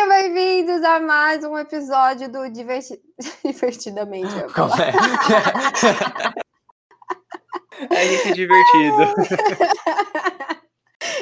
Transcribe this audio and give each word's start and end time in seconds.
Sejam 0.00 0.08
bem-vindos 0.08 0.82
a 0.82 0.98
mais 0.98 1.44
um 1.44 1.58
episódio 1.58 2.32
do 2.32 2.48
Diverti... 2.48 2.98
Divertidamente. 3.44 4.32
Como 4.54 4.72
é? 4.74 4.88
é 7.90 8.06
gente 8.06 8.32
divertido. 8.32 8.96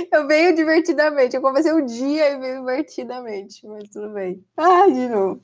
Eu 0.14 0.28
venho 0.28 0.54
divertidamente. 0.54 1.34
Eu 1.34 1.42
comecei 1.42 1.72
o 1.72 1.84
dia 1.84 2.30
e 2.30 2.38
venho 2.38 2.60
divertidamente, 2.60 3.66
mas 3.66 3.88
tudo 3.88 4.10
bem. 4.10 4.44
Ai, 4.56 4.92
de 4.92 5.08
novo. 5.08 5.42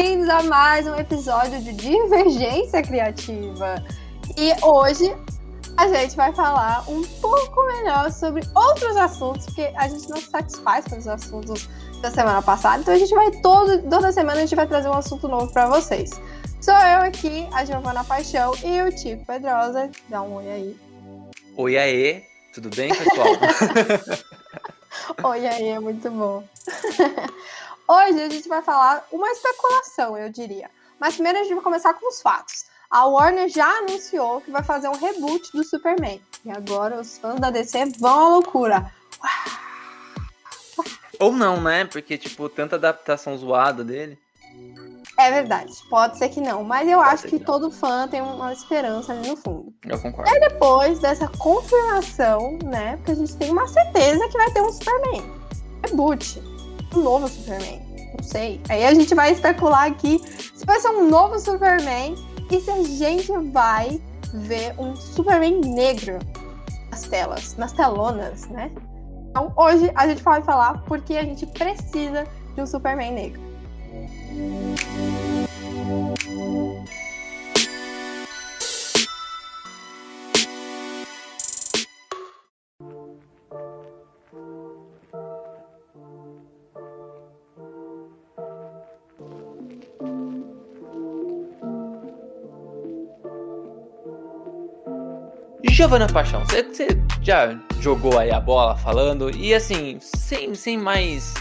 Bem-vindos 0.00 0.30
a 0.30 0.42
mais 0.44 0.86
um 0.86 0.94
episódio 0.96 1.60
de 1.60 1.74
Divergência 1.74 2.82
Criativa. 2.82 3.84
E 4.34 4.50
hoje 4.64 5.14
a 5.76 5.88
gente 5.88 6.16
vai 6.16 6.32
falar 6.32 6.88
um 6.88 7.02
pouco 7.20 7.66
melhor 7.66 8.10
sobre 8.10 8.42
outros 8.56 8.96
assuntos, 8.96 9.44
porque 9.44 9.70
a 9.76 9.88
gente 9.88 10.08
não 10.08 10.16
se 10.16 10.30
satisfaz 10.30 10.86
com 10.86 10.96
os 10.96 11.06
assuntos 11.06 11.68
da 12.00 12.10
semana 12.10 12.40
passada, 12.40 12.80
então 12.80 12.94
a 12.94 12.98
gente 12.98 13.14
vai 13.14 13.30
todo, 13.42 13.82
toda 13.90 14.10
semana 14.10 14.38
a 14.38 14.40
gente 14.40 14.56
vai 14.56 14.66
trazer 14.66 14.88
um 14.88 14.94
assunto 14.94 15.28
novo 15.28 15.52
para 15.52 15.66
vocês. 15.66 16.12
Sou 16.62 16.72
eu 16.72 17.02
aqui, 17.02 17.46
a 17.52 17.62
Giovana 17.66 18.02
Paixão 18.02 18.54
e 18.64 18.80
o 18.80 18.90
Tico 18.96 19.26
Pedrosa. 19.26 19.90
Dá 20.08 20.22
um 20.22 20.36
oi 20.36 20.50
aí. 20.50 20.76
Oi 21.58 21.76
aí, 21.76 22.24
tudo 22.54 22.74
bem, 22.74 22.88
pessoal? 22.88 23.28
oi 25.30 25.46
aí, 25.46 25.68
é 25.68 25.78
muito 25.78 26.10
bom. 26.10 26.42
Hoje 27.90 28.22
a 28.22 28.28
gente 28.28 28.48
vai 28.48 28.62
falar 28.62 29.04
uma 29.10 29.28
especulação, 29.32 30.16
eu 30.16 30.30
diria. 30.30 30.70
Mas 31.00 31.14
primeiro 31.14 31.40
a 31.40 31.42
gente 31.42 31.54
vai 31.54 31.64
começar 31.64 31.92
com 31.94 32.08
os 32.08 32.22
fatos. 32.22 32.66
A 32.88 33.04
Warner 33.04 33.48
já 33.48 33.66
anunciou 33.78 34.40
que 34.40 34.50
vai 34.52 34.62
fazer 34.62 34.88
um 34.88 34.96
reboot 34.96 35.50
do 35.52 35.64
Superman. 35.64 36.22
E 36.44 36.52
agora 36.52 37.00
os 37.00 37.18
fãs 37.18 37.40
da 37.40 37.50
DC 37.50 37.86
vão 37.98 38.26
à 38.26 38.28
loucura. 38.28 38.92
Ou 41.18 41.32
não, 41.32 41.60
né? 41.60 41.84
Porque, 41.84 42.16
tipo, 42.16 42.48
tanta 42.48 42.76
adaptação 42.76 43.36
zoada 43.36 43.82
dele. 43.82 44.16
É 45.18 45.32
verdade, 45.32 45.72
pode 45.90 46.16
ser 46.16 46.28
que 46.28 46.40
não, 46.40 46.62
mas 46.62 46.88
eu 46.88 46.98
pode 46.98 47.10
acho 47.10 47.22
que, 47.24 47.40
que 47.40 47.44
todo 47.44 47.72
fã 47.72 48.06
tem 48.06 48.22
uma 48.22 48.52
esperança 48.52 49.12
ali 49.12 49.28
no 49.28 49.36
fundo. 49.36 49.74
Eu 49.84 50.00
concordo. 50.00 50.30
E 50.32 50.40
depois 50.40 51.00
dessa 51.00 51.26
confirmação, 51.26 52.56
né? 52.62 52.96
Porque 52.98 53.10
a 53.10 53.14
gente 53.16 53.36
tem 53.36 53.50
uma 53.50 53.66
certeza 53.66 54.28
que 54.28 54.38
vai 54.38 54.50
ter 54.52 54.62
um 54.62 54.72
Superman. 54.72 55.40
Reboot. 55.84 56.49
Um 56.94 57.00
novo 57.00 57.28
Superman. 57.28 57.80
Não 58.16 58.24
sei. 58.24 58.60
Aí 58.68 58.84
a 58.84 58.94
gente 58.94 59.14
vai 59.14 59.32
especular 59.32 59.86
aqui 59.86 60.20
se 60.54 60.64
vai 60.66 60.80
ser 60.80 60.88
um 60.88 61.08
novo 61.08 61.38
Superman 61.38 62.14
e 62.50 62.60
se 62.60 62.70
a 62.70 62.82
gente 62.82 63.32
vai 63.52 64.00
ver 64.34 64.74
um 64.78 64.94
Superman 64.96 65.60
negro 65.60 66.18
nas 66.90 67.02
telas, 67.02 67.56
nas 67.56 67.72
telonas, 67.72 68.46
né? 68.48 68.70
Então 69.30 69.52
hoje 69.56 69.90
a 69.94 70.08
gente 70.08 70.22
vai 70.22 70.42
falar 70.42 70.82
porque 70.86 71.16
a 71.16 71.24
gente 71.24 71.46
precisa 71.46 72.26
de 72.54 72.60
um 72.60 72.66
Superman 72.66 73.12
negro. 73.12 73.40
Giovana 95.80 96.06
Paixão, 96.06 96.44
você, 96.44 96.62
você 96.62 96.88
já 97.22 97.58
jogou 97.80 98.18
aí 98.18 98.30
a 98.30 98.38
bola 98.38 98.76
falando 98.76 99.34
e 99.34 99.54
assim, 99.54 99.96
sem, 99.98 100.54
sem 100.54 100.76
mais, 100.76 101.32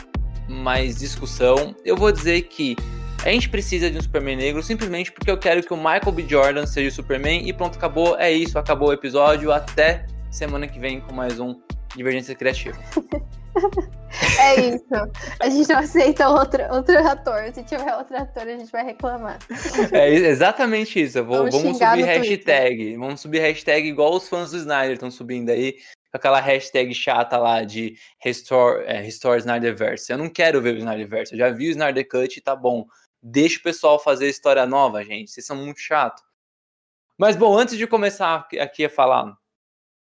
mais 0.47 0.97
discussão, 0.97 1.75
eu 1.83 1.97
vou 1.97 2.09
dizer 2.09 2.43
que 2.43 2.77
a 3.25 3.29
gente 3.31 3.49
precisa 3.49 3.91
de 3.91 3.97
um 3.97 4.01
Superman 4.01 4.37
negro 4.37 4.63
simplesmente 4.63 5.11
porque 5.11 5.29
eu 5.29 5.37
quero 5.37 5.61
que 5.61 5.73
o 5.73 5.75
Michael 5.75 6.13
B. 6.13 6.25
Jordan 6.25 6.65
seja 6.65 6.87
o 6.87 6.91
Superman 6.93 7.49
e 7.49 7.51
pronto, 7.51 7.77
acabou. 7.77 8.17
É 8.17 8.31
isso, 8.31 8.57
acabou 8.57 8.87
o 8.87 8.93
episódio. 8.93 9.51
Até 9.51 10.05
semana 10.31 10.69
que 10.69 10.79
vem 10.79 11.01
com 11.01 11.13
mais 11.13 11.37
um 11.37 11.53
Divergência 11.99 12.33
Criativa. 12.33 12.77
É 14.39 14.55
isso. 14.69 14.85
A 15.39 15.49
gente 15.49 15.69
não 15.69 15.79
aceita 15.79 16.29
outro, 16.29 16.63
outro 16.73 16.97
ator. 17.07 17.51
Se 17.53 17.63
tiver 17.63 17.95
outro 17.95 18.15
ator, 18.15 18.43
a 18.43 18.57
gente 18.57 18.71
vai 18.71 18.85
reclamar. 18.85 19.39
É 19.91 20.09
exatamente 20.09 21.01
isso. 21.01 21.23
Vou, 21.23 21.37
vamos, 21.37 21.55
vamos 21.55 21.77
subir 21.77 22.03
hashtag. 22.03 22.75
Twitter. 22.75 22.99
Vamos 22.99 23.21
subir 23.21 23.39
hashtag 23.39 23.87
igual 23.87 24.15
os 24.15 24.29
fãs 24.29 24.51
do 24.51 24.57
Snyder 24.57 24.93
estão 24.93 25.11
subindo 25.11 25.49
aí. 25.49 25.73
Com 26.11 26.17
aquela 26.17 26.39
hashtag 26.39 26.93
chata 26.93 27.37
lá 27.37 27.63
de 27.63 27.95
Restore, 28.19 28.83
é, 28.85 28.99
Restore 28.99 29.39
Snyderverse. 29.39 30.11
Eu 30.11 30.17
não 30.17 30.29
quero 30.29 30.61
ver 30.61 30.75
o 30.75 30.77
Snyderverse. 30.77 31.33
Eu 31.33 31.39
já 31.39 31.49
vi 31.49 31.67
o 31.67 31.71
Snyder 31.71 32.07
Cut 32.07 32.37
e 32.37 32.41
tá 32.41 32.55
bom. 32.55 32.85
Deixa 33.21 33.59
o 33.59 33.63
pessoal 33.63 33.99
fazer 33.99 34.29
história 34.29 34.65
nova, 34.65 35.03
gente. 35.03 35.31
Vocês 35.31 35.45
são 35.45 35.55
muito 35.55 35.79
chato. 35.79 36.23
Mas 37.17 37.35
bom, 37.35 37.57
antes 37.57 37.77
de 37.77 37.85
começar 37.85 38.47
aqui 38.59 38.85
a 38.85 38.89
falar 38.89 39.37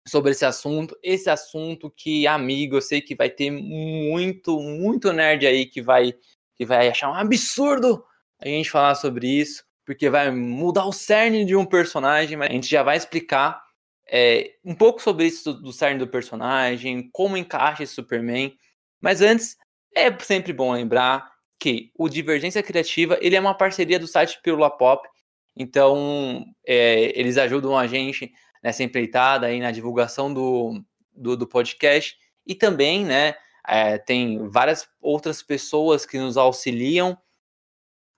sobre 0.07 0.31
esse 0.31 0.45
assunto. 0.45 0.97
Esse 1.01 1.29
assunto 1.29 1.89
que, 1.89 2.27
amigo, 2.27 2.77
eu 2.77 2.81
sei 2.81 3.01
que 3.01 3.15
vai 3.15 3.29
ter 3.29 3.51
muito, 3.51 4.59
muito 4.59 5.11
nerd 5.11 5.45
aí 5.45 5.65
que 5.65 5.81
vai, 5.81 6.13
que 6.55 6.65
vai 6.65 6.87
achar 6.87 7.09
um 7.09 7.15
absurdo 7.15 8.03
a 8.39 8.47
gente 8.47 8.69
falar 8.69 8.95
sobre 8.95 9.27
isso, 9.27 9.63
porque 9.85 10.09
vai 10.09 10.31
mudar 10.31 10.85
o 10.85 10.93
cerne 10.93 11.45
de 11.45 11.55
um 11.55 11.65
personagem, 11.65 12.37
mas 12.37 12.49
a 12.49 12.53
gente 12.53 12.69
já 12.69 12.83
vai 12.83 12.97
explicar 12.97 13.63
é, 14.07 14.53
um 14.63 14.75
pouco 14.75 15.01
sobre 15.01 15.25
isso 15.25 15.53
do, 15.53 15.71
cerne 15.71 15.99
do 15.99 16.07
personagem, 16.07 17.09
como 17.11 17.37
encaixa 17.37 17.83
esse 17.83 17.93
Superman. 17.93 18.55
Mas 19.01 19.21
antes, 19.21 19.57
é 19.95 20.15
sempre 20.19 20.53
bom 20.53 20.73
lembrar 20.73 21.31
que 21.59 21.91
o 21.97 22.09
Divergência 22.09 22.61
Criativa 22.61 23.17
ele 23.21 23.35
é 23.35 23.39
uma 23.39 23.55
parceria 23.55 23.97
do 23.97 24.07
site 24.07 24.39
Pílula 24.43 24.69
Pop, 24.69 25.07
então 25.55 26.45
é, 26.67 27.17
eles 27.17 27.37
ajudam 27.37 27.77
a 27.77 27.87
gente 27.87 28.31
nessa 28.65 28.81
empreitada 28.81 29.45
aí 29.45 29.59
na 29.59 29.69
divulgação 29.69 30.33
do, 30.33 30.83
do, 31.13 31.37
do 31.37 31.45
podcast 31.45 32.17
e 32.47 32.55
também, 32.55 33.05
né, 33.05 33.35
é, 33.67 33.99
tem 33.99 34.49
várias 34.49 34.89
outras 34.99 35.43
pessoas 35.43 36.03
que 36.03 36.17
nos 36.17 36.35
auxiliam. 36.35 37.15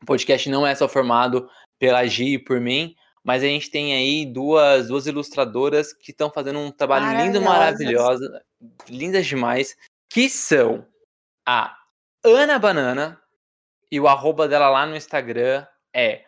O 0.02 0.06
podcast 0.06 0.50
não 0.50 0.66
é 0.66 0.74
só 0.74 0.88
formado 0.88 1.50
pela 1.78 2.06
Gi 2.06 2.36
e 2.36 2.40
por 2.40 2.62
mim, 2.62 2.96
mas 3.22 3.44
a 3.44 3.46
gente 3.46 3.70
tem 3.70 3.94
aí 3.94 4.26
duas, 4.26 4.88
duas 4.88 5.06
ilustradoras 5.06 5.92
que 5.92 6.12
estão 6.12 6.32
fazendo 6.32 6.60
um 6.60 6.72
trabalho 6.72 7.26
lindo, 7.26 7.42
maravilhoso, 7.42 8.24
lindas 8.88 9.26
demais, 9.26 9.76
que 10.10 10.30
são 10.30 10.88
a 11.46 11.76
Ana 12.24 12.58
Banana 12.58 13.22
e 13.92 14.00
o 14.00 14.08
arroba 14.08 14.48
dela 14.48 14.70
lá 14.70 14.86
no 14.86 14.96
Instagram 14.96 15.68
é 15.94 16.24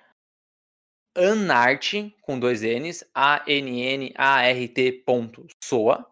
Anart, 1.16 1.94
com 2.22 2.40
dois 2.40 2.62
N's, 2.62 3.04
A-N-N-A-R-T 3.14 4.92
ponto 5.06 5.48
soa, 5.64 6.06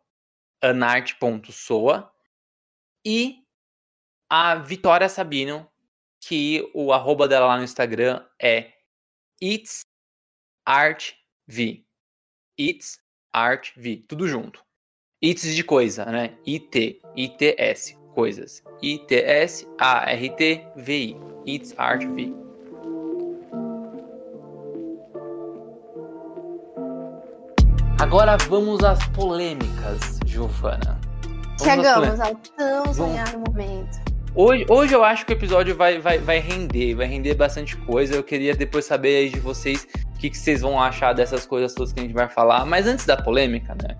anart.soa, 0.62 2.12
e 3.06 3.44
a 4.30 4.56
Vitória 4.56 5.07
Sabino, 5.07 5.69
que 6.19 6.69
o 6.74 6.91
arroba 6.91 7.28
dela 7.28 7.47
lá 7.47 7.57
no 7.57 7.63
Instagram 7.63 8.25
é 8.41 8.74
It's 9.41 9.81
Art 10.66 11.13
V. 11.47 11.86
It's 12.59 13.00
Art 13.31 13.72
V, 13.78 14.03
tudo 14.07 14.28
junto. 14.28 14.66
It's 15.24 15.56
de 15.56 15.63
coisa, 15.63 16.06
né? 16.06 16.38
I-T, 16.46 17.02
I-T-S, 17.16 17.96
coisas. 18.13 18.63
I-T-S-A-R-T-V-I. 18.81 19.68
It's 21.46 21.74
Art 21.78 22.03
V. 22.03 22.47
Agora 28.07 28.38
vamos 28.38 28.86
às 28.86 29.06
polêmicas, 29.09 30.18
Giovana. 30.25 30.98
Vamos 31.59 31.62
Chegamos 31.62 32.19
ao 32.21 32.36
tão 32.36 32.94
sonhado 32.94 33.38
momento. 33.38 34.00
Hoje, 34.33 34.65
hoje 34.69 34.94
eu 34.94 35.04
acho 35.04 35.25
que 35.25 35.33
o 35.33 35.36
episódio 35.36 35.75
vai, 35.75 36.00
vai, 36.00 36.18
vai 36.18 36.39
render, 36.39 36.95
vai 36.95 37.06
render 37.06 37.33
bastante 37.33 37.75
coisa. 37.75 38.15
Eu 38.15 38.24
queria 38.24 38.56
depois 38.56 38.86
saber 38.86 39.18
aí 39.18 39.30
de 39.30 39.42
vocês 39.42 39.86
o 40.15 40.19
que, 40.19 40.30
que 40.30 40.38
vocês 40.38 40.62
vão 40.62 40.81
achar 40.81 41.12
dessas 41.12 41.45
coisas 41.45 41.74
todas 41.74 41.92
que 41.92 42.00
a 42.00 42.04
gente 42.04 42.13
vai 42.13 42.30
falar. 42.30 42.65
Mas 42.65 42.88
antes 42.88 43.06
da 43.06 43.21
polêmica, 43.21 43.75
né? 43.75 43.98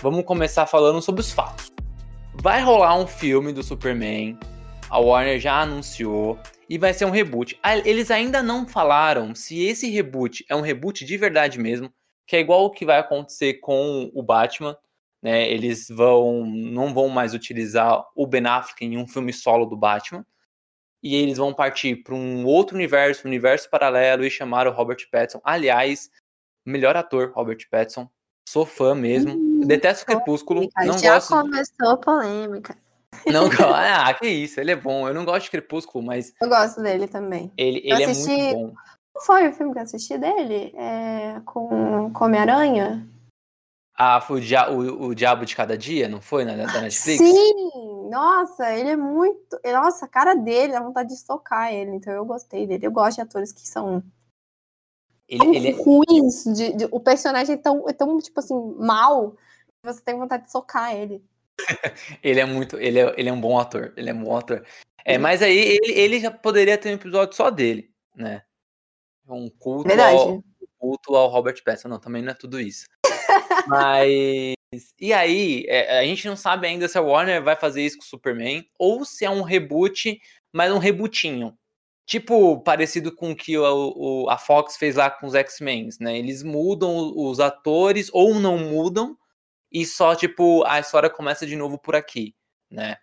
Vamos 0.00 0.24
começar 0.24 0.64
falando 0.64 1.02
sobre 1.02 1.20
os 1.20 1.32
fatos. 1.32 1.72
Vai 2.40 2.62
rolar 2.62 2.96
um 2.96 3.08
filme 3.08 3.52
do 3.52 3.64
Superman. 3.64 4.38
A 4.88 5.00
Warner 5.00 5.40
já 5.40 5.62
anunciou. 5.62 6.38
E 6.70 6.78
vai 6.78 6.94
ser 6.94 7.06
um 7.06 7.10
reboot. 7.10 7.58
Ah, 7.60 7.76
eles 7.76 8.08
ainda 8.12 8.40
não 8.40 8.68
falaram 8.68 9.34
se 9.34 9.64
esse 9.64 9.90
reboot 9.90 10.44
é 10.48 10.54
um 10.54 10.60
reboot 10.60 11.04
de 11.04 11.16
verdade 11.16 11.58
mesmo 11.58 11.92
que 12.26 12.36
é 12.36 12.40
igual 12.40 12.64
o 12.64 12.70
que 12.70 12.84
vai 12.84 12.98
acontecer 12.98 13.54
com 13.54 14.10
o 14.14 14.22
Batman, 14.22 14.76
né? 15.22 15.50
Eles 15.50 15.88
vão 15.88 16.44
não 16.46 16.92
vão 16.92 17.08
mais 17.08 17.34
utilizar 17.34 18.04
o 18.16 18.26
Ben 18.26 18.46
Affleck 18.46 18.84
em 18.84 18.98
um 18.98 19.06
filme 19.06 19.32
solo 19.32 19.66
do 19.66 19.76
Batman. 19.76 20.24
e 21.02 21.16
eles 21.16 21.38
vão 21.38 21.52
partir 21.52 21.96
para 22.04 22.14
um 22.14 22.44
outro 22.46 22.76
universo, 22.76 23.26
um 23.26 23.30
universo 23.30 23.68
paralelo, 23.68 24.24
e 24.24 24.30
chamar 24.30 24.68
o 24.68 24.72
Robert 24.72 25.08
Pattinson. 25.10 25.40
Aliás, 25.44 26.08
melhor 26.64 26.96
ator, 26.96 27.32
Robert 27.34 27.58
Pattinson. 27.70 28.08
Sou 28.48 28.66
fã 28.66 28.94
mesmo. 28.94 29.32
Hum, 29.32 29.60
Detesto 29.66 30.06
Crepúsculo. 30.06 30.68
Não 30.84 30.98
já 30.98 31.14
gosto... 31.14 31.30
começou 31.30 31.88
a 31.88 31.96
polêmica. 31.96 32.76
Não 33.26 33.48
Ah, 33.74 34.14
que 34.14 34.26
isso, 34.26 34.60
ele 34.60 34.72
é 34.72 34.76
bom. 34.76 35.06
Eu 35.08 35.14
não 35.14 35.24
gosto 35.24 35.44
de 35.44 35.50
Crepúsculo, 35.50 36.04
mas. 36.04 36.32
Eu 36.40 36.48
gosto 36.48 36.82
dele 36.82 37.06
também. 37.06 37.52
Ele, 37.56 37.80
ele 37.84 38.04
assisti... 38.04 38.30
é 38.30 38.54
muito 38.54 38.68
bom. 38.68 38.74
Foi 39.20 39.48
o 39.48 39.52
filme 39.52 39.72
que 39.72 39.78
eu 39.78 39.82
assisti 39.82 40.18
dele? 40.18 40.74
É... 40.76 41.40
Com 41.44 42.12
Come-Aranha? 42.12 43.06
Ah, 43.94 44.20
foi 44.20 44.38
o, 44.38 44.42
Dia... 44.42 44.70
o, 44.70 45.04
o, 45.06 45.14
Diabo 45.14 45.44
de 45.44 45.54
Cada 45.54 45.76
Dia, 45.76 46.08
não 46.08 46.20
foi? 46.20 46.44
Na, 46.44 46.56
da 46.56 46.80
Netflix? 46.80 47.18
Sim! 47.18 48.08
Nossa, 48.10 48.72
ele 48.74 48.90
é 48.90 48.96
muito. 48.96 49.60
Nossa, 49.64 50.06
a 50.06 50.08
cara 50.08 50.34
dele, 50.34 50.72
dá 50.72 50.80
vontade 50.80 51.10
de 51.10 51.18
socar 51.18 51.72
ele. 51.72 51.92
Então 51.92 52.12
eu 52.12 52.24
gostei 52.24 52.66
dele. 52.66 52.86
Eu 52.86 52.90
gosto 52.90 53.16
de 53.16 53.22
atores 53.22 53.52
que 53.52 53.66
são 53.66 54.02
ele, 55.28 55.56
ele 55.56 55.68
é... 55.68 55.72
ruins. 55.72 56.44
De, 56.44 56.72
de, 56.74 56.88
o 56.90 57.00
personagem 57.00 57.54
é 57.54 57.58
tão, 57.58 57.88
é 57.88 57.92
tão, 57.92 58.18
tipo 58.18 58.40
assim, 58.40 58.54
mal. 58.78 59.36
Você 59.84 60.00
tem 60.02 60.18
vontade 60.18 60.44
de 60.44 60.52
socar 60.52 60.94
ele. 60.94 61.24
ele 62.22 62.40
é 62.40 62.44
muito. 62.44 62.76
Ele 62.78 62.98
é, 62.98 63.14
ele 63.16 63.28
é 63.28 63.32
um 63.32 63.40
bom 63.40 63.58
ator. 63.58 63.92
Ele 63.96 64.10
é 64.10 64.14
um 64.14 64.24
bom 64.24 64.36
ator. 64.36 64.64
É, 65.04 65.18
mas 65.18 65.42
aí 65.42 65.56
ele, 65.56 65.92
ele 65.92 66.20
já 66.20 66.30
poderia 66.30 66.78
ter 66.78 66.90
um 66.90 66.94
episódio 66.94 67.34
só 67.34 67.50
dele, 67.50 67.90
né? 68.14 68.42
Um 69.34 69.48
culto, 69.48 69.92
ao, 69.92 70.42
culto 70.78 71.16
ao 71.16 71.28
Robert 71.28 71.62
Pattinson. 71.64 71.88
Não, 71.88 71.98
também 71.98 72.22
não 72.22 72.32
é 72.32 72.34
tudo 72.34 72.60
isso. 72.60 72.86
mas. 73.66 74.54
E 74.98 75.12
aí, 75.12 75.64
é, 75.68 75.98
a 75.98 76.04
gente 76.04 76.26
não 76.26 76.36
sabe 76.36 76.66
ainda 76.66 76.88
se 76.88 76.96
a 76.96 77.02
Warner 77.02 77.42
vai 77.42 77.54
fazer 77.56 77.82
isso 77.82 77.98
com 77.98 78.04
o 78.04 78.06
Superman 78.06 78.64
ou 78.78 79.04
se 79.04 79.24
é 79.24 79.30
um 79.30 79.42
reboot, 79.42 80.18
mas 80.52 80.72
um 80.72 80.78
rebootinho. 80.78 81.56
Tipo, 82.06 82.60
parecido 82.60 83.14
com 83.14 83.30
o 83.30 83.36
que 83.36 83.56
o, 83.56 83.92
o, 83.96 84.30
a 84.30 84.36
Fox 84.38 84.76
fez 84.76 84.96
lá 84.96 85.10
com 85.10 85.26
os 85.26 85.34
X-Men, 85.34 85.88
né? 86.00 86.18
Eles 86.18 86.42
mudam 86.42 87.12
os 87.14 87.38
atores 87.38 88.10
ou 88.12 88.34
não 88.34 88.58
mudam 88.58 89.16
e 89.70 89.86
só, 89.86 90.14
tipo, 90.14 90.64
a 90.64 90.80
história 90.80 91.08
começa 91.08 91.46
de 91.46 91.56
novo 91.56 91.78
por 91.78 91.96
aqui, 91.96 92.34
né? 92.70 92.96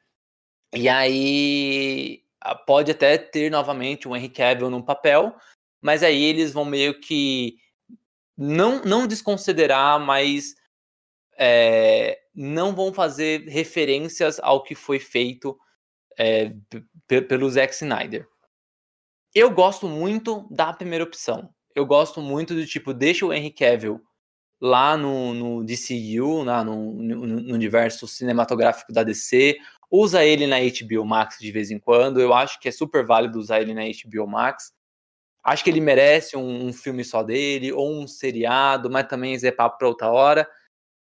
E 0.74 0.88
aí 0.88 2.24
pode 2.68 2.92
até 2.92 3.18
ter 3.18 3.50
novamente 3.50 4.08
o 4.08 4.16
Henry 4.16 4.30
Cavill 4.30 4.70
no 4.70 4.84
papel, 4.84 5.36
mas 5.82 6.04
aí 6.04 6.22
eles 6.24 6.52
vão 6.52 6.66
meio 6.66 7.00
que 7.00 7.58
não, 8.38 8.82
não 8.84 9.08
desconsiderar, 9.08 10.00
mas 10.00 10.56
é, 11.38 12.20
não 12.34 12.76
vão 12.76 12.94
fazer 12.94 13.48
referências 13.48 14.40
ao 14.40 14.64
que 14.64 14.76
foi 14.76 15.00
feito 15.00 15.58
é, 16.18 16.54
pelo 17.28 17.50
Zack 17.50 17.74
Snyder. 17.74 18.28
Eu 19.34 19.50
gosto 19.52 19.88
muito 19.88 20.48
da 20.50 20.74
primeira 20.74 21.04
opção. 21.04 21.50
Eu 21.76 21.86
gosto 21.86 22.22
muito 22.22 22.54
do 22.54 22.66
tipo, 22.66 22.94
deixa 22.94 23.26
o 23.26 23.34
Henry 23.34 23.52
Cavill 23.52 24.02
lá 24.60 24.98
no, 24.98 25.34
no 25.34 25.64
DCU, 25.64 26.44
lá 26.44 26.64
no, 26.64 26.94
no, 26.94 27.26
no, 27.26 27.54
universo 27.54 28.08
cinematográfico 28.08 28.92
da 28.92 29.04
DC, 29.04 29.58
usa 29.90 30.26
ele 30.26 30.46
na 30.46 30.58
HBO 30.60 31.06
Max 31.06 31.38
de 31.40 31.52
vez 31.52 31.72
em 31.72 31.80
quando. 31.80 32.20
Eu 32.20 32.34
acho 32.34 32.60
que 32.60 32.68
é 32.68 32.72
super 32.72 33.06
válido 33.06 33.40
usar 33.40 33.62
ele 33.62 33.74
na 33.74 33.84
HBO 33.84 34.28
Max. 34.28 34.74
Acho 35.50 35.64
que 35.64 35.70
ele 35.72 35.82
merece 35.82 36.38
um, 36.38 36.68
um 36.68 36.72
filme 36.72 37.04
só 37.04 37.24
dele, 37.24 37.72
ou 37.72 37.92
um 37.92 38.06
seriado, 38.06 38.88
mas 38.88 39.08
também 39.08 39.36
é 39.36 39.52
papo 39.52 39.80
para 39.80 39.88
outra 39.88 40.12
hora. 40.12 40.48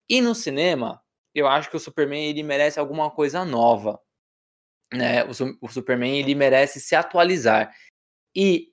E 0.09 0.19
no 0.19 0.33
cinema, 0.33 0.99
eu 1.35 1.47
acho 1.47 1.69
que 1.69 1.77
o 1.77 1.79
Superman 1.79 2.25
ele 2.25 2.41
merece 2.41 2.79
alguma 2.79 3.11
coisa 3.11 3.45
nova. 3.45 4.01
Né? 4.91 5.23
O, 5.25 5.29
o 5.61 5.69
Superman 5.69 6.17
ele 6.17 6.33
merece 6.33 6.81
se 6.81 6.95
atualizar. 6.95 7.71
E 8.35 8.71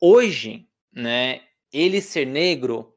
hoje, 0.00 0.66
né, 0.90 1.42
ele 1.70 2.00
ser 2.00 2.24
negro 2.24 2.96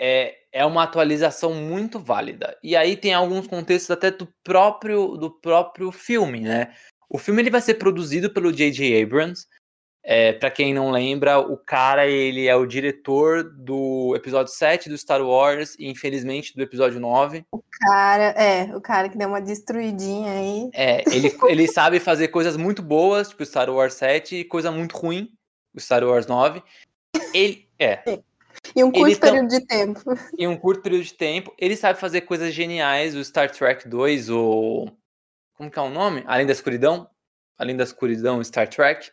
é, 0.00 0.38
é 0.50 0.64
uma 0.64 0.84
atualização 0.84 1.52
muito 1.52 2.00
válida. 2.00 2.58
E 2.62 2.74
aí 2.74 2.96
tem 2.96 3.12
alguns 3.12 3.46
contextos 3.46 3.90
até 3.90 4.10
do 4.10 4.26
próprio 4.42 5.18
do 5.18 5.30
próprio 5.38 5.92
filme, 5.92 6.40
né? 6.40 6.74
O 7.10 7.18
filme 7.18 7.42
ele 7.42 7.50
vai 7.50 7.60
ser 7.60 7.74
produzido 7.74 8.32
pelo 8.32 8.50
J.J. 8.50 9.02
Abrams. 9.02 9.46
É, 10.02 10.32
para 10.32 10.50
quem 10.50 10.72
não 10.72 10.90
lembra, 10.90 11.38
o 11.38 11.56
cara 11.56 12.06
ele 12.06 12.46
é 12.46 12.56
o 12.56 12.66
diretor 12.66 13.44
do 13.44 14.14
episódio 14.16 14.52
7 14.52 14.88
do 14.88 14.96
Star 14.96 15.20
Wars 15.22 15.76
e 15.78 15.88
infelizmente 15.88 16.56
do 16.56 16.62
episódio 16.62 16.98
9. 16.98 17.44
O 17.52 17.62
cara, 17.70 18.30
é, 18.30 18.74
o 18.74 18.80
cara 18.80 19.08
que 19.08 19.18
deu 19.18 19.28
uma 19.28 19.40
destruidinha 19.40 20.32
aí. 20.32 20.70
É, 20.72 21.04
ele, 21.14 21.30
ele 21.48 21.68
sabe 21.68 22.00
fazer 22.00 22.28
coisas 22.28 22.56
muito 22.56 22.82
boas, 22.82 23.28
tipo 23.28 23.44
Star 23.44 23.68
Wars 23.68 23.94
7, 23.94 24.36
e 24.36 24.44
coisa 24.44 24.70
muito 24.70 24.96
ruim, 24.96 25.30
o 25.74 25.80
Star 25.80 26.02
Wars 26.02 26.26
9. 26.26 26.62
Ele 27.34 27.68
é. 27.78 28.20
Em 28.74 28.84
um 28.84 28.90
curto 28.90 29.20
período 29.20 29.48
de 29.48 29.66
tempo. 29.66 30.00
Em 30.38 30.48
um 30.48 30.56
curto 30.56 30.82
período 30.82 31.04
de 31.04 31.14
tempo. 31.14 31.54
Ele 31.58 31.76
sabe 31.76 31.98
fazer 31.98 32.22
coisas 32.22 32.52
geniais, 32.54 33.14
o 33.14 33.24
Star 33.24 33.50
Trek 33.50 33.88
2, 33.88 34.30
o 34.30 34.86
como 35.60 35.70
que 35.70 35.78
é 35.78 35.82
o 35.82 35.90
nome? 35.90 36.24
Além 36.26 36.46
da 36.46 36.52
escuridão? 36.52 37.06
Além 37.58 37.76
da 37.76 37.84
escuridão, 37.84 38.42
Star 38.42 38.66
Trek. 38.66 39.10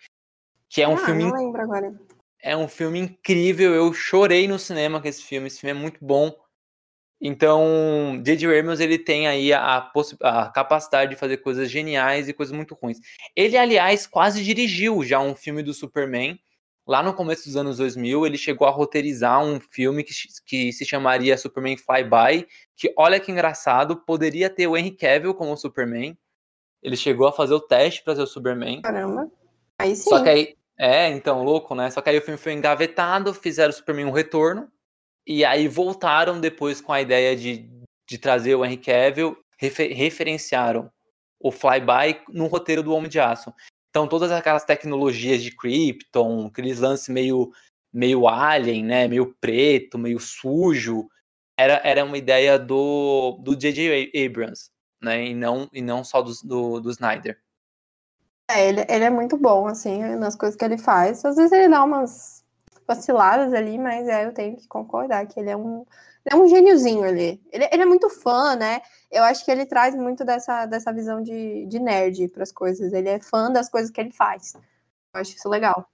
Que 0.69 0.81
é 0.81 0.87
um 0.87 0.95
ah, 0.95 0.97
filme. 0.97 1.23
Não 1.23 1.37
lembro 1.37 1.61
agora. 1.61 1.93
É 2.41 2.55
um 2.55 2.67
filme 2.67 2.99
incrível. 2.99 3.73
Eu 3.73 3.93
chorei 3.93 4.47
no 4.47 4.59
cinema 4.59 5.01
com 5.01 5.07
esse 5.07 5.23
filme. 5.23 5.47
Esse 5.47 5.59
filme 5.59 5.77
é 5.77 5.81
muito 5.81 6.03
bom. 6.03 6.33
Então, 7.19 8.21
J.J. 8.23 8.59
Abrams 8.59 8.83
ele 8.83 8.99
tem 8.99 9.27
aí 9.27 9.51
a, 9.51 9.91
a, 10.21 10.49
capacidade 10.49 11.11
de 11.11 11.17
fazer 11.17 11.37
coisas 11.37 11.69
geniais 11.69 12.29
e 12.29 12.33
coisas 12.33 12.55
muito 12.55 12.75
ruins. 12.75 12.99
Ele, 13.35 13.57
aliás, 13.57 14.05
quase 14.05 14.43
dirigiu 14.43 15.03
já 15.03 15.19
um 15.19 15.35
filme 15.35 15.63
do 15.63 15.73
Superman. 15.73 16.39
Lá 16.85 17.03
no 17.03 17.13
começo 17.13 17.45
dos 17.45 17.57
anos 17.57 17.77
2000, 17.77 18.25
ele 18.25 18.37
chegou 18.37 18.65
a 18.67 18.71
roteirizar 18.71 19.43
um 19.43 19.59
filme 19.59 20.03
que, 20.03 20.13
que 20.45 20.71
se 20.71 20.85
chamaria 20.85 21.37
Superman 21.37 21.75
Flyby, 21.75 22.47
que, 22.77 22.93
olha 22.95 23.19
que 23.19 23.29
engraçado, 23.29 23.97
poderia 23.97 24.49
ter 24.49 24.67
o 24.67 24.77
Henry 24.77 24.91
Cavill 24.91 25.33
como 25.33 25.57
Superman. 25.57 26.17
Ele 26.81 26.95
chegou 26.95 27.27
a 27.27 27.33
fazer 27.33 27.55
o 27.55 27.59
teste 27.59 28.03
para 28.03 28.15
ser 28.15 28.21
o 28.21 28.27
Superman. 28.27 28.81
Caramba. 28.83 29.29
Aí 29.79 29.95
sim. 29.95 30.09
Só 30.09 30.23
que 30.23 30.29
aí, 30.29 30.55
é, 30.77 31.09
então, 31.09 31.43
louco, 31.43 31.75
né? 31.75 31.89
Só 31.89 32.01
que 32.01 32.09
aí 32.09 32.17
o 32.17 32.21
filme 32.21 32.37
foi 32.37 32.53
engavetado, 32.53 33.33
fizeram 33.33 33.69
o 33.69 33.73
Superman 33.73 34.05
um 34.05 34.11
retorno, 34.11 34.71
e 35.25 35.43
aí 35.43 35.67
voltaram 35.67 36.39
depois 36.39 36.81
com 36.81 36.93
a 36.93 37.01
ideia 37.01 37.35
de, 37.35 37.69
de 38.07 38.17
trazer 38.17 38.55
o 38.55 38.65
Henry 38.65 38.77
Cavill, 38.77 39.37
refer, 39.57 39.93
referenciaram 39.93 40.91
o 41.39 41.51
Flyby 41.51 42.21
no 42.29 42.47
roteiro 42.47 42.81
do 42.81 42.93
Homem 42.93 43.09
de 43.09 43.19
Aço. 43.19 43.53
Então, 43.89 44.07
todas 44.07 44.31
aquelas 44.31 44.63
tecnologias 44.63 45.41
de 45.41 45.55
Krypton, 45.55 46.47
aqueles 46.47 46.79
lances 46.79 47.09
meio, 47.09 47.51
meio 47.91 48.27
alien, 48.27 48.83
né? 48.83 49.07
Meio 49.07 49.35
preto, 49.39 49.97
meio 49.97 50.19
sujo, 50.19 51.07
era, 51.57 51.81
era 51.83 52.05
uma 52.05 52.17
ideia 52.17 52.59
do 52.59 53.55
J.J. 53.55 54.11
Abrams, 54.25 54.69
né? 55.01 55.27
E 55.27 55.33
não, 55.33 55.69
e 55.73 55.81
não 55.81 56.03
só 56.03 56.21
do, 56.21 56.31
do, 56.43 56.79
do 56.79 56.91
Snyder. 56.91 57.39
É, 58.49 58.69
ele, 58.69 58.85
ele 58.87 59.03
é 59.03 59.09
muito 59.09 59.37
bom, 59.37 59.67
assim, 59.67 59.99
nas 60.15 60.35
coisas 60.35 60.55
que 60.55 60.63
ele 60.63 60.77
faz. 60.77 61.23
Às 61.25 61.35
vezes 61.35 61.51
ele 61.51 61.67
dá 61.67 61.83
umas 61.83 62.43
vaciladas 62.87 63.53
ali, 63.53 63.77
mas 63.77 64.07
é, 64.07 64.25
eu 64.25 64.33
tenho 64.33 64.55
que 64.55 64.67
concordar 64.67 65.27
que 65.27 65.39
ele 65.39 65.49
é 65.49 65.57
um, 65.57 65.85
ele 66.25 66.33
é 66.33 66.35
um 66.35 66.47
gêniozinho 66.47 67.03
ali. 67.03 67.41
Ele, 67.51 67.67
ele 67.71 67.83
é 67.83 67.85
muito 67.85 68.09
fã, 68.09 68.55
né? 68.55 68.81
Eu 69.11 69.23
acho 69.23 69.43
que 69.43 69.51
ele 69.51 69.65
traz 69.65 69.95
muito 69.95 70.23
dessa, 70.23 70.65
dessa 70.65 70.93
visão 70.93 71.21
de, 71.21 71.65
de 71.65 71.79
nerd 71.79 72.29
para 72.29 72.43
as 72.43 72.51
coisas. 72.51 72.93
Ele 72.93 73.09
é 73.09 73.19
fã 73.19 73.51
das 73.51 73.69
coisas 73.69 73.91
que 73.91 73.99
ele 73.99 74.11
faz. 74.11 74.53
Eu 75.13 75.21
acho 75.21 75.35
isso 75.35 75.49
legal. 75.49 75.89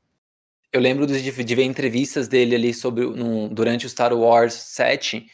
Eu 0.72 0.82
lembro 0.82 1.08
de, 1.08 1.22
de 1.22 1.56
ver 1.56 1.64
entrevistas 1.64 2.28
dele 2.28 2.56
ali 2.56 2.74
sobre 2.74 3.06
durante 3.52 3.86
o 3.86 3.90
Star 3.90 4.14
Wars 4.14 4.54
7 4.54 5.28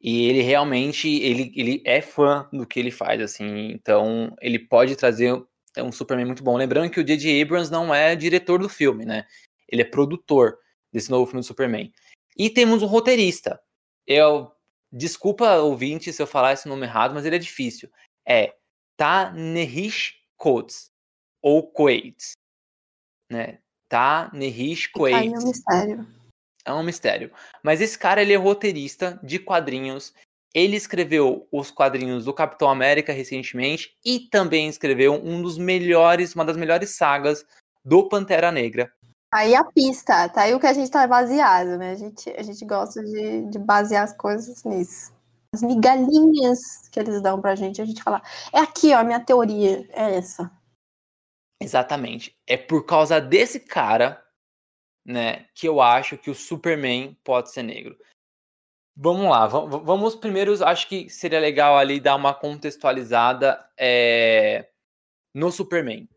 e 0.00 0.26
ele 0.28 0.40
realmente 0.42 1.08
ele, 1.08 1.52
ele 1.54 1.82
é 1.84 2.00
fã 2.00 2.48
do 2.52 2.66
que 2.66 2.78
ele 2.78 2.90
faz, 2.90 3.20
assim. 3.20 3.70
Então 3.72 4.34
ele 4.40 4.58
pode 4.58 4.96
trazer 4.96 5.42
é 5.78 5.82
um 5.82 5.92
Superman 5.92 6.26
muito 6.26 6.42
bom. 6.42 6.56
Lembrando 6.56 6.90
que 6.90 7.00
o 7.00 7.04
J.J. 7.04 7.40
Abrams 7.42 7.70
não 7.70 7.94
é 7.94 8.16
diretor 8.16 8.58
do 8.60 8.68
filme, 8.68 9.04
né? 9.04 9.26
Ele 9.68 9.82
é 9.82 9.84
produtor 9.84 10.58
desse 10.92 11.10
novo 11.10 11.26
filme 11.26 11.40
do 11.40 11.46
Superman. 11.46 11.92
E 12.36 12.50
temos 12.50 12.82
um 12.82 12.86
roteirista. 12.86 13.60
Eu 14.06 14.52
desculpa 14.92 15.56
ouvinte 15.58 16.12
se 16.12 16.20
eu 16.20 16.26
falar 16.26 16.52
esse 16.52 16.68
nome 16.68 16.86
errado, 16.86 17.14
mas 17.14 17.24
ele 17.24 17.36
é 17.36 17.38
difícil. 17.38 17.90
É 18.26 18.54
Ta-Nehis 18.96 20.14
Coates 20.36 20.90
ou 21.40 21.70
Coates, 21.70 22.32
né? 23.30 23.58
Ta-Nehis 23.88 24.86
Coates. 24.86 25.32
É 25.32 25.38
um 25.38 25.48
mistério. 25.48 26.08
É 26.64 26.72
um 26.72 26.82
mistério. 26.82 27.32
Mas 27.62 27.80
esse 27.80 27.98
cara 27.98 28.20
ele 28.20 28.32
é 28.32 28.36
roteirista 28.36 29.18
de 29.22 29.38
quadrinhos 29.38 30.12
ele 30.54 30.76
escreveu 30.76 31.46
os 31.52 31.70
quadrinhos 31.70 32.24
do 32.24 32.32
Capitão 32.32 32.70
América 32.70 33.12
recentemente 33.12 33.96
e 34.04 34.20
também 34.20 34.68
escreveu 34.68 35.14
um 35.14 35.42
dos 35.42 35.58
melhores, 35.58 36.34
uma 36.34 36.44
das 36.44 36.56
melhores 36.56 36.96
sagas 36.96 37.44
do 37.84 38.08
Pantera 38.08 38.50
Negra. 38.50 38.92
Aí 39.32 39.54
a 39.54 39.62
pista, 39.62 40.28
tá 40.30 40.42
aí 40.42 40.54
o 40.54 40.60
que 40.60 40.66
a 40.66 40.72
gente 40.72 40.90
tá 40.90 41.06
baseado, 41.06 41.76
né? 41.76 41.90
A 41.90 41.94
gente, 41.94 42.30
a 42.30 42.42
gente 42.42 42.64
gosta 42.64 43.04
de, 43.04 43.42
de 43.50 43.58
basear 43.58 44.04
as 44.04 44.16
coisas 44.16 44.64
nisso. 44.64 45.12
As 45.54 45.62
migalhinhas 45.62 46.88
que 46.90 46.98
eles 46.98 47.20
dão 47.20 47.40
pra 47.40 47.54
gente, 47.54 47.80
a 47.80 47.84
gente 47.84 48.02
fala, 48.02 48.22
é 48.52 48.58
aqui, 48.58 48.94
ó, 48.94 48.98
a 48.98 49.04
minha 49.04 49.20
teoria 49.20 49.86
é 49.90 50.16
essa. 50.16 50.50
Exatamente. 51.60 52.34
É 52.46 52.56
por 52.56 52.86
causa 52.86 53.20
desse 53.20 53.60
cara, 53.60 54.22
né, 55.06 55.46
que 55.54 55.68
eu 55.68 55.80
acho 55.80 56.16
que 56.16 56.30
o 56.30 56.34
Superman 56.34 57.18
pode 57.22 57.50
ser 57.50 57.62
negro. 57.62 57.98
Vamos 59.00 59.30
lá, 59.30 59.46
vamos 59.46 60.16
primeiro, 60.16 60.52
acho 60.66 60.88
que 60.88 61.08
seria 61.08 61.38
legal 61.38 61.78
ali 61.78 62.00
dar 62.00 62.16
uma 62.16 62.34
contextualizada 62.34 63.64
é, 63.78 64.66
no 65.32 65.52
Superman. 65.52 66.08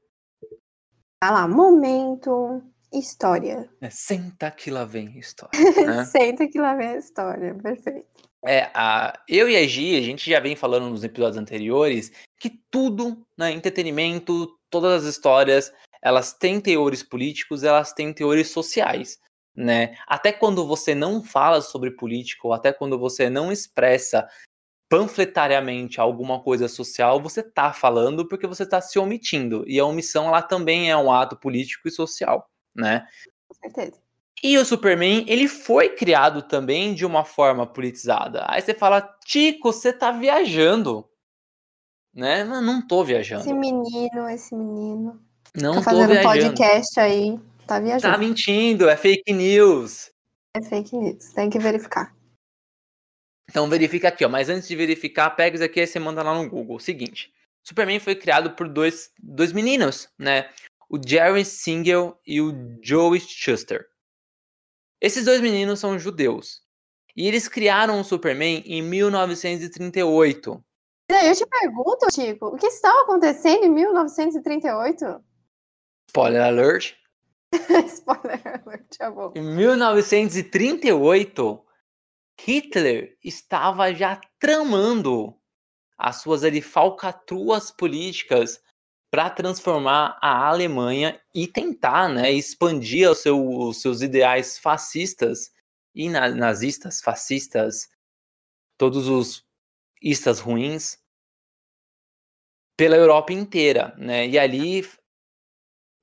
Vai 1.23 1.31
lá, 1.31 1.47
momento, 1.47 2.63
história. 2.91 3.69
É, 3.79 3.89
senta 3.91 4.49
que 4.49 4.71
lá 4.71 4.83
vem 4.83 5.15
história. 5.19 5.51
Né? 5.85 6.05
senta 6.05 6.47
que 6.47 6.59
lá 6.59 6.73
vem 6.73 6.87
a 6.87 6.97
história, 6.97 7.53
perfeito. 7.53 8.07
É, 8.43 8.71
a, 8.73 9.13
eu 9.29 9.47
e 9.47 9.57
a 9.57 9.67
Gi, 9.67 9.95
a 9.99 10.01
gente 10.01 10.27
já 10.27 10.39
vem 10.39 10.55
falando 10.55 10.89
nos 10.89 11.03
episódios 11.03 11.37
anteriores 11.37 12.11
que 12.39 12.49
tudo, 12.71 13.23
né, 13.37 13.51
entretenimento, 13.51 14.57
todas 14.71 15.03
as 15.03 15.07
histórias, 15.07 15.71
elas 16.01 16.33
têm 16.33 16.59
teores 16.59 17.03
políticos, 17.03 17.63
elas 17.63 17.93
têm 17.93 18.11
teores 18.11 18.49
sociais, 18.49 19.19
né? 19.55 19.95
Até 20.07 20.31
quando 20.31 20.65
você 20.65 20.95
não 20.95 21.23
fala 21.23 21.61
sobre 21.61 21.91
política, 21.91 22.47
ou 22.47 22.53
até 22.53 22.71
quando 22.71 22.97
você 22.97 23.29
não 23.29 23.51
expressa 23.51 24.27
panfletariamente 24.89 26.01
alguma 26.01 26.41
coisa 26.41 26.67
social, 26.67 27.21
você 27.21 27.41
tá 27.41 27.71
falando 27.71 28.27
porque 28.27 28.45
você 28.45 28.63
está 28.63 28.81
se 28.81 28.99
omitindo. 28.99 29.63
E 29.65 29.79
a 29.79 29.85
omissão, 29.85 30.27
ela 30.27 30.41
também 30.41 30.91
é 30.91 30.97
um 30.97 31.11
ato 31.11 31.37
político 31.37 31.87
e 31.87 31.91
social, 31.91 32.49
né? 32.75 33.07
Com 33.47 33.53
certeza. 33.55 34.01
E 34.43 34.57
o 34.57 34.65
Superman, 34.65 35.23
ele 35.27 35.47
foi 35.47 35.89
criado 35.89 36.41
também 36.41 36.93
de 36.93 37.05
uma 37.05 37.23
forma 37.23 37.65
politizada. 37.65 38.43
Aí 38.49 38.61
você 38.61 38.73
fala, 38.73 39.01
Tico, 39.23 39.71
você 39.71 39.93
tá 39.93 40.11
viajando. 40.11 41.07
Né? 42.13 42.43
Mas 42.43 42.63
não 42.63 42.85
tô 42.85 43.03
viajando. 43.03 43.43
Esse 43.43 43.53
menino, 43.53 44.29
esse 44.29 44.55
menino. 44.55 45.21
Não 45.55 45.75
tá 45.75 45.77
tô 45.77 45.83
fazendo 45.83 46.09
viajando. 46.09 46.47
podcast 46.55 46.99
aí, 46.99 47.39
tá 47.71 47.79
viajando. 47.79 48.13
Tá 48.13 48.17
mentindo, 48.17 48.89
é 48.89 48.97
fake 48.97 49.31
news. 49.31 50.11
É 50.53 50.61
fake 50.61 50.95
news, 50.95 51.31
tem 51.33 51.49
que 51.49 51.57
verificar. 51.59 52.13
Então 53.49 53.69
verifica 53.69 54.09
aqui, 54.09 54.25
ó. 54.25 54.29
Mas 54.29 54.49
antes 54.49 54.67
de 54.67 54.75
verificar, 54.75 55.29
pega 55.31 55.55
isso 55.55 55.63
aqui 55.63 55.79
e 55.79 55.87
você 55.87 55.99
manda 55.99 56.23
lá 56.23 56.33
no 56.33 56.49
Google. 56.49 56.79
Seguinte. 56.79 57.33
Superman 57.63 57.99
foi 57.99 58.15
criado 58.15 58.51
por 58.55 58.67
dois, 58.67 59.11
dois 59.21 59.51
meninos, 59.53 60.09
né? 60.17 60.49
O 60.89 60.99
Jerry 61.05 61.45
Siegel 61.45 62.19
e 62.25 62.41
o 62.41 62.77
Joe 62.81 63.19
Shuster. 63.19 63.87
Esses 64.99 65.25
dois 65.25 65.39
meninos 65.41 65.79
são 65.79 65.97
judeus. 65.97 66.61
E 67.15 67.27
eles 67.27 67.47
criaram 67.47 67.99
o 67.99 68.03
Superman 68.03 68.63
em 68.65 68.81
1938. 68.81 70.63
Eu 71.09 71.35
te 71.35 71.45
pergunto, 71.45 72.13
Chico, 72.13 72.47
o 72.47 72.57
que 72.57 72.67
estava 72.67 73.01
acontecendo 73.01 73.65
em 73.65 73.69
1938? 73.69 75.23
Spoiler 76.07 76.41
alert. 76.41 77.00
Spoiler 77.87 78.41
alert. 78.45 78.97
Em 79.35 79.41
1938, 79.41 81.65
Hitler 82.39 83.17
estava 83.23 83.91
já 83.93 84.19
tramando 84.39 85.35
as 85.97 86.21
suas 86.21 86.43
ali, 86.43 86.61
falcatruas 86.61 87.71
políticas 87.71 88.61
para 89.11 89.29
transformar 89.29 90.17
a 90.21 90.47
Alemanha 90.47 91.21
e 91.35 91.47
tentar 91.47 92.09
né, 92.09 92.31
expandir 92.31 93.13
seu, 93.13 93.45
os 93.47 93.79
seus 93.81 94.01
ideais 94.01 94.57
fascistas 94.57 95.51
e 95.93 96.09
nazistas, 96.09 97.01
fascistas, 97.01 97.89
todos 98.77 99.09
os 99.09 99.45
istas 100.01 100.39
ruins 100.39 100.97
pela 102.77 102.95
Europa 102.95 103.33
inteira, 103.33 103.93
né? 103.97 104.25
E 104.27 104.39
ali, 104.39 104.89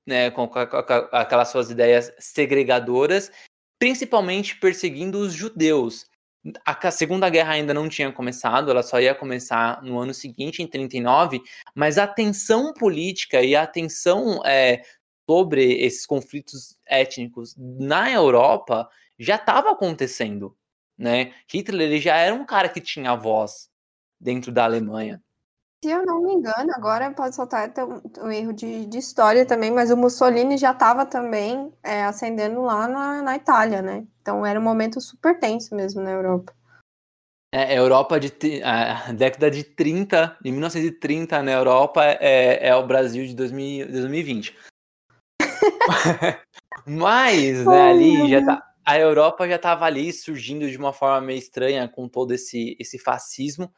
né, 0.09 0.31
com, 0.31 0.47
com, 0.47 0.65
com 0.65 0.93
aquelas 1.11 1.49
suas 1.49 1.69
ideias 1.69 2.11
segregadoras, 2.17 3.31
principalmente 3.77 4.59
perseguindo 4.59 5.19
os 5.19 5.31
judeus. 5.31 6.07
A 6.65 6.89
Segunda 6.89 7.29
Guerra 7.29 7.53
ainda 7.53 7.73
não 7.73 7.87
tinha 7.87 8.11
começado, 8.11 8.71
ela 8.71 8.81
só 8.81 8.99
ia 8.99 9.13
começar 9.13 9.83
no 9.83 9.99
ano 9.99 10.13
seguinte, 10.13 10.63
em 10.63 10.67
39, 10.67 11.41
mas 11.75 11.99
a 11.99 12.07
tensão 12.07 12.73
política 12.73 13.43
e 13.43 13.55
a 13.55 13.67
tensão 13.67 14.43
é, 14.43 14.81
sobre 15.29 15.73
esses 15.79 16.07
conflitos 16.07 16.75
étnicos 16.87 17.55
na 17.57 18.11
Europa 18.11 18.89
já 19.19 19.35
estava 19.35 19.71
acontecendo. 19.71 20.57
Né? 20.97 21.33
Hitler 21.47 21.87
ele 21.87 21.99
já 21.99 22.15
era 22.15 22.33
um 22.33 22.45
cara 22.45 22.67
que 22.67 22.81
tinha 22.81 23.15
voz 23.15 23.69
dentro 24.19 24.51
da 24.51 24.63
Alemanha. 24.63 25.21
Se 25.83 25.89
eu 25.89 26.05
não 26.05 26.21
me 26.21 26.33
engano, 26.33 26.71
agora 26.75 27.09
pode 27.11 27.35
soltar 27.35 27.71
um 28.21 28.29
erro 28.29 28.51
de, 28.51 28.85
de 28.85 28.97
história 28.97 29.45
também, 29.45 29.71
mas 29.71 29.89
o 29.89 29.95
Mussolini 29.95 30.57
já 30.57 30.71
estava 30.71 31.05
também 31.05 31.71
é, 31.81 32.03
ascendendo 32.03 32.61
lá 32.61 32.85
na, 32.85 33.21
na 33.21 33.35
Itália, 33.37 33.81
né? 33.81 34.05
Então 34.21 34.45
era 34.45 34.59
um 34.59 34.63
momento 34.63 34.99
super 34.99 35.39
tenso 35.39 35.73
mesmo 35.73 36.01
na 36.01 36.11
Europa. 36.11 36.53
É, 37.53 37.63
a 37.63 37.75
Europa 37.75 38.19
de 38.19 38.61
a 38.61 39.11
década 39.13 39.49
de 39.49 39.63
30, 39.63 40.37
de 40.41 40.51
1930 40.51 41.41
na 41.41 41.51
Europa 41.51 42.03
é, 42.03 42.67
é 42.67 42.75
o 42.75 42.85
Brasil 42.85 43.25
de 43.25 43.33
2000, 43.33 43.89
2020. 43.89 44.57
Mas, 46.85 47.65
né, 47.65 47.89
ali 47.89 48.29
já 48.29 48.45
tá, 48.45 48.63
a 48.85 48.99
Europa 48.99 49.47
já 49.47 49.55
estava 49.55 49.85
ali 49.85 50.11
surgindo 50.11 50.69
de 50.69 50.77
uma 50.77 50.91
forma 50.91 51.21
meio 51.21 51.39
estranha 51.39 51.87
com 51.87 52.07
todo 52.07 52.33
esse, 52.33 52.75
esse 52.79 52.99
fascismo. 52.99 53.73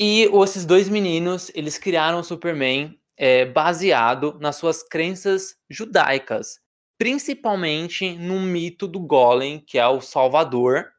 E 0.00 0.28
esses 0.44 0.64
dois 0.64 0.88
meninos, 0.88 1.50
eles 1.54 1.76
criaram 1.76 2.20
o 2.20 2.24
Superman 2.24 2.96
é, 3.16 3.44
baseado 3.44 4.38
nas 4.40 4.56
suas 4.56 4.82
crenças 4.82 5.56
judaicas, 5.68 6.60
principalmente 6.96 8.16
no 8.16 8.40
mito 8.40 8.86
do 8.86 9.00
Golem, 9.00 9.58
que 9.58 9.76
é 9.76 9.86
o 9.88 10.00
Salvador, 10.00 10.92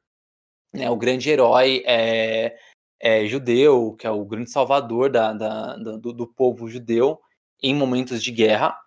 né, 0.74 0.90
o 0.90 0.98
grande 0.98 1.30
herói 1.30 1.82
é, 1.86 2.58
é, 3.00 3.26
judeu, 3.26 3.96
que 3.98 4.06
é 4.06 4.12
o 4.12 4.26
grande 4.26 4.52
salvador 4.52 5.10
da, 5.10 5.34
da, 5.34 5.76
da 5.78 5.98
do, 5.98 6.14
do, 6.14 6.28
povo 6.28 6.68
judeu 6.68 7.20
em 7.62 7.74
momentos 7.74 8.22
de 8.22 8.32
guerra, 8.32 8.78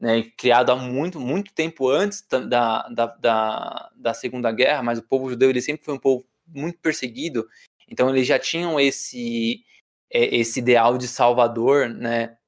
né, 0.00 0.22
criado 0.36 0.72
há 0.72 0.76
muito, 0.76 1.20
muito 1.20 1.52
tempo 1.52 1.88
antes 1.88 2.26
da, 2.26 2.88
da, 2.88 3.06
da, 3.06 3.90
da 3.94 4.14
Segunda 4.14 4.50
Guerra, 4.50 4.82
mas 4.82 4.98
o 4.98 5.02
povo 5.02 5.28
judeu 5.28 5.50
ele 5.50 5.60
sempre 5.60 5.84
foi 5.84 5.94
um 5.94 5.98
povo 5.98 6.26
muito 6.46 6.78
perseguido 6.78 7.46
então 7.90 8.08
eles 8.08 8.26
já 8.26 8.38
tinham 8.38 8.78
esse 8.78 9.64
é, 10.10 10.36
esse 10.36 10.58
ideal 10.60 10.98
de 10.98 11.06
Salvador, 11.06 11.88
né, 11.88 12.38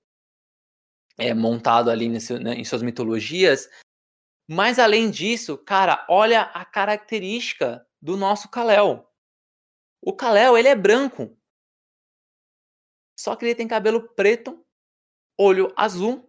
é, 1.17 1.35
montado 1.35 1.91
ali 1.91 2.09
nesse, 2.09 2.39
né, 2.39 2.55
em 2.55 2.65
suas 2.65 2.83
mitologias. 2.83 3.69
Mas 4.49 4.79
além 4.79 5.11
disso, 5.11 5.57
cara, 5.57 6.05
olha 6.09 6.43
a 6.43 6.65
característica 6.65 7.87
do 8.01 8.17
nosso 8.17 8.49
Kalel. 8.49 9.09
O 10.01 10.15
Kalel, 10.15 10.59
ele 10.59 10.69
é 10.69 10.75
branco. 10.75 11.39
Só 13.19 13.37
que 13.37 13.45
ele 13.45 13.55
tem 13.55 13.69
cabelo 13.69 14.09
preto, 14.15 14.65
olho 15.39 15.73
azul 15.77 16.29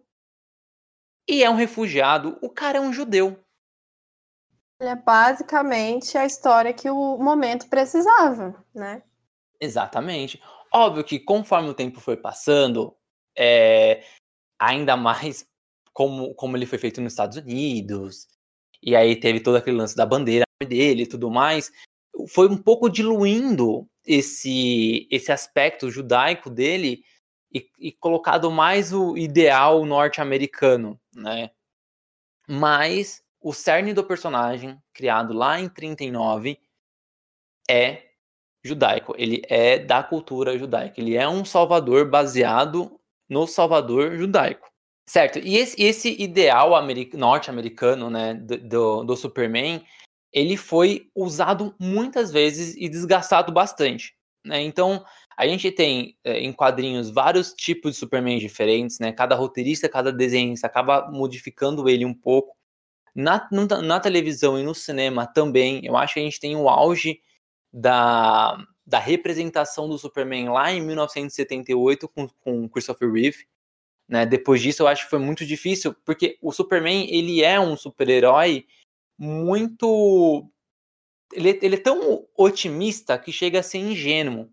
e 1.28 1.42
é 1.42 1.50
um 1.50 1.56
refugiado. 1.56 2.38
O 2.40 2.48
cara 2.48 2.78
é 2.78 2.80
um 2.80 2.92
judeu. 2.92 3.43
É 4.88 4.96
basicamente 4.96 6.16
a 6.16 6.26
história 6.26 6.72
que 6.72 6.88
o 6.90 7.16
momento 7.18 7.68
precisava, 7.68 8.54
né? 8.74 9.02
Exatamente. 9.60 10.40
Óbvio 10.72 11.04
que 11.04 11.18
conforme 11.18 11.68
o 11.68 11.74
tempo 11.74 12.00
foi 12.00 12.16
passando, 12.16 12.94
é, 13.36 14.04
ainda 14.58 14.96
mais 14.96 15.46
como, 15.92 16.34
como 16.34 16.56
ele 16.56 16.66
foi 16.66 16.78
feito 16.78 17.00
nos 17.00 17.12
Estados 17.12 17.36
Unidos, 17.38 18.26
e 18.82 18.94
aí 18.94 19.16
teve 19.16 19.40
todo 19.40 19.56
aquele 19.56 19.76
lance 19.76 19.96
da 19.96 20.04
bandeira 20.04 20.44
dele 20.66 21.04
e 21.04 21.06
tudo 21.06 21.30
mais, 21.30 21.72
foi 22.28 22.48
um 22.48 22.56
pouco 22.56 22.88
diluindo 22.88 23.88
esse, 24.06 25.08
esse 25.10 25.32
aspecto 25.32 25.90
judaico 25.90 26.50
dele 26.50 27.02
e, 27.52 27.66
e 27.78 27.92
colocado 27.92 28.50
mais 28.50 28.92
o 28.92 29.16
ideal 29.16 29.84
norte-americano, 29.86 31.00
né? 31.14 31.50
Mas 32.46 33.23
o 33.44 33.52
cerne 33.52 33.92
do 33.92 34.02
personagem, 34.02 34.80
criado 34.94 35.34
lá 35.34 35.60
em 35.60 35.68
39, 35.68 36.58
é 37.70 38.04
judaico. 38.64 39.14
Ele 39.18 39.42
é 39.50 39.78
da 39.78 40.02
cultura 40.02 40.58
judaica. 40.58 40.98
Ele 40.98 41.14
é 41.14 41.28
um 41.28 41.44
salvador 41.44 42.08
baseado 42.08 42.98
no 43.28 43.46
salvador 43.46 44.16
judaico. 44.16 44.72
Certo? 45.06 45.38
E 45.38 45.58
esse, 45.58 45.80
esse 45.82 46.16
ideal 46.18 46.70
norte-americano, 47.12 48.08
né, 48.08 48.32
do, 48.32 49.04
do 49.04 49.14
Superman, 49.14 49.84
ele 50.32 50.56
foi 50.56 51.10
usado 51.14 51.74
muitas 51.78 52.32
vezes 52.32 52.74
e 52.74 52.88
desgastado 52.88 53.52
bastante. 53.52 54.16
Né? 54.42 54.62
Então, 54.62 55.04
a 55.36 55.46
gente 55.46 55.70
tem 55.70 56.16
é, 56.24 56.40
em 56.40 56.50
quadrinhos 56.50 57.10
vários 57.10 57.52
tipos 57.52 57.92
de 57.92 57.98
Superman 57.98 58.38
diferentes, 58.38 58.98
né? 58.98 59.12
Cada 59.12 59.34
roteirista, 59.34 59.88
cada 59.88 60.10
desenhista 60.10 60.66
acaba 60.66 61.10
modificando 61.10 61.88
ele 61.88 62.06
um 62.06 62.14
pouco. 62.14 62.56
Na, 63.14 63.48
na, 63.82 64.00
televisão 64.00 64.58
e 64.58 64.62
no 64.64 64.74
cinema 64.74 65.26
também, 65.26 65.84
eu 65.86 65.96
acho 65.96 66.14
que 66.14 66.20
a 66.20 66.22
gente 66.24 66.40
tem 66.40 66.56
o 66.56 66.68
auge 66.68 67.20
da, 67.72 68.58
da 68.84 68.98
representação 68.98 69.88
do 69.88 69.96
Superman 69.96 70.48
lá 70.48 70.72
em 70.72 70.80
1978 70.80 72.08
com, 72.08 72.28
com 72.40 72.68
Christopher 72.68 73.10
Reeve, 73.10 73.46
Né? 74.08 74.26
Depois 74.26 74.60
disso, 74.60 74.82
eu 74.82 74.88
acho 74.88 75.04
que 75.04 75.10
foi 75.10 75.20
muito 75.20 75.46
difícil, 75.46 75.94
porque 76.04 76.36
o 76.42 76.52
Superman 76.52 77.08
ele 77.10 77.42
é 77.42 77.58
um 77.60 77.76
super-herói 77.76 78.66
muito. 79.18 80.50
Ele, 81.32 81.58
ele 81.62 81.76
é 81.76 81.80
tão 81.80 82.26
otimista 82.36 83.18
que 83.18 83.32
chega 83.32 83.60
a 83.60 83.62
ser 83.62 83.78
ingênuo. 83.78 84.50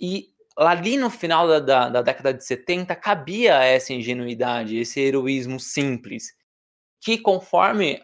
E 0.00 0.34
ali 0.56 0.96
no 0.96 1.10
final 1.10 1.46
da, 1.48 1.60
da, 1.60 1.88
da, 1.88 2.02
década 2.02 2.32
de 2.32 2.44
70 2.44 2.94
cabia 2.96 3.62
essa 3.64 3.92
ingenuidade, 3.92 4.76
esse 4.78 5.00
heroísmo 5.00 5.58
simples, 5.58 6.34
que 7.04 7.18
conforme 7.18 8.02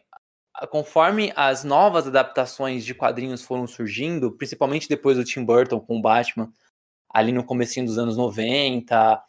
conforme 0.68 1.32
as 1.34 1.64
novas 1.64 2.06
adaptações 2.06 2.84
de 2.84 2.94
quadrinhos 2.94 3.42
foram 3.42 3.66
surgindo, 3.66 4.32
principalmente 4.32 4.88
depois 4.88 5.16
do 5.16 5.24
Tim 5.24 5.42
Burton 5.42 5.80
com 5.80 5.96
o 5.96 6.02
Batman, 6.02 6.52
ali 7.08 7.32
no 7.32 7.42
comecinho 7.42 7.86
dos 7.86 7.96
anos 7.96 8.14
90, 8.14 9.22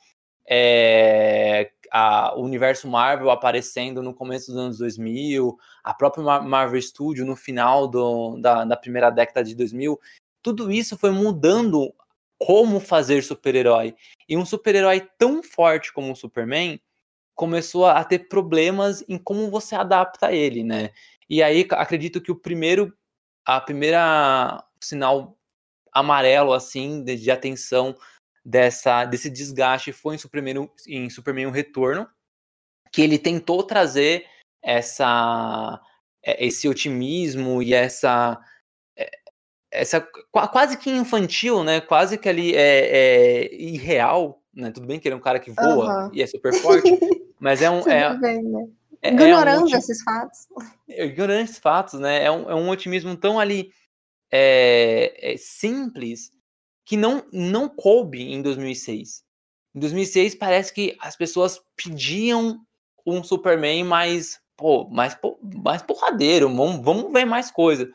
é, 0.45 1.71
a, 1.89 2.35
o 2.35 2.43
universo 2.43 2.85
Marvel 2.85 3.31
aparecendo 3.31 4.03
no 4.03 4.13
começo 4.13 4.47
dos 4.47 4.57
anos 4.59 4.77
2000, 4.79 5.57
a 5.81 5.93
própria 5.93 6.41
Marvel 6.41 6.81
Studio 6.81 7.25
no 7.25 7.37
final 7.37 7.87
do, 7.87 8.35
da, 8.41 8.65
da 8.65 8.75
primeira 8.75 9.09
década 9.09 9.41
de 9.41 9.55
2000, 9.55 9.97
tudo 10.41 10.69
isso 10.69 10.97
foi 10.97 11.11
mudando 11.11 11.93
como 12.37 12.79
fazer 12.81 13.23
super-herói. 13.23 13.95
E 14.27 14.35
um 14.35 14.45
super-herói 14.45 15.07
tão 15.17 15.41
forte 15.41 15.93
como 15.93 16.11
o 16.11 16.15
Superman 16.15 16.81
começou 17.41 17.87
a 17.87 18.03
ter 18.03 18.27
problemas 18.29 19.03
em 19.09 19.17
como 19.17 19.49
você 19.49 19.73
adapta 19.73 20.31
ele, 20.31 20.63
né? 20.63 20.91
E 21.27 21.41
aí 21.41 21.67
acredito 21.71 22.21
que 22.21 22.31
o 22.31 22.35
primeiro, 22.35 22.95
a 23.43 23.59
primeira 23.59 24.63
sinal 24.79 25.35
amarelo 25.91 26.53
assim 26.53 27.03
de, 27.03 27.15
de 27.15 27.31
atenção 27.31 27.97
dessa 28.45 29.05
desse 29.05 29.27
desgaste 29.27 29.91
foi 29.91 30.13
em 30.13 30.17
Superman, 30.19 30.69
em 30.87 31.09
Superman 31.09 31.47
um 31.47 31.51
Retorno, 31.51 32.07
que 32.91 33.01
ele 33.01 33.17
tentou 33.17 33.63
trazer 33.63 34.27
essa 34.61 35.81
é, 36.23 36.45
esse 36.45 36.69
otimismo 36.69 37.63
e 37.63 37.73
essa 37.73 38.39
é, 38.95 39.09
essa 39.71 39.99
quase 40.31 40.77
que 40.77 40.91
infantil, 40.91 41.63
né? 41.63 41.81
Quase 41.81 42.19
que 42.19 42.29
ali 42.29 42.53
é, 42.55 43.47
é 43.47 43.55
irreal, 43.55 44.40
né? 44.53 44.71
Tudo 44.71 44.87
bem 44.87 44.99
que 44.99 45.07
ele 45.07 45.15
é 45.15 45.17
um 45.17 45.21
cara 45.21 45.39
que 45.39 45.51
voa 45.51 46.05
uhum. 46.05 46.09
e 46.13 46.21
é 46.21 46.27
super 46.27 46.53
forte, 46.53 46.89
mas 47.39 47.61
é 47.61 47.69
um 47.69 47.79
é, 47.87 48.15
bem, 48.17 48.43
né? 48.43 48.67
É, 49.01 49.09
é 49.09 49.13
ignorando 49.13 49.65
um 49.65 49.75
esses 49.75 50.01
fatos. 50.03 50.47
Ignorando 50.87 51.43
esses 51.43 51.59
fatos, 51.59 51.99
né? 51.99 52.23
É 52.23 52.31
um, 52.31 52.49
é 52.49 52.55
um 52.55 52.69
otimismo 52.69 53.15
tão 53.15 53.39
ali 53.39 53.71
é, 54.31 55.33
é, 55.33 55.37
simples 55.37 56.31
que 56.85 56.95
não, 56.95 57.23
não 57.31 57.69
coube 57.69 58.21
em 58.21 58.41
2006. 58.41 59.23
Em 59.73 59.79
2006 59.79 60.35
parece 60.35 60.73
que 60.73 60.95
as 60.99 61.15
pessoas 61.15 61.59
pediam 61.75 62.59
um 63.05 63.23
Superman 63.23 63.83
mais, 63.85 64.39
pô, 64.57 64.87
mais, 64.89 65.17
mais 65.41 65.81
porradeiro, 65.81 66.53
vamos, 66.53 66.83
vamos 66.83 67.11
ver 67.11 67.25
mais 67.25 67.49
coisa. 67.49 67.89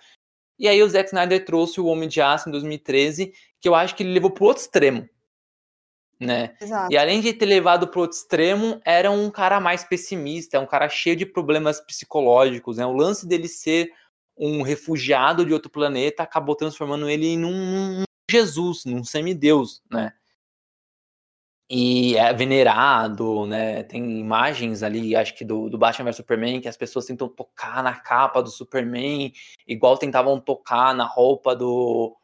E 0.58 0.66
aí 0.66 0.82
o 0.82 0.88
Zack 0.88 1.08
Snyder 1.08 1.44
trouxe 1.44 1.80
o 1.80 1.86
Homem 1.86 2.08
de 2.08 2.20
Aço 2.20 2.48
em 2.48 2.52
2013, 2.52 3.32
que 3.60 3.68
eu 3.68 3.74
acho 3.74 3.94
que 3.94 4.02
ele 4.02 4.14
levou 4.14 4.30
pro 4.30 4.46
outro 4.46 4.62
extremo 4.62 5.06
né? 6.18 6.54
Exato. 6.60 6.92
E 6.92 6.96
além 6.96 7.20
de 7.20 7.32
ter 7.32 7.46
levado 7.46 7.88
para 7.88 8.00
outro 8.00 8.16
extremo, 8.16 8.80
era 8.84 9.10
um 9.10 9.30
cara 9.30 9.60
mais 9.60 9.84
pessimista, 9.84 10.60
um 10.60 10.66
cara 10.66 10.88
cheio 10.88 11.16
de 11.16 11.26
problemas 11.26 11.80
psicológicos, 11.80 12.78
né? 12.78 12.86
O 12.86 12.92
lance 12.92 13.26
dele 13.26 13.48
ser 13.48 13.92
um 14.36 14.62
refugiado 14.62 15.44
de 15.44 15.52
outro 15.52 15.70
planeta 15.70 16.22
acabou 16.22 16.54
transformando 16.54 17.08
ele 17.08 17.36
num, 17.36 18.00
num 18.00 18.04
Jesus, 18.30 18.84
num 18.84 19.04
semideus, 19.04 19.82
né? 19.90 20.12
E 21.68 22.16
é 22.16 22.32
venerado, 22.32 23.44
né? 23.46 23.82
Tem 23.82 24.20
imagens 24.20 24.84
ali, 24.84 25.16
acho 25.16 25.34
que 25.34 25.44
do, 25.44 25.68
do 25.68 25.76
Batman 25.76 26.04
vs 26.04 26.16
Superman, 26.16 26.60
que 26.60 26.68
as 26.68 26.76
pessoas 26.76 27.06
tentam 27.06 27.28
tocar 27.28 27.82
na 27.82 27.94
capa 27.94 28.40
do 28.40 28.50
Superman, 28.50 29.32
igual 29.66 29.98
tentavam 29.98 30.40
tocar 30.40 30.94
na 30.94 31.04
roupa 31.04 31.56
do, 31.56 32.16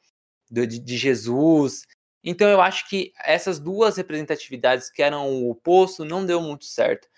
do 0.49 0.65
de, 0.65 0.79
de 0.79 0.97
Jesus. 0.97 1.83
Então 2.25 2.49
eu 2.49 2.61
acho 2.61 2.89
que 2.89 3.13
essas 3.25 3.59
duas 3.59 3.97
representatividades 3.97 4.91
que 4.91 5.03
eram 5.03 5.29
o 5.29 5.51
oposto 5.51 6.05
não 6.05 6.25
deu 6.25 6.41
muito 6.41 6.65
certo. 6.65 7.09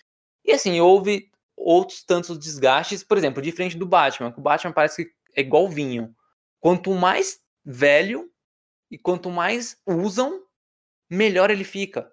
E 0.45 0.53
assim, 0.53 0.81
houve 0.81 1.31
outros 1.57 2.03
tantos 2.03 2.39
desgastes, 2.39 3.03
por 3.03 3.17
exemplo, 3.17 3.43
diferente 3.43 3.77
do 3.77 3.87
Batman, 3.87 4.33
que 4.33 4.39
o 4.39 4.43
Batman 4.43 4.73
parece 4.73 5.05
que 5.05 5.13
é 5.37 5.41
igual 5.41 5.69
vinho. 5.69 6.15
Quanto 6.61 6.93
mais 6.93 7.41
velho 7.65 8.31
e 8.91 8.99
quanto 8.99 9.31
mais 9.31 9.77
usam, 9.87 10.43
melhor 11.11 11.51
ele 11.51 11.65
fica. 11.65 12.11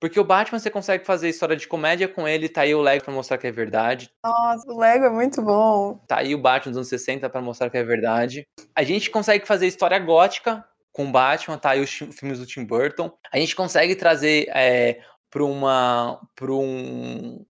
Porque 0.00 0.20
o 0.20 0.24
Batman 0.24 0.60
você 0.60 0.70
consegue 0.70 1.04
fazer 1.04 1.28
história 1.28 1.56
de 1.56 1.66
comédia 1.66 2.06
com 2.06 2.26
ele, 2.28 2.48
tá 2.48 2.60
aí 2.60 2.72
o 2.74 2.80
Lego 2.80 3.04
pra 3.04 3.12
mostrar 3.12 3.36
que 3.36 3.48
é 3.48 3.50
verdade. 3.50 4.10
Nossa, 4.24 4.70
o 4.70 4.78
Lego 4.78 5.06
é 5.06 5.10
muito 5.10 5.42
bom. 5.42 5.98
Tá 6.06 6.18
aí 6.18 6.34
o 6.34 6.40
Batman 6.40 6.70
dos 6.70 6.78
anos 6.78 6.88
60 6.88 7.28
para 7.28 7.42
mostrar 7.42 7.68
que 7.68 7.78
é 7.78 7.82
verdade. 7.82 8.46
A 8.74 8.84
gente 8.84 9.10
consegue 9.10 9.44
fazer 9.44 9.66
história 9.66 9.98
gótica 9.98 10.64
com 10.98 11.12
Batman, 11.12 11.56
tá 11.56 11.70
aí 11.70 11.80
os 11.80 11.88
filmes 11.88 12.40
do 12.40 12.46
Tim 12.46 12.64
Burton. 12.64 13.08
A 13.32 13.38
gente 13.38 13.54
consegue 13.54 13.94
trazer 13.94 14.48
é, 14.48 15.00
para 15.30 15.44
uma, 15.44 16.20
pra 16.34 16.52
um, 16.52 17.46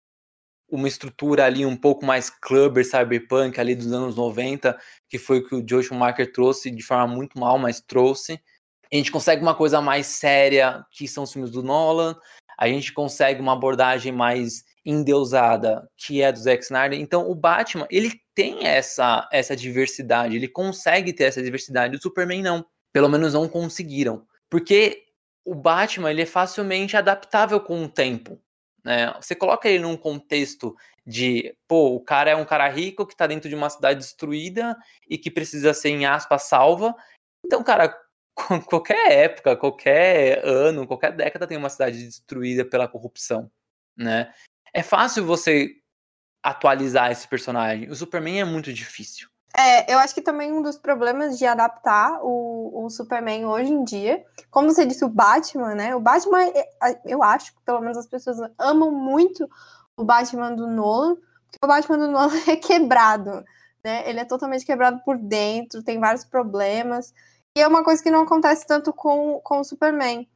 uma 0.68 0.88
estrutura 0.88 1.44
ali 1.44 1.64
um 1.64 1.76
pouco 1.76 2.04
mais 2.04 2.28
clubber, 2.28 2.84
cyberpunk 2.84 3.60
ali 3.60 3.76
dos 3.76 3.92
anos 3.92 4.16
90, 4.16 4.76
que 5.08 5.16
foi 5.16 5.38
o 5.38 5.46
que 5.46 5.54
o 5.54 5.64
Joe 5.64 5.80
Schumacher 5.80 6.32
trouxe 6.32 6.72
de 6.72 6.82
forma 6.82 7.06
muito 7.06 7.38
mal, 7.38 7.56
mas 7.56 7.80
trouxe. 7.80 8.32
A 8.92 8.96
gente 8.96 9.12
consegue 9.12 9.42
uma 9.42 9.54
coisa 9.54 9.80
mais 9.80 10.08
séria, 10.08 10.84
que 10.90 11.06
são 11.06 11.22
os 11.22 11.32
filmes 11.32 11.52
do 11.52 11.62
Nolan. 11.62 12.16
A 12.58 12.66
gente 12.66 12.92
consegue 12.92 13.40
uma 13.40 13.52
abordagem 13.52 14.10
mais 14.10 14.64
endeusada, 14.84 15.88
que 15.96 16.20
é 16.20 16.32
do 16.32 16.40
Zack 16.40 16.64
Snyder. 16.64 16.98
Então, 16.98 17.30
o 17.30 17.34
Batman, 17.34 17.86
ele 17.92 18.10
tem 18.34 18.66
essa, 18.66 19.28
essa 19.32 19.54
diversidade, 19.54 20.34
ele 20.34 20.48
consegue 20.48 21.12
ter 21.12 21.24
essa 21.24 21.40
diversidade, 21.40 21.96
o 21.96 22.02
Superman 22.02 22.42
não 22.42 22.66
pelo 22.96 23.10
menos 23.10 23.34
não 23.34 23.46
conseguiram. 23.46 24.26
Porque 24.48 25.04
o 25.44 25.54
Batman 25.54 26.10
ele 26.10 26.22
é 26.22 26.26
facilmente 26.26 26.96
adaptável 26.96 27.60
com 27.60 27.84
o 27.84 27.88
tempo. 27.90 28.40
Né? 28.82 29.12
Você 29.20 29.34
coloca 29.34 29.68
ele 29.68 29.80
num 29.80 29.98
contexto 29.98 30.74
de, 31.06 31.54
pô, 31.68 31.94
o 31.94 32.00
cara 32.00 32.30
é 32.30 32.34
um 32.34 32.46
cara 32.46 32.66
rico 32.70 33.06
que 33.06 33.14
tá 33.14 33.26
dentro 33.26 33.50
de 33.50 33.54
uma 33.54 33.68
cidade 33.68 34.00
destruída 34.00 34.74
e 35.06 35.18
que 35.18 35.30
precisa 35.30 35.74
ser, 35.74 35.90
em 35.90 36.06
aspas, 36.06 36.44
salva. 36.44 36.96
Então, 37.44 37.62
cara, 37.62 37.94
qualquer 38.64 39.12
época, 39.12 39.54
qualquer 39.58 40.42
ano, 40.42 40.86
qualquer 40.86 41.12
década 41.12 41.46
tem 41.46 41.58
uma 41.58 41.68
cidade 41.68 42.02
destruída 42.02 42.64
pela 42.64 42.88
corrupção, 42.88 43.52
né? 43.94 44.32
É 44.72 44.82
fácil 44.82 45.26
você 45.26 45.70
atualizar 46.42 47.10
esse 47.10 47.28
personagem. 47.28 47.90
O 47.90 47.94
Superman 47.94 48.40
é 48.40 48.44
muito 48.46 48.72
difícil. 48.72 49.28
É, 49.54 49.92
eu 49.92 49.98
acho 49.98 50.14
que 50.14 50.20
também 50.20 50.52
um 50.52 50.60
dos 50.60 50.76
problemas 50.76 51.38
de 51.38 51.46
adaptar 51.46 52.20
o, 52.22 52.84
o 52.84 52.90
Superman 52.90 53.46
hoje 53.46 53.72
em 53.72 53.84
dia, 53.84 54.24
como 54.50 54.70
você 54.70 54.84
disse, 54.84 55.04
o 55.04 55.08
Batman, 55.08 55.74
né? 55.74 55.94
O 55.94 56.00
Batman, 56.00 56.42
é, 56.42 57.00
eu 57.04 57.22
acho 57.22 57.54
que 57.54 57.62
pelo 57.62 57.80
menos 57.80 57.96
as 57.96 58.06
pessoas 58.06 58.38
amam 58.58 58.90
muito 58.90 59.48
o 59.96 60.04
Batman 60.04 60.54
do 60.54 60.66
Nolan, 60.66 61.16
porque 61.16 61.58
o 61.64 61.66
Batman 61.66 61.98
do 61.98 62.08
Nolan 62.08 62.36
é 62.48 62.56
quebrado, 62.56 63.44
né? 63.82 64.08
Ele 64.08 64.20
é 64.20 64.24
totalmente 64.24 64.66
quebrado 64.66 65.00
por 65.04 65.16
dentro, 65.16 65.82
tem 65.82 65.98
vários 65.98 66.24
problemas, 66.24 67.14
e 67.56 67.60
é 67.60 67.66
uma 67.66 67.82
coisa 67.82 68.02
que 68.02 68.10
não 68.10 68.22
acontece 68.22 68.66
tanto 68.66 68.92
com, 68.92 69.40
com 69.40 69.60
o 69.60 69.64
Superman. 69.64 70.28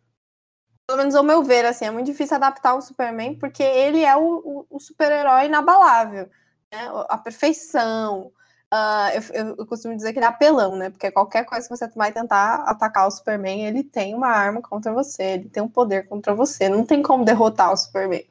Pelo 0.86 0.98
menos 0.98 1.14
ao 1.14 1.22
meu 1.22 1.42
ver, 1.42 1.66
assim, 1.66 1.84
é 1.84 1.90
muito 1.90 2.06
difícil 2.06 2.36
adaptar 2.36 2.74
o 2.74 2.80
Superman, 2.80 3.38
porque 3.38 3.62
ele 3.62 4.02
é 4.02 4.16
o, 4.16 4.66
o, 4.70 4.76
o 4.76 4.80
super-herói 4.80 5.44
inabalável, 5.44 6.30
né? 6.72 6.88
A 7.08 7.18
perfeição, 7.18 8.32
Uh, 8.72 9.10
eu, 9.32 9.56
eu, 9.58 9.66
costumo 9.66 9.96
dizer 9.96 10.12
que 10.12 10.18
ele 10.18 10.26
é 10.26 10.28
apelão, 10.28 10.76
né? 10.76 10.90
Porque 10.90 11.10
qualquer 11.10 11.44
coisa 11.44 11.68
que 11.68 11.76
você 11.76 11.88
vai 11.88 12.12
tentar 12.12 12.62
atacar 12.66 13.08
o 13.08 13.10
Superman, 13.10 13.66
ele 13.66 13.82
tem 13.82 14.14
uma 14.14 14.28
arma 14.28 14.62
contra 14.62 14.92
você, 14.92 15.22
ele 15.22 15.48
tem 15.48 15.62
um 15.62 15.68
poder 15.68 16.06
contra 16.08 16.34
você. 16.34 16.68
Não 16.68 16.84
tem 16.84 17.02
como 17.02 17.24
derrotar 17.24 17.72
o 17.72 17.76
Superman. 17.76 18.24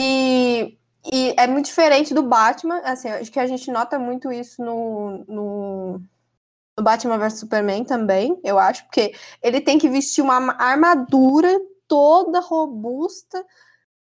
E, 0.00 0.78
e 1.12 1.34
é 1.36 1.46
muito 1.46 1.66
diferente 1.66 2.14
do 2.14 2.22
Batman. 2.22 2.78
Assim, 2.78 3.08
acho 3.10 3.30
que 3.30 3.40
a 3.40 3.46
gente 3.46 3.70
nota 3.70 3.98
muito 3.98 4.32
isso 4.32 4.64
no, 4.64 5.24
no, 5.28 6.02
no 6.78 6.84
Batman 6.84 7.18
vs 7.18 7.40
Superman 7.40 7.84
também, 7.84 8.40
eu 8.44 8.56
acho, 8.56 8.84
porque 8.84 9.12
ele 9.42 9.60
tem 9.60 9.78
que 9.78 9.88
vestir 9.88 10.22
uma 10.22 10.52
armadura 10.54 11.60
toda 11.88 12.38
robusta 12.38 13.44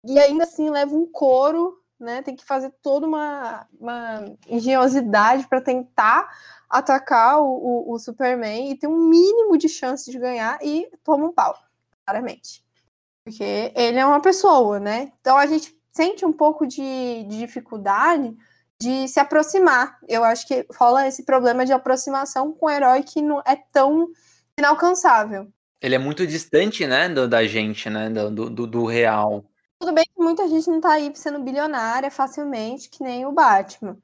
e 0.06 0.20
ainda 0.20 0.44
assim 0.44 0.70
leva 0.70 0.96
um 0.96 1.08
couro 1.08 1.81
né? 2.04 2.22
Tem 2.22 2.36
que 2.36 2.44
fazer 2.44 2.74
toda 2.82 3.08
uma, 3.08 3.68
uma 3.80 4.26
engenhosidade 4.48 5.48
para 5.48 5.62
tentar 5.62 6.30
atacar 6.70 7.40
o, 7.40 7.46
o, 7.46 7.94
o, 7.94 8.00
Superman 8.00 8.72
e 8.72 8.76
ter 8.76 8.88
um 8.88 9.08
mínimo 9.08 9.58
de 9.58 9.70
chance 9.70 10.10
de 10.10 10.18
ganhar 10.18 10.58
e 10.62 10.90
toma 11.04 11.28
um 11.28 11.34
pau, 11.34 11.56
claramente. 12.06 12.64
Porque 13.24 13.72
ele 13.76 14.00
é 14.00 14.06
uma 14.06 14.22
pessoa, 14.22 14.80
né? 14.80 15.12
Então 15.20 15.38
a 15.38 15.46
gente 15.46 15.78
sente 15.92 16.26
um 16.26 16.34
pouco 16.34 16.66
de, 16.66 17.24
de 17.28 17.40
dificuldade 17.40 18.36
de 18.82 19.08
se 19.08 19.20
aproximar. 19.20 20.00
Eu 20.08 20.24
acho 20.24 20.48
que 20.48 20.66
rola 20.76 21.08
esse 21.08 21.24
problema 21.24 21.66
de 21.66 21.72
aproximação 21.72 22.52
com 22.52 22.66
um 22.66 22.70
herói 22.70 23.04
que 23.04 23.22
não 23.22 23.40
é 23.46 23.56
tão 23.72 24.08
inalcançável. 24.58 25.48
Ele 25.80 25.96
é 25.96 26.00
muito 26.00 26.26
distante, 26.26 26.86
né, 26.88 27.10
do, 27.10 27.28
da 27.28 27.46
gente, 27.46 27.90
né, 27.90 28.10
do, 28.10 28.50
do, 28.50 28.68
do 28.68 28.86
real. 28.86 29.46
Tudo 29.82 29.94
bem 29.94 30.06
que 30.06 30.22
muita 30.22 30.48
gente 30.48 30.70
não 30.70 30.80
tá 30.80 30.92
aí 30.92 31.12
sendo 31.16 31.40
bilionária 31.42 32.12
facilmente, 32.12 32.88
que 32.88 33.02
nem 33.04 33.26
o 33.26 33.32
Batman. 33.32 33.98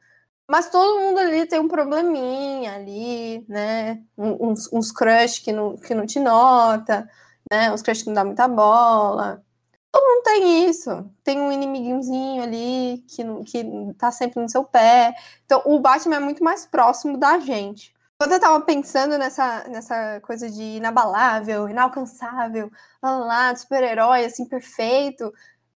Mas 0.50 0.72
todo 0.72 1.00
mundo 1.00 1.20
ali 1.20 1.46
tem 1.46 1.60
um 1.60 1.68
probleminha 1.68 2.74
ali, 2.74 3.46
né? 3.48 4.02
Uns, 4.18 4.74
uns 4.74 4.92
crush 4.92 5.40
que 5.40 5.52
não, 5.52 5.78
que 5.78 5.94
não 5.94 6.08
te 6.08 6.20
nota, 6.20 7.08
né? 7.52 7.72
Uns 7.72 7.84
crush 7.84 8.02
que 8.02 8.08
não 8.08 8.16
dá 8.16 8.26
muita 8.26 8.48
bola. 8.48 9.44
Todo 9.92 10.04
mundo 10.04 10.24
tem 10.24 10.68
isso. 10.68 11.12
Tem 11.24 11.40
um 11.40 11.52
inimiguinhozinho 11.52 12.42
ali 12.42 13.06
que, 13.08 13.24
que 13.44 13.94
tá 14.00 14.12
sempre 14.12 14.42
no 14.42 14.50
seu 14.50 14.64
pé. 14.64 15.14
Então, 15.46 15.62
o 15.64 15.80
Batman 15.80 16.16
é 16.16 16.20
muito 16.20 16.44
mais 16.44 16.66
próximo 16.66 17.20
da 17.20 17.38
gente. 17.38 17.96
Quando 18.20 18.32
eu 18.32 18.40
tava 18.40 18.60
pensando 18.62 19.16
nessa, 19.16 19.68
nessa 19.68 20.20
coisa 20.22 20.50
de 20.50 20.78
inabalável, 20.78 21.70
inalcançável, 21.70 22.72
lá, 23.04 23.56
super-herói, 23.56 24.26
assim, 24.26 24.46
perfeito, 24.46 25.32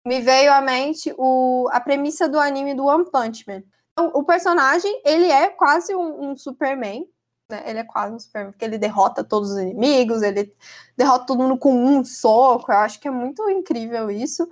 me 0.05 0.21
veio 0.21 0.51
à 0.51 0.61
mente 0.61 1.13
o, 1.17 1.69
a 1.71 1.79
premissa 1.79 2.27
do 2.27 2.39
anime 2.39 2.73
do 2.73 2.85
One 2.85 3.09
Punch 3.09 3.45
Man. 3.47 3.63
Então, 3.91 4.11
o 4.13 4.23
personagem, 4.23 5.01
ele 5.05 5.25
é 5.25 5.49
quase 5.49 5.95
um, 5.95 6.31
um 6.31 6.37
Superman, 6.37 7.07
né? 7.49 7.63
Ele 7.65 7.79
é 7.79 7.83
quase 7.83 8.13
um 8.13 8.19
Superman, 8.19 8.51
porque 8.51 8.65
ele 8.65 8.77
derrota 8.77 9.23
todos 9.23 9.51
os 9.51 9.57
inimigos, 9.57 10.21
ele 10.21 10.55
derrota 10.97 11.25
todo 11.25 11.41
mundo 11.41 11.57
com 11.57 11.73
um 11.73 12.03
soco. 12.03 12.71
Eu 12.71 12.77
acho 12.77 12.99
que 12.99 13.07
é 13.07 13.11
muito 13.11 13.47
incrível 13.49 14.09
isso. 14.09 14.47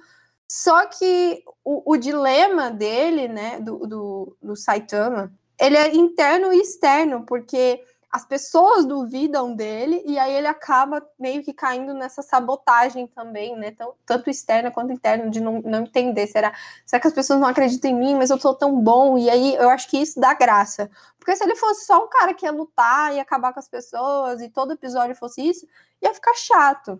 Só 0.47 0.85
que 0.87 1.43
o, 1.63 1.93
o 1.93 1.97
dilema 1.97 2.69
dele, 2.69 3.27
né, 3.27 3.59
do, 3.59 3.77
do, 3.87 4.37
do 4.41 4.55
Saitama, 4.55 5.31
ele 5.59 5.77
é 5.77 5.95
interno 5.95 6.53
e 6.53 6.59
externo, 6.59 7.25
porque 7.25 7.83
as 8.11 8.25
pessoas 8.25 8.85
duvidam 8.85 9.55
dele 9.55 10.03
e 10.05 10.17
aí 10.17 10.33
ele 10.33 10.47
acaba 10.47 11.07
meio 11.19 11.43
que 11.43 11.53
caindo 11.53 11.93
nessa 11.93 12.23
sabotagem 12.23 13.05
também, 13.05 13.55
né? 13.55 13.75
Tanto 14.05 14.29
externa 14.29 14.71
quanto 14.71 14.91
interna, 14.91 15.29
de 15.29 15.39
não, 15.39 15.61
não 15.61 15.81
entender. 15.81 16.25
Será, 16.25 16.53
será 16.85 16.99
que 16.99 17.07
as 17.07 17.13
pessoas 17.13 17.39
não 17.39 17.47
acreditam 17.47 17.91
em 17.91 17.95
mim, 17.95 18.15
mas 18.15 18.31
eu 18.31 18.39
sou 18.39 18.55
tão 18.55 18.81
bom? 18.81 19.15
E 19.17 19.29
aí 19.29 19.55
eu 19.55 19.69
acho 19.69 19.87
que 19.87 19.97
isso 19.97 20.19
dá 20.19 20.33
graça. 20.33 20.89
Porque 21.19 21.35
se 21.35 21.43
ele 21.43 21.55
fosse 21.55 21.85
só 21.85 22.03
um 22.03 22.09
cara 22.09 22.33
que 22.33 22.45
ia 22.45 22.51
lutar 22.51 23.13
e 23.13 23.19
acabar 23.19 23.53
com 23.53 23.59
as 23.59 23.67
pessoas 23.67 24.41
e 24.41 24.49
todo 24.49 24.73
episódio 24.73 25.15
fosse 25.15 25.47
isso, 25.47 25.67
ia 26.01 26.13
ficar 26.13 26.33
chato, 26.33 26.99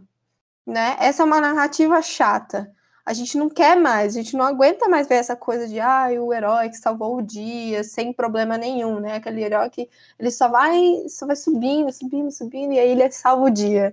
né? 0.65 0.95
Essa 0.99 1.23
é 1.23 1.25
uma 1.25 1.41
narrativa 1.41 2.01
chata 2.03 2.71
a 3.09 3.13
gente 3.13 3.39
não 3.39 3.49
quer 3.49 3.75
mais, 3.75 4.15
a 4.15 4.21
gente 4.21 4.37
não 4.37 4.45
aguenta 4.45 4.87
mais 4.87 5.07
ver 5.07 5.15
essa 5.15 5.35
coisa 5.35 5.67
de 5.67 5.79
ah, 5.79 6.09
o 6.21 6.31
herói 6.31 6.69
que 6.69 6.77
salvou 6.77 7.17
o 7.17 7.23
dia 7.23 7.83
sem 7.83 8.13
problema 8.13 8.55
nenhum, 8.55 8.99
né? 8.99 9.15
Aquele 9.15 9.43
herói 9.43 9.67
que 9.71 9.89
ele 10.19 10.29
só 10.29 10.47
vai, 10.47 10.79
só 11.09 11.25
vai 11.25 11.35
subindo, 11.35 11.91
subindo, 11.91 12.31
subindo, 12.31 12.71
e 12.71 12.79
aí 12.79 12.91
ele 12.91 13.09
salva 13.09 13.45
o 13.45 13.49
dia. 13.49 13.91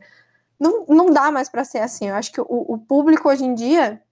Não, 0.60 0.84
não 0.86 1.10
dá 1.10 1.30
mais 1.30 1.48
para 1.48 1.64
ser 1.64 1.78
assim. 1.78 2.08
Eu 2.10 2.14
acho 2.14 2.30
que 2.30 2.42
o, 2.42 2.46
o 2.46 2.76
público 2.76 3.26
hoje 3.26 3.42
em 3.42 3.54
dia 3.54 4.02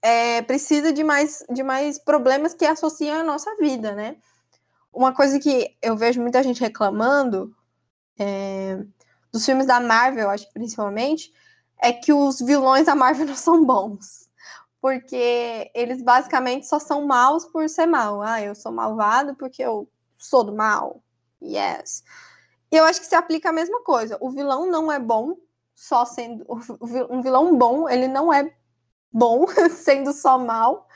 é, 0.00 0.42
precisa 0.42 0.92
de 0.92 1.02
mais, 1.02 1.44
de 1.50 1.64
mais 1.64 1.98
problemas 1.98 2.54
que 2.54 2.64
associam 2.64 3.18
à 3.18 3.24
nossa 3.24 3.56
vida, 3.56 3.96
né? 3.96 4.14
Uma 4.92 5.12
coisa 5.12 5.40
que 5.40 5.76
eu 5.82 5.96
vejo 5.96 6.22
muita 6.22 6.40
gente 6.40 6.60
reclamando 6.60 7.52
é, 8.16 8.78
dos 9.32 9.44
filmes 9.44 9.66
da 9.66 9.80
Marvel, 9.80 10.30
acho 10.30 10.46
que 10.46 10.54
principalmente, 10.54 11.32
é 11.82 11.92
que 11.92 12.12
os 12.12 12.40
vilões 12.40 12.86
da 12.86 12.94
Marvel 12.94 13.26
não 13.26 13.34
são 13.34 13.64
bons. 13.64 14.19
Porque 14.80 15.70
eles 15.74 16.02
basicamente 16.02 16.66
só 16.66 16.78
são 16.78 17.06
maus 17.06 17.44
por 17.44 17.68
ser 17.68 17.86
mal. 17.86 18.22
Ah, 18.22 18.40
eu 18.40 18.54
sou 18.54 18.72
malvado 18.72 19.34
porque 19.36 19.62
eu 19.62 19.88
sou 20.18 20.44
do 20.44 20.54
mal. 20.54 21.02
Yes. 21.42 22.02
E 22.72 22.76
eu 22.76 22.84
acho 22.84 23.00
que 23.00 23.06
se 23.06 23.14
aplica 23.14 23.50
a 23.50 23.52
mesma 23.52 23.82
coisa. 23.82 24.16
O 24.20 24.30
vilão 24.30 24.66
não 24.70 24.90
é 24.90 24.98
bom 24.98 25.36
só 25.74 26.04
sendo. 26.04 26.44
Um 27.10 27.22
vilão 27.22 27.56
bom, 27.56 27.88
ele 27.88 28.08
não 28.08 28.32
é 28.32 28.54
bom 29.12 29.46
sendo 29.70 30.12
só 30.12 30.38
mal 30.38 30.86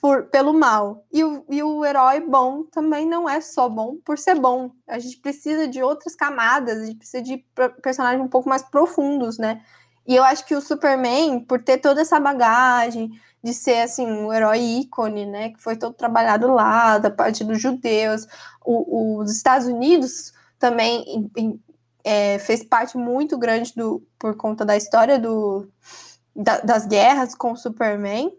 por, 0.00 0.26
pelo 0.26 0.52
mal. 0.52 1.06
E 1.12 1.24
o, 1.24 1.44
e 1.48 1.62
o 1.62 1.84
herói 1.84 2.20
bom 2.20 2.64
também 2.64 3.06
não 3.06 3.28
é 3.28 3.40
só 3.40 3.68
bom 3.68 3.96
por 4.04 4.18
ser 4.18 4.38
bom. 4.38 4.70
A 4.86 4.98
gente 4.98 5.18
precisa 5.18 5.66
de 5.68 5.82
outras 5.82 6.14
camadas, 6.14 6.78
a 6.78 6.86
gente 6.86 6.98
precisa 6.98 7.22
de 7.22 7.38
personagens 7.82 8.22
um 8.22 8.28
pouco 8.28 8.48
mais 8.48 8.62
profundos, 8.62 9.38
né? 9.38 9.64
E 10.06 10.14
eu 10.14 10.24
acho 10.24 10.44
que 10.46 10.54
o 10.54 10.60
Superman, 10.60 11.40
por 11.40 11.62
ter 11.62 11.78
toda 11.78 12.00
essa 12.00 12.20
bagagem 12.20 13.10
de 13.42 13.52
ser 13.54 13.80
assim 13.80 14.06
um 14.06 14.32
herói 14.32 14.58
ícone, 14.58 15.26
né, 15.26 15.50
que 15.50 15.62
foi 15.62 15.76
todo 15.76 15.94
trabalhado 15.94 16.48
lá 16.48 16.98
da 16.98 17.10
parte 17.10 17.44
dos 17.44 17.60
judeus, 17.60 18.26
o, 18.64 19.18
os 19.18 19.30
Estados 19.30 19.66
Unidos 19.66 20.32
também 20.58 21.02
em, 21.06 21.30
em, 21.36 21.60
é, 22.02 22.38
fez 22.38 22.64
parte 22.64 22.96
muito 22.96 23.36
grande 23.38 23.72
do 23.74 24.02
por 24.18 24.36
conta 24.36 24.64
da 24.64 24.76
história 24.76 25.18
do, 25.18 25.68
da, 26.34 26.60
das 26.60 26.86
guerras 26.86 27.34
com 27.34 27.52
o 27.52 27.56
Superman, 27.56 28.32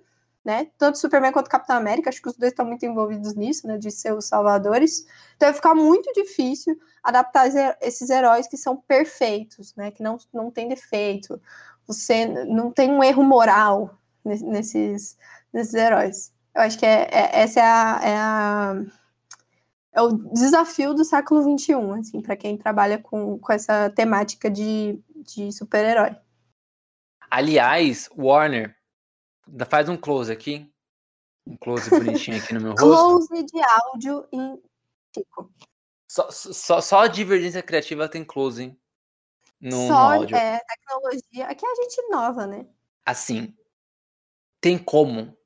né? 0.47 0.69
Tanto 0.77 0.97
Superman 0.97 1.33
quanto 1.33 1.49
Capitão 1.49 1.75
América, 1.75 2.09
acho 2.09 2.21
que 2.21 2.29
os 2.29 2.37
dois 2.37 2.53
estão 2.53 2.65
muito 2.65 2.85
envolvidos 2.85 3.35
nisso, 3.35 3.67
né? 3.67 3.77
De 3.77 3.91
ser 3.91 4.13
os 4.13 4.23
salvadores. 4.23 5.05
Então 5.35 5.49
vai 5.49 5.53
ficar 5.53 5.75
muito 5.75 6.09
difícil 6.13 6.79
adaptar 7.03 7.49
esses 7.81 8.09
heróis 8.09 8.47
que 8.47 8.55
são 8.55 8.77
perfeitos, 8.77 9.75
né? 9.75 9.91
Que 9.91 10.01
não, 10.01 10.17
não 10.33 10.49
tem 10.49 10.69
defeito. 10.69 11.41
Você 11.85 12.25
não 12.45 12.71
tem 12.71 12.89
um 12.89 13.03
erro 13.03 13.23
moral 13.23 13.99
nesses, 14.23 15.17
nesses 15.51 15.73
heróis. 15.73 16.31
Eu 16.55 16.61
acho 16.61 16.79
que 16.79 16.85
é, 16.85 17.09
é 17.11 17.41
essa 17.41 17.59
é 17.59 17.63
a, 17.63 17.99
é 18.01 18.15
a 18.17 18.75
é 19.91 20.01
o 20.01 20.13
desafio 20.13 20.93
do 20.93 21.03
século 21.03 21.41
XXI, 21.41 21.73
assim, 21.99 22.21
para 22.21 22.37
quem 22.37 22.55
trabalha 22.55 22.99
com, 22.99 23.37
com 23.37 23.51
essa 23.51 23.89
temática 23.89 24.49
de, 24.49 24.97
de 25.25 25.51
super-herói. 25.51 26.15
Aliás, 27.29 28.07
Warner, 28.15 28.76
Faz 29.69 29.89
um 29.89 29.97
close 29.97 30.31
aqui. 30.31 30.71
Um 31.45 31.55
close 31.57 31.89
bonitinho 31.89 32.37
aqui 32.37 32.53
no 32.53 32.61
meu 32.61 32.71
rosto. 32.79 33.27
Close 33.27 33.45
de 33.45 33.61
áudio 33.63 34.27
em 34.31 34.61
Chico. 35.15 35.51
Só, 36.09 36.31
só, 36.31 36.81
só 36.81 36.99
a 37.01 37.07
divergência 37.07 37.61
criativa 37.61 38.07
tem 38.07 38.23
close? 38.23 38.75
No, 39.59 39.87
só, 39.87 39.87
no 39.87 39.95
áudio. 39.95 40.35
É, 40.35 40.59
tecnologia. 40.59 41.47
Aqui 41.47 41.65
é 41.65 41.71
a 41.71 41.75
gente 41.75 42.09
nova, 42.09 42.47
né? 42.47 42.65
Assim, 43.05 43.55
tem 44.61 44.77
como 44.77 45.37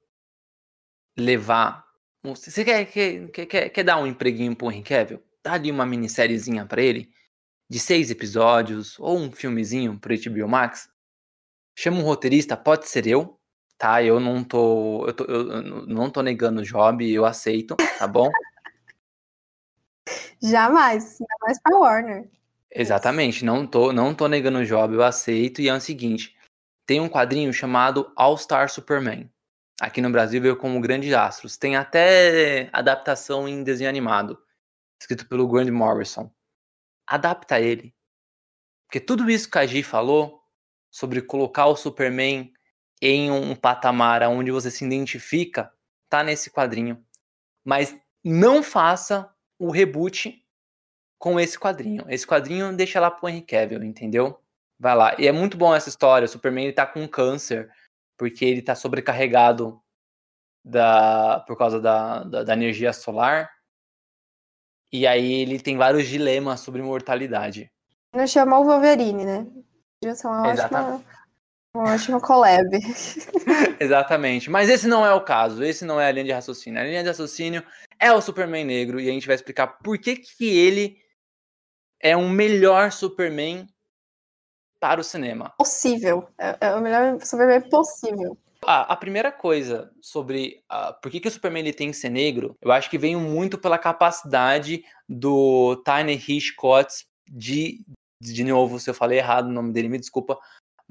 levar. 1.18 1.86
Você 2.24 2.64
quer, 2.64 2.86
quer, 2.86 3.28
quer, 3.48 3.70
quer 3.70 3.84
dar 3.84 3.98
um 3.98 4.06
empreguinho 4.06 4.56
pro 4.56 4.72
Henry 4.72 4.84
Cavill? 4.84 5.24
Dá 5.44 5.54
ali 5.54 5.72
uma 5.72 5.86
minissériezinha 5.86 6.66
pra 6.66 6.82
ele, 6.82 7.12
de 7.68 7.80
seis 7.80 8.12
episódios, 8.12 9.00
ou 9.00 9.18
um 9.18 9.32
filmezinho 9.32 10.00
pro 10.00 10.16
HBO 10.16 10.48
Max. 10.48 10.88
Chama 11.76 11.98
um 11.98 12.04
roteirista, 12.04 12.56
pode 12.56 12.88
ser 12.88 13.08
eu, 13.08 13.41
tá? 13.82 14.04
Eu 14.04 14.20
não 14.20 14.44
tô, 14.44 15.08
eu, 15.08 15.14
tô, 15.14 15.24
eu 15.24 15.64
não 15.88 16.08
tô 16.12 16.22
negando 16.22 16.62
o 16.62 16.64
job, 16.64 17.12
eu 17.12 17.26
aceito, 17.26 17.76
tá 17.98 18.06
bom? 18.06 18.30
Jamais, 20.40 21.20
ainda 21.20 21.36
mais 21.42 21.60
pra 21.60 21.76
Warner. 21.76 22.30
Exatamente, 22.70 23.44
não 23.44 23.66
tô, 23.66 23.92
não 23.92 24.14
tô 24.14 24.28
negando 24.28 24.60
o 24.60 24.66
job, 24.66 24.94
eu 24.94 25.04
aceito, 25.04 25.62
e 25.62 25.68
é 25.68 25.74
o 25.74 25.82
seguinte, 25.82 26.38
tem 26.86 27.00
um 27.02 27.10
quadrinho 27.10 27.52
chamado 27.52 28.14
All 28.16 28.38
Star 28.38 28.70
Superman. 28.70 29.28
Aqui 29.82 30.00
no 30.00 30.12
Brasil 30.12 30.40
veio 30.40 30.56
como 30.56 30.80
Grandes 30.80 31.12
Astros. 31.12 31.58
Tem 31.58 31.76
até 31.76 32.70
adaptação 32.72 33.48
em 33.48 33.64
desenho 33.64 33.90
animado, 33.90 34.38
escrito 35.00 35.28
pelo 35.28 35.48
Grant 35.48 35.70
Morrison. 35.70 36.32
Adapta 37.08 37.60
ele. 37.60 37.96
Porque 38.86 39.00
tudo 39.00 39.28
isso 39.28 39.50
que 39.50 39.58
a 39.58 39.66
Gi 39.66 39.82
falou 39.82 40.44
sobre 40.92 41.20
colocar 41.20 41.66
o 41.66 41.76
Superman 41.76 42.54
em 43.02 43.32
um 43.32 43.56
patamar 43.56 44.22
onde 44.24 44.52
você 44.52 44.70
se 44.70 44.86
identifica, 44.86 45.74
tá 46.08 46.24
nesse 46.24 46.52
quadrinho. 46.52 47.04
Mas 47.66 47.96
não 48.24 48.62
faça 48.62 49.34
o 49.58 49.72
reboot 49.72 50.40
com 51.18 51.40
esse 51.40 51.60
quadrinho. 51.60 52.06
Esse 52.08 52.28
quadrinho 52.28 52.76
deixa 52.76 53.00
lá 53.00 53.10
pro 53.10 53.28
Henry 53.28 53.42
Cavill, 53.42 53.84
entendeu? 53.84 54.40
Vai 54.80 54.96
lá. 54.96 55.16
E 55.20 55.28
é 55.28 55.32
muito 55.32 55.58
bom 55.58 55.74
essa 55.74 55.90
história. 55.90 56.26
O 56.26 56.30
Superman 56.30 56.66
ele 56.66 56.74
tá 56.74 56.86
com 56.86 57.08
câncer, 57.08 57.72
porque 58.18 58.46
ele 58.46 58.62
tá 58.62 58.76
sobrecarregado 58.76 59.82
da, 60.64 61.44
por 61.48 61.58
causa 61.58 61.80
da, 61.80 62.24
da, 62.24 62.44
da 62.44 62.54
energia 62.54 62.94
solar. 62.94 63.52
E 64.92 65.08
aí 65.08 65.34
ele 65.34 65.60
tem 65.60 65.78
vários 65.78 66.08
dilemas 66.08 66.60
sobre 66.60 66.82
mortalidade. 66.82 67.72
Não 68.14 68.28
chamou 68.28 68.62
o 68.62 68.66
Wolverine, 68.66 69.24
né? 69.24 69.48
Podia 70.02 70.16
ser 70.16 70.28
uma 70.28 70.48
ótima, 70.48 71.04
uma 71.74 71.94
ótima 71.94 72.20
collab. 72.20 72.70
Exatamente. 73.80 74.50
Mas 74.50 74.70
esse 74.70 74.88
não 74.88 75.06
é 75.06 75.14
o 75.14 75.24
caso. 75.24 75.64
Esse 75.64 75.86
não 75.86 76.00
é 76.00 76.08
a 76.08 76.12
linha 76.12 76.26
de 76.26 76.32
raciocínio. 76.32 76.80
A 76.80 76.84
linha 76.84 77.02
de 77.02 77.10
raciocínio 77.10 77.64
é 78.00 78.12
o 78.12 78.22
Superman 78.22 78.66
negro. 78.66 79.00
E 79.00 79.10
a 79.10 79.12
gente 79.12 79.28
vai 79.28 79.36
explicar 79.36 79.68
por 79.68 79.98
que, 79.98 80.18
que 80.18 80.58
ele 80.58 80.98
é 82.00 82.16
um 82.16 82.30
melhor 82.30 82.92
Superman 82.92 83.68
para 84.80 85.00
o 85.00 85.04
cinema. 85.04 85.54
Possível. 85.58 86.28
É, 86.38 86.58
é 86.60 86.76
o 86.76 86.82
melhor 86.82 87.20
Superman 87.22 87.62
possível. 87.70 88.38
Ah, 88.66 88.82
a 88.94 88.96
primeira 88.96 89.32
coisa 89.32 89.92
sobre 90.02 90.64
por 91.02 91.12
que, 91.12 91.20
que 91.20 91.28
o 91.28 91.32
Superman 91.32 91.64
ele 91.64 91.74
tem 91.74 91.90
que 91.90 91.98
ser 91.98 92.10
negro, 92.10 92.56
eu 92.62 92.72
acho 92.72 92.92
que 92.92 92.98
vem 92.98 93.16
muito 93.16 93.58
pela 93.58 93.78
capacidade 93.78 94.86
do 95.10 95.82
Tiny 95.84 96.14
Hitchcock 96.14 96.94
de, 97.28 97.84
de 98.22 98.44
novo, 98.44 98.80
se 98.80 98.88
eu 98.88 98.94
falei 98.94 99.18
errado 99.18 99.48
o 99.48 99.52
nome 99.52 99.74
dele, 99.74 99.90
me 99.90 99.98
desculpa, 99.98 100.38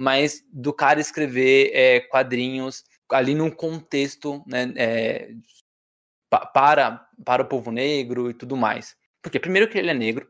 mas 0.01 0.43
do 0.51 0.73
cara 0.73 0.99
escrever 0.99 1.71
é, 1.75 2.01
quadrinhos 2.01 2.83
ali 3.11 3.35
num 3.35 3.51
contexto 3.51 4.43
né, 4.47 4.73
é, 4.75 5.35
para, 6.55 7.07
para 7.23 7.43
o 7.43 7.47
povo 7.47 7.71
negro 7.71 8.31
e 8.31 8.33
tudo 8.33 8.57
mais. 8.57 8.97
Porque 9.21 9.39
primeiro 9.39 9.69
que 9.69 9.77
ele 9.77 9.91
é 9.91 9.95
negro, 9.95 10.27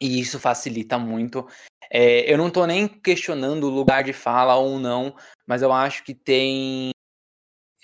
e 0.00 0.18
isso 0.18 0.40
facilita 0.40 0.98
muito. 0.98 1.46
É, 1.92 2.32
eu 2.32 2.36
não 2.36 2.48
estou 2.48 2.66
nem 2.66 2.88
questionando 2.88 3.68
o 3.68 3.70
lugar 3.70 4.02
de 4.02 4.12
fala 4.12 4.56
ou 4.56 4.80
não, 4.80 5.14
mas 5.46 5.62
eu 5.62 5.72
acho 5.72 6.02
que 6.02 6.12
tem. 6.12 6.90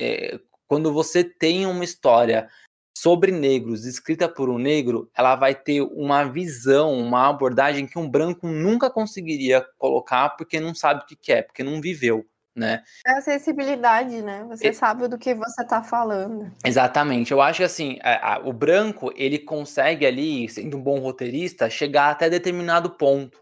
É, 0.01 0.41
quando 0.67 0.93
você 0.93 1.23
tem 1.23 1.65
uma 1.65 1.85
história 1.85 2.51
sobre 2.97 3.31
negros 3.31 3.85
escrita 3.85 4.27
por 4.27 4.49
um 4.49 4.57
negro, 4.57 5.11
ela 5.15 5.37
vai 5.37 5.55
ter 5.55 5.83
uma 5.83 6.25
visão, 6.25 6.95
uma 6.95 7.29
abordagem 7.29 7.87
que 7.87 7.99
um 7.99 8.09
branco 8.09 8.47
nunca 8.49 8.89
conseguiria 8.89 9.63
colocar 9.77 10.31
porque 10.31 10.59
não 10.59 10.75
sabe 10.75 11.03
o 11.03 11.07
que 11.07 11.15
quer, 11.15 11.43
porque 11.43 11.63
não 11.63 11.79
viveu 11.79 12.25
né? 12.57 12.83
É 13.07 13.19
a 13.19 13.21
sensibilidade, 13.21 14.23
né? 14.23 14.43
Você 14.49 14.73
sabe 14.73 15.07
do 15.09 15.19
que 15.19 15.35
você 15.35 15.63
tá 15.67 15.83
falando. 15.83 16.51
Exatamente. 16.65 17.31
Eu 17.31 17.43
acho 17.43 17.59
que 17.59 17.65
assim, 17.65 17.99
a, 18.03 18.37
a, 18.37 18.39
o 18.39 18.51
branco, 18.51 19.13
ele 19.15 19.39
consegue 19.39 20.07
ali, 20.07 20.49
sendo 20.49 20.79
um 20.79 20.83
bom 20.83 20.99
roteirista, 20.99 21.69
chegar 21.69 22.09
até 22.09 22.31
determinado 22.31 22.89
ponto, 22.89 23.39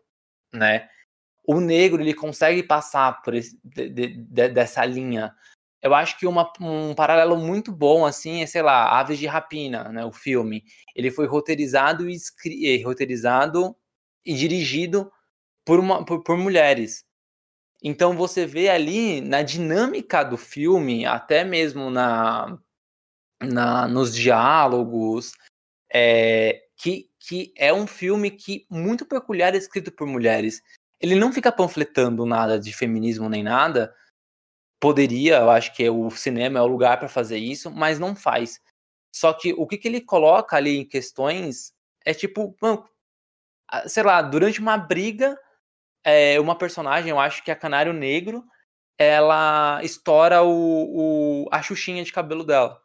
né? 0.52 0.88
O 1.46 1.60
negro, 1.60 2.02
ele 2.02 2.12
consegue 2.12 2.64
passar 2.64 3.22
por 3.22 3.34
esse, 3.34 3.56
de, 3.62 3.88
de, 3.88 4.06
de, 4.16 4.48
dessa 4.48 4.84
linha. 4.84 5.32
Eu 5.84 5.94
acho 5.94 6.18
que 6.18 6.26
uma, 6.26 6.50
um 6.60 6.94
paralelo 6.94 7.36
muito 7.36 7.70
bom, 7.70 8.06
assim, 8.06 8.42
é, 8.42 8.46
sei 8.46 8.62
lá, 8.62 8.98
Aves 8.98 9.18
de 9.18 9.26
Rapina, 9.26 9.90
né? 9.90 10.04
O 10.04 10.12
filme. 10.12 10.64
Ele 10.96 11.10
foi 11.10 11.26
roteirizado 11.26 12.08
e, 12.08 12.14
escri... 12.14 12.82
roteirizado 12.82 13.76
e 14.24 14.34
dirigido 14.34 15.12
por, 15.64 15.78
uma, 15.78 16.04
por, 16.04 16.22
por 16.24 16.36
mulheres, 16.38 17.04
então 17.86 18.16
você 18.16 18.46
vê 18.46 18.70
ali 18.70 19.20
na 19.20 19.42
dinâmica 19.42 20.24
do 20.24 20.38
filme, 20.38 21.04
até 21.04 21.44
mesmo 21.44 21.90
na, 21.90 22.58
na 23.42 23.86
nos 23.86 24.14
diálogos, 24.14 25.32
é, 25.92 26.62
que, 26.78 27.10
que 27.20 27.52
é 27.54 27.74
um 27.74 27.86
filme 27.86 28.30
que 28.30 28.66
muito 28.70 29.04
peculiar 29.04 29.54
escrito 29.54 29.92
por 29.92 30.06
mulheres. 30.06 30.62
Ele 30.98 31.14
não 31.14 31.30
fica 31.30 31.52
panfletando 31.52 32.24
nada 32.24 32.58
de 32.58 32.72
feminismo 32.72 33.28
nem 33.28 33.42
nada. 33.42 33.94
Poderia, 34.80 35.36
eu 35.38 35.50
acho 35.50 35.74
que 35.74 35.88
o 35.88 36.10
cinema 36.10 36.58
é 36.58 36.62
o 36.62 36.66
lugar 36.66 36.98
para 36.98 37.08
fazer 37.08 37.38
isso, 37.38 37.70
mas 37.70 37.98
não 37.98 38.14
faz. 38.14 38.60
Só 39.14 39.32
que 39.32 39.52
o 39.54 39.66
que, 39.66 39.78
que 39.78 39.88
ele 39.88 40.00
coloca 40.00 40.56
ali 40.56 40.78
em 40.78 40.84
questões 40.84 41.72
é 42.04 42.12
tipo, 42.12 42.56
sei 43.86 44.02
lá, 44.02 44.20
durante 44.20 44.60
uma 44.60 44.76
briga 44.76 45.38
é, 46.04 46.38
uma 46.38 46.56
personagem, 46.56 47.10
eu 47.10 47.18
acho 47.18 47.42
que 47.42 47.50
é 47.50 47.54
Canário 47.54 47.92
Negro, 47.92 48.44
ela 48.98 49.80
estoura 49.82 50.42
o, 50.42 51.44
o, 51.44 51.48
a 51.50 51.62
xuxinha 51.62 52.04
de 52.04 52.12
cabelo 52.12 52.44
dela. 52.44 52.80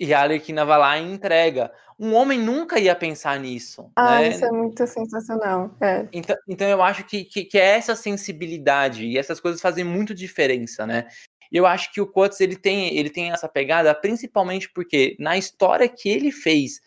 E 0.00 0.14
a 0.14 0.22
Arlequina 0.22 0.64
vai 0.64 0.78
lá 0.78 0.98
e 0.98 1.12
entrega. 1.12 1.70
Um 1.98 2.14
homem 2.14 2.38
nunca 2.38 2.80
ia 2.80 2.96
pensar 2.96 3.38
nisso. 3.38 3.92
Ah, 3.94 4.20
né? 4.20 4.28
isso 4.28 4.42
é 4.42 4.50
muito 4.50 4.86
sensacional. 4.86 5.76
É. 5.78 6.08
Então, 6.10 6.34
então 6.48 6.66
eu 6.66 6.82
acho 6.82 7.04
que, 7.04 7.24
que, 7.24 7.44
que, 7.44 7.58
é 7.58 7.76
essa 7.76 7.94
sensibilidade 7.94 9.04
e 9.04 9.18
essas 9.18 9.38
coisas 9.38 9.60
fazem 9.60 9.84
muito 9.84 10.14
diferença, 10.14 10.86
né? 10.86 11.06
E 11.52 11.56
eu 11.58 11.66
acho 11.66 11.92
que 11.92 12.00
o 12.00 12.06
Coates 12.06 12.40
ele 12.40 12.56
tem, 12.56 12.96
ele 12.96 13.10
tem 13.10 13.30
essa 13.30 13.46
pegada 13.46 13.94
principalmente 13.94 14.70
porque 14.72 15.14
na 15.18 15.36
história 15.36 15.86
que 15.86 16.08
ele 16.08 16.32
fez 16.32 16.80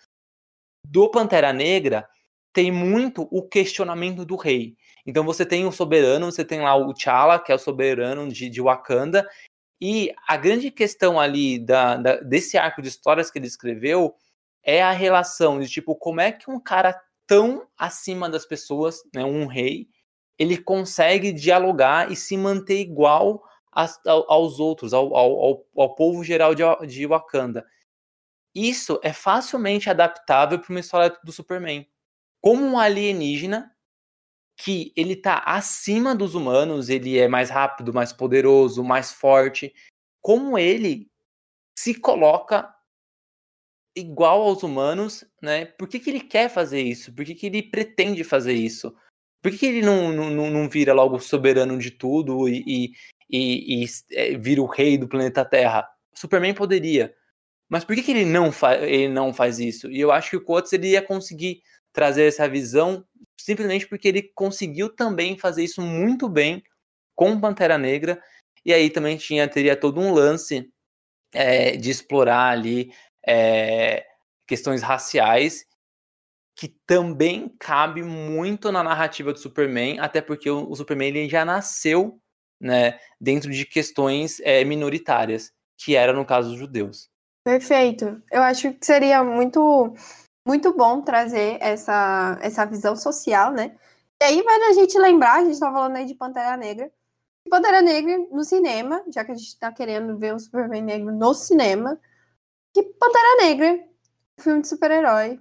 do 0.88 1.08
Pantera 1.12 1.54
Negra 1.54 2.10
tem 2.52 2.72
muito 2.72 3.28
o 3.30 3.48
questionamento 3.48 4.26
do 4.26 4.36
rei. 4.36 4.76
Então 5.06 5.24
você 5.24 5.46
tem 5.46 5.68
o 5.68 5.72
soberano, 5.72 6.32
você 6.32 6.44
tem 6.44 6.62
lá 6.62 6.76
o 6.76 6.94
T'Challa, 6.94 7.38
que 7.38 7.52
é 7.52 7.56
o 7.56 7.60
soberano 7.60 8.28
de, 8.32 8.50
de 8.50 8.62
Wakanda, 8.62 9.28
e 9.86 10.16
a 10.26 10.38
grande 10.38 10.72
questão 10.72 11.20
ali 11.20 11.60
da, 11.60 11.98
da, 11.98 12.16
desse 12.16 12.58
arco 12.58 12.82
de 12.82 12.88
histórias 12.88 13.30
que 13.30 13.38
ele 13.38 13.48
escreveu 13.48 14.16
é 14.64 14.82
a 14.82 14.94
relação 14.94 15.60
de 15.60 15.68
tipo, 15.68 15.94
como 15.94 16.22
é 16.22 16.32
que 16.32 16.50
um 16.50 16.58
cara 16.58 16.98
tão 17.28 17.68
acima 17.78 18.30
das 18.30 18.46
pessoas, 18.46 19.02
né, 19.14 19.26
um 19.26 19.46
rei, 19.46 19.90
ele 20.40 20.58
consegue 20.58 21.34
dialogar 21.34 22.10
e 22.10 22.16
se 22.16 22.38
manter 22.38 22.80
igual 22.80 23.44
aos 24.30 24.58
outros, 24.58 24.94
ao, 24.94 25.14
ao, 25.18 25.66
ao, 25.76 25.96
povo 25.96 26.24
geral 26.24 26.56
de, 26.56 26.64
de 26.88 27.06
Wakanda. 27.06 27.66
Isso 28.56 29.02
é 29.04 29.12
facilmente 29.12 29.90
adaptável 29.90 30.60
para 30.60 30.70
uma 30.70 30.80
história 30.80 31.14
do 31.26 31.34
Superman. 31.34 31.86
Como 32.40 32.64
um 32.64 32.80
alienígena 32.80 33.70
que 34.58 34.94
ele 34.96 35.16
tá 35.16 35.40
acima 35.46 36.16
dos 36.16 36.36
humanos, 36.36 36.90
ele 36.90 37.18
é 37.18 37.28
mais 37.28 37.50
rápido, 37.50 37.94
mais 37.94 38.14
poderoso, 38.14 38.84
mais 38.84 39.12
forte. 39.12 39.74
Como 40.22 40.58
ele 40.58 41.10
se 41.78 41.96
coloca 41.96 42.74
igual 43.96 44.42
aos 44.42 44.64
humanos, 44.64 45.26
né? 45.42 45.66
Por 45.66 45.88
que, 45.88 46.00
que 46.00 46.10
ele 46.10 46.22
quer 46.22 46.50
fazer 46.50 46.82
isso? 46.82 47.14
Por 47.14 47.26
que, 47.26 47.36
que 47.36 47.48
ele 47.48 47.64
pretende 47.64 48.24
fazer 48.24 48.54
isso? 48.54 48.96
Por 49.42 49.52
que, 49.52 49.58
que 49.58 49.66
ele 49.66 49.82
não, 49.82 50.12
não, 50.12 50.50
não 50.50 50.70
vira 50.70 50.94
logo 50.94 51.20
soberano 51.20 51.78
de 51.78 51.92
tudo 51.92 52.48
e, 52.48 52.64
e, 52.66 52.94
e, 53.30 53.84
e 53.84 53.86
é, 54.12 54.38
vira 54.38 54.62
o 54.62 54.66
rei 54.66 54.98
do 54.98 55.08
planeta 55.08 55.44
Terra? 55.44 55.88
Superman 56.14 56.54
poderia. 56.54 57.14
Mas 57.70 57.84
por 57.84 57.96
que, 57.96 58.04
que 58.04 58.12
ele, 58.12 58.26
não 58.26 58.52
ele 58.82 59.10
não 59.10 59.34
faz 59.34 59.60
isso? 59.60 59.90
E 59.92 60.00
eu 60.00 60.12
acho 60.12 60.30
que 60.30 60.38
o 60.38 60.44
Coates 60.44 60.74
ele 60.74 60.92
ia 60.92 61.02
conseguir 61.02 61.62
trazer 61.92 62.24
essa 62.24 62.48
visão 62.48 63.06
simplesmente 63.40 63.88
porque 63.88 64.08
ele 64.08 64.24
conseguiu 64.36 64.90
também 64.90 65.38
fazer 65.38 65.64
isso 65.64 65.82
muito 65.82 66.30
bem 66.30 66.64
com 67.16 67.40
Pantera 67.40 67.78
Negra. 67.78 68.22
E 68.66 68.74
aí 68.74 68.90
também 68.90 69.18
tinha, 69.18 69.48
teria 69.48 69.76
todo 69.76 70.00
um 70.00 70.14
lance 70.14 70.70
é, 71.34 71.76
de 71.76 71.90
explorar 71.90 72.52
ali 72.52 72.94
é, 73.26 74.06
questões 74.48 74.82
raciais 74.82 75.66
que 76.56 76.68
também 76.86 77.50
cabe 77.60 78.04
muito 78.04 78.72
na 78.72 78.84
narrativa 78.84 79.34
do 79.34 79.40
Superman, 79.40 80.00
até 80.00 80.22
porque 80.22 80.50
o, 80.50 80.70
o 80.70 80.76
Superman 80.76 81.10
ele 81.10 81.30
já 81.30 81.44
nasceu 81.44 82.20
né, 82.62 83.00
dentro 83.20 83.50
de 83.50 83.66
questões 83.66 84.40
é, 84.42 84.64
minoritárias, 84.64 85.52
que 85.78 85.96
era 85.96 86.14
no 86.14 86.26
caso 86.26 86.50
dos 86.50 86.60
judeus. 86.60 87.10
Perfeito. 87.44 88.22
Eu 88.32 88.42
acho 88.42 88.72
que 88.74 88.86
seria 88.86 89.24
muito 89.24 89.94
muito 90.46 90.74
bom 90.74 91.02
trazer 91.02 91.58
essa, 91.62 92.38
essa 92.42 92.66
visão 92.66 92.96
social, 92.96 93.52
né? 93.52 93.78
E 94.22 94.26
aí 94.26 94.42
vai 94.42 94.56
a 94.70 94.74
gente 94.74 94.98
lembrar, 94.98 95.40
a 95.40 95.46
gente 95.46 95.60
tá 95.60 95.72
falando 95.72 95.96
aí 95.96 96.06
de 96.06 96.16
Pantera 96.16 96.58
Negra. 96.58 96.92
Pantera 97.50 97.82
Negra 97.82 98.18
no 98.32 98.44
cinema, 98.44 99.04
já 99.10 99.24
que 99.24 99.32
a 99.32 99.36
gente 99.36 99.60
tá 99.60 99.72
querendo 99.72 100.18
ver 100.18 100.34
o 100.34 100.40
Superman 100.40 100.82
negro 100.82 101.12
no 101.12 101.34
cinema, 101.34 102.00
que 102.74 102.84
Pantera 102.84 103.38
Negra, 103.42 103.86
filme 104.40 104.62
de 104.62 104.68
super-herói, 104.68 105.40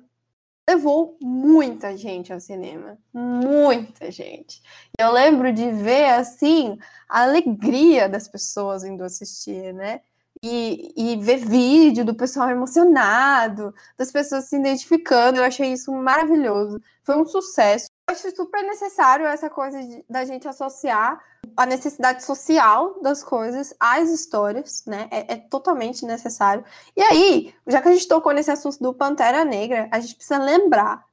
levou 0.69 1.17
muita 1.21 1.97
gente 1.97 2.33
ao 2.33 2.41
cinema. 2.41 2.99
Muita 3.13 4.11
gente. 4.11 4.63
Eu 4.99 5.13
lembro 5.13 5.53
de 5.53 5.71
ver, 5.71 6.11
assim, 6.11 6.79
a 7.09 7.23
alegria 7.23 8.09
das 8.09 8.29
pessoas 8.29 8.85
indo 8.85 9.05
assistir, 9.05 9.73
né? 9.73 10.01
E, 10.43 10.93
e 10.97 11.17
ver 11.17 11.37
vídeo 11.37 12.05
do 12.05 12.15
pessoal 12.15 12.51
emocionado, 12.51 13.73
das 13.97 14.11
pessoas 14.11 14.47
se 14.47 14.57
identificando. 14.57 15.39
Eu 15.39 15.45
achei 15.45 15.73
isso 15.73 15.93
maravilhoso. 15.93 16.81
Foi 17.05 17.17
um 17.17 17.25
sucesso. 17.25 17.89
Eu 18.09 18.15
acho 18.15 18.35
super 18.35 18.63
necessário 18.63 19.25
essa 19.27 19.49
coisa 19.49 19.81
de, 19.81 20.05
da 20.11 20.25
gente 20.25 20.49
associar 20.49 21.21
a 21.57 21.67
necessidade 21.67 22.25
social 22.25 23.01
das 23.03 23.23
coisas 23.23 23.75
às 23.79 24.11
histórias, 24.11 24.85
né? 24.87 25.09
É, 25.11 25.35
é, 25.35 25.37
totalmente 25.37 26.05
necessário. 26.05 26.65
E 26.97 27.03
aí, 27.03 27.55
já 27.67 27.81
que 27.81 27.89
a 27.89 27.93
gente 27.93 28.09
tocou 28.09 28.33
nesse 28.33 28.51
assunto 28.51 28.79
do 28.81 28.95
Pantera 28.95 29.45
Negra, 29.45 29.89
a 29.93 30.01
gente 30.01 30.17
precisa 30.17 30.39
lembrar, 30.39 31.05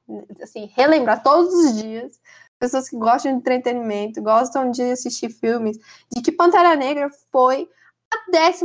assim, 0.42 0.70
relembrar 0.74 1.22
todos 1.22 1.52
os 1.54 1.76
dias, 1.76 2.20
pessoas 2.58 2.88
que 2.88 2.96
gostam 2.96 3.32
de 3.32 3.38
entretenimento, 3.38 4.22
gostam 4.22 4.70
de 4.70 4.82
assistir 4.82 5.30
filmes, 5.30 5.78
de 6.10 6.20
que 6.20 6.32
Pantera 6.32 6.74
Negra 6.74 7.10
foi 7.30 7.68
a 8.12 8.30
12 8.30 8.64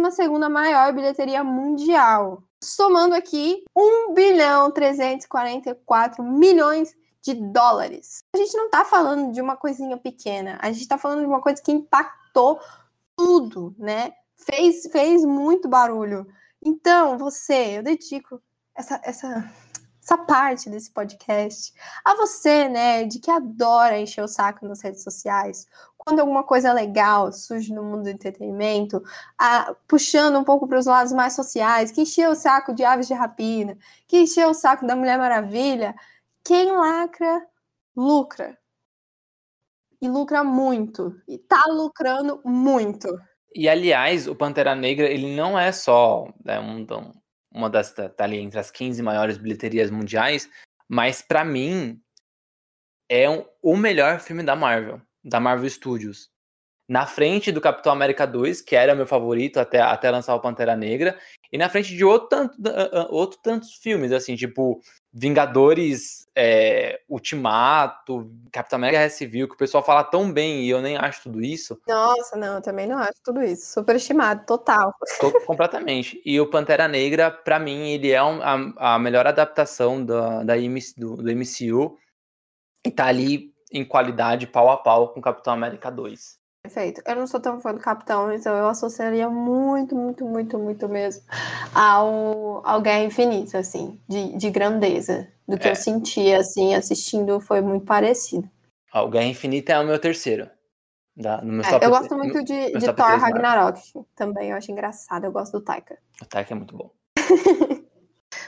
maior 0.49 0.93
bilheteria 0.93 1.43
mundial, 1.43 2.43
somando 2.63 3.15
aqui 3.15 3.63
1 3.75 4.13
bilhão 4.13 4.71
344 4.71 6.23
milhões 6.23 6.95
de 7.21 7.33
dólares. 7.33 8.23
A 8.33 8.37
gente 8.37 8.55
não 8.55 8.65
está 8.65 8.85
falando 8.85 9.31
de 9.31 9.41
uma 9.41 9.55
coisinha 9.55 9.97
pequena, 9.97 10.57
a 10.61 10.71
gente 10.71 10.81
está 10.81 10.97
falando 10.97 11.21
de 11.21 11.25
uma 11.25 11.41
coisa 11.41 11.61
que 11.61 11.71
impactou 11.71 12.59
tudo, 13.15 13.75
né? 13.77 14.13
Fez, 14.35 14.87
fez 14.91 15.25
muito 15.25 15.67
barulho. 15.67 16.27
Então, 16.63 17.17
você, 17.17 17.77
eu 17.77 17.83
dedico 17.83 18.41
essa, 18.75 18.99
essa, 19.03 19.51
essa 20.05 20.19
parte 20.19 20.69
desse 20.69 20.91
podcast 20.91 21.73
a 22.05 22.15
você, 22.15 22.69
né, 22.69 23.05
de 23.05 23.19
que 23.19 23.31
adora 23.31 23.97
encher 23.97 24.23
o 24.23 24.27
saco 24.27 24.67
nas 24.67 24.81
redes 24.81 25.01
sociais, 25.01 25.67
quando 25.97 26.19
alguma 26.19 26.43
coisa 26.43 26.71
legal 26.71 27.31
surge 27.31 27.73
no 27.73 27.83
mundo 27.83 28.03
do 28.03 28.09
entretenimento, 28.09 29.03
a, 29.35 29.75
puxando 29.87 30.37
um 30.37 30.43
pouco 30.43 30.67
para 30.67 30.77
os 30.77 30.85
lados 30.85 31.11
mais 31.11 31.33
sociais, 31.33 31.91
que 31.91 32.01
encheu 32.01 32.29
o 32.29 32.35
saco 32.35 32.71
de 32.75 32.85
Aves 32.85 33.07
de 33.07 33.15
Rapina, 33.15 33.75
que 34.07 34.19
encheu 34.19 34.49
o 34.49 34.53
saco 34.53 34.85
da 34.85 34.95
Mulher 34.95 35.17
Maravilha, 35.17 35.95
quem 36.43 36.71
lacra, 36.71 37.43
lucra. 37.95 38.55
E 39.99 40.07
lucra 40.07 40.43
muito. 40.43 41.19
E 41.27 41.39
tá 41.39 41.63
lucrando 41.67 42.39
muito. 42.45 43.07
E 43.55 43.67
aliás, 43.67 44.27
o 44.27 44.35
Pantera 44.35 44.75
Negra, 44.75 45.07
ele 45.07 45.35
não 45.35 45.57
é 45.57 45.71
só 45.71 46.27
né, 46.43 46.59
um, 46.59 46.85
uma 47.55 47.69
das 47.69 47.93
tá, 47.93 48.09
tá, 48.09 48.25
ali 48.25 48.37
entre 48.37 48.59
as 48.59 48.69
15 48.69 49.01
maiores 49.01 49.37
bilheterias 49.37 49.89
mundiais, 49.89 50.49
mas 50.87 51.21
para 51.21 51.45
mim 51.45 51.99
é 53.09 53.29
um, 53.29 53.45
o 53.61 53.77
melhor 53.77 54.19
filme 54.19 54.43
da 54.43 54.55
Marvel, 54.55 55.01
da 55.23 55.39
Marvel 55.39 55.69
Studios. 55.69 56.29
Na 56.87 57.07
frente 57.07 57.51
do 57.51 57.61
Capitão 57.61 57.91
América 57.91 58.27
2, 58.27 58.61
que 58.61 58.75
era 58.75 58.93
meu 58.93 59.07
favorito 59.07 59.59
até, 59.59 59.79
até 59.79 60.11
lançar 60.11 60.35
o 60.35 60.41
Pantera 60.41 60.75
Negra, 60.75 61.17
e 61.51 61.57
na 61.57 61.69
frente 61.69 61.95
de 61.95 62.03
outro 62.03 62.27
tanto, 62.27 62.55
outro 63.09 63.39
tantos 63.41 63.73
filmes, 63.75 64.11
assim, 64.11 64.35
tipo 64.35 64.81
Vingadores 65.17 66.27
é, 66.35 66.99
Ultimato, 67.07 68.29
Capitão 68.51 68.75
América 68.75 68.99
Guerra 68.99 69.09
Civil, 69.09 69.47
que 69.47 69.55
o 69.55 69.57
pessoal 69.57 69.81
fala 69.81 70.03
tão 70.03 70.29
bem 70.29 70.63
e 70.65 70.69
eu 70.69 70.81
nem 70.81 70.97
acho 70.97 71.23
tudo 71.23 71.41
isso. 71.41 71.79
Nossa, 71.87 72.35
não, 72.35 72.55
eu 72.55 72.61
também 72.61 72.85
não 72.85 72.97
acho 72.97 73.21
tudo 73.23 73.41
isso. 73.41 73.65
Super 73.65 73.95
estimado, 73.95 74.45
total. 74.45 74.93
Tô, 75.21 75.31
completamente. 75.45 76.21
E 76.25 76.37
o 76.41 76.49
Pantera 76.49 76.85
Negra, 76.85 77.31
para 77.31 77.57
mim, 77.57 77.91
ele 77.91 78.11
é 78.11 78.21
um, 78.21 78.41
a, 78.43 78.95
a, 78.95 78.99
melhor 78.99 79.25
adaptação 79.25 80.05
da, 80.05 80.43
da 80.43 80.55
do, 80.97 81.15
do 81.15 81.31
MCU 81.31 81.97
e 82.85 82.91
tá 82.91 83.05
ali 83.05 83.53
em 83.71 83.85
qualidade 83.85 84.47
pau 84.47 84.69
a 84.69 84.75
pau 84.75 85.13
com 85.13 85.21
Capitão 85.21 85.53
América 85.53 85.89
2. 85.89 86.37
Perfeito. 86.65 86.99
Eu 87.05 87.15
não 87.15 87.27
sou 87.27 87.39
tão 87.39 87.61
fã 87.61 87.73
do 87.73 87.79
Capitão, 87.79 88.31
então 88.33 88.55
eu 88.57 88.67
associaria 88.67 89.29
muito, 89.29 89.95
muito, 89.95 90.25
muito, 90.25 90.57
muito 90.57 90.89
mesmo 90.89 91.23
ao, 91.75 92.65
ao 92.65 92.81
Guerra 92.81 93.03
Infinita, 93.03 93.59
assim, 93.59 93.99
de, 94.07 94.35
de 94.35 94.49
grandeza. 94.49 95.27
Do 95.47 95.59
que 95.59 95.67
é. 95.67 95.71
eu 95.71 95.75
senti, 95.75 96.33
assim, 96.33 96.73
assistindo, 96.73 97.39
foi 97.39 97.61
muito 97.61 97.85
parecido. 97.85 98.49
Ah, 98.91 99.03
o 99.03 99.09
Guerra 99.11 99.27
Infinita 99.27 99.73
é 99.73 99.79
o 99.79 99.85
meu 99.85 99.99
terceiro. 99.99 100.49
Da, 101.15 101.39
no 101.43 101.53
meu 101.53 101.63
é, 101.63 101.69
top, 101.69 101.85
eu 101.85 101.91
gosto 101.91 102.17
muito 102.17 102.43
de, 102.43 102.71
de 102.71 102.93
Thor 102.93 103.19
Ragnarok 103.19 103.79
também, 104.15 104.49
eu 104.49 104.57
acho 104.57 104.71
engraçado, 104.71 105.23
eu 105.23 105.31
gosto 105.31 105.59
do 105.59 105.61
Taika. 105.63 105.99
O 106.19 106.25
Taika 106.25 106.53
é 106.53 106.57
muito 106.57 106.75
bom. 106.75 106.89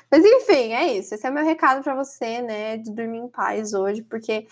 Mas 0.09 0.25
enfim, 0.25 0.73
é 0.73 0.97
isso. 0.97 1.13
Esse 1.13 1.27
é 1.27 1.29
o 1.29 1.33
meu 1.33 1.45
recado 1.45 1.83
para 1.83 1.95
você, 1.95 2.41
né, 2.41 2.77
de 2.77 2.91
dormir 2.91 3.19
em 3.19 3.29
paz 3.29 3.73
hoje, 3.73 4.01
porque 4.01 4.47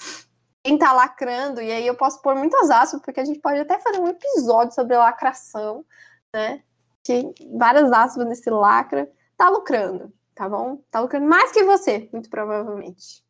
quem 0.65 0.79
tá 0.79 0.91
lacrando, 0.91 1.61
e 1.61 1.71
aí 1.71 1.85
eu 1.85 1.93
posso 1.93 2.19
pôr 2.23 2.35
muitas 2.35 2.71
aspas, 2.71 2.99
porque 2.99 3.19
a 3.19 3.23
gente 3.23 3.39
pode 3.39 3.59
até 3.59 3.79
fazer 3.79 3.99
um 3.99 4.07
episódio 4.07 4.73
sobre 4.73 4.97
lacração, 4.97 5.85
né? 6.33 6.63
Que 7.03 7.31
várias 7.55 7.91
aspas 7.91 8.25
nesse 8.25 8.49
lacra, 8.49 9.07
tá 9.37 9.47
lucrando, 9.47 10.11
tá 10.33 10.49
bom? 10.49 10.77
Tá 10.89 11.01
lucrando 11.01 11.27
mais 11.27 11.51
que 11.51 11.63
você, 11.63 12.09
muito 12.11 12.31
provavelmente. 12.31 13.23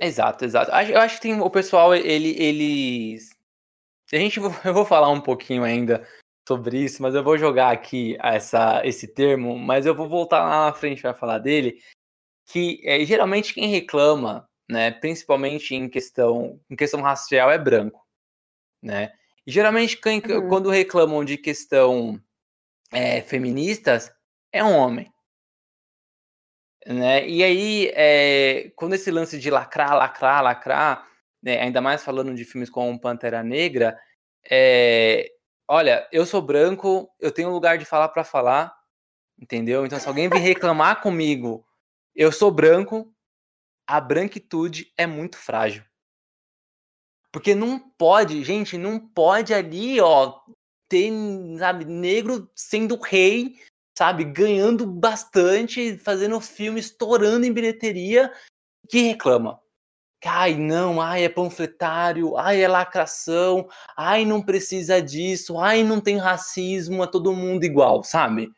Exato, 0.00 0.46
exato. 0.46 0.70
Eu 0.70 0.98
acho 0.98 1.16
que 1.16 1.20
tem 1.20 1.38
o 1.38 1.50
pessoal, 1.50 1.94
ele, 1.94 2.30
eles. 2.42 3.28
A 4.10 4.16
gente, 4.16 4.40
eu 4.40 4.72
vou 4.72 4.86
falar 4.86 5.10
um 5.10 5.20
pouquinho 5.20 5.62
ainda 5.62 6.08
sobre 6.48 6.78
isso, 6.78 7.02
mas 7.02 7.14
eu 7.14 7.22
vou 7.22 7.36
jogar 7.36 7.70
aqui 7.70 8.16
essa, 8.22 8.80
esse 8.82 9.06
termo, 9.06 9.58
mas 9.58 9.84
eu 9.84 9.94
vou 9.94 10.08
voltar 10.08 10.42
lá 10.42 10.70
na 10.70 10.72
frente 10.72 11.02
para 11.02 11.12
falar 11.12 11.38
dele. 11.38 11.78
Que 12.46 12.80
é, 12.82 13.04
geralmente 13.04 13.52
quem 13.52 13.68
reclama 13.68 14.48
né, 14.68 14.90
principalmente 14.90 15.74
em 15.74 15.88
questão, 15.88 16.60
em 16.70 16.76
questão 16.76 17.00
racial, 17.00 17.50
é 17.50 17.58
branco, 17.58 18.04
né? 18.82 19.12
E 19.46 19.52
geralmente 19.52 19.96
quem, 19.96 20.20
uhum. 20.20 20.48
quando 20.48 20.70
reclamam 20.70 21.24
de 21.24 21.36
questão 21.36 22.20
é, 22.90 23.20
feministas, 23.20 24.10
é 24.52 24.64
um 24.64 24.74
homem. 24.74 25.12
Né? 26.86 27.26
E 27.28 27.42
aí, 27.42 27.90
é, 27.94 28.70
quando 28.76 28.94
esse 28.94 29.10
lance 29.10 29.38
de 29.38 29.50
lacrar, 29.50 29.96
lacrar, 29.96 30.42
lacrar, 30.42 31.08
né, 31.42 31.60
ainda 31.60 31.80
mais 31.80 32.02
falando 32.02 32.34
de 32.34 32.44
filmes 32.44 32.70
como 32.70 33.00
Pantera 33.00 33.42
Negra, 33.42 33.98
é, 34.50 35.30
olha, 35.68 36.06
eu 36.12 36.26
sou 36.26 36.42
branco, 36.42 37.10
eu 37.20 37.32
tenho 37.32 37.50
lugar 37.50 37.78
de 37.78 37.84
falar 37.84 38.08
para 38.08 38.24
falar, 38.24 38.74
entendeu? 39.38 39.84
Então, 39.86 39.98
se 39.98 40.08
alguém 40.08 40.28
vir 40.28 40.38
reclamar 40.38 41.00
comigo, 41.00 41.66
eu 42.14 42.30
sou 42.30 42.50
branco, 42.50 43.13
a 43.86 44.00
branquitude 44.00 44.92
é 44.96 45.06
muito 45.06 45.36
frágil. 45.36 45.84
Porque 47.32 47.54
não 47.54 47.78
pode, 47.78 48.42
gente, 48.44 48.78
não 48.78 48.98
pode 48.98 49.52
ali, 49.52 50.00
ó, 50.00 50.40
ter, 50.88 51.12
sabe, 51.58 51.84
negro 51.84 52.48
sendo 52.54 52.96
rei, 52.96 53.58
sabe, 53.98 54.24
ganhando 54.24 54.86
bastante, 54.86 55.98
fazendo 55.98 56.40
filme, 56.40 56.78
estourando 56.78 57.44
em 57.44 57.52
bilheteria, 57.52 58.32
que 58.88 59.00
reclama. 59.02 59.60
Ai, 60.24 60.54
não, 60.54 61.00
ai, 61.02 61.24
é 61.24 61.28
panfletário, 61.28 62.36
ai, 62.36 62.62
é 62.62 62.68
lacração, 62.68 63.68
ai, 63.96 64.24
não 64.24 64.40
precisa 64.40 65.02
disso, 65.02 65.58
ai, 65.58 65.82
não 65.82 66.00
tem 66.00 66.16
racismo, 66.16 67.02
é 67.02 67.06
todo 67.06 67.34
mundo 67.34 67.64
igual, 67.64 68.02
sabe? 68.02 68.50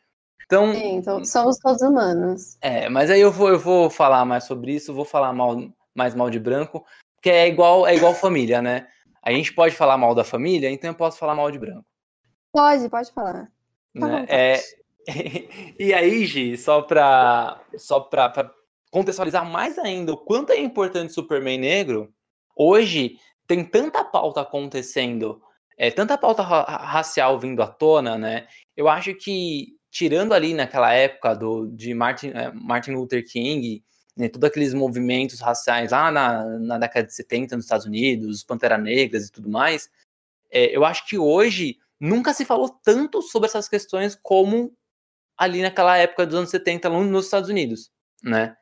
Então, 0.47 0.73
Sim, 0.73 0.95
então 0.95 1.25
somos 1.25 1.57
todos 1.57 1.81
humanos. 1.81 2.57
É, 2.61 2.87
mas 2.87 3.11
aí 3.11 3.19
eu 3.19 3.31
vou, 3.31 3.49
eu 3.49 3.59
vou 3.59 3.89
falar 3.89 4.23
mais 4.23 4.45
sobre 4.45 4.73
isso, 4.73 4.93
vou 4.93 5.03
falar 5.03 5.33
mal, 5.33 5.57
mais 5.93 6.15
mal 6.15 6.29
de 6.29 6.39
branco, 6.39 6.85
porque 7.15 7.29
é 7.29 7.49
igual, 7.49 7.85
é 7.85 7.95
igual 7.95 8.15
família, 8.15 8.61
né? 8.61 8.87
A 9.21 9.33
gente 9.33 9.53
pode 9.53 9.75
falar 9.75 9.97
mal 9.97 10.15
da 10.15 10.23
família, 10.23 10.69
então 10.71 10.89
eu 10.89 10.95
posso 10.95 11.17
falar 11.17 11.35
mal 11.35 11.51
de 11.51 11.59
branco. 11.59 11.85
Pode, 12.53 12.87
pode 12.87 13.11
falar. 13.11 13.51
Né? 13.93 14.25
É, 14.29 14.61
e 15.77 15.93
aí, 15.93 16.25
Gi, 16.25 16.57
só 16.57 16.81
para 16.81 17.59
só 17.77 17.99
pra, 17.99 18.29
pra 18.29 18.49
contextualizar 18.89 19.45
mais 19.45 19.77
ainda 19.77 20.13
o 20.13 20.17
quanto 20.17 20.53
é 20.53 20.59
importante 20.61 21.11
Superman 21.11 21.57
negro, 21.57 22.09
hoje 22.55 23.17
tem 23.45 23.65
tanta 23.65 24.01
pauta 24.05 24.41
acontecendo, 24.41 25.41
é, 25.77 25.91
tanta 25.91 26.17
pauta 26.17 26.41
ra 26.41 26.63
racial 26.63 27.37
vindo 27.37 27.61
à 27.61 27.67
tona, 27.67 28.17
né? 28.17 28.47
Eu 28.77 28.87
acho 28.87 29.13
que 29.13 29.76
tirando 29.89 30.33
ali 30.33 30.53
naquela 30.53 30.93
época 30.93 31.33
do, 31.33 31.67
de 31.67 31.93
Martin, 31.93 32.29
é, 32.29 32.51
Martin 32.51 32.91
Luther 32.91 33.25
King, 33.25 33.83
né, 34.15 34.27
todos 34.27 34.47
aqueles 34.47 34.73
movimentos 34.73 35.39
raciais 35.39 35.91
lá 35.91 36.11
na, 36.11 36.43
na 36.59 36.77
década 36.77 37.05
de 37.05 37.13
70 37.13 37.55
nos 37.55 37.65
Estados 37.65 37.85
Unidos, 37.85 38.43
Pantera 38.43 38.77
Negras 38.77 39.27
e 39.27 39.31
tudo 39.31 39.49
mais, 39.49 39.89
é, 40.51 40.75
eu 40.75 40.83
acho 40.83 41.05
que 41.07 41.17
hoje 41.17 41.77
nunca 41.99 42.33
se 42.33 42.45
falou 42.45 42.69
tanto 42.69 43.21
sobre 43.21 43.47
essas 43.47 43.67
questões 43.67 44.17
como 44.21 44.73
ali 45.37 45.61
naquela 45.61 45.97
época 45.97 46.25
dos 46.25 46.35
anos 46.35 46.49
70 46.49 46.89
nos 46.89 47.25
Estados 47.25 47.49
Unidos, 47.49 47.91
né? 48.23 48.55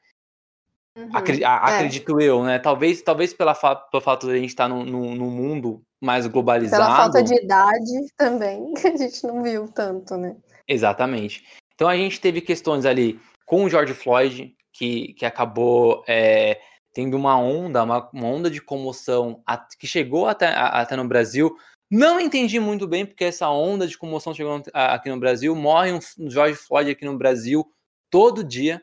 Uhum, 0.98 1.10
Acred 1.14 1.44
é. 1.44 1.46
Acredito 1.46 2.22
eu, 2.22 2.44
né? 2.44 2.58
Talvez, 2.58 3.02
talvez 3.02 3.34
pela 3.34 3.54
fa 3.54 3.76
pelo 3.76 4.02
fato 4.02 4.28
de 4.28 4.34
a 4.34 4.38
gente 4.38 4.50
estar 4.50 4.70
num, 4.70 4.86
num 4.86 5.30
mundo 5.30 5.84
mais 6.02 6.26
globalizado. 6.28 6.84
Pela 6.84 6.96
falta 6.96 7.22
de 7.22 7.34
idade 7.36 8.14
também, 8.16 8.74
que 8.76 8.88
a 8.88 8.96
gente 8.96 9.26
não 9.26 9.44
viu 9.44 9.68
tanto, 9.68 10.16
né? 10.16 10.36
Exatamente. 10.68 11.44
Então 11.74 11.88
a 11.88 11.96
gente 11.96 12.20
teve 12.20 12.42
questões 12.42 12.86
ali 12.86 13.20
com 13.46 13.64
o 13.64 13.70
George 13.70 13.94
Floyd, 13.94 14.56
que, 14.72 15.14
que 15.14 15.26
acabou 15.26 16.04
é, 16.08 16.60
tendo 16.94 17.16
uma 17.16 17.38
onda, 17.38 17.84
uma, 17.84 18.10
uma, 18.12 18.28
onda 18.28 18.50
de 18.50 18.62
comoção 18.62 19.42
a, 19.46 19.58
que 19.58 19.86
chegou 19.86 20.28
até, 20.28 20.48
a, 20.48 20.82
até 20.82 20.96
no 20.96 21.08
Brasil. 21.08 21.56
Não 21.92 22.20
entendi 22.20 22.60
muito 22.60 22.88
bem 22.88 23.06
porque 23.06 23.26
essa 23.26 23.50
onda 23.50 23.86
de 23.88 23.98
comoção 23.98 24.34
chegou 24.34 24.62
aqui 24.74 25.10
no 25.10 25.20
Brasil. 25.20 25.56
Morre 25.56 25.94
um 25.94 26.30
George 26.30 26.56
Floyd 26.56 26.90
aqui 26.90 27.06
no 27.06 27.18
Brasil 27.18 27.66
todo 28.10 28.44
dia. 28.44 28.82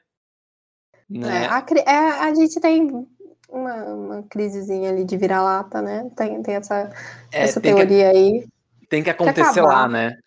Né? 1.09 1.45
É, 1.45 1.47
a, 1.47 1.67
é, 1.87 2.11
a, 2.21 2.35
gente 2.35 2.61
tem 2.61 3.07
uma, 3.49 3.75
uma 3.85 4.23
crisezinha 4.25 4.91
ali 4.91 5.05
de 5.05 5.17
vira-lata, 5.17 5.83
né? 5.83 6.11
Tem, 6.17 6.43
tem 6.43 6.55
essa, 6.55 6.91
é, 7.33 7.43
essa 7.43 7.61
tem 7.61 7.75
teoria 7.75 8.11
que, 8.11 8.17
aí. 8.17 8.49
Tem 8.89 9.03
que 9.03 9.11
acontecer 9.11 9.63
lá, 9.63 9.89
né? 9.89 10.19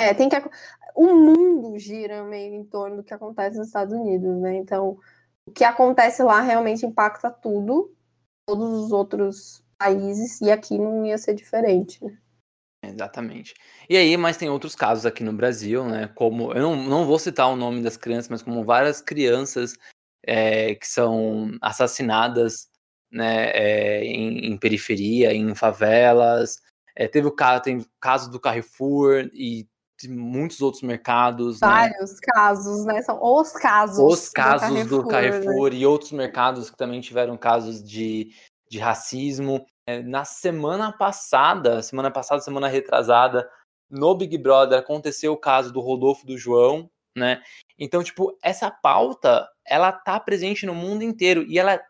É, 0.00 0.14
tem 0.14 0.28
que 0.28 0.36
o 0.98 1.14
mundo 1.14 1.78
gira 1.78 2.24
meio 2.24 2.54
em 2.54 2.64
torno 2.64 2.96
do 2.96 3.04
que 3.04 3.14
acontece 3.14 3.56
nos 3.56 3.68
Estados 3.68 3.94
Unidos, 3.94 4.36
né? 4.40 4.56
Então, 4.56 4.98
o 5.46 5.52
que 5.52 5.62
acontece 5.62 6.24
lá 6.24 6.40
realmente 6.40 6.84
impacta 6.84 7.30
tudo, 7.30 7.94
todos 8.44 8.84
os 8.84 8.90
outros 8.90 9.62
países, 9.78 10.40
e 10.40 10.50
aqui 10.50 10.76
não 10.76 11.06
ia 11.06 11.16
ser 11.16 11.34
diferente, 11.34 12.04
né? 12.04 12.18
Exatamente. 12.82 13.54
E 13.88 13.96
aí, 13.96 14.16
mas 14.16 14.36
tem 14.36 14.50
outros 14.50 14.74
casos 14.74 15.06
aqui 15.06 15.22
no 15.22 15.32
Brasil, 15.32 15.84
né? 15.84 16.08
Como 16.16 16.52
eu 16.52 16.62
não, 16.62 16.76
não 16.76 17.06
vou 17.06 17.18
citar 17.20 17.48
o 17.48 17.56
nome 17.56 17.80
das 17.80 17.96
crianças, 17.96 18.28
mas 18.28 18.42
como 18.42 18.64
várias 18.64 19.00
crianças 19.00 19.78
é, 20.26 20.74
que 20.74 20.86
são 20.86 21.56
assassinadas 21.62 22.68
né, 23.08 23.50
é, 23.50 24.04
em, 24.04 24.46
em, 24.46 24.58
periferia, 24.58 25.32
em 25.32 25.54
favelas. 25.54 26.60
É, 26.96 27.06
teve 27.06 27.28
o 27.28 27.32
caso, 27.32 27.62
tem 27.62 27.86
caso 28.00 28.30
do 28.32 28.40
Carrefour 28.40 29.30
e 29.32 29.68
de 29.98 30.08
muitos 30.08 30.60
outros 30.60 30.82
mercados. 30.82 31.60
Né? 31.60 31.66
Vários 31.66 32.12
né? 32.12 32.18
casos, 32.22 32.84
né? 32.84 33.02
São 33.02 33.18
os 33.22 33.52
casos. 33.52 33.98
Os 33.98 34.28
casos 34.28 34.68
do 34.68 34.74
Carrefour, 34.74 35.02
do 35.02 35.08
Carrefour 35.08 35.70
né? 35.70 35.76
e 35.78 35.86
outros 35.86 36.12
mercados 36.12 36.70
que 36.70 36.76
também 36.76 37.00
tiveram 37.00 37.36
casos 37.36 37.82
de, 37.82 38.32
de 38.70 38.78
racismo. 38.78 39.66
É, 39.86 40.02
na 40.02 40.24
semana 40.24 40.92
passada, 40.92 41.82
semana 41.82 42.10
passada, 42.10 42.40
semana 42.40 42.68
retrasada, 42.68 43.48
no 43.90 44.14
Big 44.14 44.36
Brother 44.38 44.78
aconteceu 44.78 45.32
o 45.32 45.38
caso 45.38 45.72
do 45.72 45.80
Rodolfo 45.80 46.26
do 46.26 46.36
João, 46.36 46.90
né? 47.16 47.42
Então, 47.78 48.02
tipo, 48.02 48.36
essa 48.42 48.70
pauta, 48.70 49.48
ela 49.66 49.90
tá 49.90 50.20
presente 50.20 50.66
no 50.66 50.74
mundo 50.74 51.02
inteiro 51.02 51.42
e 51.48 51.58
ela 51.58 51.80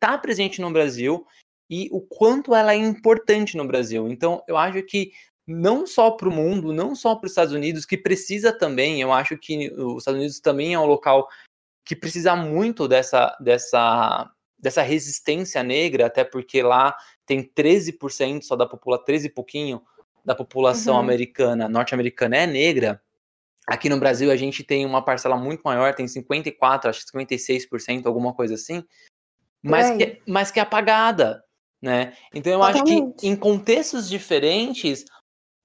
tá 0.00 0.16
presente 0.18 0.60
no 0.60 0.72
Brasil 0.72 1.26
e 1.70 1.88
o 1.92 2.00
quanto 2.00 2.54
ela 2.54 2.72
é 2.72 2.76
importante 2.76 3.56
no 3.56 3.66
Brasil. 3.66 4.08
Então, 4.08 4.42
eu 4.48 4.56
acho 4.56 4.82
que 4.82 5.12
não 5.46 5.86
só 5.86 6.10
para 6.10 6.28
o 6.28 6.32
mundo, 6.32 6.72
não 6.72 6.94
só 6.94 7.14
para 7.14 7.26
os 7.26 7.32
Estados 7.32 7.52
Unidos, 7.52 7.84
que 7.84 7.96
precisa 7.96 8.52
também, 8.52 9.00
eu 9.00 9.12
acho 9.12 9.36
que 9.36 9.72
os 9.72 9.98
Estados 9.98 10.18
Unidos 10.18 10.40
também 10.40 10.74
é 10.74 10.78
um 10.78 10.86
local 10.86 11.28
que 11.84 11.96
precisa 11.96 12.36
muito 12.36 12.86
dessa, 12.86 13.36
dessa, 13.40 14.30
dessa 14.58 14.82
resistência 14.82 15.62
negra, 15.62 16.06
até 16.06 16.22
porque 16.24 16.62
lá 16.62 16.96
tem 17.26 17.42
13% 17.42 18.42
só 18.42 18.54
da 18.54 18.66
população, 18.66 19.04
13 19.04 19.26
e 19.26 19.30
pouquinho 19.30 19.82
da 20.24 20.34
população 20.34 20.94
uhum. 20.94 21.00
americana, 21.00 21.68
norte-americana 21.68 22.36
é 22.36 22.46
negra. 22.46 23.02
Aqui 23.66 23.88
no 23.88 23.98
Brasil 23.98 24.30
a 24.30 24.36
gente 24.36 24.62
tem 24.62 24.86
uma 24.86 25.04
parcela 25.04 25.36
muito 25.36 25.62
maior, 25.62 25.94
tem 25.94 26.06
54, 26.06 26.90
acho 26.90 27.04
que 27.04 27.12
56%, 27.12 28.06
alguma 28.06 28.32
coisa 28.32 28.54
assim, 28.54 28.84
mas, 29.62 29.96
que, 29.96 30.20
mas 30.26 30.50
que 30.50 30.58
é 30.58 30.62
apagada, 30.62 31.44
né? 31.80 32.16
Então 32.34 32.52
eu 32.52 32.58
Totalmente. 32.58 33.02
acho 33.02 33.14
que 33.14 33.28
em 33.28 33.36
contextos 33.36 34.08
diferentes, 34.08 35.04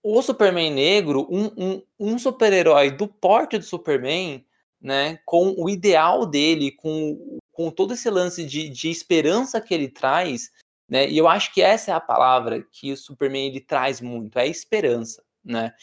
o 0.03 0.21
Superman 0.21 0.71
negro, 0.71 1.27
um, 1.29 1.45
um, 1.57 1.83
um 1.99 2.19
super-herói 2.19 2.91
do 2.91 3.07
porte 3.07 3.57
do 3.57 3.63
Superman, 3.63 4.45
né, 4.81 5.19
com 5.25 5.55
o 5.57 5.69
ideal 5.69 6.25
dele, 6.25 6.71
com, 6.71 7.39
com 7.51 7.69
todo 7.71 7.93
esse 7.93 8.09
lance 8.09 8.45
de, 8.45 8.69
de 8.69 8.89
esperança 8.89 9.59
que 9.59 9.73
ele 9.73 9.89
traz, 9.89 10.51
né, 10.87 11.09
e 11.09 11.17
eu 11.17 11.27
acho 11.27 11.53
que 11.53 11.61
essa 11.61 11.91
é 11.91 11.93
a 11.93 11.99
palavra 11.99 12.63
que 12.71 12.91
o 12.91 12.97
Superman 12.97 13.47
ele 13.47 13.59
traz 13.59 13.99
muito, 13.99 14.37
é 14.37 14.47
esperança, 14.47 15.23
né. 15.43 15.73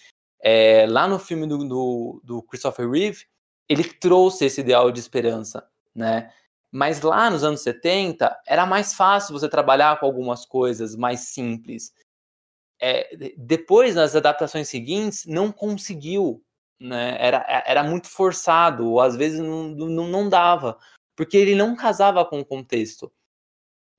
É, 0.40 0.86
lá 0.86 1.08
no 1.08 1.18
filme 1.18 1.46
do, 1.46 1.58
do, 1.66 2.20
do 2.22 2.42
Christopher 2.42 2.88
Reeve, 2.88 3.24
ele 3.68 3.84
trouxe 3.84 4.44
esse 4.44 4.60
ideal 4.60 4.92
de 4.92 5.00
esperança, 5.00 5.66
né, 5.94 6.32
mas 6.70 7.02
lá 7.02 7.30
nos 7.30 7.44
anos 7.44 7.60
70 7.62 8.36
era 8.46 8.66
mais 8.66 8.94
fácil 8.94 9.32
você 9.32 9.48
trabalhar 9.48 9.98
com 10.00 10.06
algumas 10.06 10.44
coisas 10.44 10.96
mais 10.96 11.20
simples. 11.20 11.92
É, 12.84 13.34
depois, 13.36 13.94
nas 13.94 14.14
adaptações 14.14 14.68
seguintes, 14.68 15.24
não 15.26 15.50
conseguiu 15.50 16.44
né? 16.80 17.16
Era, 17.18 17.62
era 17.66 17.82
muito 17.82 18.08
forçado, 18.08 18.88
ou 18.88 19.00
às 19.00 19.16
vezes 19.16 19.40
não, 19.40 19.68
não, 19.68 20.08
não 20.08 20.28
dava, 20.28 20.78
porque 21.16 21.36
ele 21.36 21.54
não 21.54 21.74
casava 21.74 22.24
com 22.24 22.40
o 22.40 22.44
contexto. 22.44 23.12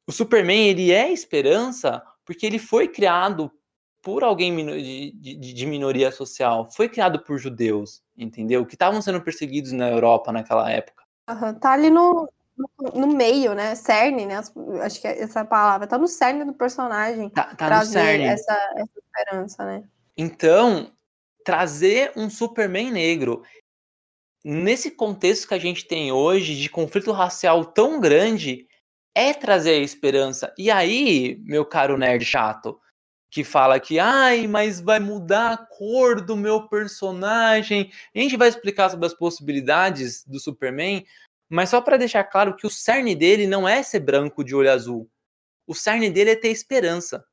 O 0.08 0.12
Superman, 0.12 0.68
ele 0.70 0.92
é 0.92 1.12
esperança 1.12 2.04
porque 2.24 2.46
ele 2.46 2.60
foi 2.60 2.88
criado 2.88 3.52
por 4.02 4.24
alguém 4.24 4.56
de, 4.56 5.12
de, 5.14 5.54
de 5.54 5.66
minoria 5.66 6.12
social, 6.12 6.70
foi 6.72 6.88
criado 6.88 7.24
por 7.24 7.40
judeus, 7.40 8.04
entendeu? 8.16 8.66
Que 8.66 8.76
estavam 8.76 9.02
sendo 9.02 9.22
perseguidos 9.22 9.72
na 9.72 9.90
Europa 9.90 10.32
naquela 10.32 10.70
época. 10.70 11.04
Uhum, 11.28 11.58
tá 11.58 11.72
ali 11.72 11.90
no, 11.90 12.30
no, 12.94 13.08
meio, 13.08 13.54
né? 13.54 13.76
Cerne, 13.76 14.26
né? 14.26 14.42
Acho 14.82 15.02
que 15.02 15.08
é 15.08 15.22
essa 15.22 15.44
palavra 15.44 15.88
tá 15.88 15.98
no 15.98 16.08
cerne 16.08 16.46
do 16.46 16.54
personagem. 16.54 17.30
Tá, 17.30 17.56
tá 17.56 17.80
no 17.80 17.86
cerne. 17.86 18.26
Essa, 18.26 18.54
essa 18.76 18.92
esperança, 18.98 19.66
né? 19.66 19.84
Então, 20.18 20.92
trazer 21.44 22.12
um 22.16 22.30
Superman 22.30 22.92
negro 22.92 23.44
nesse 24.44 24.92
contexto 24.92 25.48
que 25.48 25.54
a 25.54 25.60
gente 25.60 25.88
tem 25.88 26.12
hoje 26.12 26.56
de 26.56 26.70
conflito 26.70 27.12
racial 27.12 27.66
tão 27.66 28.00
grande 28.00 28.68
é 29.16 29.34
trazer 29.34 29.72
a 29.72 29.84
esperança. 29.84 30.54
E 30.58 30.70
aí, 30.70 31.42
meu 31.44 31.66
caro 31.66 31.98
nerd 31.98 32.24
chato, 32.24 32.80
que 33.32 33.44
fala 33.44 33.80
que, 33.80 33.98
ai, 33.98 34.46
mas 34.46 34.80
vai 34.80 35.00
mudar 35.00 35.54
a 35.54 35.58
cor 35.58 36.22
do 36.22 36.36
meu 36.36 36.68
personagem. 36.68 37.92
A 38.14 38.20
gente 38.20 38.38
vai 38.38 38.48
explicar 38.48 38.90
sobre 38.90 39.06
as 39.06 39.14
possibilidades 39.14 40.24
do 40.26 40.40
Superman, 40.40 41.06
mas 41.50 41.70
só 41.70 41.82
para 41.82 41.98
deixar 41.98 42.24
claro 42.24 42.56
que 42.56 42.66
o 42.66 42.70
cerne 42.70 43.16
dele 43.16 43.48
não 43.48 43.68
é 43.68 43.84
ser 43.84 44.00
branco 44.00 44.44
de 44.44 44.56
olho 44.56 44.72
azul. 44.72 45.10
O 45.68 45.74
cerne 45.74 46.10
dele 46.10 46.32
é 46.32 46.36
ter 46.36 46.50
esperança. 46.50 47.26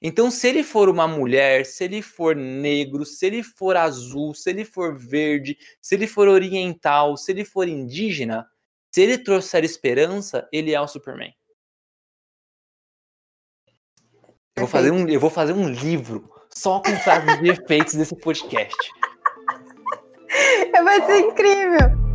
Então, 0.00 0.30
se 0.30 0.46
ele 0.46 0.62
for 0.62 0.88
uma 0.88 1.08
mulher, 1.08 1.64
se 1.64 1.84
ele 1.84 2.02
for 2.02 2.36
negro, 2.36 3.04
se 3.04 3.26
ele 3.26 3.42
for 3.42 3.76
azul, 3.76 4.34
se 4.34 4.50
ele 4.50 4.64
for 4.64 4.96
verde, 4.96 5.56
se 5.80 5.94
ele 5.94 6.06
for 6.06 6.28
oriental, 6.28 7.16
se 7.16 7.32
ele 7.32 7.44
for 7.44 7.66
indígena, 7.66 8.46
se 8.90 9.00
ele 9.00 9.18
trouxer 9.18 9.64
esperança, 9.64 10.46
ele 10.52 10.72
é 10.72 10.80
o 10.80 10.88
Superman. 10.88 11.34
Eu 14.54 14.60
vou 14.62 14.68
fazer 14.68 14.90
um, 14.90 15.08
eu 15.08 15.20
vou 15.20 15.30
fazer 15.30 15.52
um 15.52 15.68
livro 15.68 16.30
só 16.54 16.80
com 16.80 16.96
frases 16.96 17.38
de 17.40 17.50
efeitos 17.50 17.94
desse 17.94 18.16
podcast. 18.16 18.90
Vai 20.72 21.04
ser 21.06 21.18
incrível. 21.20 22.05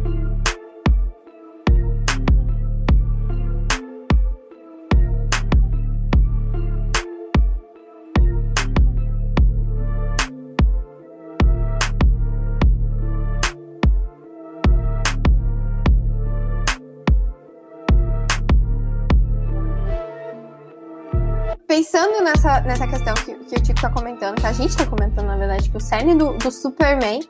Pensando 22.01 22.23
nessa, 22.23 22.61
nessa 22.61 22.87
questão 22.87 23.13
que, 23.13 23.35
que 23.45 23.55
o 23.55 23.61
Tico 23.61 23.77
está 23.77 23.91
comentando, 23.91 24.41
que 24.41 24.47
a 24.47 24.51
gente 24.51 24.69
está 24.69 24.87
comentando, 24.87 25.27
na 25.27 25.37
verdade, 25.37 25.69
que 25.69 25.77
o 25.77 25.79
cerne 25.79 26.15
do, 26.15 26.35
do 26.35 26.51
Superman 26.51 27.21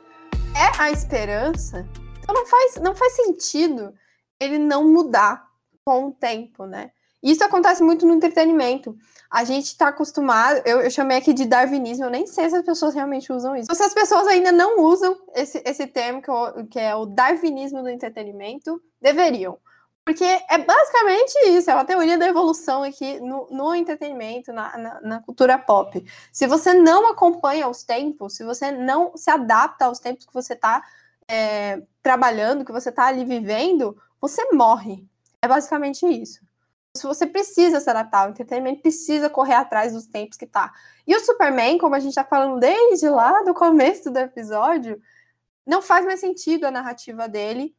é 0.56 0.80
a 0.82 0.90
esperança, 0.90 1.86
então 2.18 2.34
não 2.34 2.46
faz, 2.46 2.76
não 2.76 2.94
faz 2.94 3.12
sentido 3.16 3.92
ele 4.40 4.58
não 4.58 4.90
mudar 4.90 5.44
com 5.84 6.06
o 6.06 6.12
tempo, 6.12 6.64
né? 6.64 6.90
Isso 7.22 7.44
acontece 7.44 7.82
muito 7.82 8.06
no 8.06 8.14
entretenimento. 8.14 8.96
A 9.30 9.44
gente 9.44 9.66
está 9.66 9.88
acostumado, 9.88 10.62
eu, 10.64 10.80
eu, 10.80 10.90
chamei 10.90 11.18
aqui 11.18 11.34
de 11.34 11.44
darwinismo, 11.44 12.06
eu 12.06 12.10
nem 12.10 12.26
sei 12.26 12.48
se 12.48 12.56
as 12.56 12.64
pessoas 12.64 12.94
realmente 12.94 13.30
usam 13.30 13.54
isso. 13.54 13.74
Se 13.74 13.82
as 13.82 13.92
pessoas 13.92 14.26
ainda 14.26 14.50
não 14.50 14.80
usam 14.80 15.16
esse, 15.34 15.62
esse 15.66 15.86
termo, 15.86 16.22
que, 16.22 16.30
é 16.30 16.64
que 16.70 16.78
é 16.78 16.94
o 16.94 17.04
darwinismo 17.04 17.82
do 17.82 17.90
entretenimento, 17.90 18.80
deveriam. 19.02 19.58
Porque 20.04 20.24
é 20.24 20.58
basicamente 20.58 21.32
isso, 21.50 21.70
é 21.70 21.74
uma 21.74 21.84
teoria 21.84 22.18
da 22.18 22.26
evolução 22.26 22.82
aqui 22.82 23.20
no, 23.20 23.46
no 23.50 23.72
entretenimento, 23.72 24.52
na, 24.52 24.76
na, 24.76 25.00
na, 25.00 25.22
cultura 25.22 25.56
pop. 25.56 26.04
Se 26.32 26.46
você 26.48 26.74
não 26.74 27.08
acompanha 27.08 27.68
os 27.68 27.84
tempos, 27.84 28.36
se 28.36 28.44
você 28.44 28.72
não 28.72 29.16
se 29.16 29.30
adapta 29.30 29.84
aos 29.84 30.00
tempos 30.00 30.26
que 30.26 30.34
você 30.34 30.54
está 30.54 30.82
é, 31.28 31.82
trabalhando, 32.02 32.64
que 32.64 32.72
você 32.72 32.88
está 32.88 33.06
ali 33.06 33.24
vivendo, 33.24 33.96
você 34.20 34.52
morre. 34.52 35.06
É 35.40 35.46
basicamente 35.46 36.04
isso. 36.04 36.40
Se 36.96 37.06
você 37.06 37.24
precisa 37.24 37.78
se 37.78 37.88
adaptar, 37.88 38.26
o 38.26 38.30
entretenimento 38.30 38.82
precisa 38.82 39.30
correr 39.30 39.54
atrás 39.54 39.92
dos 39.92 40.06
tempos 40.06 40.36
que 40.36 40.46
tá. 40.46 40.72
E 41.06 41.14
o 41.14 41.20
Superman, 41.20 41.78
como 41.78 41.94
a 41.94 42.00
gente 42.00 42.10
está 42.10 42.24
falando 42.24 42.58
desde 42.58 43.08
lá 43.08 43.42
do 43.42 43.54
começo 43.54 44.10
do 44.10 44.18
episódio, 44.18 45.00
não 45.64 45.80
faz 45.80 46.04
mais 46.04 46.18
sentido 46.18 46.64
a 46.64 46.72
narrativa 46.72 47.28
dele 47.28 47.74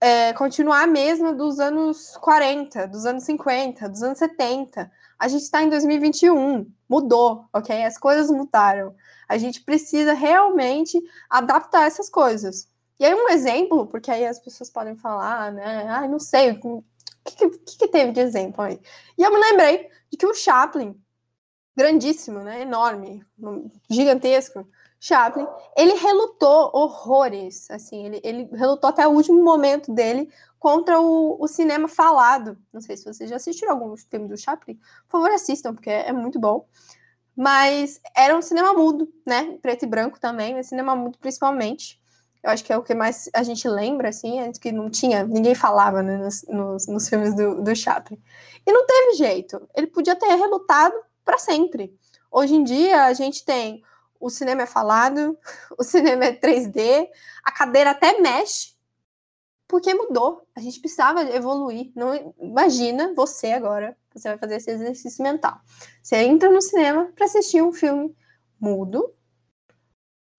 é, 0.00 0.32
continuar 0.34 0.82
a 0.82 0.86
mesma 0.86 1.32
dos 1.32 1.58
anos 1.58 2.16
40, 2.18 2.86
dos 2.88 3.06
anos 3.06 3.24
50, 3.24 3.88
dos 3.88 4.02
anos 4.02 4.18
70. 4.18 4.90
A 5.18 5.28
gente 5.28 5.42
está 5.42 5.62
em 5.62 5.70
2021, 5.70 6.70
mudou, 6.88 7.46
ok? 7.52 7.84
As 7.84 7.98
coisas 7.98 8.30
mudaram. 8.30 8.94
A 9.28 9.38
gente 9.38 9.62
precisa 9.62 10.12
realmente 10.12 11.00
adaptar 11.30 11.86
essas 11.86 12.08
coisas. 12.10 12.68
E 12.98 13.04
aí, 13.04 13.14
um 13.14 13.28
exemplo, 13.28 13.86
porque 13.86 14.10
aí 14.10 14.26
as 14.26 14.38
pessoas 14.38 14.70
podem 14.70 14.96
falar, 14.96 15.52
né? 15.52 15.86
Ah, 15.88 16.06
não 16.08 16.18
sei, 16.18 16.52
o 16.52 16.84
que, 17.24 17.48
que, 17.48 17.48
que 17.78 17.88
teve 17.88 18.12
de 18.12 18.20
exemplo 18.20 18.62
aí? 18.62 18.80
E 19.18 19.22
eu 19.22 19.30
me 19.32 19.38
lembrei 19.38 19.90
de 20.10 20.16
que 20.16 20.26
o 20.26 20.34
Chaplin, 20.34 20.98
grandíssimo, 21.76 22.40
né? 22.40 22.62
Enorme, 22.62 23.24
gigantesco, 23.90 24.66
Chaplin, 24.98 25.46
ele 25.76 25.94
relutou 25.94 26.70
horrores, 26.72 27.70
assim, 27.70 28.06
ele, 28.06 28.20
ele 28.24 28.48
relutou 28.52 28.88
até 28.88 29.06
o 29.06 29.12
último 29.12 29.42
momento 29.42 29.92
dele 29.92 30.30
contra 30.58 31.00
o, 31.00 31.36
o 31.40 31.46
cinema 31.46 31.86
falado. 31.86 32.58
Não 32.72 32.80
sei 32.80 32.96
se 32.96 33.04
vocês 33.04 33.28
já 33.28 33.36
assistiram 33.36 33.72
algum 33.72 33.96
filme 33.96 34.28
do 34.28 34.36
Chaplin, 34.36 34.74
por 35.08 35.20
favor 35.20 35.30
assistam, 35.30 35.74
porque 35.74 35.90
é, 35.90 36.08
é 36.08 36.12
muito 36.12 36.40
bom. 36.40 36.66
Mas 37.36 38.00
era 38.16 38.36
um 38.36 38.40
cinema 38.40 38.72
mudo, 38.72 39.12
né? 39.26 39.58
Preto 39.60 39.84
e 39.84 39.88
branco 39.88 40.18
também, 40.18 40.54
mas 40.54 40.68
cinema 40.68 40.96
mudo 40.96 41.18
principalmente. 41.18 42.00
Eu 42.42 42.50
acho 42.50 42.64
que 42.64 42.72
é 42.72 42.78
o 42.78 42.82
que 42.82 42.94
mais 42.94 43.28
a 43.34 43.42
gente 43.42 43.68
lembra, 43.68 44.08
assim, 44.08 44.40
é 44.40 44.52
que 44.52 44.70
não 44.70 44.88
tinha, 44.88 45.24
ninguém 45.24 45.54
falava 45.54 46.02
né, 46.02 46.16
nos, 46.16 46.44
nos, 46.44 46.86
nos 46.86 47.08
filmes 47.08 47.34
do, 47.34 47.60
do 47.60 47.74
Chaplin. 47.74 48.18
E 48.64 48.72
não 48.72 48.86
teve 48.86 49.14
jeito, 49.14 49.68
ele 49.74 49.88
podia 49.88 50.14
ter 50.14 50.32
relutado 50.34 50.94
para 51.24 51.38
sempre. 51.38 51.92
Hoje 52.30 52.54
em 52.54 52.62
dia, 52.62 53.04
a 53.04 53.12
gente 53.12 53.44
tem 53.44 53.82
o 54.20 54.30
cinema 54.30 54.62
é 54.62 54.66
falado, 54.66 55.38
o 55.78 55.82
cinema 55.82 56.24
é 56.26 56.32
3D, 56.32 57.08
a 57.44 57.52
cadeira 57.52 57.90
até 57.90 58.20
mexe, 58.20 58.74
porque 59.68 59.92
mudou. 59.94 60.46
A 60.54 60.60
gente 60.60 60.80
precisava 60.80 61.22
evoluir. 61.22 61.92
Não 61.94 62.34
imagina 62.38 63.14
você 63.14 63.52
agora, 63.52 63.96
você 64.14 64.28
vai 64.28 64.38
fazer 64.38 64.56
esse 64.56 64.70
exercício 64.70 65.22
mental. 65.22 65.60
Você 66.02 66.16
entra 66.16 66.50
no 66.50 66.60
cinema 66.60 67.12
para 67.14 67.26
assistir 67.26 67.62
um 67.62 67.72
filme 67.72 68.16
mudo, 68.60 69.12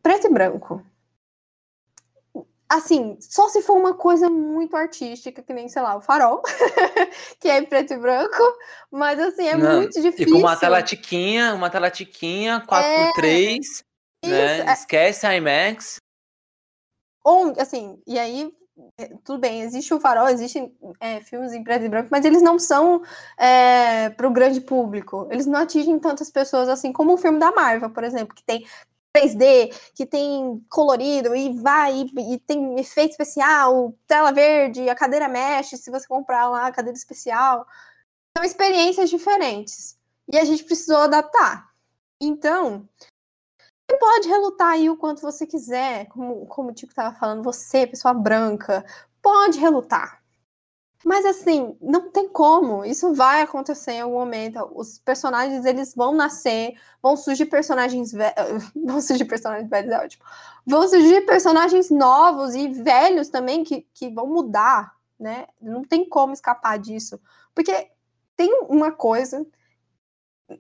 preto 0.01 0.28
e 0.28 0.30
branco. 0.30 0.84
Assim, 2.70 3.18
só 3.22 3.47
se 3.47 3.61
for 3.61 3.78
uma 3.78 3.93
coisa 3.93 4.30
muito 4.30 4.76
artística, 4.76 5.41
que 5.41 5.53
nem, 5.53 5.70
sei 5.70 5.82
lá, 5.82 5.95
o 5.95 6.01
farol, 6.01 6.41
que 7.39 7.47
é 7.47 7.59
em 7.59 7.65
preto 7.65 7.93
e 7.93 7.97
branco, 7.97 8.43
mas 8.91 9.18
assim, 9.20 9.47
é 9.47 9.55
Não, 9.55 9.78
muito 9.78 10.01
difícil. 10.01 10.28
E 10.28 10.32
com 10.32 10.39
uma 10.39 10.57
tela 10.57 10.82
tiquinha, 10.82 11.53
uma 11.53 11.70
tela 11.70 11.89
tiquinha, 11.89 12.61
4x3, 12.68 12.84
é, 13.24 13.28
né? 13.28 13.57
Isso, 13.57 13.84
é... 14.24 14.74
Esquece 14.74 15.26
a 15.26 15.36
IMAX. 15.36 15.97
Ou, 17.24 17.53
assim, 17.57 18.01
e 18.05 18.20
aí 18.20 18.51
é, 18.99 19.07
tudo 19.24 19.39
bem, 19.39 19.61
existe 19.61 19.93
o 19.93 19.99
farol, 19.99 20.28
existem 20.28 20.76
é, 20.99 21.20
filmes 21.22 21.51
em 21.53 21.63
preto 21.63 21.86
e 21.86 21.89
branco, 21.89 22.09
mas 22.11 22.26
eles 22.26 22.41
não 22.41 22.59
são 22.59 23.01
é, 23.38 24.09
para 24.09 24.28
o 24.28 24.32
grande 24.32 24.61
público. 24.61 25.28
Eles 25.32 25.47
não 25.47 25.59
atingem 25.59 25.97
tantas 25.99 26.30
pessoas 26.30 26.70
assim 26.70 26.93
como 26.93 27.13
o 27.13 27.18
filme 27.18 27.39
da 27.39 27.51
Marvel, 27.51 27.89
por 27.89 28.03
exemplo, 28.03 28.36
que 28.36 28.43
tem 28.43 28.65
3D, 29.18 29.91
que 29.95 30.05
tem 30.05 30.63
colorido 30.70 31.36
e 31.36 31.59
vai 31.59 31.93
e, 31.93 32.34
e 32.34 32.39
tem 32.39 32.80
efeito 32.80 33.11
especial, 33.11 33.93
tela 34.05 34.32
verde, 34.32 34.89
a 34.89 34.95
cadeira 34.95 35.28
mexe 35.28 35.78
se 35.78 35.89
você 35.89 36.07
comprar 36.07 36.49
lá 36.49 36.68
a 36.68 36.72
cadeira 36.72 36.97
especial. 36.97 37.65
São 38.38 38.45
experiências 38.45 39.09
diferentes 39.09 39.97
e 40.32 40.38
a 40.38 40.45
gente 40.45 40.63
precisou 40.63 40.97
adaptar. 40.97 41.72
Então, 42.22 42.88
você 43.89 43.97
pode 43.97 44.28
relutar 44.28 44.70
aí 44.74 44.89
o 44.89 44.97
quanto 44.97 45.22
você 45.22 45.47
quiser, 45.47 46.07
como, 46.07 46.45
como 46.45 46.70
o 46.70 46.74
Tico 46.74 46.91
estava 46.91 47.15
falando, 47.15 47.43
você, 47.43 47.88
pessoa 47.88 48.13
branca, 48.13 48.86
pode 49.22 49.59
relutar. 49.59 50.16
Mas 51.08 51.26
assim, 51.26 51.78
não 51.80 52.12
tem 52.12 52.28
como. 52.28 52.84
Isso 52.84 53.14
vai 53.14 53.41
acontecer 53.41 53.93
em 53.93 54.01
algum 54.01 54.20
momento. 54.20 54.70
Os 54.76 54.99
personagens 54.99 55.64
eles 55.64 55.95
vão 55.95 56.14
nascer, 56.14 56.78
vão 57.01 57.16
surgir 57.16 57.45
personagens 57.45 58.12
velhos, 58.12 58.72
vão 58.76 58.99
surgir 58.99 59.24
personagens 59.24 59.70
velhos, 59.70 59.89
é 59.89 60.03
ótimo. 60.03 60.26
Vão 60.66 60.86
surgir 60.86 61.26
personagens 61.26 61.89
novos 61.89 62.55
e 62.55 62.68
velhos 62.68 63.30
também 63.30 63.64
que, 63.64 63.88
que 63.93 64.10
vão 64.10 64.28
mudar, 64.28 64.97
né? 65.18 65.47
Não 65.62 65.82
tem 65.82 66.10
como 66.10 66.34
escapar 66.34 66.78
disso, 66.78 67.18
porque 67.55 67.89
tem 68.36 68.64
uma 68.68 68.91
coisa 68.91 69.47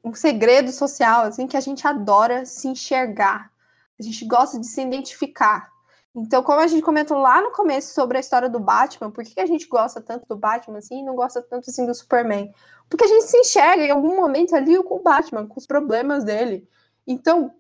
um 0.01 0.13
segredo 0.13 0.71
social, 0.71 1.23
assim, 1.23 1.45
que 1.45 1.57
a 1.57 1.61
gente 1.61 1.85
adora 1.85 2.45
se 2.45 2.69
enxergar. 2.69 3.51
A 3.99 4.03
gente 4.03 4.23
gosta 4.23 4.57
de 4.57 4.65
se 4.65 4.81
identificar. 4.81 5.69
Então, 6.15 6.41
como 6.41 6.59
a 6.59 6.67
gente 6.67 6.81
comentou 6.81 7.17
lá 7.19 7.41
no 7.41 7.51
começo 7.51 7.93
sobre 7.93 8.17
a 8.17 8.19
história 8.19 8.49
do 8.49 8.59
Batman, 8.59 9.11
por 9.11 9.23
que 9.23 9.39
a 9.39 9.45
gente 9.45 9.67
gosta 9.67 10.01
tanto 10.01 10.25
do 10.27 10.35
Batman 10.35 10.79
assim 10.79 10.99
e 10.99 11.03
não 11.03 11.15
gosta 11.15 11.41
tanto 11.41 11.69
assim 11.69 11.85
do 11.85 11.93
Superman? 11.93 12.51
Porque 12.89 13.05
a 13.05 13.07
gente 13.07 13.25
se 13.25 13.37
enxerga 13.37 13.83
em 13.83 13.91
algum 13.91 14.15
momento 14.15 14.55
ali 14.55 14.81
com 14.83 14.95
o 14.95 15.03
Batman, 15.03 15.47
com 15.47 15.59
os 15.59 15.67
problemas 15.67 16.23
dele. 16.23 16.67
Então, 17.05 17.53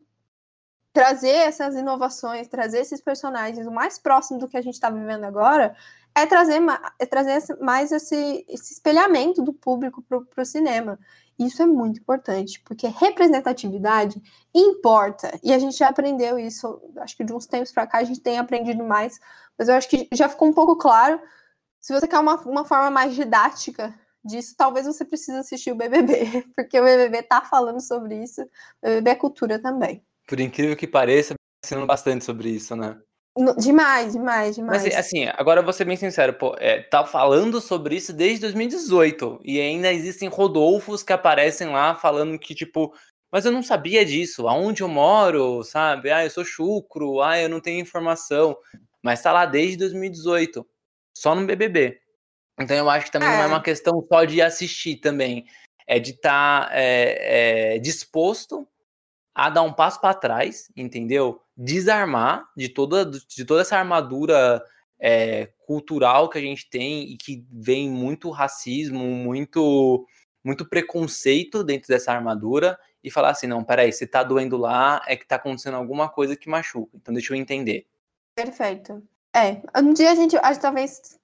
trazer 0.91 1.29
essas 1.29 1.75
inovações, 1.75 2.47
trazer 2.47 2.79
esses 2.79 2.99
personagens 2.99 3.67
o 3.67 3.71
mais 3.71 3.99
próximo 3.99 4.39
do 4.39 4.47
que 4.47 4.57
a 4.57 4.61
gente 4.61 4.73
está 4.73 4.89
vivendo 4.89 5.25
agora, 5.25 5.75
é 6.15 6.25
trazer, 6.25 6.59
é 6.97 7.05
trazer 7.05 7.39
mais 7.59 7.91
esse, 7.91 8.43
esse 8.49 8.73
espelhamento 8.73 9.43
do 9.43 9.53
público 9.53 10.01
para 10.01 10.41
o 10.41 10.45
cinema. 10.45 10.97
Isso 11.37 11.61
é 11.61 11.65
muito 11.67 11.99
importante, 11.99 12.59
porque 12.65 12.87
representatividade 12.87 14.21
importa. 14.53 15.39
E 15.43 15.53
a 15.53 15.59
gente 15.59 15.77
já 15.77 15.89
aprendeu 15.89 16.39
isso, 16.39 16.81
acho 16.97 17.15
que 17.15 17.23
de 17.23 17.33
uns 17.33 17.45
tempos 17.45 17.71
para 17.71 17.85
cá 17.85 17.99
a 17.99 18.03
gente 18.03 18.19
tem 18.21 18.39
aprendido 18.39 18.83
mais, 18.83 19.19
mas 19.57 19.69
eu 19.69 19.75
acho 19.75 19.87
que 19.87 20.07
já 20.11 20.27
ficou 20.27 20.47
um 20.47 20.53
pouco 20.53 20.75
claro. 20.75 21.21
Se 21.79 21.93
você 21.93 22.07
quer 22.07 22.19
uma, 22.19 22.35
uma 22.41 22.65
forma 22.65 22.89
mais 22.89 23.13
didática 23.13 23.93
disso, 24.23 24.55
talvez 24.57 24.85
você 24.85 25.05
precise 25.05 25.37
assistir 25.37 25.71
o 25.71 25.75
BBB, 25.75 26.45
porque 26.55 26.79
o 26.79 26.83
BBB 26.83 27.23
tá 27.23 27.41
falando 27.41 27.81
sobre 27.81 28.23
isso. 28.23 28.41
O 28.41 28.87
BBB 28.87 29.09
é 29.11 29.15
cultura 29.15 29.59
também. 29.59 30.03
Por 30.27 30.39
incrível 30.39 30.75
que 30.75 30.87
pareça, 30.87 31.35
ensinando 31.63 31.87
bastante 31.87 32.25
sobre 32.25 32.49
isso, 32.49 32.75
né? 32.75 32.99
Demais, 33.57 34.13
demais, 34.13 34.55
demais. 34.55 34.83
Mas 34.83 34.95
assim, 34.95 35.25
agora 35.35 35.61
vou 35.61 35.71
ser 35.71 35.85
bem 35.85 35.95
sincero, 35.95 36.33
pô, 36.33 36.55
é, 36.57 36.81
tá 36.81 37.05
falando 37.05 37.61
sobre 37.61 37.95
isso 37.95 38.11
desde 38.11 38.41
2018 38.41 39.41
e 39.43 39.61
ainda 39.61 39.93
existem 39.93 40.27
Rodolfos 40.27 41.03
que 41.03 41.13
aparecem 41.13 41.67
lá 41.67 41.93
falando 41.93 42.39
que, 42.39 42.55
tipo, 42.55 42.93
mas 43.31 43.45
eu 43.45 43.51
não 43.51 43.61
sabia 43.61 44.03
disso, 44.03 44.47
aonde 44.47 44.81
eu 44.81 44.87
moro, 44.87 45.63
sabe? 45.63 46.09
Ah, 46.09 46.23
eu 46.23 46.29
sou 46.29 46.43
chucro, 46.43 47.21
ah, 47.21 47.39
eu 47.39 47.47
não 47.49 47.59
tenho 47.59 47.81
informação. 47.81 48.57
Mas 49.03 49.21
tá 49.21 49.31
lá 49.31 49.45
desde 49.45 49.77
2018, 49.77 50.65
só 51.15 51.35
no 51.35 51.45
BBB. 51.45 51.99
Então 52.59 52.75
eu 52.75 52.89
acho 52.89 53.05
que 53.05 53.11
também 53.11 53.29
é. 53.29 53.37
não 53.37 53.43
é 53.43 53.47
uma 53.47 53.61
questão 53.61 54.03
só 54.11 54.25
de 54.25 54.41
assistir 54.41 54.97
também, 54.97 55.45
é 55.85 55.99
de 55.99 56.11
estar 56.11 56.69
tá, 56.69 56.75
é, 56.75 57.75
é, 57.75 57.79
disposto 57.79 58.67
a 59.35 59.49
dar 59.49 59.61
um 59.61 59.71
passo 59.71 60.01
para 60.01 60.15
trás, 60.15 60.71
entendeu? 60.75 61.39
Desarmar 61.57 62.47
de 62.55 62.69
toda, 62.69 63.05
de 63.05 63.43
toda 63.43 63.61
essa 63.61 63.77
armadura 63.77 64.63
é, 64.99 65.49
cultural 65.65 66.29
que 66.29 66.37
a 66.37 66.41
gente 66.41 66.69
tem 66.69 67.11
e 67.11 67.17
que 67.17 67.45
vem 67.51 67.89
muito 67.89 68.29
racismo, 68.29 69.03
muito, 69.03 70.05
muito 70.43 70.67
preconceito 70.67 71.63
dentro 71.63 71.87
dessa 71.87 72.11
armadura 72.11 72.77
e 73.03 73.11
falar 73.11 73.29
assim, 73.29 73.47
não, 73.47 73.63
peraí, 73.63 73.91
se 73.91 74.05
tá 74.05 74.23
doendo 74.23 74.57
lá, 74.57 75.01
é 75.07 75.15
que 75.15 75.27
tá 75.27 75.35
acontecendo 75.35 75.75
alguma 75.75 76.09
coisa 76.09 76.35
que 76.35 76.49
machuca. 76.49 76.95
Então 76.95 77.13
deixa 77.13 77.33
eu 77.33 77.37
entender. 77.37 77.87
Perfeito. 78.35 79.03
É, 79.35 79.61
um 79.81 79.93
dia 79.93 80.11
a 80.11 80.15
gente, 80.15 80.35
acho 80.37 80.59
talvez 80.59 81.17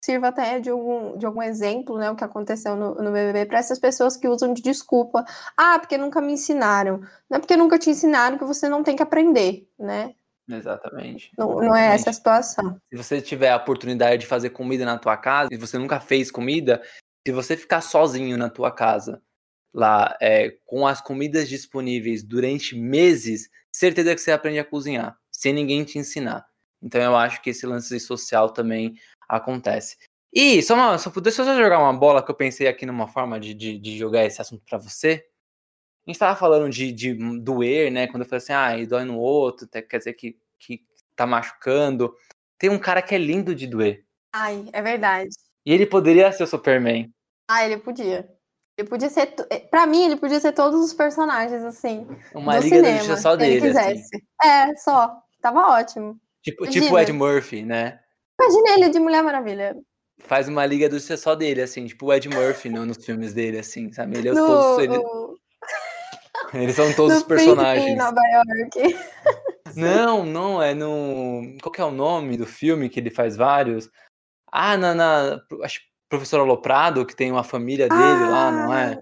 sirva 0.00 0.28
até 0.28 0.58
de 0.58 0.70
algum, 0.70 1.16
de 1.16 1.26
algum 1.26 1.42
exemplo, 1.42 1.98
né, 1.98 2.10
o 2.10 2.16
que 2.16 2.24
aconteceu 2.24 2.74
no, 2.74 2.94
no 2.94 3.12
BBB, 3.12 3.46
para 3.46 3.58
essas 3.58 3.78
pessoas 3.78 4.16
que 4.16 4.26
usam 4.26 4.52
de 4.54 4.62
desculpa. 4.62 5.24
Ah, 5.56 5.78
porque 5.78 5.98
nunca 5.98 6.20
me 6.20 6.32
ensinaram. 6.32 7.00
Não 7.28 7.36
é 7.36 7.38
porque 7.38 7.56
nunca 7.56 7.78
te 7.78 7.90
ensinaram 7.90 8.38
que 8.38 8.44
você 8.44 8.68
não 8.68 8.82
tem 8.82 8.96
que 8.96 9.02
aprender, 9.02 9.68
né? 9.78 10.14
Exatamente. 10.48 11.30
Não, 11.38 11.56
não 11.56 11.76
é 11.76 11.94
essa 11.94 12.10
a 12.10 12.12
situação. 12.12 12.76
Se 12.90 12.96
você 12.96 13.20
tiver 13.20 13.50
a 13.50 13.56
oportunidade 13.56 14.22
de 14.22 14.26
fazer 14.26 14.50
comida 14.50 14.84
na 14.84 14.98
tua 14.98 15.16
casa, 15.16 15.48
e 15.52 15.56
você 15.56 15.78
nunca 15.78 16.00
fez 16.00 16.30
comida, 16.30 16.82
se 17.26 17.32
você 17.32 17.56
ficar 17.56 17.80
sozinho 17.82 18.36
na 18.36 18.48
tua 18.48 18.72
casa, 18.72 19.22
lá, 19.72 20.16
é, 20.20 20.56
com 20.66 20.86
as 20.86 21.00
comidas 21.00 21.48
disponíveis 21.48 22.22
durante 22.24 22.76
meses, 22.76 23.48
certeza 23.72 24.14
que 24.14 24.20
você 24.20 24.32
aprende 24.32 24.58
a 24.58 24.64
cozinhar, 24.64 25.16
sem 25.30 25.52
ninguém 25.52 25.84
te 25.84 25.98
ensinar. 25.98 26.44
Então 26.82 27.00
eu 27.00 27.14
acho 27.14 27.42
que 27.42 27.50
esse 27.50 27.66
lance 27.66 28.00
social 28.00 28.50
também 28.50 28.94
acontece. 29.36 29.96
E 30.32 30.62
só, 30.62 30.74
uma, 30.74 30.98
só 30.98 31.10
deixa 31.20 31.42
eu 31.42 31.46
só 31.46 31.56
jogar 31.56 31.78
uma 31.78 31.92
bola 31.92 32.22
que 32.22 32.30
eu 32.30 32.34
pensei 32.34 32.68
aqui 32.68 32.86
numa 32.86 33.08
forma 33.08 33.40
de, 33.40 33.52
de, 33.52 33.78
de 33.78 33.98
jogar 33.98 34.24
esse 34.24 34.40
assunto 34.40 34.62
para 34.64 34.78
você. 34.78 35.26
A 36.06 36.10
gente 36.10 36.18
tava 36.18 36.36
falando 36.38 36.70
de, 36.70 36.92
de 36.92 37.14
doer, 37.40 37.90
né? 37.90 38.06
Quando 38.06 38.22
eu 38.22 38.28
falei 38.28 38.38
assim, 38.38 38.52
ah, 38.52 38.78
e 38.78 38.86
dói 38.86 39.04
no 39.04 39.18
outro, 39.18 39.68
quer 39.68 39.98
dizer 39.98 40.14
que, 40.14 40.38
que 40.58 40.84
tá 41.16 41.26
machucando. 41.26 42.14
Tem 42.58 42.70
um 42.70 42.78
cara 42.78 43.02
que 43.02 43.14
é 43.14 43.18
lindo 43.18 43.54
de 43.54 43.66
doer. 43.66 44.04
Ai, 44.32 44.68
é 44.72 44.80
verdade. 44.80 45.30
E 45.66 45.72
ele 45.72 45.86
poderia 45.86 46.30
ser 46.32 46.44
o 46.44 46.46
Superman. 46.46 47.12
Ah, 47.48 47.64
ele 47.64 47.76
podia. 47.76 48.28
Ele 48.78 48.88
podia 48.88 49.10
ser. 49.10 49.34
Eh, 49.50 49.58
pra 49.58 49.86
mim, 49.86 50.04
ele 50.04 50.16
podia 50.16 50.40
ser 50.40 50.52
todos 50.52 50.80
os 50.80 50.94
personagens, 50.94 51.62
assim. 51.64 52.06
Uma 52.34 52.58
liga 52.58 52.76
cinema, 52.76 52.82
da 52.82 52.96
justiça 52.98 53.16
só 53.16 53.36
dele. 53.36 53.56
Ele 53.56 53.68
assim. 53.68 53.88
quisesse. 53.88 54.16
Assim. 54.16 54.26
É, 54.42 54.76
só. 54.76 55.22
Tava 55.40 55.68
ótimo. 55.68 56.18
Tipo, 56.42 56.66
tipo 56.68 56.98
Ed 56.98 57.12
Murphy, 57.12 57.62
né? 57.62 58.00
Imagina 58.40 58.70
ele 58.70 58.88
de 58.88 58.98
Mulher 58.98 59.22
Maravilha. 59.22 59.76
Faz 60.18 60.48
uma 60.48 60.64
liga 60.64 60.88
do 60.88 60.98
ser 60.98 61.16
só 61.16 61.34
dele, 61.34 61.62
assim, 61.62 61.86
tipo 61.86 62.06
o 62.06 62.12
Ed 62.12 62.28
Murphy 62.28 62.68
no, 62.68 62.86
nos 62.86 63.04
filmes 63.04 63.34
dele, 63.34 63.58
assim, 63.58 63.92
sabe? 63.92 64.18
Ele 64.18 64.28
é 64.28 64.32
no, 64.32 64.46
todos. 64.46 64.78
Ele... 64.78 64.98
Eles 66.54 66.74
são 66.74 66.92
todos 66.94 67.18
os 67.18 67.22
personagens. 67.22 67.86
Em 67.86 67.96
Nova 67.96 68.20
York. 68.20 68.98
Não, 69.76 70.26
não, 70.26 70.60
é 70.60 70.74
no. 70.74 71.42
Qual 71.62 71.70
que 71.70 71.80
é 71.80 71.84
o 71.84 71.92
nome 71.92 72.36
do 72.36 72.44
filme 72.44 72.88
que 72.88 72.98
ele 72.98 73.08
faz 73.08 73.36
vários? 73.36 73.88
Ah, 74.50 74.76
na. 74.76 74.92
na 74.94 75.40
acho 75.62 75.80
Professor 76.08 76.40
Aloprado, 76.40 77.06
que 77.06 77.14
tem 77.14 77.30
uma 77.30 77.44
família 77.44 77.88
dele 77.88 78.00
ah, 78.00 78.28
lá, 78.28 78.50
não 78.50 78.74
é? 78.74 79.00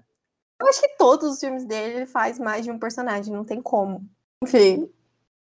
Eu 0.61 0.67
acho 0.67 0.79
que 0.79 0.95
todos 0.95 1.27
os 1.27 1.39
filmes 1.39 1.65
dele 1.65 1.95
ele 1.95 2.05
faz 2.05 2.37
mais 2.37 2.63
de 2.63 2.69
um 2.69 2.77
personagem, 2.77 3.33
não 3.33 3.43
tem 3.43 3.59
como. 3.59 4.07
Enfim. 4.43 4.87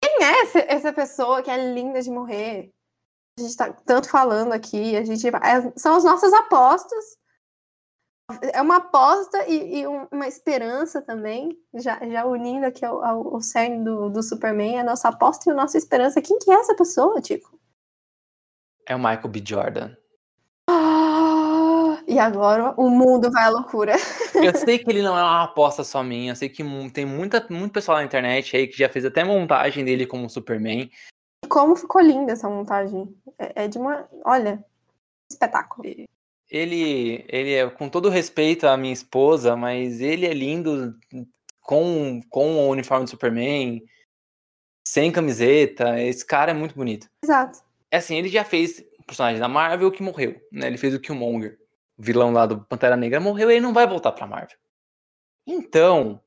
Quem 0.01 0.25
é 0.25 0.73
essa 0.73 0.93
pessoa 0.93 1.43
que 1.43 1.51
é 1.51 1.73
linda 1.75 2.01
de 2.01 2.13
morrer? 2.13 2.71
A 3.39 3.43
gente 3.43 3.51
está 3.51 3.73
tanto 3.73 4.11
falando 4.11 4.53
aqui, 4.53 4.97
a 4.97 5.05
gente 5.05 5.27
é, 5.27 5.73
são 5.77 5.97
as 5.97 6.05
nossas 6.05 6.33
apostas. 6.33 7.17
É 8.53 8.61
uma 8.61 8.77
aposta 8.77 9.49
e, 9.49 9.81
e 9.81 9.87
uma 9.87 10.29
esperança 10.29 11.01
também, 11.01 11.59
já, 11.75 11.99
já 12.07 12.27
unindo 12.27 12.67
aqui 12.67 12.85
ao, 12.85 13.03
ao, 13.03 13.35
ao 13.35 13.41
cerne 13.41 13.83
do, 13.83 14.11
do 14.11 14.23
Superman, 14.23 14.79
a 14.79 14.85
nossa 14.85 15.09
aposta 15.09 15.49
e 15.49 15.53
a 15.53 15.57
nossa 15.57 15.79
esperança. 15.79 16.21
Quem 16.21 16.39
que 16.39 16.51
é 16.51 16.55
essa 16.55 16.75
pessoa, 16.75 17.23
Tico? 17.23 17.59
É 18.87 18.95
o 18.95 18.99
Michael 18.99 19.29
B. 19.29 19.43
Jordan. 19.43 19.97
Ah, 20.69 22.03
e 22.07 22.19
agora 22.19 22.75
o 22.77 22.91
mundo 22.91 23.31
vai 23.31 23.45
à 23.45 23.49
loucura. 23.49 23.95
Eu 24.35 24.55
sei 24.55 24.79
que 24.79 24.91
ele 24.91 25.01
não 25.01 25.17
é 25.17 25.23
uma 25.23 25.45
aposta 25.45 25.83
só 25.83 26.03
minha, 26.03 26.33
eu 26.33 26.37
sei 26.37 26.49
que 26.49 26.63
tem 26.93 27.05
muita, 27.05 27.45
muito 27.51 27.73
pessoal 27.73 27.99
na 27.99 28.05
internet 28.05 28.57
aí 28.57 28.69
que 28.69 28.79
já 28.79 28.89
fez 28.89 29.05
até 29.05 29.25
montagem 29.25 29.85
dele 29.85 30.07
como 30.07 30.29
Superman 30.31 30.89
como 31.49 31.77
ficou 31.77 32.01
linda 32.01 32.33
essa 32.33 32.49
montagem. 32.49 33.15
É, 33.39 33.65
é 33.65 33.69
de 33.69 33.79
uma. 33.79 34.09
Olha, 34.25 34.65
espetáculo. 35.31 35.89
Ele, 36.51 37.25
ele 37.29 37.55
é, 37.55 37.69
com 37.69 37.89
todo 37.89 38.09
respeito 38.09 38.67
à 38.67 38.77
minha 38.77 38.93
esposa, 38.93 39.55
mas 39.55 40.01
ele 40.01 40.27
é 40.27 40.33
lindo 40.33 40.99
com, 41.61 42.23
com 42.31 42.57
o 42.57 42.71
uniforme 42.71 43.05
do 43.05 43.11
Superman, 43.11 43.83
sem 44.87 45.13
camiseta. 45.13 46.01
Esse 46.01 46.25
cara 46.25 46.53
é 46.53 46.55
muito 46.55 46.75
bonito. 46.75 47.09
Exato. 47.23 47.61
assim, 47.93 48.17
ele 48.17 48.29
já 48.29 48.45
fez 48.45 48.83
personagem 49.07 49.41
da 49.41 49.49
Marvel 49.49 49.91
que 49.91 50.03
morreu, 50.03 50.41
né? 50.53 50.67
Ele 50.67 50.77
fez 50.77 50.95
o 50.95 51.01
Killmonger, 51.01 51.59
o 51.99 52.03
vilão 52.03 52.31
lá 52.31 52.47
do 52.47 52.63
Pantera 52.65 52.97
Negra 52.97 53.19
morreu 53.19 53.51
e 53.51 53.55
ele 53.55 53.63
não 53.63 53.73
vai 53.73 53.87
voltar 53.87 54.13
pra 54.13 54.27
Marvel. 54.27 54.57
Então, 55.47 56.21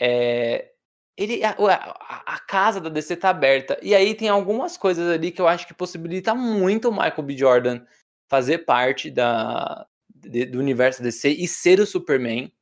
é, 0.00 0.72
ele, 1.16 1.42
a, 1.42 1.50
a, 1.50 2.34
a, 2.34 2.38
casa 2.40 2.80
da 2.80 2.90
DC 2.90 3.16
tá 3.16 3.30
aberta. 3.30 3.78
E 3.82 3.94
aí 3.94 4.14
tem 4.14 4.28
algumas 4.28 4.76
coisas 4.76 5.08
ali 5.10 5.30
que 5.30 5.40
eu 5.40 5.48
acho 5.48 5.66
que 5.66 5.72
possibilita 5.72 6.34
muito 6.34 6.88
o 6.88 6.92
Michael 6.92 7.22
B. 7.22 7.36
Jordan 7.36 7.80
fazer 8.28 8.58
parte 8.58 9.10
da, 9.10 9.86
de, 10.14 10.44
do 10.44 10.58
universo 10.58 11.02
DC 11.02 11.30
e 11.30 11.48
ser 11.48 11.80
o 11.80 11.86
Superman. 11.86 12.52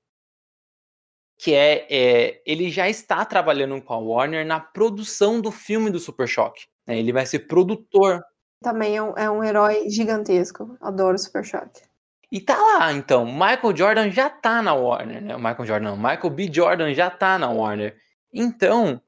Que 1.37 1.53
é, 1.53 1.87
é, 1.91 2.43
ele 2.47 2.71
já 2.71 2.89
está 2.89 3.25
trabalhando 3.25 3.83
com 3.83 3.93
a 3.93 3.99
Warner 3.99 4.47
na 4.47 4.61
produção 4.61 5.41
do 5.41 5.51
filme 5.51 5.91
do 5.91 5.99
Super 5.99 6.29
Choque. 6.29 6.67
Né? 6.87 6.99
Ele 6.99 7.13
vai 7.13 7.27
ser 7.27 7.41
produtor. 7.41 8.23
Também 8.63 8.97
é 8.97 9.03
um, 9.03 9.19
é 9.19 9.29
um 9.29 9.43
herói 9.43 9.91
gigantesco. 9.91 10.79
Adoro 10.81 11.17
o 11.17 11.19
Super 11.19 11.45
Choque. 11.45 11.83
E 12.31 12.41
tá 12.41 12.57
lá, 12.57 12.93
então. 12.93 13.27
Michael 13.27 13.77
Jordan 13.77 14.11
já 14.11 14.31
tá 14.31 14.63
na 14.63 14.75
Warner, 14.75 15.21
né? 15.21 15.37
Michael 15.37 15.67
Jordan, 15.67 15.91
não. 15.91 15.97
Michael 15.97 16.31
B. 16.31 16.51
Jordan 16.53 16.95
já 16.95 17.11
tá 17.11 17.37
na 17.37 17.51
Warner. 17.51 17.97
Então, 18.35 19.01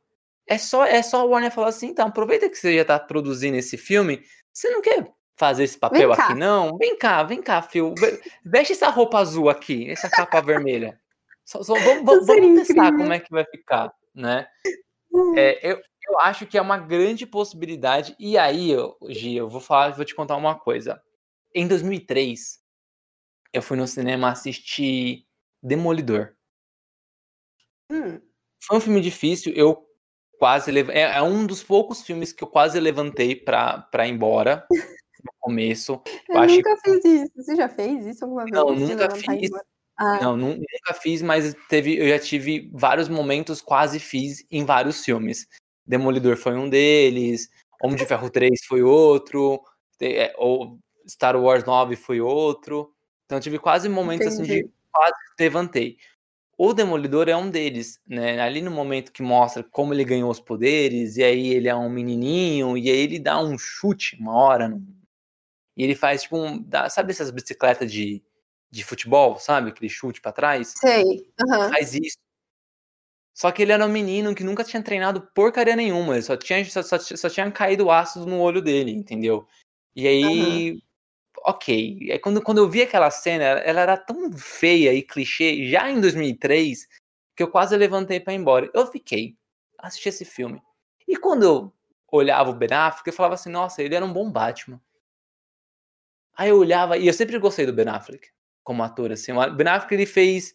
é 0.46 0.56
só 0.56 0.84
é 0.84 1.02
só 1.02 1.20
a 1.20 1.24
Warner 1.24 1.50
falar 1.50 1.68
assim, 1.68 1.88
então, 1.88 2.06
aproveita 2.06 2.48
que 2.48 2.56
você 2.56 2.76
já 2.76 2.84
tá 2.84 2.98
produzindo 2.98 3.56
esse 3.56 3.76
filme, 3.76 4.22
você 4.52 4.70
não 4.70 4.80
quer 4.80 5.12
fazer 5.36 5.64
esse 5.64 5.78
papel 5.78 6.12
aqui, 6.12 6.34
não? 6.34 6.78
Vem 6.78 6.96
cá, 6.96 7.22
vem 7.22 7.42
cá, 7.42 7.60
Phil. 7.60 7.94
Veste 8.44 8.72
essa 8.72 8.88
roupa 8.88 9.18
azul 9.18 9.50
aqui, 9.50 9.90
essa 9.90 10.08
capa 10.08 10.40
vermelha. 10.40 10.98
Só, 11.44 11.62
só 11.62 11.74
vamos, 11.74 12.04
vamos, 12.04 12.26
vamos 12.26 12.66
testar 12.66 12.90
como 12.96 13.12
é 13.12 13.20
que 13.20 13.30
vai 13.30 13.44
ficar, 13.44 13.92
né? 14.14 14.48
Hum. 15.12 15.34
É, 15.36 15.58
eu, 15.62 15.80
eu 16.08 16.20
acho 16.20 16.46
que 16.46 16.56
é 16.56 16.62
uma 16.62 16.78
grande 16.78 17.26
possibilidade. 17.26 18.16
E 18.18 18.38
aí, 18.38 18.72
Gi, 19.08 19.36
eu 19.36 19.48
vou 19.48 19.60
falar, 19.60 19.90
vou 19.90 20.04
te 20.04 20.14
contar 20.14 20.36
uma 20.36 20.58
coisa. 20.58 21.00
Em 21.54 21.66
2003, 21.68 22.60
eu 23.52 23.62
fui 23.62 23.76
no 23.76 23.86
cinema 23.86 24.30
assistir 24.30 25.26
Demolidor. 25.62 26.34
Hum. 27.90 28.20
Foi 28.64 28.78
um 28.78 28.80
filme 28.80 29.00
difícil, 29.00 29.52
eu 29.54 29.86
quase 30.38 30.70
lev... 30.70 30.90
é, 30.90 31.02
é, 31.02 31.22
um 31.22 31.46
dos 31.46 31.62
poucos 31.62 32.02
filmes 32.02 32.32
que 32.32 32.42
eu 32.42 32.48
quase 32.48 32.78
levantei 32.78 33.34
pra, 33.34 33.78
pra 33.90 34.06
ir 34.06 34.12
embora 34.12 34.66
no 34.70 35.32
começo. 35.40 36.00
Eu, 36.28 36.42
eu 36.42 36.46
nunca 36.46 36.76
fiz 36.84 37.04
isso. 37.04 37.32
Você 37.36 37.56
já 37.56 37.68
fez 37.68 38.06
isso 38.06 38.24
alguma 38.24 38.44
vez? 38.44 38.54
Não, 38.54 38.74
nunca 38.74 39.10
fiz. 39.10 39.50
Ah. 39.98 40.20
Não, 40.20 40.36
nunca 40.36 40.94
fiz, 41.00 41.22
mas 41.22 41.54
teve, 41.68 41.96
eu 41.96 42.08
já 42.08 42.18
tive 42.18 42.70
vários 42.74 43.08
momentos, 43.08 43.62
quase 43.62 43.98
fiz 43.98 44.44
em 44.50 44.64
vários 44.64 45.02
filmes. 45.02 45.46
Demolidor 45.86 46.36
foi 46.36 46.54
um 46.54 46.68
deles, 46.68 47.48
Homem 47.82 47.96
de 47.96 48.04
Ferro 48.04 48.28
3 48.28 48.64
foi 48.66 48.82
outro, 48.82 49.60
é, 50.00 50.34
ou 50.36 50.78
Star 51.08 51.36
Wars 51.36 51.64
9 51.64 51.96
foi 51.96 52.20
outro. 52.20 52.92
Então 53.24 53.40
tive 53.40 53.58
quase 53.58 53.88
momentos 53.88 54.26
Entendi. 54.26 54.42
assim 54.42 54.62
de 54.64 54.70
quase 54.92 55.14
levantei. 55.38 55.96
O 56.58 56.72
Demolidor 56.72 57.28
é 57.28 57.36
um 57.36 57.50
deles, 57.50 58.00
né? 58.06 58.40
Ali 58.40 58.62
no 58.62 58.70
momento 58.70 59.12
que 59.12 59.22
mostra 59.22 59.62
como 59.62 59.92
ele 59.92 60.04
ganhou 60.04 60.30
os 60.30 60.40
poderes, 60.40 61.16
e 61.18 61.22
aí 61.22 61.48
ele 61.48 61.68
é 61.68 61.74
um 61.74 61.90
menininho, 61.90 62.78
e 62.78 62.90
aí 62.90 62.96
ele 62.96 63.18
dá 63.18 63.38
um 63.38 63.58
chute 63.58 64.16
uma 64.18 64.32
hora. 64.32 64.68
No... 64.68 64.82
E 65.76 65.84
ele 65.84 65.94
faz 65.94 66.22
tipo 66.22 66.38
um. 66.38 66.62
Dá, 66.62 66.88
sabe 66.88 67.12
essas 67.12 67.30
bicicletas 67.30 67.92
de, 67.92 68.22
de 68.70 68.84
futebol, 68.84 69.38
sabe? 69.38 69.68
Aquele 69.68 69.90
chute 69.90 70.20
para 70.20 70.32
trás? 70.32 70.72
Sei. 70.78 71.04
Uhum. 71.04 71.68
Faz 71.68 71.94
isso. 71.94 72.16
Só 73.34 73.52
que 73.52 73.60
ele 73.60 73.72
era 73.72 73.84
um 73.84 73.90
menino 73.90 74.34
que 74.34 74.42
nunca 74.42 74.64
tinha 74.64 74.82
treinado 74.82 75.20
porcaria 75.34 75.76
nenhuma, 75.76 76.14
ele 76.14 76.22
só 76.22 76.38
tinha, 76.38 76.64
só, 76.64 76.82
só, 76.82 76.98
só 76.98 77.28
tinha 77.28 77.50
caído 77.50 77.90
ácido 77.90 78.24
no 78.24 78.40
olho 78.40 78.62
dele, 78.62 78.92
entendeu? 78.92 79.46
E 79.94 80.08
aí 80.08 80.72
uhum 80.72 80.85
ok. 81.46 82.08
É 82.10 82.18
quando, 82.18 82.42
quando 82.42 82.58
eu 82.58 82.68
vi 82.68 82.82
aquela 82.82 83.10
cena, 83.10 83.44
ela 83.44 83.80
era 83.80 83.96
tão 83.96 84.32
feia 84.32 84.92
e 84.92 85.02
clichê, 85.02 85.70
já 85.70 85.88
em 85.88 86.00
2003, 86.00 86.88
que 87.36 87.42
eu 87.42 87.48
quase 87.48 87.76
levantei 87.76 88.18
para 88.18 88.32
ir 88.32 88.36
embora. 88.36 88.68
Eu 88.74 88.86
fiquei, 88.86 89.36
assisti 89.78 90.08
esse 90.08 90.24
filme. 90.24 90.60
E 91.06 91.16
quando 91.16 91.44
eu 91.44 91.72
olhava 92.10 92.50
o 92.50 92.54
Ben 92.54 92.72
Affleck, 92.72 93.06
eu 93.06 93.12
falava 93.12 93.34
assim, 93.34 93.50
nossa, 93.50 93.82
ele 93.82 93.94
era 93.94 94.04
um 94.04 94.12
bom 94.12 94.30
Batman. 94.30 94.80
Aí 96.36 96.50
eu 96.50 96.58
olhava, 96.58 96.98
e 96.98 97.06
eu 97.06 97.14
sempre 97.14 97.38
gostei 97.38 97.64
do 97.64 97.72
Ben 97.72 97.88
Affleck 97.88 98.28
como 98.64 98.82
ator, 98.82 99.12
assim. 99.12 99.32
O 99.32 99.50
Ben 99.54 99.68
Affleck, 99.68 99.94
ele 99.94 100.06
fez... 100.06 100.52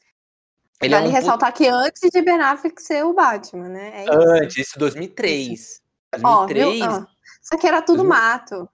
Ele 0.81 0.93
vale 0.93 1.05
é 1.05 1.09
um 1.09 1.11
ressaltar 1.11 1.53
que 1.53 1.67
antes 1.67 2.09
de 2.11 2.21
Ben 2.21 2.41
Affleck 2.41 2.81
ser 2.81 3.05
o 3.05 3.13
Batman, 3.13 3.69
né? 3.69 4.01
É 4.01 4.03
isso. 4.03 4.13
Antes, 4.13 4.57
isso 4.57 4.79
2003. 4.79 5.81
2003... 6.13 6.81
Ó, 6.81 7.05
Isso 7.41 7.55
aqui 7.55 7.67
era 7.67 7.81
tudo 7.81 8.03
2000... 8.03 8.09
mato. 8.09 8.69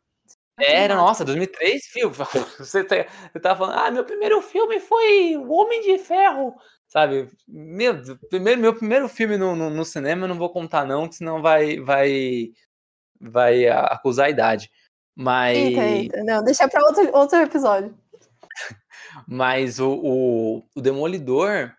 Era, 0.60 0.96
nossa, 0.96 1.24
2003, 1.24 1.86
filho. 1.86 2.10
Você, 2.58 2.84
tá, 2.84 2.96
você 3.32 3.40
tava 3.40 3.60
falando, 3.60 3.80
ah, 3.80 3.92
meu 3.92 4.04
primeiro 4.04 4.42
filme 4.42 4.80
foi 4.80 5.38
O 5.38 5.52
Homem 5.52 5.82
de 5.82 6.00
Ferro, 6.00 6.56
sabe? 6.88 7.30
Meu, 7.48 8.02
primeiro, 8.30 8.60
meu 8.60 8.74
primeiro 8.76 9.08
filme 9.08 9.38
no, 9.38 9.56
no, 9.56 9.70
no 9.70 9.86
cinema 9.86 10.24
eu 10.24 10.30
não 10.30 10.38
vou 10.38 10.50
contar, 10.50 10.86
não, 10.86 11.12
senão 11.12 11.42
vai, 11.42 11.80
vai, 11.80 12.52
vai 13.22 13.68
acusar 13.68 14.28
a 14.28 14.30
idade. 14.30 14.72
Mas. 15.16 15.58
Eita, 15.58 15.84
eita. 15.84 16.24
Não, 16.24 16.44
deixa 16.44 16.68
pra 16.68 16.84
outro, 16.84 17.16
outro 17.16 17.40
episódio. 17.40 17.96
Mas 19.28 19.80
o, 19.80 19.92
o, 19.92 20.64
o 20.76 20.82
Demolidor 20.82 21.74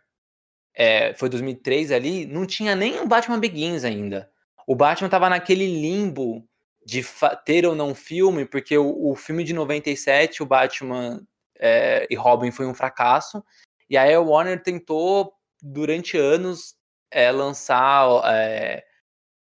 é, 0.74 1.12
foi 1.14 1.28
2003 1.28 1.90
ali, 1.90 2.26
não 2.26 2.46
tinha 2.46 2.76
nem 2.76 3.00
o 3.00 3.06
Batman 3.06 3.40
Begins 3.40 3.84
ainda. 3.84 4.30
O 4.66 4.76
Batman 4.76 5.08
tava 5.08 5.28
naquele 5.28 5.66
limbo 5.66 6.48
de 6.88 7.04
ter 7.44 7.66
ou 7.66 7.74
não 7.74 7.94
filme, 7.94 8.46
porque 8.46 8.78
o, 8.78 9.10
o 9.10 9.14
filme 9.14 9.44
de 9.44 9.52
97, 9.52 10.42
o 10.42 10.46
Batman 10.46 11.20
é, 11.58 12.06
e 12.08 12.14
Robin 12.14 12.50
foi 12.50 12.64
um 12.64 12.72
fracasso, 12.72 13.44
e 13.90 13.96
aí 13.98 14.14
a 14.14 14.20
Warner 14.22 14.62
tentou, 14.62 15.34
durante 15.60 16.16
anos, 16.16 16.74
é, 17.10 17.30
lançar 17.30 18.22
é, 18.32 18.86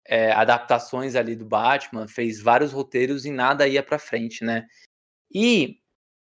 é, 0.05 0.33
adaptações 0.33 1.15
ali 1.15 1.33
do 1.33 1.45
Batman, 1.45 2.05
fez 2.05 2.41
vários 2.41 2.73
roteiros 2.73 3.25
e 3.25 3.31
nada 3.31 3.65
ia 3.65 3.81
pra 3.81 3.97
frente, 3.97 4.43
né? 4.43 4.67
E 5.33 5.79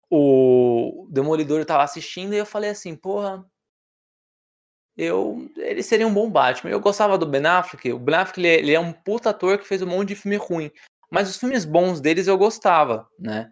o 0.10 1.08
Demolidor 1.12 1.60
eu 1.60 1.68
tava 1.68 1.84
assistindo 1.84 2.34
e 2.34 2.38
eu 2.38 2.48
falei 2.48 2.72
assim, 2.72 2.96
porra, 2.96 3.46
eu 4.98 5.52
ele 5.58 5.84
seria 5.84 6.08
um 6.08 6.14
bom 6.14 6.30
Batman. 6.32 6.72
Eu 6.72 6.80
gostava 6.80 7.16
do 7.16 7.28
Ben 7.28 7.46
Affleck. 7.46 7.92
O 7.92 8.00
Ben 8.00 8.16
Affleck 8.16 8.40
ele, 8.40 8.48
ele 8.48 8.74
é 8.74 8.80
um 8.80 8.92
puta 8.92 9.30
ator 9.30 9.60
que 9.60 9.68
fez 9.68 9.84
um 9.84 9.88
monte 9.88 10.10
de 10.10 10.16
filme 10.16 10.38
ruim. 10.38 10.72
Mas 11.12 11.30
os 11.30 11.38
filmes 11.38 11.66
bons 11.66 12.02
deles 12.02 12.28
eu 12.28 12.38
gostava, 12.38 13.10
né? 13.20 13.52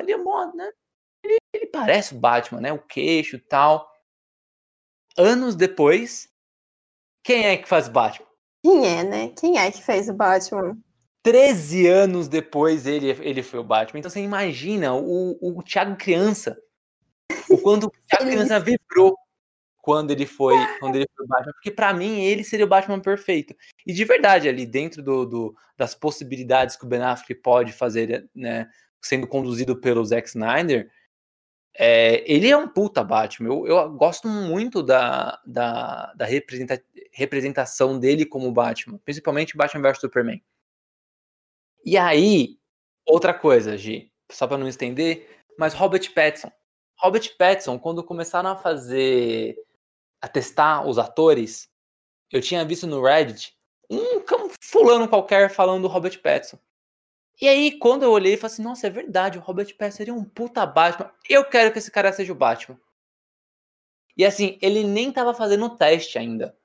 Ele 0.00 0.12
é 0.12 0.18
bom, 0.18 0.54
né? 0.54 0.70
Ele, 1.24 1.36
ele 1.52 1.66
parece 1.66 2.14
o 2.14 2.18
Batman, 2.18 2.60
né? 2.60 2.72
O 2.72 2.78
queixo 2.78 3.36
e 3.36 3.40
tal. 3.40 3.90
Anos 5.18 5.56
depois, 5.56 6.28
quem 7.24 7.46
é 7.46 7.56
que 7.56 7.68
faz 7.68 7.88
Batman? 7.88 8.26
Quem 8.62 8.86
é, 8.86 9.02
né? 9.02 9.28
Quem 9.38 9.58
é 9.58 9.70
que 9.70 9.82
fez 9.82 10.08
o 10.08 10.14
Batman? 10.14 10.76
13 11.22 11.88
anos 11.88 12.28
depois 12.28 12.86
ele, 12.86 13.08
ele 13.08 13.42
foi 13.42 13.58
o 13.58 13.64
Batman. 13.64 13.98
Então 13.98 14.10
você 14.10 14.20
imagina 14.20 14.94
o, 14.94 15.36
o 15.40 15.62
Thiago 15.62 15.96
criança. 15.96 16.56
O 17.50 17.58
quanto 17.58 17.88
o 17.88 17.92
Thiago 18.06 18.30
criança 18.30 18.60
vibrou 18.60 19.16
quando 19.86 20.10
ele 20.10 20.26
foi 20.26 20.56
quando 20.80 20.96
ele 20.96 21.06
foi 21.14 21.24
o 21.24 21.28
Batman, 21.28 21.52
porque 21.52 21.70
para 21.70 21.94
mim 21.94 22.24
ele 22.24 22.42
seria 22.42 22.66
o 22.66 22.68
Batman 22.68 22.98
perfeito. 22.98 23.54
E 23.86 23.92
de 23.92 24.04
verdade, 24.04 24.48
ali 24.48 24.66
dentro 24.66 25.00
do, 25.00 25.24
do, 25.24 25.56
das 25.76 25.94
possibilidades 25.94 26.74
que 26.74 26.84
o 26.84 26.88
Ben 26.88 27.00
Affleck 27.02 27.36
pode 27.36 27.72
fazer, 27.72 28.28
né, 28.34 28.68
sendo 29.00 29.28
conduzido 29.28 29.80
pelo 29.80 30.04
Zack 30.04 30.26
Snyder, 30.26 30.90
é, 31.78 32.24
ele 32.26 32.48
é 32.48 32.56
um 32.56 32.66
puta 32.66 33.04
Batman. 33.04 33.48
Eu, 33.48 33.66
eu 33.68 33.92
gosto 33.92 34.26
muito 34.26 34.82
da, 34.82 35.40
da, 35.46 36.12
da 36.14 36.24
representa, 36.24 36.82
representação 37.12 37.96
dele 37.96 38.26
como 38.26 38.50
Batman, 38.50 38.98
principalmente 39.04 39.56
Batman 39.56 39.82
vs 39.82 40.00
Superman. 40.00 40.42
E 41.84 41.96
aí, 41.96 42.58
outra 43.06 43.32
coisa, 43.32 43.78
Gi, 43.78 44.10
só 44.32 44.48
para 44.48 44.58
não 44.58 44.66
estender, 44.66 45.44
mas 45.56 45.74
Robert 45.74 46.12
Pattinson. 46.12 46.50
Robert 46.98 47.36
Pattinson, 47.38 47.78
quando 47.78 48.02
começaram 48.02 48.50
a 48.50 48.56
fazer 48.56 49.56
a 50.20 50.28
testar 50.28 50.86
os 50.86 50.98
atores, 50.98 51.68
eu 52.32 52.40
tinha 52.40 52.64
visto 52.64 52.86
no 52.86 53.02
Reddit 53.02 53.56
um 53.90 54.50
fulano 54.60 55.08
qualquer 55.08 55.50
falando 55.50 55.82
do 55.82 55.88
Robert 55.88 56.20
Pattinson. 56.20 56.58
E 57.40 57.48
aí, 57.48 57.78
quando 57.78 58.02
eu 58.02 58.10
olhei, 58.10 58.34
eu 58.34 58.38
falei 58.38 58.54
assim, 58.54 58.62
nossa, 58.62 58.86
é 58.86 58.90
verdade, 58.90 59.38
o 59.38 59.42
Robert 59.42 59.66
Pattinson 59.76 59.96
seria 59.96 60.14
um 60.14 60.24
puta 60.24 60.64
Batman. 60.66 61.12
Eu 61.28 61.44
quero 61.44 61.70
que 61.72 61.78
esse 61.78 61.90
cara 61.90 62.12
seja 62.12 62.32
o 62.32 62.36
Batman. 62.36 62.78
E 64.16 64.24
assim, 64.24 64.58
ele 64.62 64.82
nem 64.84 65.12
tava 65.12 65.34
fazendo 65.34 65.76
teste 65.76 66.18
ainda. 66.18 66.56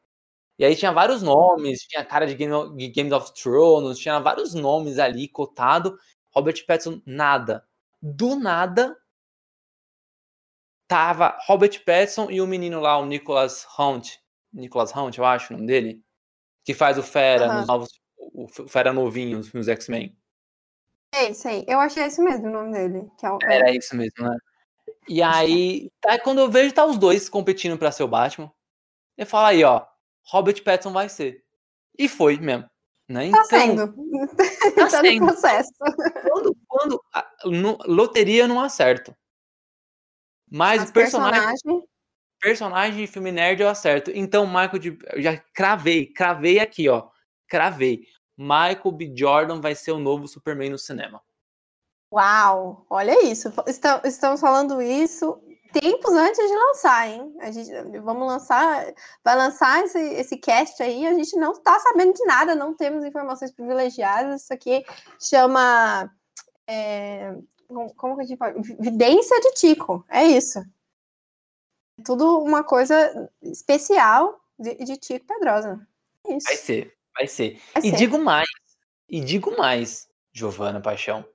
E 0.58 0.66
aí 0.66 0.76
tinha 0.76 0.91
vários 0.91 1.22
nomes, 1.22 1.82
tinha 1.82 2.06
cara 2.06 2.26
de 2.26 2.36
Game 2.36 2.54
of, 2.54 2.76
Game 2.89 3.12
of 3.14 3.34
Thrones, 3.34 3.99
tinha 3.99 4.20
vários 4.20 4.54
nomes 4.54 4.99
ali 4.99 5.28
cotado. 5.28 5.97
Robert 6.34 6.66
Pattinson, 6.66 7.02
nada. 7.06 7.66
Do 8.02 8.36
nada, 8.36 8.97
tava 10.92 11.38
Robert 11.48 11.82
Pattinson 11.86 12.30
e 12.30 12.42
o 12.42 12.46
menino 12.46 12.82
lá, 12.82 12.98
o 12.98 13.06
Nicholas 13.06 13.66
Hunt. 13.80 14.18
Nicholas 14.52 14.94
Hunt, 14.94 15.18
eu 15.18 15.24
acho 15.24 15.54
o 15.54 15.56
nome 15.56 15.66
dele. 15.66 16.04
Que 16.66 16.74
faz 16.74 16.98
o 16.98 17.04
Fera 17.04 17.48
uhum. 17.48 17.54
nos 17.60 17.68
novos. 17.68 18.02
O 18.18 18.68
Fera 18.68 18.92
novinho 18.92 19.42
nos 19.54 19.70
X-Men. 19.70 20.14
É 21.16 21.30
isso 21.30 21.48
aí. 21.48 21.64
Eu 21.66 21.80
achei 21.80 22.04
esse 22.04 22.22
mesmo 22.22 22.50
o 22.50 22.52
nome 22.52 22.74
dele. 22.74 23.10
Que 23.18 23.26
é 23.26 23.32
o... 23.32 23.39
Era 23.42 23.72
isso 23.72 23.96
mesmo, 23.96 24.22
né? 24.22 24.38
E 25.08 25.24
aí, 25.24 25.89
tá, 26.02 26.20
quando 26.20 26.39
eu 26.39 26.52
vejo 26.52 26.74
tá 26.74 26.86
os 26.86 26.98
dois 26.98 27.30
competindo 27.30 27.78
para 27.78 27.92
ser 27.92 28.04
o 28.04 28.08
Batman, 28.08 28.52
eu 29.18 29.26
falo 29.26 29.48
aí, 29.48 29.64
ó, 29.64 29.86
Robert 30.26 30.62
Pattinson 30.62 30.92
vai 30.92 31.08
ser. 31.08 31.42
E 31.98 32.10
foi 32.10 32.38
mesmo. 32.38 32.70
Né? 33.08 33.32
Tá 33.32 33.38
então, 33.38 33.46
sendo. 33.46 33.88
Tá, 34.36 34.44
tá 34.76 34.89
sendo. 34.89 35.22
no 35.22 35.28
processo. 35.28 35.72
Quando, 36.30 36.58
quando 36.68 37.04
a, 37.14 37.32
no, 37.46 37.78
loteria 37.86 38.44
eu 38.44 38.48
não 38.50 38.60
acerto. 38.60 39.16
Mas 40.52 40.89
o 40.89 40.93
personagem, 40.93 41.41
personagem. 41.41 41.88
Personagem 42.41 43.06
de 43.06 43.12
filme 43.12 43.32
nerd 43.32 43.62
eu 43.62 43.70
acerto. 43.70 44.12
Então, 44.14 44.45
Michael 44.45 44.80
de. 44.80 44.99
Já 45.18 45.38
cravei, 45.54 46.08
cravei 46.08 46.60
aqui, 46.60 46.89
ó. 46.89 47.08
Cravei. 47.47 48.06
Michael 48.38 48.91
B. 48.91 49.14
Jordan 49.16 49.62
vai 49.62 49.76
ser 49.76 49.91
o 49.91 49.99
novo 49.99 50.28
Superman 50.28 50.72
no 50.72 50.78
cinema. 50.78 51.22
Uau! 52.14 52.86
Olha 52.89 53.26
isso. 53.26 53.54
Estamos 54.04 54.41
falando 54.41 54.82
isso 54.82 55.41
tempos 55.72 56.12
antes 56.12 56.45
de 56.45 56.54
lançar, 56.54 57.08
hein? 57.08 57.36
A 57.39 57.52
gente 57.52 57.72
vamos 57.99 58.28
lançar, 58.28 58.93
vai 59.24 59.36
lançar 59.36 59.84
esse, 59.84 59.99
esse 59.99 60.38
cast 60.38 60.82
aí, 60.84 61.08
a 61.08 61.14
gente 61.14 61.36
não 61.38 61.54
está 61.54 61.80
sabendo 61.80 62.14
de 62.14 62.26
nada, 62.26 62.56
não 62.56 62.74
temos 62.74 63.06
informações 63.06 63.52
privilegiadas. 63.52 64.43
Isso 64.43 64.54
aqui 64.54 64.84
chama 65.20 66.12
é, 66.68 67.36
como 67.95 68.15
que 68.15 68.22
a 68.22 68.26
gente 68.26 68.38
pode? 68.38 68.61
Vidência 68.80 69.39
de 69.39 69.53
Tico, 69.53 70.05
é 70.09 70.24
isso. 70.24 70.63
Tudo 72.03 72.39
uma 72.39 72.63
coisa 72.63 73.30
especial 73.41 74.39
de, 74.57 74.76
de 74.76 74.97
Tico 74.97 75.26
Pedrosa. 75.26 75.88
É 76.26 76.36
isso. 76.36 76.47
Vai 76.47 76.57
ser, 76.57 76.97
vai 77.13 77.28
ser. 77.28 77.61
Vai 77.74 77.84
e 77.84 77.89
ser. 77.89 77.95
digo 77.95 78.17
mais, 78.17 78.49
e 79.07 79.19
digo 79.22 79.57
mais, 79.57 80.09
Giovana 80.34 80.82
Paixão. 80.82 81.26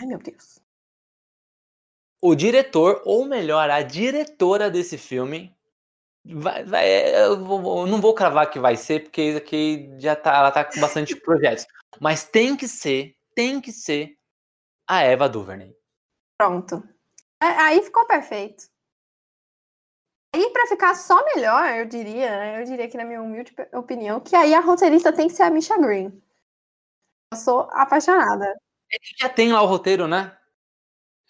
Ai, 0.00 0.06
meu 0.06 0.18
Deus 0.18 0.64
o 2.26 2.34
diretor, 2.34 3.02
ou 3.04 3.26
melhor, 3.26 3.68
a 3.68 3.82
diretora 3.82 4.70
desse 4.70 4.96
filme, 4.96 5.54
vai, 6.24 6.64
vai, 6.64 7.16
eu, 7.22 7.44
vou, 7.44 7.82
eu, 7.82 7.86
não 7.86 8.00
vou 8.00 8.14
cravar 8.14 8.48
que 8.48 8.58
vai 8.58 8.78
ser, 8.78 9.02
porque 9.02 9.34
aqui 9.36 9.90
já 9.98 10.16
tá, 10.16 10.34
ela 10.34 10.50
tá 10.50 10.64
com 10.64 10.80
bastante 10.80 11.14
projetos. 11.20 11.66
Mas 12.00 12.24
tem 12.24 12.56
que 12.56 12.66
ser, 12.66 13.14
tem 13.34 13.60
que 13.60 13.70
ser 13.70 14.16
a 14.86 15.02
Eva 15.02 15.28
Duvernay. 15.28 15.74
Pronto. 16.38 16.82
É, 17.42 17.46
aí 17.46 17.82
ficou 17.82 18.06
perfeito. 18.06 18.64
E 20.34 20.50
para 20.50 20.66
ficar 20.66 20.94
só 20.94 21.24
melhor, 21.26 21.64
eu 21.76 21.86
diria, 21.86 22.28
né, 22.28 22.60
eu 22.60 22.64
diria 22.64 22.88
que 22.88 22.96
na 22.96 23.04
minha 23.04 23.22
humilde 23.22 23.54
opinião, 23.72 24.18
que 24.18 24.34
aí 24.34 24.52
a 24.52 24.60
roteirista 24.60 25.12
tem 25.12 25.28
que 25.28 25.34
ser 25.34 25.44
a 25.44 25.50
Misha 25.50 25.78
Green. 25.78 26.20
Eu 27.32 27.38
sou 27.38 27.68
apaixonada. 27.70 28.46
Ele 28.90 29.14
já 29.16 29.28
tem 29.28 29.52
lá 29.52 29.62
o 29.62 29.66
roteiro, 29.66 30.08
né? 30.08 30.36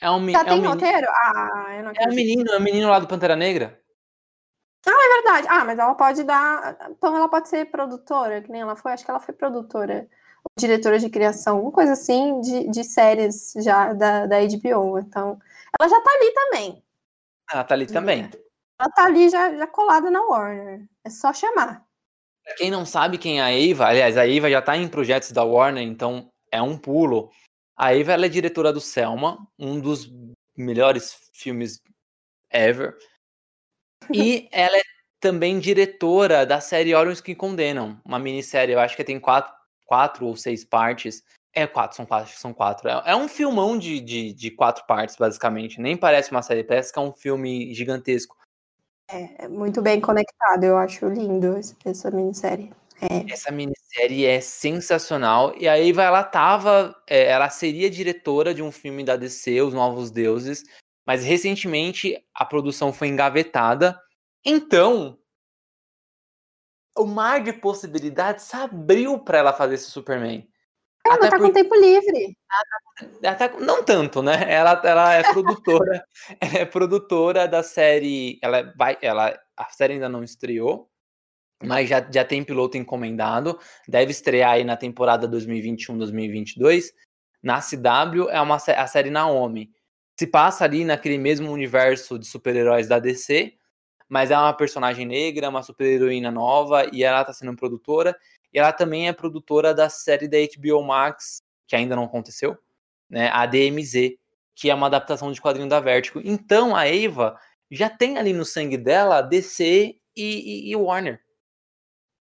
É 0.01 0.11
um, 0.11 0.29
Já 0.31 0.41
é 0.41 0.45
tem 0.45 0.61
um 0.61 0.69
roteiro? 0.69 1.07
Ah, 1.09 1.67
eu 1.77 1.85
não. 1.85 1.93
É 1.97 2.09
um 2.09 2.15
menino, 2.15 2.51
é 2.51 2.57
um 2.57 2.61
menino 2.61 2.89
lá 2.89 2.99
do 2.99 3.07
Pantera 3.07 3.37
Negra. 3.37 3.81
Ah, 4.87 4.91
é 4.91 5.23
verdade. 5.23 5.47
Ah, 5.49 5.65
mas 5.65 5.79
ela 5.79 5.95
pode 5.95 6.25
dar. 6.25 6.91
Então 6.91 7.17
ela 7.17 7.29
pode 7.29 7.49
ser 7.49 7.71
produtora, 7.71 8.43
que 8.43 8.51
nem 8.51 8.63
ela 8.63 8.77
foi. 8.77 8.93
Acho 8.93 9.05
que 9.05 9.11
ela 9.11 9.21
foi 9.21 9.35
produtora, 9.35 10.09
diretora 10.59 10.99
de 10.99 11.11
criação, 11.11 11.57
alguma 11.57 11.73
coisa 11.73 11.93
assim, 11.93 12.41
de, 12.41 12.69
de 12.69 12.85
séries 12.85 13.53
já 13.57 13.93
da, 13.93 14.27
da 14.27 14.37
HBO. 14.41 14.99
Então, 14.99 15.39
ela 15.79 15.89
já 15.89 16.01
tá 16.01 16.11
ali 16.11 16.33
também. 16.33 16.83
Ela 17.51 17.65
tá 17.65 17.75
ali 17.75 17.87
também. 17.87 18.31
Ela 18.79 18.91
tá 18.91 19.05
ali 19.05 19.29
já, 19.29 19.55
já 19.57 19.67
colada 19.67 20.11
na 20.11 20.23
Warner. 20.23 20.87
É 21.05 21.11
só 21.11 21.33
chamar. 21.33 21.85
Pra 22.45 22.55
quem 22.57 22.71
não 22.71 22.85
sabe 22.85 23.19
quem 23.19 23.41
é 23.41 23.43
a 23.43 23.53
Eva, 23.53 23.87
aliás, 23.87 24.17
a 24.17 24.29
Eva 24.29 24.51
já 24.51 24.61
tá 24.61 24.77
em 24.77 24.89
projetos 24.89 25.33
da 25.33 25.43
Warner, 25.43 25.83
então 25.83 26.31
é 26.51 26.61
um 26.61 26.77
pulo. 26.77 27.31
A 27.77 27.95
Eva 27.95 28.13
ela 28.13 28.27
é 28.27 28.29
diretora 28.29 28.73
do 28.73 28.81
Selma, 28.81 29.47
um 29.59 29.81
dos 29.81 30.13
melhores 30.57 31.31
filmes 31.33 31.81
ever. 32.51 32.97
E 34.13 34.49
ela 34.53 34.77
é 34.77 34.83
também 35.19 35.59
diretora 35.59 36.45
da 36.45 36.61
série 36.61 36.95
Orons 36.95 37.21
que 37.21 37.35
Condenam, 37.35 37.99
uma 38.05 38.19
minissérie, 38.19 38.75
eu 38.75 38.81
acho 38.81 38.95
que 38.95 39.03
tem 39.03 39.19
quatro, 39.19 39.53
quatro 39.85 40.26
ou 40.26 40.37
seis 40.37 40.64
partes. 40.64 41.22
É 41.53 41.66
quatro, 41.66 41.97
são 41.97 42.05
quatro, 42.05 42.32
são 42.37 42.53
quatro. 42.53 42.89
É, 42.89 43.03
é 43.07 43.16
um 43.16 43.28
filmão 43.28 43.78
de, 43.78 44.01
de, 44.01 44.32
de, 44.32 44.51
quatro 44.51 44.85
partes, 44.87 45.14
basicamente. 45.16 45.80
Nem 45.80 45.97
parece 45.97 46.32
uma 46.32 46.43
série, 46.43 46.64
parece 46.64 46.93
que 46.93 46.99
é 46.99 47.03
um 47.03 47.12
filme 47.12 47.72
gigantesco. 47.72 48.37
É, 49.11 49.45
é 49.45 49.49
muito 49.49 49.80
bem 49.80 50.01
conectado, 50.01 50.64
eu 50.64 50.76
acho 50.76 51.07
lindo 51.07 51.57
essa 51.85 52.11
minissérie. 52.11 52.72
É. 53.01 53.32
Essa 53.32 53.51
minissérie 53.51 54.24
é 54.24 54.41
sensacional. 54.41 55.55
E 55.57 55.68
aí 55.68 55.91
ela 55.91 56.22
tava. 56.22 56.95
É, 57.07 57.26
ela 57.26 57.51
seria 57.51 57.91
diretora 57.91 58.55
de 58.55 58.62
um 58.62 58.72
filme 58.72 59.05
da 59.05 59.16
DC, 59.16 59.61
Os 59.61 59.74
Novos 59.74 60.11
Deuses. 60.11 60.64
Mas 61.07 61.22
recentemente 61.24 62.16
a 62.35 62.45
produção 62.45 62.93
foi 62.93 63.09
engavetada. 63.09 64.01
Então. 64.45 65.18
O 66.97 67.07
mar 67.07 67.42
de 67.42 67.53
possibilidades 67.53 68.45
se 68.45 68.57
abriu 68.57 69.18
para 69.18 69.38
ela 69.38 69.53
fazer 69.53 69.74
esse 69.74 69.90
Superman. 69.90 70.49
Ela 71.07 71.16
Até 71.16 71.30
tá 71.30 71.38
com 71.38 71.53
tempo 71.53 71.74
livre. 71.74 72.36
Ela 73.22 73.34
tá... 73.34 73.49
Não 73.61 73.84
tanto, 73.84 74.22
né? 74.22 74.51
Ela, 74.51 74.80
ela 74.84 75.14
é 75.14 75.22
produtora. 75.22 76.05
ela 76.40 76.59
é 76.59 76.64
produtora 76.64 77.47
da 77.47 77.62
série. 77.62 78.38
Ela 78.42 78.72
vai. 78.76 78.97
Ela, 79.03 79.38
a 79.57 79.64
série 79.70 79.95
ainda 79.95 80.09
não 80.09 80.24
estreou 80.24 80.88
mas 81.64 81.88
já, 81.88 82.07
já 82.11 82.24
tem 82.24 82.45
piloto 82.45 82.76
encomendado, 82.76 83.59
deve 83.88 84.11
estrear 84.11 84.53
aí 84.53 84.64
na 84.64 84.76
temporada 84.76 85.28
2021-2022. 85.28 86.92
Na 87.42 87.61
CW 87.61 88.30
é 88.30 88.40
uma 88.40 88.57
a 88.57 88.86
série 88.86 89.11
Naomi. 89.11 89.70
Se 90.18 90.26
passa 90.26 90.64
ali 90.64 90.84
naquele 90.84 91.18
mesmo 91.18 91.51
universo 91.51 92.18
de 92.18 92.26
super-heróis 92.26 92.86
da 92.86 92.99
DC, 92.99 93.55
mas 94.15 94.31
é 94.31 94.39
uma 94.39 94.53
personagem 94.57 95.05
negra, 95.05 95.49
uma 95.49 95.61
super-heroína 95.61 96.31
nova, 96.31 96.89
e 96.93 97.03
ela 97.03 97.23
está 97.23 97.33
sendo 97.33 97.57
produtora. 97.57 98.17
E 98.53 98.61
ela 98.61 98.73
também 98.73 99.09
é 99.09 99.12
produtora 99.12 99.75
da 99.75 99.89
série 99.89 100.29
da 100.29 100.37
HBO 100.39 100.85
Max, 100.85 101.43
que 101.67 101.75
ainda 101.75 101.97
não 101.97 102.05
aconteceu, 102.05 102.57
né? 103.11 103.29
A 103.33 103.45
DMZ, 103.45 104.12
que 104.55 104.71
é 104.71 104.75
uma 104.75 104.87
adaptação 104.87 105.33
de 105.33 105.43
quadrinho 105.43 105.69
da 105.69 105.81
Vertigo. 105.81 106.21
Então 106.25 106.77
a 106.77 106.87
Eva 106.87 107.37
já 107.69 107.91
tem 107.91 108.17
ali 108.17 108.33
no 108.33 108.45
sangue 108.45 108.77
dela 108.77 109.21
DC 109.21 109.97
e, 110.17 110.69
e, 110.69 110.71
e 110.71 110.77
Warner. 110.77 111.21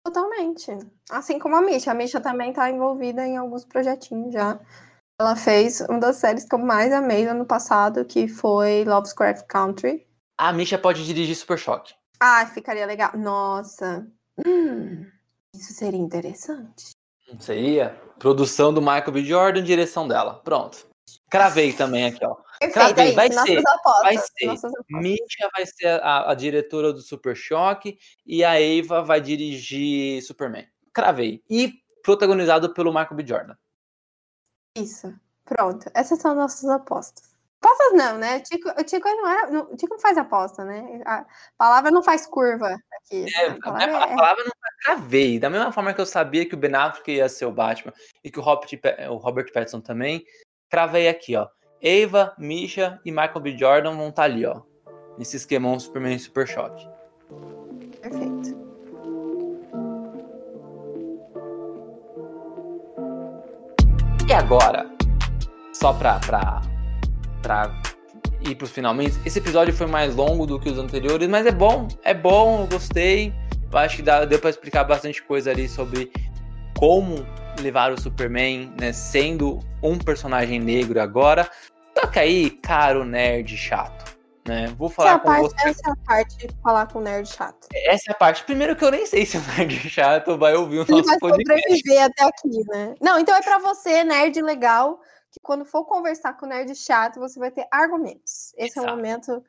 Totalmente. 0.06 0.68
Assim 1.10 1.40
como 1.40 1.56
a 1.56 1.64
Misha. 1.64 1.90
A 1.90 1.96
Misha 1.96 2.22
também 2.22 2.52
está 2.52 2.70
envolvida 2.70 3.26
em 3.26 3.38
alguns 3.38 3.66
projetinhos 3.66 4.32
já. 4.32 4.60
Ela 5.20 5.36
fez 5.36 5.82
uma 5.82 6.00
das 6.00 6.18
séries 6.18 6.46
que 6.46 6.54
eu 6.54 6.60
mais 6.60 6.94
amei 6.94 7.26
no 7.26 7.32
ano 7.32 7.46
passado, 7.48 8.06
que 8.06 8.28
foi 8.28 8.84
Lovecraft 8.86 9.48
Country. 9.48 10.11
A 10.42 10.52
Misha 10.52 10.76
pode 10.76 11.06
dirigir 11.06 11.36
Super 11.36 11.56
Choque. 11.56 11.94
Ah, 12.20 12.48
ficaria 12.48 12.84
legal. 12.88 13.16
Nossa. 13.16 14.08
Hum, 14.44 15.06
isso 15.54 15.72
seria 15.72 16.00
interessante. 16.00 16.90
Seria? 17.40 17.96
Produção 18.18 18.74
do 18.74 18.82
Michael 18.82 19.12
B. 19.12 19.24
Jordan, 19.24 19.64
direção 19.64 20.08
dela. 20.08 20.42
Pronto. 20.44 20.88
Cravei 21.30 21.74
também 21.74 22.06
aqui, 22.06 22.26
ó. 22.26 22.38
Perfeito, 22.60 23.00
é 23.02 23.12
vai, 23.12 23.32
ser, 23.32 23.62
vai 24.02 24.18
ser. 24.18 24.70
Misha 24.90 25.48
vai 25.56 25.64
ser 25.68 26.02
a, 26.02 26.32
a, 26.32 26.34
diretora 26.34 26.92
do 26.92 27.02
Super 27.02 27.36
Choque 27.36 28.00
e 28.26 28.44
a 28.44 28.60
Eva 28.60 29.04
vai 29.04 29.22
dirigir 29.22 30.24
Superman. 30.24 30.68
Cravei. 30.92 31.44
E 31.48 31.72
protagonizado 32.02 32.74
pelo 32.74 32.92
Michael 32.92 33.16
B. 33.16 33.28
Jordan. 33.28 33.56
Isso. 34.76 35.14
Pronto. 35.46 35.86
Essas 35.94 36.18
são 36.20 36.34
nossas 36.34 36.68
apostas. 36.68 37.31
Apostas 37.64 37.94
não, 37.94 38.18
né? 38.18 38.38
O 38.38 38.42
Tico, 38.42 38.84
Tico 38.84 39.08
não, 39.08 39.30
é, 39.30 39.76
Tico 39.78 39.94
não 39.94 40.00
faz 40.00 40.18
aposta, 40.18 40.66
né? 40.66 41.02
A 41.06 41.26
palavra 41.56 41.92
não 41.92 42.02
faz 42.02 42.26
curva 42.26 42.76
aqui. 42.94 43.26
É, 43.36 43.50
a 43.50 43.60
palavra, 43.60 43.86
a, 43.86 44.00
é... 44.00 44.14
a 44.14 44.16
palavra 44.16 44.44
não 44.44 44.52
cravei. 44.84 45.40
Da 45.40 45.48
mesma 45.48 45.72
forma 45.72 45.94
que 45.94 46.02
eu 46.02 46.06
sabia 46.06 46.48
que 46.48 46.56
o 46.56 46.58
Ben 46.58 46.74
Affleck 46.74 47.12
ia 47.12 47.30
ser 47.30 47.46
o 47.46 47.52
Batman 47.52 47.94
e 48.24 48.32
que 48.32 48.40
o 48.40 48.42
Robert, 48.42 48.68
o 49.12 49.18
Robert 49.18 49.54
Pattinson 49.54 49.80
também, 49.80 50.26
cravei 50.70 51.08
aqui, 51.08 51.36
ó. 51.36 51.48
Eva, 51.80 52.34
Misha 52.38 53.00
e 53.06 53.12
Michael 53.12 53.40
B. 53.40 53.58
Jordan 53.58 53.96
vão 53.96 54.10
estar 54.10 54.24
tá 54.24 54.24
ali, 54.24 54.44
ó. 54.44 54.62
Nesse 55.18 55.38
esquemão 55.38 55.80
Superman 55.80 56.18
Super 56.18 56.48
Choque. 56.48 56.90
Perfeito. 58.02 58.60
E 64.28 64.34
agora, 64.34 64.90
só 65.74 65.94
pra, 65.94 66.20
pra, 66.20 66.62
pra 67.42 67.72
ir 68.42 68.56
pros 68.56 68.72
finalmente, 68.72 69.20
esse 69.26 69.40
episódio 69.40 69.74
foi 69.74 69.88
mais 69.88 70.16
longo 70.16 70.46
do 70.46 70.60
que 70.60 70.70
os 70.70 70.78
anteriores, 70.78 71.28
mas 71.28 71.46
é 71.46 71.52
bom, 71.52 71.88
é 72.04 72.14
bom, 72.14 72.62
eu 72.62 72.68
gostei. 72.68 73.34
Eu 73.72 73.78
acho 73.78 73.98
que 73.98 74.02
dá, 74.02 74.26
deu 74.26 74.40
pra 74.40 74.50
explicar 74.50 74.84
bastante 74.84 75.22
coisa 75.22 75.52
ali 75.52 75.68
sobre 75.68 76.12
como 76.78 77.26
levar 77.62 77.92
o 77.92 78.02
Superman, 78.02 78.74
né, 78.80 78.92
sendo 78.92 79.60
um 79.84 79.98
personagem 79.98 80.60
negro 80.60 81.00
agora, 81.00 81.50
só 81.98 82.08
que 82.08 82.20
aí, 82.20 82.50
caro 82.50 83.06
nerd 83.06 83.56
chato, 83.56 84.18
né? 84.48 84.74
Vou 84.78 84.90
falar 84.90 85.20
com 85.20 85.28
parte, 85.28 85.42
você. 85.44 85.70
Essa 85.70 85.82
é 85.90 85.92
a 85.92 85.96
parte 86.08 86.38
de 86.38 86.56
falar 86.64 86.88
com 86.88 87.02
nerd 87.02 87.30
chato. 87.30 87.68
Essa 87.74 88.04
é 88.10 88.12
a 88.12 88.16
parte. 88.16 88.44
Primeiro 88.44 88.76
que 88.76 88.84
eu 88.84 88.92
nem 88.92 89.06
sei 89.06 89.26
se 89.26 89.38
o 89.38 89.42
nerd 89.42 89.76
chato 89.90 90.38
vai 90.38 90.56
ouvir 90.56 90.80
o 90.80 90.82
Ele 90.84 90.92
nosso 90.92 91.06
vai 91.06 91.20
podcast. 91.20 91.62
sobreviver 91.62 92.04
até 92.04 92.24
aqui, 92.24 92.64
né? 92.70 92.96
Não, 93.02 93.20
então 93.20 93.36
é 93.36 93.42
para 93.42 93.60
você, 93.60 94.04
nerd 94.04 94.42
legal, 94.42 95.02
que 95.32 95.40
quando 95.42 95.66
for 95.66 95.86
conversar 95.86 96.34
com 96.34 96.46
o 96.46 96.50
nerd 96.50 96.76
chato, 96.76 97.20
você 97.20 97.40
vai 97.40 97.50
ter 97.50 97.66
argumentos. 97.72 98.54
Esse 98.58 98.80
Exato. 98.80 98.88
é 98.88 98.92
o 98.92 98.96
momento 98.96 99.44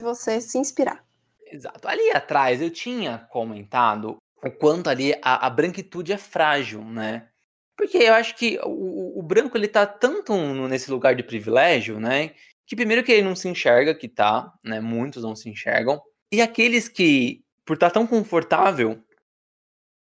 de 0.00 0.04
você 0.04 0.40
se 0.40 0.58
inspirar. 0.58 1.04
Exato. 1.46 1.86
Ali 1.88 2.10
atrás 2.10 2.62
eu 2.62 2.70
tinha 2.70 3.18
comentado 3.30 4.16
o 4.42 4.50
quanto 4.50 4.88
ali 4.88 5.14
a, 5.22 5.46
a 5.46 5.50
branquitude 5.50 6.12
é 6.12 6.18
frágil, 6.18 6.84
né? 6.84 7.28
Porque 7.76 7.96
eu 7.98 8.14
acho 8.14 8.36
que 8.36 8.58
o, 8.62 9.18
o, 9.18 9.22
branco 9.22 9.56
ele 9.56 9.66
tá 9.66 9.84
tanto 9.84 10.34
nesse 10.68 10.90
lugar 10.90 11.16
de 11.16 11.24
privilégio, 11.24 11.98
né? 11.98 12.34
Que 12.66 12.76
primeiro 12.76 13.02
que 13.02 13.10
ele 13.10 13.22
não 13.22 13.34
se 13.34 13.48
enxerga 13.48 13.94
que 13.94 14.08
tá, 14.08 14.52
né? 14.62 14.80
Muitos 14.80 15.24
não 15.24 15.34
se 15.34 15.48
enxergam. 15.48 16.00
E 16.30 16.40
aqueles 16.40 16.88
que, 16.88 17.44
por 17.64 17.74
estar 17.74 17.88
tá 17.88 17.94
tão 17.94 18.06
confortável, 18.06 19.02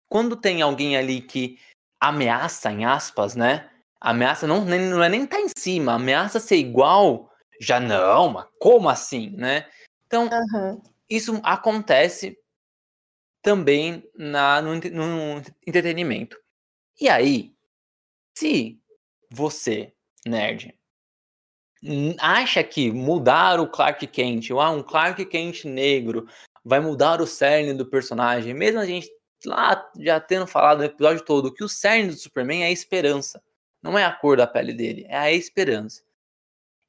quando 0.09 0.35
tem 0.35 0.61
alguém 0.61 0.97
ali 0.97 1.21
que 1.21 1.57
ameaça, 1.99 2.71
em 2.71 2.85
aspas, 2.85 3.35
né? 3.35 3.69
Ameaça 4.05 4.45
não, 4.45 4.63
não 4.63 5.03
é 5.03 5.09
nem 5.09 5.25
tá 5.25 5.41
em 5.41 5.47
cima, 5.57 5.93
ameaça 5.93 6.39
ser 6.39 6.57
igual, 6.57 7.27
já 7.59 7.79
não, 7.79 8.29
mas 8.29 8.45
como 8.59 8.87
assim, 8.87 9.31
né? 9.31 9.67
Então, 10.05 10.29
uhum. 10.29 10.79
isso 11.09 11.41
acontece 11.41 12.37
também 13.41 14.07
na, 14.15 14.61
no, 14.61 14.75
no 14.75 15.41
entretenimento. 15.65 16.37
E 17.01 17.09
aí, 17.09 17.51
se 18.37 18.79
você, 19.31 19.91
nerd, 20.23 20.77
acha 22.19 22.63
que 22.63 22.91
mudar 22.91 23.59
o 23.59 23.67
Clark 23.67 24.05
Kent, 24.05 24.51
ou 24.51 24.61
ah, 24.61 24.69
um 24.69 24.83
Clark 24.83 25.25
Kent 25.25 25.65
negro, 25.65 26.27
vai 26.63 26.79
mudar 26.79 27.21
o 27.21 27.25
cerne 27.25 27.73
do 27.73 27.87
personagem, 27.87 28.53
mesmo 28.53 28.79
a 28.79 28.85
gente 28.85 29.09
lá 29.43 29.83
já 29.99 30.19
tendo 30.19 30.45
falado 30.45 30.77
no 30.77 30.85
episódio 30.85 31.25
todo 31.25 31.51
que 31.51 31.63
o 31.63 31.69
cerne 31.69 32.09
do 32.09 32.17
Superman 32.17 32.61
é 32.61 32.67
a 32.67 32.71
esperança, 32.71 33.41
não 33.85 33.97
é 33.97 34.03
a 34.03 34.11
cor 34.11 34.35
da 34.35 34.47
pele 34.47 34.73
dele, 34.73 35.05
é 35.07 35.15
a 35.15 35.31
esperança. 35.31 36.03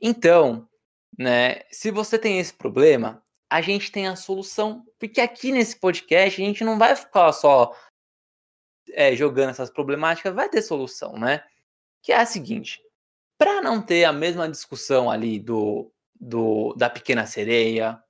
Então, 0.00 0.66
né, 1.18 1.60
se 1.70 1.90
você 1.90 2.18
tem 2.18 2.38
esse 2.38 2.54
problema, 2.54 3.22
a 3.50 3.60
gente 3.60 3.92
tem 3.92 4.08
a 4.08 4.16
solução, 4.16 4.84
porque 4.98 5.20
aqui 5.20 5.52
nesse 5.52 5.78
podcast 5.78 6.40
a 6.40 6.44
gente 6.44 6.64
não 6.64 6.78
vai 6.78 6.96
ficar 6.96 7.32
só 7.32 7.72
é, 8.92 9.14
jogando 9.14 9.50
essas 9.50 9.70
problemáticas, 9.70 10.34
vai 10.34 10.48
ter 10.48 10.62
solução, 10.62 11.12
né? 11.18 11.44
Que 12.02 12.12
é 12.12 12.16
a 12.16 12.26
seguinte: 12.26 12.80
para 13.36 13.60
não 13.60 13.82
ter 13.82 14.04
a 14.04 14.12
mesma 14.12 14.48
discussão 14.48 15.10
ali 15.10 15.38
do, 15.38 15.92
do 16.18 16.74
da 16.74 16.88
pequena 16.88 17.26
sereia, 17.26 18.02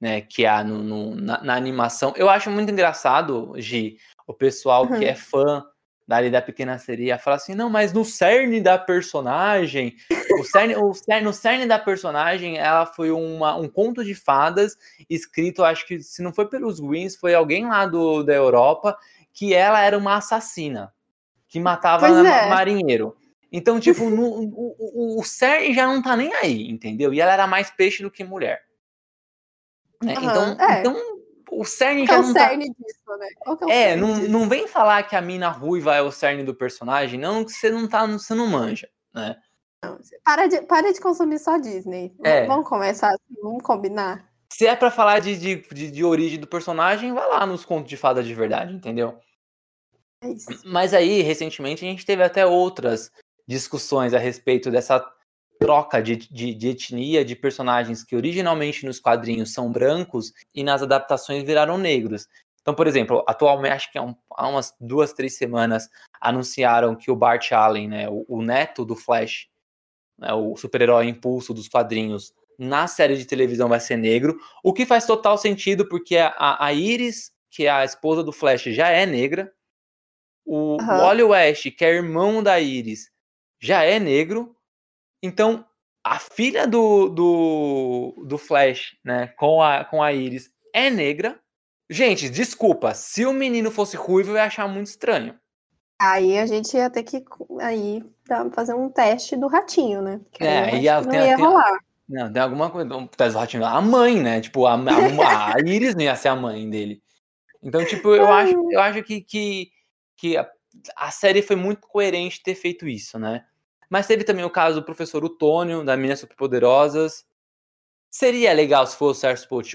né, 0.00 0.20
que 0.20 0.44
há 0.44 0.64
no, 0.64 0.82
no 0.82 1.14
na, 1.14 1.42
na, 1.42 1.54
animação, 1.54 2.12
eu 2.16 2.28
acho 2.28 2.50
muito 2.50 2.70
engraçado, 2.70 3.54
Gi, 3.56 3.98
o 4.26 4.34
pessoal 4.34 4.86
uhum. 4.86 4.98
que 4.98 5.04
é 5.04 5.14
fã 5.14 5.64
dali 6.06 6.30
da 6.30 6.42
pequena 6.42 6.78
sereia 6.78 7.18
fala 7.18 7.36
assim, 7.36 7.54
não, 7.54 7.70
mas 7.70 7.92
no 7.92 8.04
cerne 8.04 8.60
da 8.60 8.78
personagem, 8.78 9.96
o 10.38 10.44
cerne, 10.44 10.76
o 10.76 10.92
cerne, 10.92 11.24
no 11.24 11.32
cerne 11.32 11.66
da 11.66 11.78
personagem, 11.78 12.58
ela 12.58 12.86
foi 12.86 13.10
uma, 13.10 13.56
um 13.56 13.68
conto 13.68 14.04
de 14.04 14.14
fadas 14.14 14.76
escrito, 15.08 15.64
acho 15.64 15.86
que 15.86 16.00
se 16.00 16.22
não 16.22 16.32
foi 16.32 16.46
pelos 16.46 16.78
Greens, 16.78 17.16
foi 17.16 17.34
alguém 17.34 17.66
lá 17.66 17.86
do, 17.86 18.22
da 18.22 18.34
Europa, 18.34 18.96
que 19.32 19.54
ela 19.54 19.80
era 19.80 19.96
uma 19.96 20.16
assassina 20.16 20.92
que 21.48 21.58
matava 21.58 22.08
é. 22.08 22.48
marinheiro. 22.48 23.16
Então, 23.50 23.78
tipo, 23.78 24.10
no, 24.10 24.24
o, 24.24 24.76
o, 24.78 25.20
o 25.20 25.24
CERN 25.24 25.72
já 25.72 25.86
não 25.86 26.02
tá 26.02 26.16
nem 26.16 26.34
aí, 26.34 26.68
entendeu? 26.68 27.14
E 27.14 27.20
ela 27.20 27.32
era 27.32 27.46
mais 27.46 27.70
peixe 27.70 28.02
do 28.02 28.10
que 28.10 28.24
mulher. 28.24 28.62
Né? 30.02 30.14
Uhum, 30.18 30.24
então, 30.24 30.60
é. 30.60 30.80
então, 30.80 31.13
o 31.58 31.64
CERN 31.64 32.06
já 32.06 32.14
é 32.14 32.18
o 32.20 32.22
tá 32.22 32.32
cerne 32.32 32.66
tá... 32.66 32.74
disso, 32.78 33.18
né? 33.18 33.28
É, 33.68 33.90
é 33.90 33.96
não, 33.96 34.14
disso? 34.14 34.30
não 34.30 34.48
vem 34.48 34.66
falar 34.66 35.02
que 35.04 35.16
a 35.16 35.20
mina 35.20 35.48
ruiva 35.48 35.94
é 35.94 36.02
o 36.02 36.10
cerne 36.10 36.42
do 36.42 36.54
personagem, 36.54 37.18
não, 37.18 37.44
que 37.44 37.52
você 37.52 37.70
não 37.70 37.86
tá, 37.86 38.06
você 38.06 38.34
não 38.34 38.46
manja, 38.46 38.88
né? 39.14 39.36
Não, 39.84 39.98
para, 40.24 40.46
de, 40.46 40.62
para 40.62 40.92
de 40.92 41.00
consumir 41.00 41.38
só 41.38 41.58
Disney. 41.58 42.14
É. 42.24 42.46
Vamos 42.46 42.68
começar 42.68 43.08
assim, 43.08 43.40
vamos 43.42 43.62
combinar. 43.62 44.28
Se 44.50 44.66
é 44.66 44.74
para 44.76 44.90
falar 44.90 45.18
de, 45.20 45.36
de, 45.36 45.56
de, 45.72 45.90
de, 45.90 46.04
origem 46.04 46.38
do 46.38 46.46
personagem, 46.46 47.12
vai 47.12 47.28
lá 47.28 47.44
nos 47.44 47.64
contos 47.64 47.88
de 47.88 47.96
fada 47.96 48.22
de 48.22 48.34
verdade, 48.34 48.72
entendeu? 48.72 49.18
É 50.22 50.28
isso. 50.28 50.48
Mas 50.64 50.94
aí, 50.94 51.22
recentemente, 51.22 51.84
a 51.84 51.88
gente 51.88 52.06
teve 52.06 52.22
até 52.22 52.46
outras 52.46 53.10
discussões 53.46 54.14
a 54.14 54.18
respeito 54.18 54.70
dessa 54.70 55.04
troca 55.58 56.02
de, 56.02 56.16
de, 56.16 56.54
de, 56.54 56.68
etnia 56.68 57.24
de 57.24 57.36
personagens 57.36 58.02
que 58.02 58.16
originalmente 58.16 58.84
nos 58.84 59.00
quadrinhos 59.00 59.52
são 59.52 59.70
brancos 59.70 60.32
e 60.54 60.62
nas 60.62 60.82
adaptações 60.82 61.42
viraram 61.44 61.78
negros. 61.78 62.28
Então, 62.60 62.74
por 62.74 62.86
exemplo, 62.86 63.22
atualmente, 63.26 63.72
acho 63.72 63.92
que 63.92 63.98
há, 63.98 64.02
um, 64.02 64.14
umas 64.38 64.74
duas, 64.80 65.12
três 65.12 65.36
semanas, 65.36 65.88
anunciaram 66.20 66.96
que 66.96 67.10
o 67.10 67.16
Bart 67.16 67.52
Allen, 67.52 67.88
né, 67.88 68.08
o, 68.08 68.24
o 68.26 68.42
neto 68.42 68.84
do 68.84 68.96
Flash, 68.96 69.48
né, 70.18 70.32
o 70.32 70.56
super-herói 70.56 71.06
impulso 71.06 71.52
dos 71.52 71.68
quadrinhos, 71.68 72.32
na 72.58 72.86
série 72.86 73.16
de 73.16 73.26
televisão 73.26 73.68
vai 73.68 73.80
ser 73.80 73.96
negro, 73.96 74.38
o 74.62 74.72
que 74.72 74.86
faz 74.86 75.06
total 75.06 75.36
sentido 75.36 75.88
porque 75.88 76.16
a, 76.16 76.64
a 76.64 76.72
Iris, 76.72 77.32
que 77.50 77.66
é 77.66 77.70
a 77.70 77.84
esposa 77.84 78.22
do 78.22 78.32
Flash, 78.32 78.64
já 78.64 78.88
é 78.88 79.04
negra. 79.04 79.52
O, 80.44 80.76
uhum. 80.80 80.86
Wally 80.86 81.22
West, 81.22 81.70
que 81.76 81.84
é 81.84 81.94
irmão 81.94 82.42
da 82.42 82.60
Iris, 82.60 83.10
já 83.60 83.82
é 83.82 83.98
negro. 83.98 84.56
Então, 85.24 85.64
a 86.04 86.18
filha 86.18 86.66
do, 86.66 87.08
do, 87.08 88.24
do 88.26 88.36
Flash, 88.36 88.94
né, 89.02 89.28
com 89.38 89.62
a, 89.62 89.82
com 89.86 90.02
a 90.02 90.12
Iris, 90.12 90.50
é 90.70 90.90
negra. 90.90 91.40
Gente, 91.88 92.28
desculpa, 92.28 92.92
se 92.92 93.24
o 93.24 93.32
menino 93.32 93.70
fosse 93.70 93.96
ruivo, 93.96 94.32
eu 94.32 94.36
ia 94.36 94.44
achar 94.44 94.68
muito 94.68 94.88
estranho. 94.88 95.34
Aí 95.98 96.38
a 96.38 96.44
gente 96.44 96.76
ia 96.76 96.90
ter 96.90 97.04
que 97.04 97.24
aí, 97.62 98.04
fazer 98.52 98.74
um 98.74 98.90
teste 98.90 99.34
do 99.34 99.46
ratinho, 99.46 100.02
né? 100.02 100.20
Que 100.30 100.44
é, 100.44 100.76
ia, 100.76 101.00
não 101.00 101.14
ia 101.14 101.36
rolar. 101.38 101.78
Não, 102.06 102.30
tem 102.30 102.42
alguma 102.42 102.68
coisa. 102.68 102.90
A 103.66 103.80
mãe, 103.80 104.20
né? 104.20 104.42
Tipo, 104.42 104.66
a, 104.66 104.74
a, 104.74 105.54
a 105.54 105.60
Iris 105.64 105.94
não 105.94 106.02
ia 106.02 106.16
ser 106.16 106.28
a 106.28 106.36
mãe 106.36 106.68
dele. 106.68 107.00
Então, 107.62 107.82
tipo, 107.86 108.14
eu 108.14 108.30
acho, 108.30 108.72
eu 108.72 108.80
acho 108.80 109.02
que, 109.02 109.22
que, 109.22 109.70
que 110.18 110.36
a, 110.36 110.46
a, 110.96 111.10
série 111.10 111.40
foi 111.40 111.56
muito 111.56 111.86
coerente 111.88 112.42
ter 112.42 112.54
feito 112.54 112.86
isso, 112.86 113.18
né? 113.18 113.42
Mas 113.90 114.06
teve 114.06 114.24
também 114.24 114.44
o 114.44 114.50
caso 114.50 114.80
do 114.80 114.84
professor 114.84 115.24
Utônio, 115.24 115.84
da 115.84 115.96
Minas 115.96 116.20
Superpoderosas. 116.20 117.24
Seria 118.10 118.52
legal 118.52 118.86
se 118.86 118.96
fosse 118.96 119.26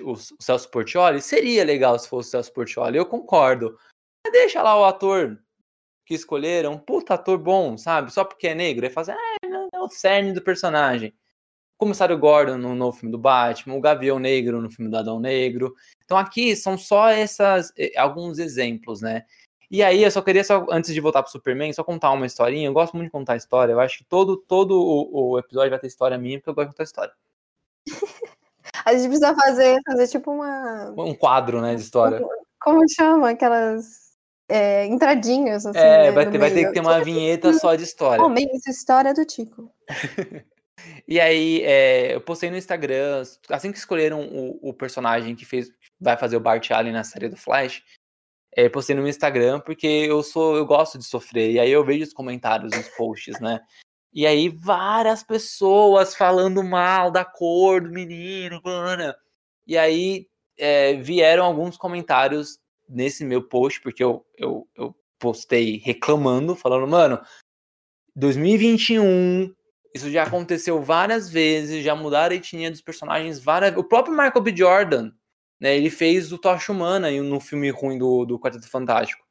o 0.04 0.16
Celso 0.40 0.72
Portioli? 0.72 1.22
Seria 1.22 1.64
legal 1.64 2.00
se 2.00 2.08
fosse 2.08 2.30
o 2.30 2.32
Celso 2.32 2.54
Portioli, 2.54 2.98
eu 2.98 3.06
concordo. 3.06 3.78
Mas 4.26 4.34
deixa 4.34 4.62
lá 4.62 4.80
o 4.80 4.86
ator 4.86 5.38
que 6.06 6.16
escolheram, 6.16 6.74
um 6.74 6.78
puta 6.78 7.14
ator 7.14 7.38
bom, 7.38 7.78
sabe? 7.78 8.12
Só 8.12 8.24
porque 8.24 8.48
é 8.48 8.56
negro, 8.56 8.86
é 8.86 8.90
fazer, 8.90 9.12
ah, 9.12 9.68
é 9.74 9.80
o 9.80 9.90
cerne 9.90 10.34
do 10.34 10.42
personagem. 10.42 11.14
Comissário 11.78 12.18
Gordon 12.18 12.58
no 12.58 12.76
novo 12.76 12.98
filme 12.98 13.12
do 13.12 13.18
Batman, 13.18 13.76
o 13.76 13.82
Gavião 13.82 14.20
Negro 14.20 14.62
no 14.62 14.70
filme 14.70 14.92
do 14.92 14.98
Adão 14.98 15.20
Negro. 15.20 15.74
Então 16.04 16.18
aqui 16.18 16.56
são 16.56 16.78
só 16.78 17.10
essas 17.10 17.72
eh, 17.78 17.98
alguns 17.98 18.38
exemplos, 18.38 19.02
né? 19.02 19.26
E 19.70 19.84
aí 19.84 20.04
eu 20.04 20.10
só 20.10 20.22
queria 20.22 20.44
só 20.44 20.66
antes 20.72 20.94
de 20.94 21.00
voltar 21.00 21.22
pro 21.22 21.32
Superman, 21.32 21.72
só 21.74 21.84
contar 21.84 22.12
uma 22.12 22.26
historinha. 22.26 22.68
Eu 22.68 22.74
gosto 22.74 22.96
muito 22.96 23.08
de 23.08 23.12
contar 23.12 23.36
história. 23.36 23.72
Eu 23.72 23.80
acho 23.80 24.00
que 24.00 24.04
todo 24.04 24.38
todo 24.38 24.72
o, 24.72 25.34
o 25.34 25.40
episódio 25.40 25.70
vai 25.70 25.80
ter 25.80 25.88
história 25.88 26.18
minha 26.18 26.40
porque 26.40 26.50
eu 26.50 26.56
gosto 26.56 26.70
de 26.70 26.74
contar 26.74 26.84
história. 26.84 27.14
A 28.86 28.94
gente 28.94 29.08
precisa 29.08 29.36
fazer 29.36 29.80
fazer 29.86 30.08
tipo 30.08 30.32
uma 30.32 30.94
um 30.98 31.14
quadro, 31.14 31.62
né, 31.62 31.76
de 31.76 31.82
história. 31.82 32.22
Como 32.60 32.84
chama 32.90 33.32
aquelas 33.32 34.10
é, 34.48 34.86
entradinhas 34.86 35.66
assim, 35.66 35.78
É, 35.78 36.04
né, 36.04 36.12
vai 36.12 36.30
ter, 36.30 36.38
vai 36.38 36.52
ter 36.52 36.66
que 36.66 36.74
ter 36.74 36.80
uma 36.80 37.04
vinheta 37.04 37.54
só 37.54 37.76
de 37.76 37.84
história. 37.84 38.22
Momento 38.22 38.52
história 38.68 39.14
do 39.14 39.26
Tico. 39.26 39.72
E 41.08 41.20
aí, 41.20 41.62
é, 41.64 42.16
eu 42.16 42.22
postei 42.22 42.50
no 42.50 42.58
Instagram, 42.58 43.24
assim 43.50 43.72
que 43.72 43.78
escolheram 43.78 44.22
o, 44.22 44.70
o, 44.70 44.74
personagem 44.74 45.36
que 45.36 45.46
fez, 45.46 45.72
vai 46.00 46.16
fazer 46.16 46.38
o 46.38 46.40
Bart 46.40 46.72
Allen 46.72 46.94
na 46.94 47.04
série 47.04 47.28
do 47.28 47.36
Flash, 47.36 47.84
é, 48.52 48.68
postei 48.70 48.96
no 48.96 49.08
Instagram 49.08 49.60
porque 49.60 49.88
eu 49.88 50.24
sou, 50.24 50.56
eu 50.56 50.66
gosto 50.66 50.98
de 50.98 51.06
sofrer. 51.06 51.52
E 51.52 51.60
aí 51.60 51.72
eu 51.72 51.86
vejo 51.86 52.04
os 52.04 52.14
comentários 52.14 52.72
nos 52.72 52.88
posts, 52.90 53.40
né? 53.40 53.60
E 54.12 54.26
aí 54.26 54.50
várias 54.50 55.24
pessoas 55.24 56.16
falando 56.16 56.64
mal 56.64 57.12
da 57.12 57.24
cor 57.24 57.82
do 57.82 57.92
menino, 57.92 58.60
mano. 58.64 59.14
E 59.68 59.78
aí 59.78 60.28
é, 60.58 60.96
vieram 60.96 61.46
alguns 61.46 61.78
comentários 61.78 62.60
nesse 62.88 63.24
meu 63.24 63.48
post, 63.48 63.82
porque 63.82 64.04
eu, 64.04 64.26
eu, 64.36 64.68
eu 64.76 64.96
postei 65.20 65.78
reclamando, 65.78 66.56
falando, 66.56 66.88
mano, 66.88 67.22
2021 68.16 69.54
isso 69.94 70.12
já 70.12 70.24
aconteceu 70.24 70.82
várias 70.82 71.30
vezes, 71.30 71.84
já 71.84 71.96
mudaram 71.96 72.34
a 72.34 72.38
etnia 72.38 72.70
dos 72.70 72.82
personagens 72.82 73.40
várias 73.40 73.76
O 73.76 73.84
próprio 73.84 74.16
Michael 74.16 74.42
B. 74.42 74.56
Jordan, 74.56 75.12
né? 75.60 75.76
Ele 75.76 75.90
fez 75.90 76.32
o 76.32 76.38
Tocha 76.38 76.72
Humana 76.72 77.12
no 77.12 77.40
filme 77.40 77.70
ruim 77.70 77.98
do, 77.98 78.26
do 78.26 78.40
Quarteto 78.40 78.70
Fantástico. 78.70 79.24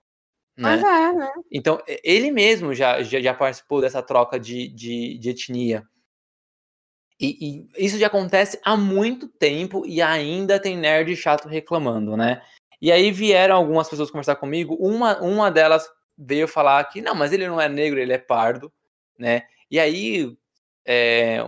Né? 0.56 0.74
é, 0.74 1.12
né? 1.12 1.32
Então, 1.52 1.80
ele 2.02 2.32
mesmo 2.32 2.74
já, 2.74 3.00
já, 3.02 3.20
já 3.20 3.32
participou 3.32 3.80
dessa 3.80 4.02
troca 4.02 4.40
de, 4.40 4.68
de, 4.68 5.16
de 5.16 5.30
etnia. 5.30 5.86
E, 7.20 7.66
e, 7.76 7.84
isso 7.86 7.98
já 7.98 8.08
acontece 8.08 8.60
há 8.64 8.76
muito 8.76 9.28
tempo 9.28 9.84
e 9.86 10.02
ainda 10.02 10.58
tem 10.60 10.76
nerd 10.76 11.14
chato 11.16 11.48
reclamando, 11.48 12.16
né? 12.16 12.42
E 12.80 12.92
aí 12.92 13.10
vieram 13.10 13.56
algumas 13.56 13.88
pessoas 13.88 14.10
conversar 14.10 14.36
comigo. 14.36 14.76
Uma, 14.80 15.20
uma 15.20 15.50
delas 15.50 15.88
veio 16.16 16.48
falar 16.48 16.82
que 16.84 17.00
não, 17.00 17.14
mas 17.14 17.32
ele 17.32 17.46
não 17.46 17.60
é 17.60 17.68
negro, 17.68 17.98
ele 17.98 18.12
é 18.12 18.18
pardo, 18.18 18.72
né? 19.16 19.42
E 19.70 19.78
aí, 19.78 20.36
é, 20.84 21.44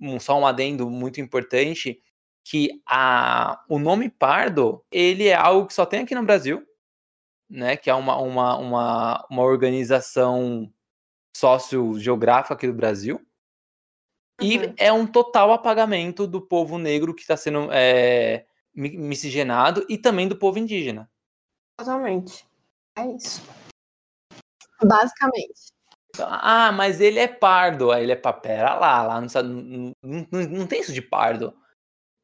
um, 0.00 0.18
só 0.20 0.38
um 0.38 0.46
adendo 0.46 0.88
muito 0.88 1.20
importante, 1.20 2.00
que 2.44 2.82
a, 2.86 3.64
o 3.68 3.78
nome 3.78 4.10
pardo, 4.10 4.84
ele 4.92 5.26
é 5.26 5.34
algo 5.34 5.66
que 5.66 5.72
só 5.74 5.86
tem 5.86 6.00
aqui 6.00 6.14
no 6.14 6.22
Brasil, 6.22 6.62
né, 7.48 7.76
que 7.76 7.88
é 7.88 7.94
uma, 7.94 8.18
uma, 8.18 8.56
uma, 8.56 9.26
uma 9.30 9.42
organização 9.42 10.70
sociogeográfica 11.34 12.54
aqui 12.54 12.66
do 12.66 12.74
Brasil, 12.74 13.20
e 14.40 14.58
uhum. 14.58 14.74
é 14.76 14.92
um 14.92 15.06
total 15.06 15.52
apagamento 15.52 16.26
do 16.26 16.40
povo 16.40 16.76
negro 16.76 17.14
que 17.14 17.22
está 17.22 17.36
sendo 17.36 17.68
é, 17.72 18.44
miscigenado 18.74 19.86
e 19.88 19.96
também 19.96 20.28
do 20.28 20.36
povo 20.36 20.58
indígena. 20.58 21.10
Totalmente. 21.78 22.46
É 22.96 23.06
isso. 23.06 23.42
Basicamente. 24.82 25.72
Ah, 26.18 26.72
mas 26.72 27.00
ele 27.00 27.18
é 27.18 27.28
pardo. 27.28 27.90
Aí 27.90 28.02
ele 28.02 28.12
é 28.12 28.16
papera 28.16 28.74
lá, 28.74 29.02
lá 29.02 29.20
não, 29.20 29.28
não, 29.42 29.94
não, 30.02 30.42
não 30.48 30.66
tem 30.66 30.80
isso 30.80 30.92
de 30.92 31.02
pardo. 31.02 31.56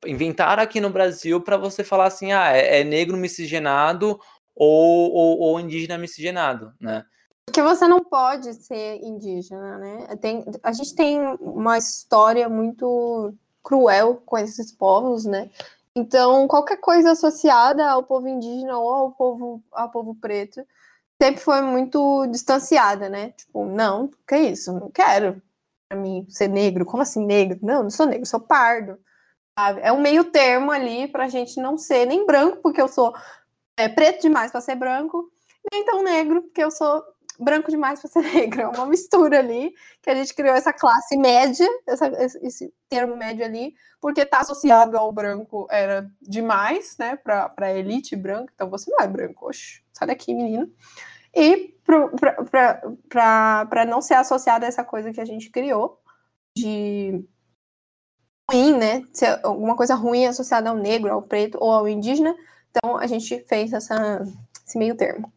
Inventaram 0.06 0.62
aqui 0.62 0.80
no 0.80 0.90
Brasil 0.90 1.40
para 1.40 1.56
você 1.56 1.84
falar 1.84 2.06
assim, 2.06 2.32
ah, 2.32 2.52
é, 2.52 2.80
é 2.80 2.84
negro 2.84 3.16
miscigenado 3.16 4.18
ou, 4.54 5.12
ou, 5.12 5.38
ou, 5.38 5.60
indígena 5.60 5.98
miscigenado, 5.98 6.72
né? 6.80 7.04
Porque 7.46 7.62
você 7.62 7.88
não 7.88 8.04
pode 8.04 8.54
ser 8.54 9.00
indígena, 9.02 9.78
né? 9.78 10.16
Tem, 10.20 10.44
a 10.62 10.72
gente 10.72 10.94
tem 10.94 11.18
uma 11.40 11.76
história 11.78 12.48
muito 12.48 13.34
cruel 13.62 14.22
com 14.24 14.38
esses 14.38 14.72
povos, 14.72 15.24
né? 15.24 15.50
Então, 15.94 16.46
qualquer 16.46 16.76
coisa 16.76 17.12
associada 17.12 17.88
ao 17.88 18.02
povo 18.02 18.28
indígena 18.28 18.78
ou 18.78 18.88
ao 18.88 19.12
povo, 19.12 19.62
ao 19.72 19.90
povo 19.90 20.14
preto 20.14 20.64
sempre 21.20 21.42
foi 21.42 21.60
muito 21.60 22.26
distanciada, 22.28 23.08
né? 23.08 23.32
Tipo, 23.32 23.66
não, 23.66 24.10
que 24.26 24.36
isso? 24.36 24.72
Não 24.72 24.90
quero 24.90 25.42
pra 25.88 25.98
mim 25.98 26.26
ser 26.30 26.48
negro. 26.48 26.86
Como 26.86 27.02
assim 27.02 27.26
negro? 27.26 27.58
Não, 27.62 27.82
não 27.82 27.90
sou 27.90 28.06
negro, 28.06 28.24
sou 28.24 28.40
pardo. 28.40 28.98
Sabe? 29.60 29.82
É 29.82 29.92
um 29.92 30.00
meio 30.00 30.24
termo 30.24 30.70
ali 30.70 31.06
pra 31.06 31.28
gente 31.28 31.60
não 31.60 31.76
ser 31.76 32.06
nem 32.06 32.24
branco, 32.24 32.62
porque 32.62 32.80
eu 32.80 32.88
sou 32.88 33.14
é, 33.76 33.90
preto 33.90 34.22
demais 34.22 34.50
para 34.50 34.62
ser 34.62 34.74
branco, 34.74 35.30
nem 35.70 35.84
tão 35.84 36.02
negro, 36.02 36.40
porque 36.44 36.64
eu 36.64 36.70
sou 36.70 37.04
branco 37.38 37.70
demais 37.70 38.00
para 38.00 38.08
ser 38.08 38.22
negro. 38.34 38.62
É 38.62 38.68
uma 38.68 38.86
mistura 38.86 39.38
ali 39.38 39.74
que 40.00 40.08
a 40.08 40.14
gente 40.14 40.34
criou 40.34 40.54
essa 40.54 40.72
classe 40.72 41.14
média, 41.14 41.68
essa, 41.86 42.10
esse 42.40 42.72
termo 42.88 43.14
médio 43.18 43.44
ali, 43.44 43.74
porque 44.00 44.22
está 44.22 44.40
associado 44.40 44.96
ao 44.96 45.12
branco 45.12 45.66
era 45.70 46.10
demais, 46.22 46.96
né, 46.98 47.16
para 47.16 47.52
a 47.58 47.76
elite 47.76 48.16
branca. 48.16 48.50
Então 48.54 48.70
você 48.70 48.90
não 48.90 49.00
é 49.00 49.06
branco, 49.06 49.46
oxe, 49.46 49.82
sai 49.92 50.08
daqui, 50.08 50.32
menino. 50.32 50.72
E 51.36 51.74
para 51.84 53.84
não 53.84 54.00
ser 54.00 54.14
associado 54.14 54.64
a 54.64 54.68
essa 54.68 54.82
coisa 54.82 55.12
que 55.12 55.20
a 55.20 55.26
gente 55.26 55.50
criou 55.50 56.00
de 56.56 57.22
ruim, 58.50 58.76
né? 58.76 59.02
Ser 59.12 59.38
alguma 59.42 59.76
coisa 59.76 59.94
ruim 59.94 60.26
associada 60.26 60.70
ao 60.70 60.76
negro, 60.76 61.12
ao 61.12 61.22
preto 61.22 61.58
ou 61.60 61.70
ao 61.70 61.88
indígena. 61.88 62.34
Então 62.70 62.96
a 62.96 63.06
gente 63.06 63.38
fez 63.48 63.72
essa, 63.72 64.22
esse 64.66 64.76
meio 64.78 64.96
termo. 64.96 65.32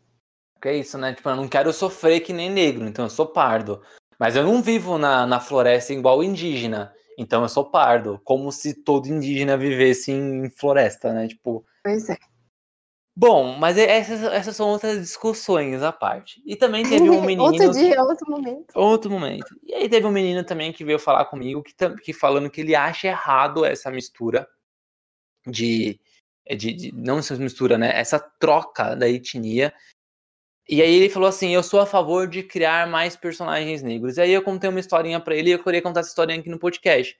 Que 0.61 0.70
é 0.70 0.78
isso, 0.78 0.97
né? 0.97 1.14
Tipo, 1.14 1.30
eu 1.30 1.36
não 1.36 1.47
quero 1.47 1.72
sofrer 1.74 2.22
que 2.22 2.34
nem 2.34 2.49
negro, 2.49 2.86
então 2.86 3.05
eu 3.05 3.09
sou 3.09 3.26
pardo. 3.26 3.82
Mas 4.20 4.36
eu 4.36 4.43
não 4.43 4.61
vivo 4.61 4.97
na, 4.97 5.26
na 5.26 5.39
floresta 5.39 5.91
igual 5.93 6.24
indígena, 6.24 6.93
então 7.18 7.43
eu 7.43 7.49
sou 7.49 7.66
pardo. 7.66 8.20
Como 8.24 8.51
se 8.51 8.74
todo 8.74 9.07
indígena 9.07 9.57
vivesse 9.57 10.11
em 10.11 10.49
floresta, 10.49 11.11
né? 11.11 11.28
Tipo. 11.28 11.66
Pois 11.84 12.09
é. 12.09 12.18
Bom, 13.16 13.55
mas 13.57 13.78
essas, 13.78 14.24
essas 14.24 14.55
são 14.55 14.70
outras 14.70 14.99
discussões 14.99 15.84
à 15.84 15.91
parte. 15.91 16.41
E 16.45 16.55
também 16.55 16.84
teve 16.84 17.09
um 17.11 17.22
menino. 17.26 17.43
outro 17.43 17.72
dia, 17.72 18.01
outro 18.01 18.30
momento. 18.30 18.74
Outro 18.74 19.11
momento. 19.11 19.55
E 19.64 19.74
aí 19.74 19.88
teve 19.88 20.07
um 20.07 20.11
menino 20.11 20.43
também 20.43 20.74
que 20.74 20.84
veio 20.84 20.97
falar 20.97 21.26
comigo, 21.26 21.61
que, 21.61 21.74
que 22.01 22.11
falando 22.11 22.49
que 22.49 22.61
ele 22.61 22.76
acha 22.76 23.07
errado 23.07 23.66
essa 23.66 23.91
mistura 23.91 24.47
de, 25.45 25.99
de, 26.57 26.74
de. 26.74 26.91
Não 26.91 27.20
essa 27.20 27.36
mistura, 27.36 27.78
né? 27.78 27.91
Essa 27.93 28.20
troca 28.20 28.95
da 28.95 29.07
etnia. 29.07 29.72
E 30.68 30.82
aí 30.82 30.95
ele 30.95 31.09
falou 31.09 31.30
assim: 31.30 31.53
Eu 31.53 31.61
sou 31.61 31.82
a 31.82 31.86
favor 31.86 32.28
de 32.28 32.41
criar 32.41 32.88
mais 32.88 33.16
personagens 33.16 33.84
negros. 33.84 34.18
E 34.18 34.22
aí 34.22 34.32
eu 34.32 34.41
contei 34.41 34.68
uma 34.70 34.80
historinha 34.80 35.20
para 35.20 35.36
ele 35.36 35.49
e 35.51 35.53
eu 35.53 35.64
queria 35.64 35.84
contar 35.84 35.99
essa 35.99 36.09
historinha 36.09 36.39
aqui 36.39 36.49
no 36.49 36.57
podcast. 36.57 37.16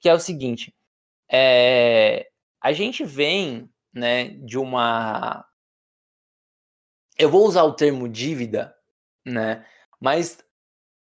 Que 0.00 0.08
é 0.08 0.14
o 0.14 0.18
seguinte: 0.18 0.74
é, 1.30 2.28
a 2.60 2.72
gente 2.72 3.04
vem 3.04 3.70
né, 3.92 4.28
de 4.28 4.58
uma. 4.58 5.44
Eu 7.16 7.28
vou 7.30 7.46
usar 7.46 7.64
o 7.64 7.74
termo 7.74 8.08
dívida, 8.08 8.74
né? 9.24 9.66
Mas 10.00 10.38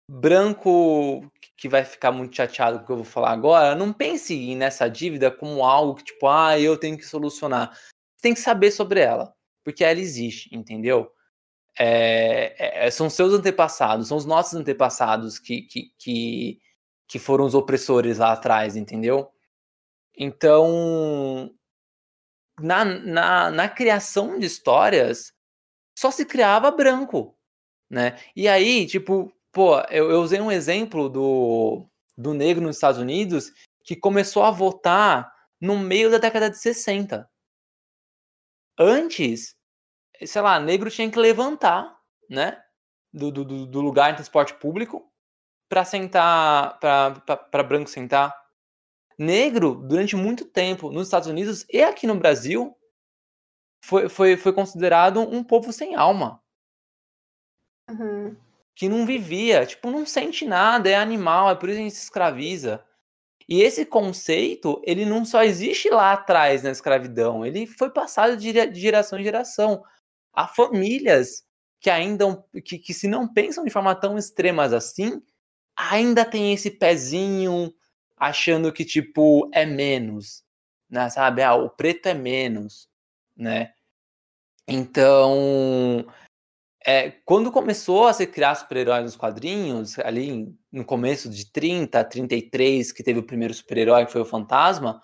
branco 0.08 1.30
que 1.56 1.68
vai 1.68 1.84
ficar 1.84 2.10
muito 2.10 2.34
chateado 2.34 2.78
com 2.78 2.82
o 2.82 2.86
que 2.86 2.92
eu 2.92 2.96
vou 2.96 3.04
falar 3.04 3.30
agora, 3.30 3.76
não 3.76 3.92
pense 3.92 4.54
nessa 4.56 4.88
dívida 4.88 5.30
como 5.30 5.62
algo 5.64 5.94
que, 5.94 6.04
tipo, 6.04 6.26
ah, 6.26 6.58
eu 6.58 6.76
tenho 6.76 6.96
que 6.98 7.04
solucionar. 7.06 7.70
Você 7.72 8.22
tem 8.22 8.34
que 8.34 8.40
saber 8.40 8.72
sobre 8.72 9.00
ela, 9.00 9.32
porque 9.62 9.84
ela 9.84 10.00
existe, 10.00 10.48
entendeu? 10.52 11.12
É, 11.78 12.86
é, 12.86 12.90
são 12.90 13.08
seus 13.08 13.32
antepassados, 13.32 14.08
são 14.08 14.16
os 14.16 14.24
nossos 14.24 14.54
antepassados 14.54 15.38
que, 15.38 15.62
que, 15.62 15.92
que, 15.96 16.60
que 17.06 17.18
foram 17.18 17.44
os 17.44 17.54
opressores 17.54 18.18
lá 18.18 18.32
atrás, 18.32 18.74
entendeu? 18.74 19.30
Então, 20.16 21.54
na, 22.60 22.84
na, 22.84 23.50
na 23.50 23.68
criação 23.68 24.38
de 24.38 24.46
histórias, 24.46 25.32
só 25.98 26.10
se 26.10 26.24
criava 26.24 26.70
branco, 26.70 27.36
né? 27.88 28.18
E 28.34 28.48
aí, 28.48 28.86
tipo, 28.86 29.32
pô, 29.52 29.78
eu, 29.90 30.10
eu 30.10 30.20
usei 30.20 30.40
um 30.40 30.50
exemplo 30.50 31.08
do, 31.08 31.86
do 32.16 32.32
negro 32.34 32.62
nos 32.62 32.76
Estados 32.76 33.00
Unidos 33.00 33.52
que 33.84 33.96
começou 33.96 34.44
a 34.44 34.50
votar 34.50 35.32
no 35.60 35.78
meio 35.78 36.10
da 36.10 36.18
década 36.18 36.48
de 36.48 36.58
60. 36.58 37.28
Antes, 38.78 39.54
sei 40.24 40.40
lá, 40.40 40.58
negro 40.58 40.90
tinha 40.90 41.10
que 41.10 41.18
levantar, 41.18 41.94
né? 42.28 42.62
Do, 43.12 43.30
do, 43.30 43.66
do 43.66 43.80
lugar 43.80 44.12
em 44.12 44.14
transporte 44.14 44.54
público 44.54 45.10
para 45.68 45.84
sentar, 45.84 46.78
para 46.78 47.62
branco 47.62 47.90
sentar 47.90 48.34
negro, 49.20 49.74
durante 49.74 50.16
muito 50.16 50.46
tempo, 50.46 50.90
nos 50.90 51.06
Estados 51.06 51.28
Unidos 51.28 51.66
e 51.68 51.82
aqui 51.82 52.06
no 52.06 52.14
Brasil, 52.14 52.74
foi, 53.84 54.08
foi, 54.08 54.36
foi 54.36 54.52
considerado 54.52 55.20
um 55.20 55.44
povo 55.44 55.72
sem 55.72 55.94
alma. 55.94 56.42
Uhum. 57.88 58.34
Que 58.74 58.88
não 58.88 59.04
vivia, 59.04 59.66
tipo, 59.66 59.90
não 59.90 60.06
sente 60.06 60.46
nada, 60.46 60.88
é 60.88 60.96
animal, 60.96 61.50
é 61.50 61.54
por 61.54 61.68
isso 61.68 61.76
que 61.76 61.82
a 61.82 61.84
gente 61.84 61.96
se 61.96 62.04
escraviza. 62.04 62.82
E 63.46 63.62
esse 63.62 63.84
conceito, 63.84 64.80
ele 64.84 65.04
não 65.04 65.24
só 65.24 65.42
existe 65.42 65.90
lá 65.90 66.12
atrás 66.12 66.62
na 66.62 66.70
escravidão, 66.70 67.44
ele 67.44 67.66
foi 67.66 67.90
passado 67.90 68.36
de 68.36 68.80
geração 68.80 69.18
em 69.18 69.24
geração. 69.24 69.84
Há 70.32 70.46
famílias 70.46 71.44
que 71.80 71.90
ainda, 71.90 72.42
que, 72.64 72.78
que 72.78 72.94
se 72.94 73.08
não 73.08 73.30
pensam 73.30 73.64
de 73.64 73.70
forma 73.70 73.94
tão 73.94 74.16
extremas 74.16 74.72
assim, 74.72 75.20
ainda 75.76 76.24
tem 76.24 76.52
esse 76.52 76.70
pezinho 76.70 77.74
achando 78.20 78.72
que, 78.72 78.84
tipo, 78.84 79.50
é 79.52 79.64
menos, 79.64 80.44
né? 80.88 81.08
Sabe? 81.08 81.42
Ah, 81.42 81.54
o 81.54 81.70
preto 81.70 82.06
é 82.06 82.14
menos, 82.14 82.88
né? 83.34 83.72
Então, 84.68 86.06
é, 86.86 87.10
quando 87.24 87.50
começou 87.50 88.06
a 88.06 88.12
se 88.12 88.26
criar 88.26 88.54
super-heróis 88.54 89.02
nos 89.04 89.16
quadrinhos, 89.16 89.98
ali 89.98 90.54
no 90.70 90.84
começo 90.84 91.30
de 91.30 91.50
30, 91.50 92.04
33, 92.04 92.92
que 92.92 93.02
teve 93.02 93.18
o 93.18 93.26
primeiro 93.26 93.54
super-herói, 93.54 94.06
que 94.06 94.12
foi 94.12 94.20
o 94.20 94.26
Fantasma, 94.26 95.02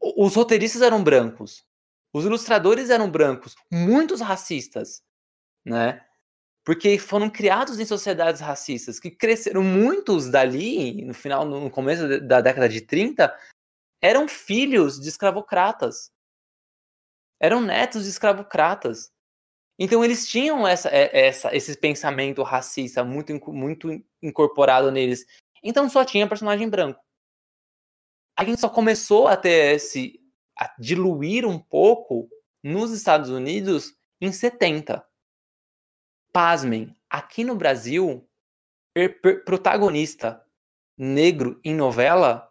os 0.00 0.34
roteiristas 0.34 0.82
eram 0.82 1.02
brancos, 1.02 1.64
os 2.12 2.24
ilustradores 2.24 2.90
eram 2.90 3.10
brancos, 3.10 3.54
muitos 3.70 4.20
racistas, 4.20 5.02
né? 5.64 6.04
Porque 6.64 6.98
foram 6.98 7.30
criados 7.30 7.80
em 7.80 7.84
sociedades 7.84 8.40
racistas 8.40 9.00
que 9.00 9.10
cresceram 9.10 9.62
muitos 9.62 10.30
dali 10.30 11.04
no 11.04 11.14
final 11.14 11.44
no 11.44 11.70
começo 11.70 12.20
da 12.20 12.40
década 12.40 12.68
de 12.68 12.80
30 12.80 13.34
eram 14.02 14.26
filhos 14.28 14.98
de 14.98 15.08
escravocratas. 15.08 16.10
Eram 17.38 17.60
netos 17.60 18.04
de 18.04 18.10
escravocratas. 18.10 19.10
Então 19.78 20.04
eles 20.04 20.28
tinham 20.28 20.68
essa, 20.68 20.88
é, 20.90 21.26
essa 21.26 21.54
esse 21.54 21.76
pensamento 21.76 22.42
racista 22.42 23.02
muito 23.02 23.32
muito 23.52 23.88
incorporado 24.22 24.90
neles. 24.90 25.24
Então 25.62 25.88
só 25.88 26.04
tinha 26.04 26.28
personagem 26.28 26.68
branco. 26.68 27.00
A 28.36 28.44
gente 28.44 28.60
só 28.60 28.68
começou 28.68 29.28
a 29.28 29.36
ter 29.36 29.74
esse 29.76 30.20
a 30.58 30.74
diluir 30.78 31.46
um 31.46 31.58
pouco 31.58 32.28
nos 32.62 32.90
Estados 32.90 33.30
Unidos 33.30 33.94
em 34.20 34.30
70 34.30 35.02
pasmem, 36.32 36.96
aqui 37.08 37.44
no 37.44 37.54
Brasil, 37.54 38.26
protagonista 39.44 40.44
negro 40.96 41.60
em 41.64 41.74
novela 41.74 42.50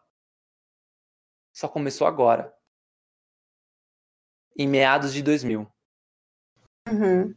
só 1.54 1.68
começou 1.68 2.08
agora. 2.08 2.54
Em 4.58 4.68
meados 4.68 5.14
de 5.14 5.22
2000. 5.22 5.68
Uhum. 6.88 7.36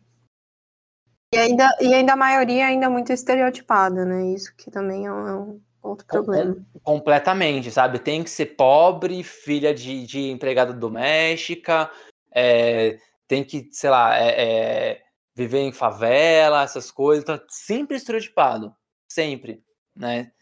E 1.35 1.39
ainda, 1.39 1.69
e 1.81 1.95
ainda 1.95 2.13
a 2.13 2.17
maioria 2.17 2.67
ainda 2.67 2.91
muito 2.91 3.13
estereotipada, 3.13 4.05
né? 4.05 4.33
Isso 4.33 4.55
que 4.55 4.71
também 4.71 5.07
é 5.07 5.13
um, 5.13 5.57
é 5.57 5.57
outro 5.83 6.07
problema. 6.07 6.55
Com, 6.73 6.81
completamente, 6.81 7.71
sabe? 7.71 7.99
Tem 7.99 8.23
que 8.23 8.31
ser 8.31 8.55
pobre, 8.55 9.23
filha 9.23 9.75
de, 9.75 10.07
de 10.07 10.31
empregada 10.31 10.73
doméstica, 10.73 11.91
é, 12.31 12.99
tem 13.27 13.43
que, 13.43 13.69
sei 13.73 13.91
lá, 13.91 14.17
é, 14.17 14.29
é, 14.29 15.03
viver 15.35 15.61
em 15.61 15.73
favela, 15.73 16.63
essas 16.63 16.91
coisas. 16.91 17.25
Tá 17.25 17.43
sempre 17.49 17.97
estereotipado. 17.97 18.75
Sempre, 19.11 19.65
né? 19.95 20.33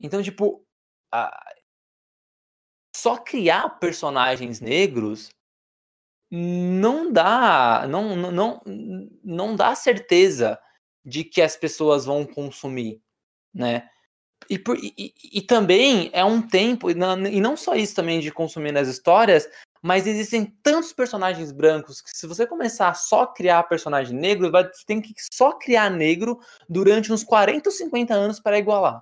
Então, 0.00 0.22
tipo, 0.22 0.64
a... 1.12 1.54
só 2.94 3.16
criar 3.16 3.78
personagens 3.78 4.60
negros 4.60 5.28
não 6.30 7.12
dá, 7.12 7.86
não, 7.88 8.16
não, 8.16 8.60
não 9.22 9.54
dá 9.54 9.74
certeza 9.74 10.60
de 11.04 11.22
que 11.22 11.40
as 11.40 11.56
pessoas 11.56 12.04
vão 12.04 12.26
consumir, 12.26 13.00
né? 13.54 13.88
E, 14.50 14.58
por, 14.58 14.76
e, 14.76 15.14
e, 15.32 15.40
também 15.40 16.10
é 16.12 16.24
um 16.24 16.42
tempo, 16.42 16.90
e 16.90 16.94
não 17.40 17.56
só 17.56 17.74
isso 17.74 17.94
também 17.94 18.20
de 18.20 18.30
consumir 18.30 18.72
nas 18.72 18.86
histórias, 18.86 19.48
mas 19.86 20.04
existem 20.04 20.46
tantos 20.64 20.92
personagens 20.92 21.52
brancos 21.52 22.00
que 22.00 22.10
se 22.10 22.26
você 22.26 22.44
começar 22.44 22.88
a 22.88 22.94
só 22.94 23.24
criar 23.24 23.62
personagem 23.62 24.18
negro, 24.18 24.50
vai, 24.50 24.64
você 24.64 24.84
tem 24.84 25.00
que 25.00 25.14
só 25.32 25.52
criar 25.52 25.88
negro 25.88 26.40
durante 26.68 27.12
uns 27.12 27.22
40 27.22 27.68
ou 27.68 27.72
50 27.72 28.12
anos 28.12 28.40
para 28.40 28.58
igualar. 28.58 29.00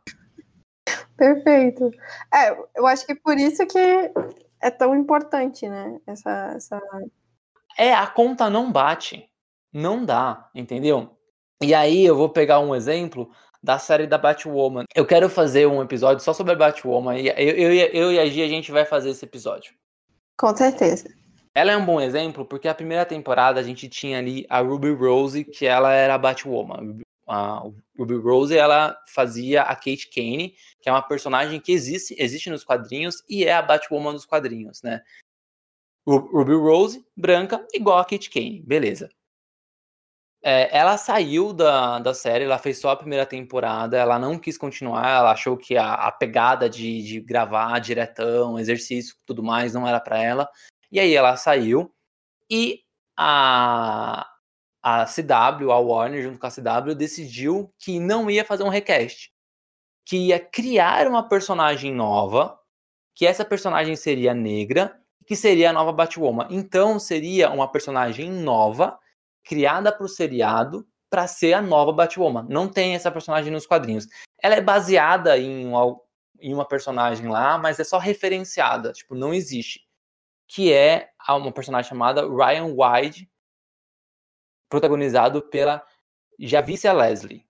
Perfeito. 1.16 1.90
É, 2.30 2.54
eu 2.76 2.86
acho 2.86 3.06
que 3.06 3.14
por 3.14 3.38
isso 3.38 3.66
que 3.66 3.78
é 4.60 4.70
tão 4.70 4.94
importante, 4.94 5.66
né? 5.66 5.98
Essa, 6.06 6.52
essa... 6.54 6.82
É, 7.78 7.94
a 7.94 8.06
conta 8.06 8.50
não 8.50 8.70
bate. 8.70 9.26
Não 9.72 10.04
dá, 10.04 10.50
entendeu? 10.54 11.16
E 11.62 11.74
aí 11.74 12.04
eu 12.04 12.14
vou 12.14 12.28
pegar 12.28 12.60
um 12.60 12.74
exemplo 12.74 13.30
da 13.62 13.78
série 13.78 14.06
da 14.06 14.18
Batwoman. 14.18 14.84
Eu 14.94 15.06
quero 15.06 15.30
fazer 15.30 15.66
um 15.66 15.80
episódio 15.80 16.22
só 16.22 16.34
sobre 16.34 16.52
a 16.52 16.56
Batwoman. 16.56 17.16
E 17.18 17.28
eu, 17.28 17.72
eu, 17.72 17.72
eu 17.72 18.12
e 18.12 18.20
a 18.20 18.26
Gia, 18.26 18.44
a 18.44 18.48
gente 18.48 18.70
vai 18.70 18.84
fazer 18.84 19.08
esse 19.08 19.24
episódio. 19.24 19.72
Com 20.36 20.54
certeza. 20.56 21.08
Ela 21.54 21.72
é 21.72 21.76
um 21.76 21.84
bom 21.84 22.00
exemplo 22.00 22.44
porque 22.44 22.66
a 22.66 22.74
primeira 22.74 23.06
temporada 23.06 23.60
a 23.60 23.62
gente 23.62 23.88
tinha 23.88 24.18
ali 24.18 24.44
a 24.48 24.58
Ruby 24.58 24.90
Rose, 24.90 25.44
que 25.44 25.66
ela 25.66 25.92
era 25.92 26.14
a 26.14 26.18
Batwoman. 26.18 26.98
A 27.26 27.62
Ruby 27.96 28.16
Rose, 28.16 28.56
ela 28.56 28.98
fazia 29.06 29.62
a 29.62 29.74
Kate 29.74 30.10
Kane, 30.12 30.54
que 30.80 30.88
é 30.88 30.92
uma 30.92 31.00
personagem 31.00 31.60
que 31.60 31.72
existe, 31.72 32.14
existe 32.18 32.50
nos 32.50 32.64
quadrinhos 32.64 33.22
e 33.28 33.44
é 33.44 33.52
a 33.52 33.62
Batwoman 33.62 34.12
dos 34.12 34.26
quadrinhos, 34.26 34.82
né? 34.82 35.00
Ruby 36.06 36.54
Rose, 36.54 37.02
branca, 37.16 37.66
igual 37.72 37.98
a 37.98 38.04
Kate 38.04 38.28
Kane, 38.28 38.62
beleza. 38.66 39.08
É, 40.46 40.68
ela 40.76 40.98
saiu 40.98 41.54
da, 41.54 41.98
da 42.00 42.12
série, 42.12 42.44
ela 42.44 42.58
fez 42.58 42.78
só 42.78 42.90
a 42.90 42.96
primeira 42.96 43.24
temporada, 43.24 43.96
ela 43.96 44.18
não 44.18 44.38
quis 44.38 44.58
continuar, 44.58 45.08
ela 45.08 45.32
achou 45.32 45.56
que 45.56 45.74
a, 45.74 45.94
a 45.94 46.12
pegada 46.12 46.68
de, 46.68 47.02
de 47.02 47.18
gravar 47.18 47.78
diretão, 47.78 48.58
exercício 48.58 49.16
tudo 49.24 49.42
mais 49.42 49.72
não 49.72 49.88
era 49.88 49.98
para 49.98 50.22
ela. 50.22 50.46
E 50.92 51.00
aí 51.00 51.14
ela 51.14 51.34
saiu 51.38 51.90
e 52.50 52.82
a, 53.16 54.28
a 54.82 55.06
CW, 55.06 55.72
a 55.72 55.78
Warner, 55.78 56.22
junto 56.22 56.38
com 56.38 56.46
a 56.46 56.50
CW, 56.50 56.94
decidiu 56.94 57.72
que 57.78 57.98
não 57.98 58.30
ia 58.30 58.44
fazer 58.44 58.64
um 58.64 58.68
recast, 58.68 59.32
que 60.04 60.28
ia 60.28 60.38
criar 60.38 61.06
uma 61.06 61.26
personagem 61.26 61.90
nova, 61.94 62.58
que 63.14 63.26
essa 63.26 63.46
personagem 63.46 63.96
seria 63.96 64.34
negra, 64.34 64.94
que 65.26 65.36
seria 65.36 65.70
a 65.70 65.72
nova 65.72 65.90
Batwoman. 65.90 66.48
Então 66.50 66.98
seria 66.98 67.50
uma 67.50 67.66
personagem 67.66 68.30
nova 68.30 68.98
criada 69.44 69.92
para 69.92 70.04
o 70.04 70.08
seriado 70.08 70.86
para 71.10 71.26
ser 71.26 71.52
a 71.52 71.62
nova 71.62 71.92
Batwoman. 71.92 72.46
Não 72.48 72.68
tem 72.68 72.94
essa 72.94 73.10
personagem 73.10 73.52
nos 73.52 73.66
quadrinhos. 73.66 74.08
Ela 74.42 74.56
é 74.56 74.60
baseada 74.60 75.38
em 75.38 75.66
uma, 75.66 76.00
em 76.40 76.52
uma 76.52 76.66
personagem 76.66 77.28
lá, 77.28 77.56
mas 77.56 77.78
é 77.78 77.84
só 77.84 77.98
referenciada, 77.98 78.92
tipo, 78.92 79.14
não 79.14 79.32
existe. 79.32 79.86
Que 80.48 80.72
é 80.72 81.10
uma 81.28 81.52
personagem 81.52 81.88
chamada 81.88 82.22
Ryan 82.22 82.74
White, 82.74 83.30
protagonizado 84.68 85.40
pela 85.42 85.86
Javicia 86.38 86.92
Leslie. 86.92 87.46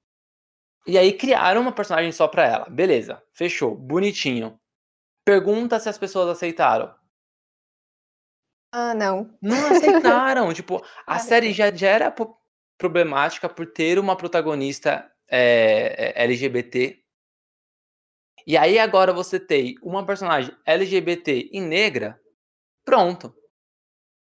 E 0.86 0.98
aí 0.98 1.12
criaram 1.14 1.62
uma 1.62 1.72
personagem 1.72 2.12
só 2.12 2.28
para 2.28 2.46
ela. 2.46 2.66
Beleza, 2.68 3.22
fechou, 3.32 3.74
bonitinho. 3.74 4.60
Pergunta 5.24 5.80
se 5.80 5.88
as 5.88 5.96
pessoas 5.96 6.28
aceitaram. 6.28 6.94
Ah, 8.76 8.92
não. 8.92 9.30
Não 9.40 9.68
aceitaram. 9.68 10.52
tipo, 10.52 10.84
a 11.06 11.20
série 11.20 11.52
já, 11.52 11.70
já 11.72 11.88
era 11.88 12.12
problemática 12.76 13.48
por 13.48 13.66
ter 13.66 14.00
uma 14.00 14.16
protagonista 14.16 15.08
é, 15.30 16.12
é 16.12 16.24
LGBT. 16.24 16.98
E 18.44 18.56
aí 18.56 18.76
agora 18.80 19.12
você 19.12 19.38
tem 19.38 19.76
uma 19.80 20.04
personagem 20.04 20.52
LGBT 20.66 21.50
e 21.52 21.60
negra, 21.60 22.20
pronto. 22.84 23.32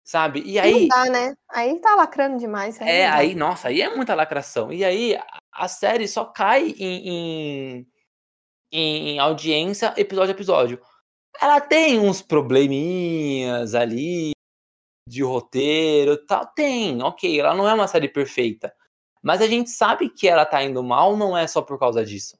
Sabe? 0.04 0.42
E 0.44 0.58
aí. 0.58 0.88
Não 0.88 0.88
dá, 0.88 1.06
né? 1.12 1.36
Aí 1.52 1.80
tá 1.80 1.94
lacrando 1.94 2.40
demais. 2.40 2.82
Aí 2.82 2.90
é, 2.90 3.08
aí, 3.08 3.36
nossa, 3.36 3.68
aí 3.68 3.84
é 3.84 3.96
muita 3.96 4.16
lacração. 4.16 4.74
E 4.74 4.84
aí 4.84 5.16
a 5.54 5.68
série 5.68 6.08
só 6.08 6.26
cai 6.26 6.72
em, 6.72 7.08
em, 7.08 7.88
em 8.72 9.20
audiência 9.20 9.94
episódio 9.96 10.34
a 10.34 10.36
episódio. 10.36 10.82
Ela 11.40 11.62
tem 11.62 12.00
uns 12.00 12.24
probleminhas 12.24 13.76
ali, 13.76 14.34
de 15.10 15.24
roteiro 15.24 16.18
tal. 16.26 16.46
Tem, 16.48 17.02
ok, 17.02 17.40
ela 17.40 17.56
não 17.56 17.68
é 17.68 17.74
uma 17.74 17.88
série 17.88 18.08
perfeita. 18.08 18.74
Mas 19.22 19.42
a 19.42 19.48
gente 19.48 19.70
sabe 19.70 20.10
que 20.10 20.28
ela 20.28 20.46
tá 20.46 20.64
indo 20.64 20.82
mal 20.84 21.18
não 21.18 21.38
é 21.38 21.46
só 21.48 21.62
por 21.62 21.78
causa 21.78 22.06
disso. 22.06 22.38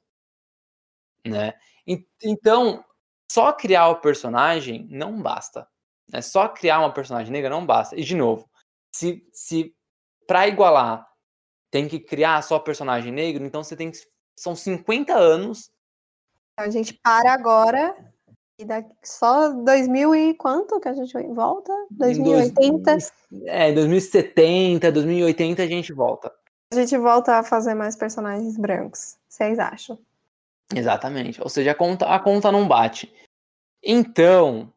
Né? 1.26 1.52
Então, 2.22 2.84
só 3.30 3.52
criar 3.52 3.88
o 3.88 4.00
personagem 4.00 4.86
não 4.90 5.20
basta. 5.20 5.68
Né? 6.10 6.22
Só 6.22 6.48
criar 6.48 6.78
uma 6.78 6.92
personagem 6.92 7.32
negra 7.32 7.50
não 7.50 7.66
basta. 7.66 7.98
E, 7.98 8.02
de 8.02 8.14
novo, 8.14 8.48
se, 8.94 9.28
se 9.32 9.74
para 10.26 10.48
igualar 10.48 11.06
tem 11.70 11.86
que 11.86 12.00
criar 12.00 12.42
só 12.42 12.58
personagem 12.58 13.12
negro, 13.12 13.44
então 13.44 13.62
você 13.62 13.76
tem 13.76 13.90
que. 13.90 13.98
São 14.36 14.56
50 14.56 15.14
anos. 15.14 15.70
A 16.56 16.68
gente 16.70 16.94
para 16.94 17.32
agora 17.32 18.09
e 18.62 18.66
só 19.02 19.52
2000 19.52 20.14
e 20.14 20.34
quanto 20.34 20.78
que 20.80 20.88
a 20.88 20.92
gente 20.92 21.16
volta? 21.28 21.72
2080? 21.90 22.96
É, 23.46 23.72
2070, 23.72 24.92
2080 24.92 25.62
a 25.62 25.66
gente 25.66 25.92
volta. 25.92 26.32
A 26.72 26.76
gente 26.76 26.96
volta 26.96 27.36
a 27.36 27.42
fazer 27.42 27.74
mais 27.74 27.96
personagens 27.96 28.56
brancos. 28.56 29.16
Vocês 29.28 29.58
acham? 29.58 29.98
Exatamente. 30.74 31.42
Ou 31.42 31.48
seja, 31.48 31.72
a 31.72 31.74
conta, 31.74 32.06
a 32.06 32.18
conta 32.20 32.52
não 32.52 32.68
bate. 32.68 33.12
Então, 33.82 34.72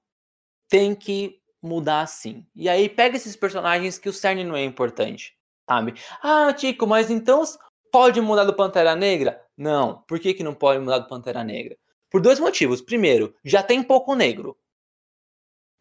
tem 0.69 0.95
que 0.95 1.39
mudar 1.61 2.07
sim. 2.07 2.45
E 2.55 2.67
aí 2.67 2.89
pega 2.89 3.15
esses 3.15 3.35
personagens 3.35 3.97
que 3.97 4.09
o 4.09 4.13
cerne 4.13 4.43
não 4.43 4.55
é 4.55 4.63
importante, 4.63 5.35
sabe? 5.69 5.93
Ah, 6.21 6.51
Tico, 6.53 6.87
mas 6.87 7.11
então 7.11 7.43
pode 7.91 8.19
mudar 8.19 8.43
do 8.43 8.55
Pantera 8.55 8.95
Negra? 8.95 9.41
Não. 9.55 10.03
Por 10.07 10.19
que, 10.19 10.33
que 10.33 10.43
não 10.43 10.53
pode 10.53 10.79
mudar 10.79 10.99
do 10.99 11.07
Pantera 11.07 11.43
Negra? 11.43 11.77
Por 12.13 12.21
dois 12.21 12.39
motivos. 12.39 12.79
Primeiro, 12.79 13.35
já 13.43 13.63
tem 13.63 13.81
pouco 13.81 14.13
negro. 14.13 14.55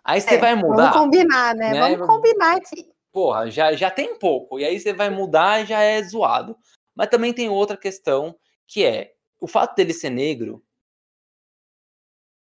Aí 0.02 0.18
você 0.18 0.36
é, 0.36 0.38
vai 0.38 0.54
mudar. 0.54 0.90
Vamos 0.90 0.96
combinar, 0.96 1.54
né? 1.54 1.72
né? 1.74 1.80
Vamos 1.80 2.06
combinar 2.06 2.56
aqui. 2.56 2.90
Porra, 3.12 3.50
já, 3.50 3.74
já 3.74 3.90
tem 3.90 4.18
pouco. 4.18 4.58
E 4.58 4.64
aí 4.64 4.80
você 4.80 4.94
vai 4.94 5.10
mudar 5.10 5.62
e 5.62 5.66
já 5.66 5.82
é 5.82 6.02
zoado. 6.02 6.56
Mas 6.94 7.10
também 7.10 7.34
tem 7.34 7.50
outra 7.50 7.76
questão, 7.76 8.34
que 8.66 8.82
é 8.82 9.12
o 9.38 9.46
fato 9.46 9.76
dele 9.76 9.92
ser 9.92 10.08
negro 10.08 10.64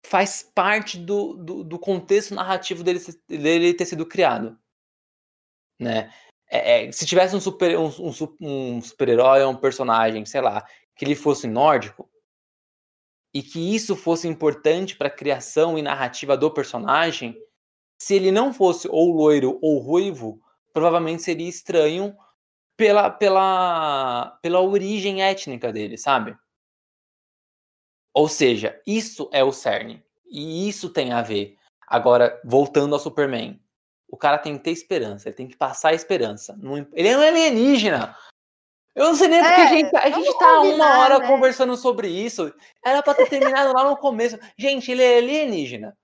faz 0.05 0.43
parte 0.43 0.97
do, 0.97 1.33
do, 1.35 1.63
do 1.63 1.79
contexto 1.79 2.35
narrativo 2.35 2.83
dele, 2.83 2.99
dele 3.27 3.73
ter 3.73 3.85
sido 3.85 4.05
criado. 4.05 4.57
Né? 5.79 6.13
É, 6.49 6.87
é, 6.87 6.91
se 6.91 7.05
tivesse 7.05 7.35
um 7.35 7.41
super 7.41 7.77
um, 7.77 7.87
um, 7.87 8.11
um 8.41 8.81
super-herói, 8.81 9.45
um 9.45 9.55
personagem, 9.55 10.25
sei 10.25 10.41
lá, 10.41 10.65
que 10.95 11.05
ele 11.05 11.15
fosse 11.15 11.47
nórdico, 11.47 12.09
e 13.33 13.41
que 13.41 13.75
isso 13.75 13.95
fosse 13.95 14.27
importante 14.27 14.95
para 14.95 15.07
a 15.07 15.15
criação 15.15 15.77
e 15.77 15.81
narrativa 15.81 16.37
do 16.37 16.49
personagem, 16.51 17.37
se 18.01 18.15
ele 18.15 18.31
não 18.31 18.53
fosse 18.53 18.87
ou 18.89 19.11
loiro 19.11 19.59
ou 19.61 19.79
ruivo, 19.79 20.41
provavelmente 20.73 21.23
seria 21.23 21.49
estranho 21.49 22.15
pela, 22.75 23.09
pela, 23.09 24.37
pela 24.41 24.61
origem 24.61 25.23
étnica 25.23 25.73
dele, 25.73 25.97
sabe? 25.97 26.37
Ou 28.13 28.27
seja, 28.27 28.79
isso 28.85 29.29
é 29.31 29.43
o 29.43 29.51
cerne. 29.51 30.03
E 30.29 30.67
isso 30.67 30.89
tem 30.89 31.11
a 31.11 31.21
ver. 31.21 31.57
Agora, 31.87 32.39
voltando 32.43 32.93
ao 32.93 32.99
Superman. 32.99 33.59
O 34.09 34.17
cara 34.17 34.37
tem 34.37 34.57
que 34.57 34.63
ter 34.63 34.71
esperança, 34.71 35.27
ele 35.27 35.35
tem 35.35 35.47
que 35.47 35.57
passar 35.57 35.89
a 35.89 35.93
esperança. 35.93 36.57
Ele 36.93 37.07
é 37.09 37.17
um 37.17 37.21
alienígena. 37.21 38.15
Eu 38.97 39.05
não 39.05 39.15
sei 39.15 39.27
nem 39.27 39.43
porque 39.43 39.61
é, 39.61 39.63
a 39.63 39.67
gente, 39.67 39.95
a 39.95 40.09
gente 40.09 40.39
tá 40.39 40.55
combinar, 40.55 40.75
uma 40.75 40.97
hora 40.97 41.19
né? 41.19 41.27
conversando 41.27 41.77
sobre 41.77 42.07
isso. 42.07 42.51
Era 42.83 43.03
pra 43.03 43.13
ter 43.13 43.29
terminado 43.29 43.71
lá 43.71 43.87
no 43.87 43.95
começo. 43.95 44.39
Gente, 44.57 44.91
ele 44.91 45.03
é 45.03 45.19
alienígena. 45.19 45.95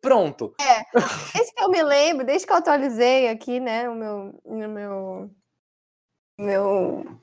Pronto. 0.00 0.54
É. 0.58 0.86
Desde 1.34 1.52
que 1.52 1.62
eu 1.62 1.68
me 1.68 1.82
lembro, 1.82 2.24
desde 2.24 2.46
que 2.46 2.52
eu 2.54 2.56
atualizei 2.56 3.28
aqui, 3.28 3.60
né, 3.60 3.90
o 3.90 3.94
meu. 3.94 4.40
O 4.42 4.56
meu. 4.56 5.30
meu 6.38 7.20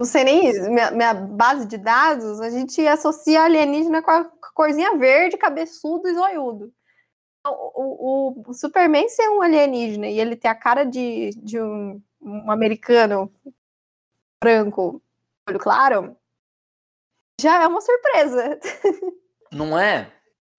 não 0.00 0.06
sei 0.06 0.24
nem 0.24 0.52
minha, 0.70 0.92
minha, 0.92 1.12
base 1.12 1.66
de 1.66 1.76
dados, 1.76 2.40
a 2.40 2.48
gente 2.48 2.86
associa 2.86 3.42
alienígena 3.42 4.00
com 4.00 4.10
a, 4.10 4.24
com 4.24 4.46
a 4.46 4.52
corzinha 4.54 4.96
verde, 4.96 5.36
cabeçudo 5.36 6.08
e 6.08 6.14
zoiudo. 6.14 6.72
Então, 7.40 7.52
o, 7.74 8.38
o, 8.38 8.44
o, 8.46 8.54
Superman 8.54 9.10
ser 9.10 9.28
um 9.28 9.42
alienígena 9.42 10.06
e 10.06 10.18
ele 10.18 10.36
ter 10.36 10.48
a 10.48 10.54
cara 10.54 10.84
de, 10.84 11.30
de 11.36 11.60
um, 11.60 12.00
um 12.22 12.50
americano 12.50 13.30
branco, 14.42 15.02
olho 15.48 15.58
claro, 15.58 16.16
já 17.40 17.62
é 17.62 17.66
uma 17.66 17.80
surpresa. 17.80 18.58
Não 19.52 19.78
é? 19.78 20.12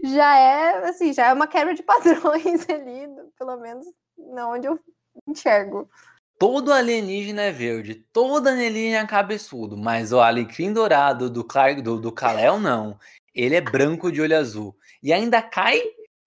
já 0.03 0.38
é, 0.38 0.89
assim, 0.89 1.14
já 1.14 1.27
é 1.27 1.34
uma 1.34 1.47
quebra 1.47 1.73
de 1.73 1.84
padrões 1.84 2.68
ali, 2.69 3.07
pelo 3.38 3.57
menos 3.57 3.85
não 4.18 4.53
onde 4.53 4.68
eu 4.68 4.80
enxergo. 5.27 5.89
Todo 6.38 6.72
alienígena 6.72 7.43
é 7.43 7.51
verde, 7.51 7.95
todo 8.14 8.47
alienígena 8.47 9.03
é 9.03 9.07
cabeçudo, 9.07 9.76
mas 9.76 10.14
o 10.14 10.22
alecrim 10.22 10.72
dourado 10.72 11.30
do, 11.30 11.43
Clark, 11.43 11.81
do, 11.81 11.99
do 11.99 12.14
Kal-El 12.14 12.60
não. 12.60 12.97
Ele 13.35 13.56
é 13.56 13.61
branco 13.61 14.10
de 14.10 14.22
olho 14.22 14.38
azul. 14.38 14.76
E 15.03 15.11
ainda 15.11 15.41
cai 15.41 15.81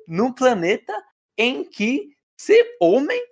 no 0.07 0.35
planeta 0.35 0.93
em 1.37 1.65
que 1.65 2.15
ser 2.37 2.77
homem, 2.79 3.23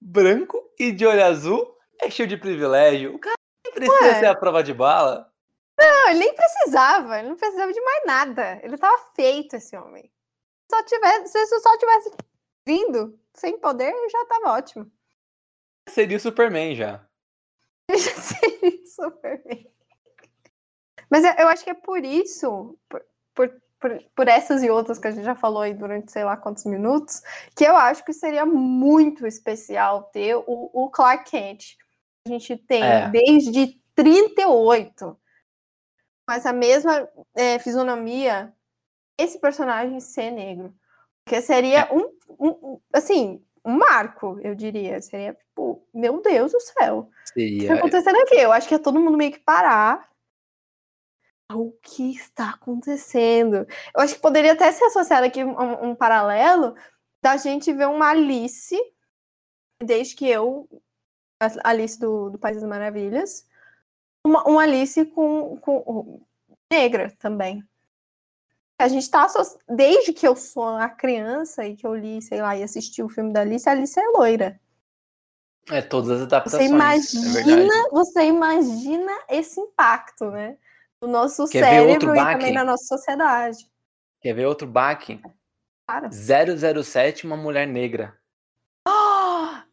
branco 0.00 0.62
e 0.78 0.92
de 0.92 1.04
olho 1.04 1.24
azul 1.24 1.74
é 2.00 2.08
cheio 2.08 2.28
de 2.28 2.36
privilégio. 2.36 3.16
O 3.16 3.18
cara 3.18 3.37
precisa 3.86 4.04
Ué. 4.04 4.20
ser 4.20 4.26
a 4.26 4.34
prova 4.34 4.62
de 4.62 4.74
bala. 4.74 5.32
Não, 5.78 6.10
ele 6.10 6.18
nem 6.18 6.34
precisava, 6.34 7.18
ele 7.18 7.28
não 7.28 7.36
precisava 7.36 7.72
de 7.72 7.80
mais 7.80 8.04
nada. 8.04 8.60
Ele 8.62 8.74
estava 8.74 8.98
feito, 9.14 9.56
esse 9.56 9.76
homem. 9.76 10.10
Só 10.70 10.82
tivesse, 10.82 11.28
se 11.28 11.38
isso 11.42 11.60
só 11.60 11.76
tivesse 11.78 12.10
vindo 12.66 13.18
sem 13.32 13.58
poder, 13.58 13.94
já 14.10 14.22
estava 14.22 14.52
ótimo. 14.52 14.90
Seria 15.88 16.16
o 16.16 16.20
Superman 16.20 16.74
já. 16.74 17.06
já 17.90 18.20
seria 18.20 18.82
o 18.82 18.86
Superman. 18.86 19.70
Mas 21.08 21.24
eu 21.38 21.48
acho 21.48 21.64
que 21.64 21.70
é 21.70 21.74
por 21.74 22.04
isso, 22.04 22.78
por, 22.88 23.02
por, 23.34 23.62
por, 23.80 24.02
por, 24.14 24.28
essas 24.28 24.62
e 24.62 24.68
outras 24.68 24.98
que 24.98 25.06
a 25.06 25.10
gente 25.10 25.24
já 25.24 25.34
falou 25.34 25.62
aí 25.62 25.72
durante 25.72 26.12
sei 26.12 26.24
lá 26.24 26.36
quantos 26.36 26.66
minutos, 26.66 27.22
que 27.56 27.64
eu 27.64 27.74
acho 27.76 28.04
que 28.04 28.12
seria 28.12 28.44
muito 28.44 29.26
especial 29.26 30.04
ter 30.12 30.36
o, 30.36 30.44
o 30.46 30.90
Clark 30.90 31.30
Kent. 31.30 31.78
A 32.28 32.38
gente 32.38 32.56
tem 32.56 32.82
é. 32.82 33.08
desde 33.08 33.80
38 33.94 35.18
mas 36.28 36.44
a 36.44 36.52
mesma 36.52 37.08
é, 37.34 37.58
fisionomia, 37.58 38.52
esse 39.18 39.40
personagem 39.40 39.98
ser 39.98 40.30
negro. 40.30 40.74
Porque 41.24 41.40
seria 41.40 41.80
é. 41.80 41.90
um, 41.90 42.12
um, 42.38 42.80
assim, 42.92 43.42
um 43.64 43.72
marco, 43.72 44.38
eu 44.42 44.54
diria. 44.54 45.00
Seria, 45.00 45.32
tipo, 45.32 45.82
meu 45.94 46.20
Deus 46.20 46.52
do 46.52 46.60
céu. 46.60 47.08
Seria... 47.24 47.54
O 47.54 47.56
que 47.56 47.62
está 47.62 47.74
acontecendo 47.76 48.16
aqui? 48.18 48.36
Eu 48.36 48.52
acho 48.52 48.68
que 48.68 48.74
é 48.74 48.78
todo 48.78 49.00
mundo 49.00 49.16
meio 49.16 49.32
que 49.32 49.38
parar. 49.38 50.06
O 51.50 51.72
que 51.80 52.10
está 52.10 52.50
acontecendo? 52.50 53.66
Eu 53.94 54.02
acho 54.02 54.16
que 54.16 54.20
poderia 54.20 54.52
até 54.52 54.70
ser 54.70 54.84
associado 54.84 55.24
aqui 55.24 55.42
um, 55.42 55.90
um 55.90 55.94
paralelo 55.94 56.74
da 57.22 57.38
gente 57.38 57.72
ver 57.72 57.88
uma 57.88 58.10
Alice, 58.10 58.76
desde 59.82 60.14
que 60.14 60.28
eu, 60.28 60.68
Alice 61.64 61.98
do, 61.98 62.30
do 62.30 62.38
País 62.38 62.56
das 62.56 62.68
Maravilhas, 62.68 63.46
uma, 64.24 64.42
uma 64.44 64.62
Alice 64.62 65.04
com, 65.06 65.56
com 65.58 66.20
negra 66.70 67.12
também. 67.18 67.62
A 68.80 68.86
gente 68.86 69.10
tá 69.10 69.26
desde 69.68 70.12
que 70.12 70.26
eu 70.26 70.36
sou 70.36 70.62
uma 70.62 70.88
criança 70.88 71.66
e 71.66 71.74
que 71.74 71.86
eu 71.86 71.94
li, 71.94 72.22
sei 72.22 72.40
lá, 72.40 72.56
e 72.56 72.62
assisti 72.62 73.02
o 73.02 73.08
filme 73.08 73.32
da 73.32 73.40
Alice, 73.40 73.68
a 73.68 73.72
Alice 73.72 73.98
é 73.98 74.06
loira. 74.08 74.60
É, 75.70 75.82
todas 75.82 76.10
as 76.10 76.22
adaptações. 76.22 76.70
Você 76.70 76.74
imagina, 76.74 77.74
é 77.74 77.88
você 77.90 78.22
imagina 78.24 79.12
esse 79.28 79.60
impacto, 79.60 80.30
né? 80.30 80.56
No 81.00 81.08
nosso 81.08 81.46
Quer 81.48 81.64
cérebro 81.64 82.14
e 82.14 82.18
também 82.18 82.52
na 82.52 82.64
nossa 82.64 82.84
sociedade. 82.84 83.68
Quer 84.20 84.32
ver 84.32 84.46
outro 84.46 84.66
baque? 84.66 85.20
Cara. 85.86 86.10
007, 86.10 87.26
uma 87.26 87.36
mulher 87.36 87.66
negra. 87.66 88.16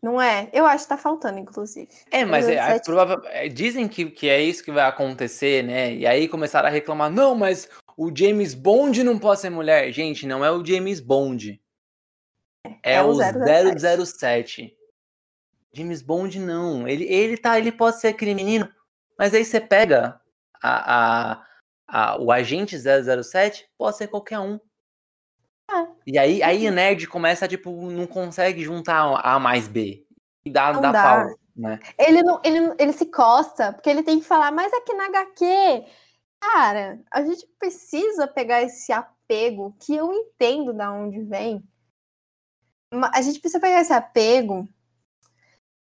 Não 0.05 0.21
é? 0.21 0.47
Eu 0.53 0.67
acho 0.67 0.83
que 0.83 0.89
tá 0.89 0.97
faltando, 0.97 1.39
inclusive. 1.39 1.89
É, 2.11 2.23
mas 2.23 2.47
é, 2.47 2.57
é, 2.57 3.45
é, 3.45 3.49
dizem 3.49 3.87
que, 3.87 4.05
que 4.11 4.29
é 4.29 4.39
isso 4.39 4.63
que 4.63 4.71
vai 4.71 4.87
acontecer, 4.87 5.63
né? 5.63 5.95
E 5.95 6.05
aí 6.05 6.27
começaram 6.27 6.67
a 6.67 6.71
reclamar: 6.71 7.09
não, 7.09 7.33
mas 7.33 7.67
o 7.97 8.15
James 8.15 8.53
Bond 8.53 9.03
não 9.03 9.17
pode 9.17 9.41
ser 9.41 9.49
mulher. 9.49 9.91
Gente, 9.91 10.27
não 10.27 10.45
é 10.45 10.51
o 10.51 10.63
James 10.63 10.99
Bond. 10.99 11.59
É, 12.83 12.97
é 12.97 13.01
o 13.01 13.15
007. 13.15 14.05
007. 14.05 14.77
James 15.73 16.03
Bond 16.03 16.39
não. 16.39 16.87
Ele, 16.87 17.05
ele 17.05 17.35
tá, 17.35 17.57
ele 17.57 17.71
pode 17.71 17.99
ser 17.99 18.09
aquele 18.09 18.35
menino, 18.35 18.69
mas 19.17 19.33
aí 19.33 19.43
você 19.43 19.59
pega 19.59 20.21
a, 20.61 21.31
a, 21.31 21.45
a, 21.87 22.21
o 22.21 22.31
agente 22.31 22.77
007, 22.77 23.67
pode 23.75 23.97
ser 23.97 24.07
qualquer 24.07 24.37
um. 24.37 24.59
É. 25.69 25.87
E 26.05 26.17
aí, 26.17 26.43
aí 26.43 26.65
o 26.65 26.69
uhum. 26.69 26.75
nerd 26.75 27.07
começa, 27.07 27.47
tipo, 27.47 27.71
não 27.89 28.05
consegue 28.05 28.63
juntar 28.63 29.19
A 29.23 29.39
mais 29.39 29.67
B. 29.67 30.05
E 30.45 30.51
dá, 30.51 30.71
dá, 30.73 30.91
dá. 30.91 31.03
pau, 31.03 31.35
né? 31.55 31.79
Ele, 31.97 32.21
não, 32.21 32.39
ele, 32.43 32.75
ele 32.77 32.93
se 32.93 33.07
costa, 33.07 33.73
porque 33.73 33.89
ele 33.89 34.03
tem 34.03 34.19
que 34.19 34.25
falar, 34.25 34.51
mas 34.51 34.71
aqui 34.73 34.93
na 34.93 35.07
HQ, 35.07 35.85
cara, 36.39 36.99
a 37.11 37.23
gente 37.23 37.47
precisa 37.57 38.27
pegar 38.27 38.61
esse 38.61 38.91
apego, 38.91 39.75
que 39.79 39.95
eu 39.95 40.13
entendo 40.13 40.71
da 40.71 40.91
onde 40.91 41.23
vem. 41.23 41.63
A 43.11 43.21
gente 43.21 43.39
precisa 43.39 43.59
pegar 43.59 43.81
esse 43.81 43.91
apego 43.91 44.67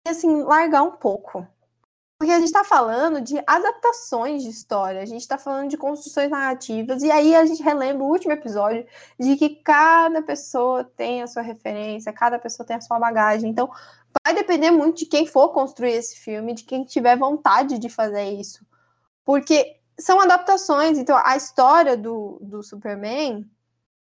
e, 0.07 0.11
assim, 0.11 0.43
largar 0.45 0.83
um 0.83 0.93
pouco. 0.93 1.47
Porque 2.23 2.31
a 2.31 2.39
gente 2.39 2.47
está 2.47 2.62
falando 2.62 3.20
de 3.20 3.43
adaptações 3.44 4.44
de 4.44 4.49
história, 4.49 5.03
a 5.03 5.05
gente 5.05 5.23
está 5.23 5.36
falando 5.36 5.69
de 5.69 5.77
construções 5.77 6.31
narrativas, 6.31 7.03
e 7.03 7.11
aí 7.11 7.35
a 7.35 7.44
gente 7.44 7.61
relembra 7.61 8.05
o 8.05 8.09
último 8.09 8.32
episódio 8.32 8.86
de 9.19 9.35
que 9.35 9.57
cada 9.57 10.23
pessoa 10.23 10.85
tem 10.85 11.20
a 11.20 11.27
sua 11.27 11.43
referência, 11.43 12.12
cada 12.12 12.39
pessoa 12.39 12.65
tem 12.65 12.77
a 12.77 12.81
sua 12.81 12.97
bagagem. 12.97 13.51
Então, 13.51 13.69
vai 14.24 14.36
depender 14.36 14.70
muito 14.70 14.99
de 14.99 15.07
quem 15.07 15.27
for 15.27 15.49
construir 15.49 15.94
esse 15.94 16.15
filme, 16.15 16.55
de 16.55 16.62
quem 16.62 16.85
tiver 16.85 17.19
vontade 17.19 17.77
de 17.77 17.89
fazer 17.89 18.31
isso. 18.31 18.65
Porque 19.24 19.81
são 19.99 20.20
adaptações, 20.20 20.99
então 20.99 21.20
a 21.24 21.36
história 21.36 21.97
do, 21.97 22.39
do 22.40 22.62
Superman 22.62 23.44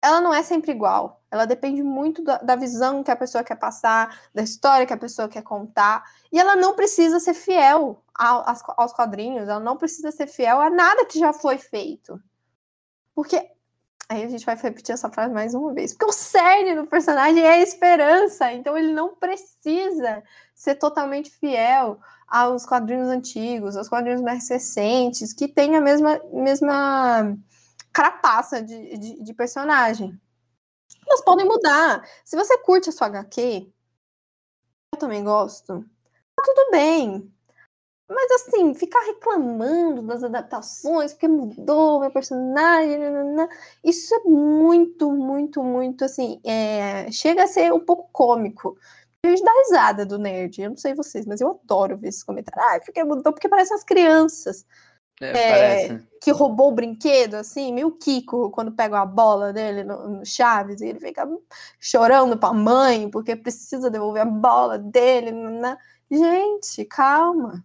ela 0.02 0.20
não 0.20 0.34
é 0.34 0.42
sempre 0.42 0.72
igual. 0.72 1.22
Ela 1.30 1.46
depende 1.46 1.82
muito 1.82 2.22
da, 2.22 2.38
da, 2.38 2.56
visão 2.56 3.04
que 3.04 3.10
a 3.10 3.16
pessoa 3.16 3.44
quer 3.44 3.54
passar, 3.54 4.20
da 4.34 4.42
história 4.42 4.84
que 4.84 4.92
a 4.92 4.98
pessoa 4.98 5.28
quer 5.28 5.42
contar. 5.42 6.04
E 6.32 6.38
ela 6.38 6.56
não 6.56 6.74
precisa 6.74 7.20
ser 7.20 7.34
fiel 7.34 8.02
ao, 8.12 8.44
aos 8.76 8.92
quadrinhos, 8.92 9.48
ela 9.48 9.60
não 9.60 9.76
precisa 9.76 10.10
ser 10.10 10.26
fiel 10.26 10.60
a 10.60 10.68
nada 10.68 11.06
que 11.06 11.18
já 11.18 11.32
foi 11.32 11.56
feito. 11.56 12.20
Porque. 13.14 13.48
Aí 14.08 14.24
a 14.24 14.28
gente 14.28 14.44
vai 14.44 14.56
repetir 14.56 14.92
essa 14.92 15.08
frase 15.08 15.32
mais 15.32 15.54
uma 15.54 15.72
vez. 15.72 15.92
Porque 15.92 16.04
o 16.04 16.12
cerne 16.12 16.74
do 16.74 16.86
personagem 16.86 17.42
é 17.42 17.52
a 17.52 17.62
esperança. 17.62 18.52
Então 18.52 18.76
ele 18.76 18.92
não 18.92 19.14
precisa 19.14 20.22
ser 20.54 20.74
totalmente 20.74 21.30
fiel 21.30 21.98
aos 22.28 22.66
quadrinhos 22.66 23.08
antigos, 23.08 23.76
aos 23.76 23.88
quadrinhos 23.88 24.20
mais 24.20 24.50
recentes, 24.50 25.32
que 25.32 25.48
tem 25.48 25.76
a 25.76 25.80
mesma. 25.80 26.20
mesma 26.32 27.36
carapaça 27.93 28.62
de, 28.62 28.97
de, 28.98 29.23
de 29.23 29.35
personagem. 29.35 30.19
Elas 31.06 31.24
podem 31.24 31.47
mudar. 31.47 32.06
Se 32.24 32.36
você 32.36 32.59
curte 32.59 32.89
a 32.89 32.93
sua 32.93 33.06
HQ, 33.09 33.70
eu 34.94 34.98
também 34.98 35.24
gosto, 35.24 35.81
tá 36.36 36.43
tudo 36.44 36.70
bem. 36.70 37.32
Mas 38.09 38.31
assim, 38.32 38.74
ficar 38.74 39.01
reclamando 39.06 40.02
das 40.02 40.23
adaptações, 40.23 41.12
porque 41.12 41.27
mudou 41.27 42.01
meu 42.01 42.10
personagem, 42.10 42.98
nanana, 42.98 43.48
isso 43.82 44.14
é 44.14 44.19
muito, 44.24 45.10
muito, 45.10 45.62
muito 45.62 46.05
assim. 46.05 46.40
É, 46.44 47.10
chega 47.10 47.44
a 47.44 47.47
ser 47.47 47.73
um 47.73 47.81
pouco 47.81 48.10
cômico. 48.12 48.77
A 49.24 49.28
gente 49.28 49.44
dá 49.44 49.52
risada 49.52 50.05
do 50.05 50.19
nerd. 50.19 50.60
Eu 50.60 50.70
não 50.70 50.77
sei 50.77 50.94
vocês, 50.94 51.24
mas 51.27 51.40
eu 51.40 51.48
adoro 51.51 51.97
ver 51.97 52.09
esses 52.09 52.23
comentários. 52.23 52.62
Ah, 52.64 52.81
porque 52.85 53.02
mudou 53.05 53.32
porque 53.32 53.48
parecem 53.48 53.77
as 53.77 53.85
crianças. 53.85 54.66
É, 55.27 55.86
é, 55.86 56.01
que 56.20 56.31
roubou 56.31 56.70
o 56.70 56.74
brinquedo, 56.74 57.35
assim, 57.35 57.73
meio 57.73 57.93
Kiko, 57.93 58.51
quando 58.51 58.73
pega 58.73 59.01
a 59.01 59.07
bola 59.07 59.53
dele 59.53 59.85
no, 59.85 60.09
no 60.09 60.27
Chaves, 60.27 60.81
e 60.81 60.86
ele 60.86 61.01
fica 61.01 61.28
chorando 61.81 62.36
pra 62.36 62.53
mãe, 62.53 63.11
porque 63.11 63.36
precisa 63.36 63.90
devolver 63.90 64.23
a 64.23 64.27
bola 64.27 64.78
dele. 64.78 65.32
Né? 65.32 65.77
Gente, 66.11 66.85
calma. 66.85 67.65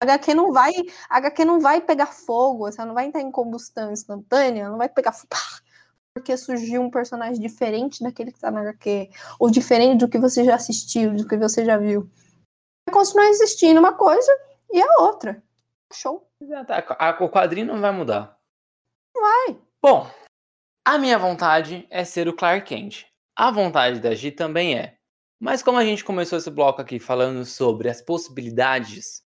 A 0.00 0.04
HQ 0.04 0.34
não 0.34 0.52
vai, 0.52 0.72
a 1.10 1.16
HQ 1.16 1.44
não 1.44 1.60
vai 1.60 1.80
pegar 1.80 2.06
fogo, 2.06 2.70
você 2.70 2.84
não 2.84 2.94
vai 2.94 3.06
entrar 3.06 3.20
em 3.20 3.32
combustão 3.32 3.92
instantânea, 3.92 4.68
não 4.68 4.78
vai 4.78 4.88
pegar 4.88 5.12
porque 6.14 6.36
surgiu 6.36 6.82
um 6.82 6.90
personagem 6.90 7.40
diferente 7.40 8.02
daquele 8.02 8.32
que 8.32 8.40
tá 8.40 8.50
na 8.50 8.60
HQ, 8.60 9.10
ou 9.38 9.50
diferente 9.50 10.00
do 10.00 10.08
que 10.08 10.18
você 10.18 10.44
já 10.44 10.54
assistiu, 10.54 11.14
do 11.14 11.26
que 11.26 11.36
você 11.36 11.64
já 11.64 11.76
viu. 11.76 12.08
Vai 12.88 12.94
continuar 12.94 13.28
existindo 13.28 13.78
uma 13.78 13.92
coisa 13.92 14.30
e 14.72 14.80
a 14.80 15.02
outra. 15.02 15.42
Show. 15.92 16.30
O 17.20 17.28
quadrinho 17.28 17.66
não 17.66 17.80
vai 17.80 17.92
mudar. 17.92 18.38
Vai. 19.14 19.60
Bom, 19.82 20.10
a 20.84 20.98
minha 20.98 21.18
vontade 21.18 21.86
é 21.90 22.04
ser 22.04 22.28
o 22.28 22.36
Clark 22.36 22.66
Kent. 22.66 23.06
A 23.36 23.50
vontade 23.50 24.00
da 24.00 24.14
G 24.14 24.30
também 24.30 24.76
é. 24.78 24.98
Mas 25.40 25.62
como 25.62 25.78
a 25.78 25.84
gente 25.84 26.04
começou 26.04 26.38
esse 26.38 26.50
bloco 26.50 26.80
aqui 26.80 26.98
falando 26.98 27.44
sobre 27.44 27.88
as 27.88 28.02
possibilidades, 28.02 29.22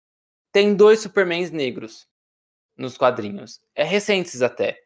tem 0.52 0.74
dois 0.74 1.00
Supermans 1.00 1.50
negros. 1.50 2.06
nos 2.76 2.96
quadrinhos. 2.96 3.60
É 3.74 3.84
recentes 3.84 4.42
até. 4.42 4.78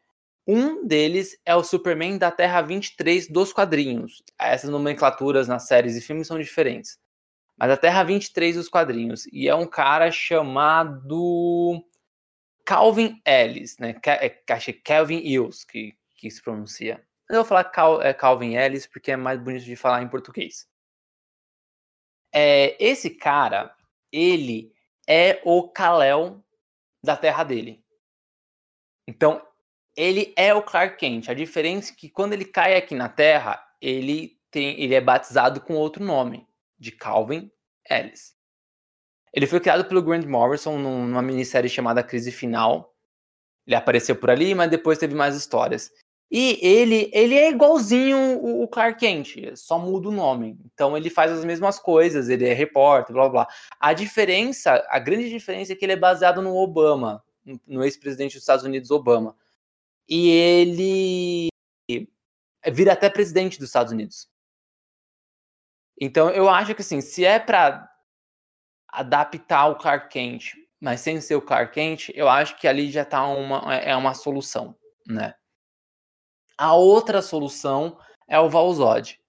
Um 0.46 0.86
deles 0.86 1.36
é 1.44 1.56
o 1.56 1.64
Superman 1.64 2.18
da 2.18 2.30
Terra 2.30 2.62
23 2.62 3.28
dos 3.28 3.52
quadrinhos. 3.52 4.22
Essas 4.38 4.70
nomenclaturas 4.70 5.48
nas 5.48 5.66
séries 5.66 5.96
e 5.96 6.00
filmes 6.00 6.26
são 6.26 6.38
diferentes. 6.38 6.98
Mas 7.58 7.70
a 7.70 7.76
Terra 7.76 8.02
23 8.02 8.56
dos 8.56 8.68
quadrinhos. 8.68 9.26
E 9.32 9.48
é 9.48 9.54
um 9.54 9.66
cara 9.66 10.10
chamado 10.10 11.82
Calvin 12.64 13.20
Ellis, 13.24 13.78
né? 13.78 13.94
É, 14.04 14.28
que 14.28 14.72
Calvin 14.74 15.18
Ills 15.18 15.66
que, 15.66 15.96
que 16.14 16.30
se 16.30 16.42
pronuncia. 16.42 17.02
Eu 17.28 17.36
vou 17.36 17.44
falar 17.44 17.64
Cal, 17.64 18.02
é 18.02 18.12
Calvin 18.12 18.54
Ellis 18.54 18.86
porque 18.86 19.12
é 19.12 19.16
mais 19.16 19.40
bonito 19.40 19.64
de 19.64 19.76
falar 19.76 20.02
em 20.02 20.08
português. 20.08 20.68
É, 22.32 22.76
esse 22.84 23.10
cara, 23.10 23.74
ele 24.12 24.72
é 25.08 25.40
o 25.44 25.68
Kal-El 25.68 26.44
da 27.02 27.16
terra 27.16 27.44
dele. 27.44 27.82
Então, 29.08 29.40
ele 29.96 30.34
é 30.36 30.52
o 30.52 30.62
Clark 30.62 30.98
Kent. 30.98 31.28
A 31.28 31.34
diferença 31.34 31.92
é 31.92 31.96
que 31.96 32.10
quando 32.10 32.34
ele 32.34 32.44
cai 32.44 32.76
aqui 32.76 32.94
na 32.94 33.08
Terra, 33.08 33.64
ele 33.80 34.38
tem, 34.50 34.78
ele 34.80 34.94
é 34.94 35.00
batizado 35.00 35.60
com 35.60 35.74
outro 35.74 36.04
nome, 36.04 36.46
de 36.78 36.92
Calvin 36.92 37.50
Ellis. 37.88 38.34
Ele 39.32 39.46
foi 39.46 39.60
criado 39.60 39.84
pelo 39.84 40.02
Grant 40.02 40.24
Morrison 40.24 40.78
numa 40.78 41.22
minissérie 41.22 41.68
chamada 41.68 42.02
Crise 42.02 42.32
Final. 42.32 42.94
Ele 43.66 43.76
apareceu 43.76 44.16
por 44.16 44.30
ali, 44.30 44.54
mas 44.54 44.70
depois 44.70 44.98
teve 44.98 45.14
mais 45.14 45.36
histórias. 45.36 45.90
E 46.30 46.58
ele, 46.60 47.08
ele 47.12 47.34
é 47.34 47.50
igualzinho 47.50 48.42
o 48.42 48.66
Clark 48.66 48.98
Kent, 48.98 49.36
só 49.54 49.78
muda 49.78 50.08
o 50.08 50.12
nome. 50.12 50.58
Então 50.64 50.96
ele 50.96 51.08
faz 51.08 51.30
as 51.30 51.44
mesmas 51.44 51.78
coisas, 51.78 52.28
ele 52.28 52.48
é 52.48 52.52
repórter, 52.52 53.14
blá 53.14 53.28
blá. 53.28 53.48
A 53.78 53.92
diferença, 53.92 54.84
a 54.88 54.98
grande 54.98 55.28
diferença 55.28 55.72
é 55.72 55.76
que 55.76 55.84
ele 55.84 55.92
é 55.92 55.96
baseado 55.96 56.42
no 56.42 56.56
Obama, 56.56 57.22
no 57.66 57.84
ex-presidente 57.84 58.34
dos 58.34 58.42
Estados 58.42 58.64
Unidos 58.64 58.90
Obama. 58.90 59.36
E 60.08 60.30
ele 60.30 61.48
vira 62.72 62.92
até 62.92 63.08
presidente 63.08 63.58
dos 63.58 63.68
Estados 63.68 63.92
Unidos. 63.92 64.28
Então 66.00 66.30
eu 66.30 66.48
acho 66.48 66.74
que 66.74 66.82
assim, 66.82 67.00
se 67.00 67.24
é 67.24 67.38
para 67.38 67.90
adaptar 68.88 69.68
o 69.68 69.76
Clark 69.76 70.08
Kent, 70.08 70.52
mas 70.80 71.00
sem 71.00 71.20
ser 71.20 71.36
o 71.36 71.42
Clark 71.42 71.72
Kent, 71.72 72.10
eu 72.14 72.28
acho 72.28 72.58
que 72.58 72.68
ali 72.68 72.90
já 72.90 73.04
tá 73.04 73.26
uma 73.26 73.74
é 73.74 73.94
uma 73.96 74.14
solução, 74.14 74.76
né? 75.06 75.34
A 76.58 76.74
outra 76.74 77.20
solução 77.20 77.98
é 78.28 78.38
o 78.40 78.48
Valzod. 78.48 79.20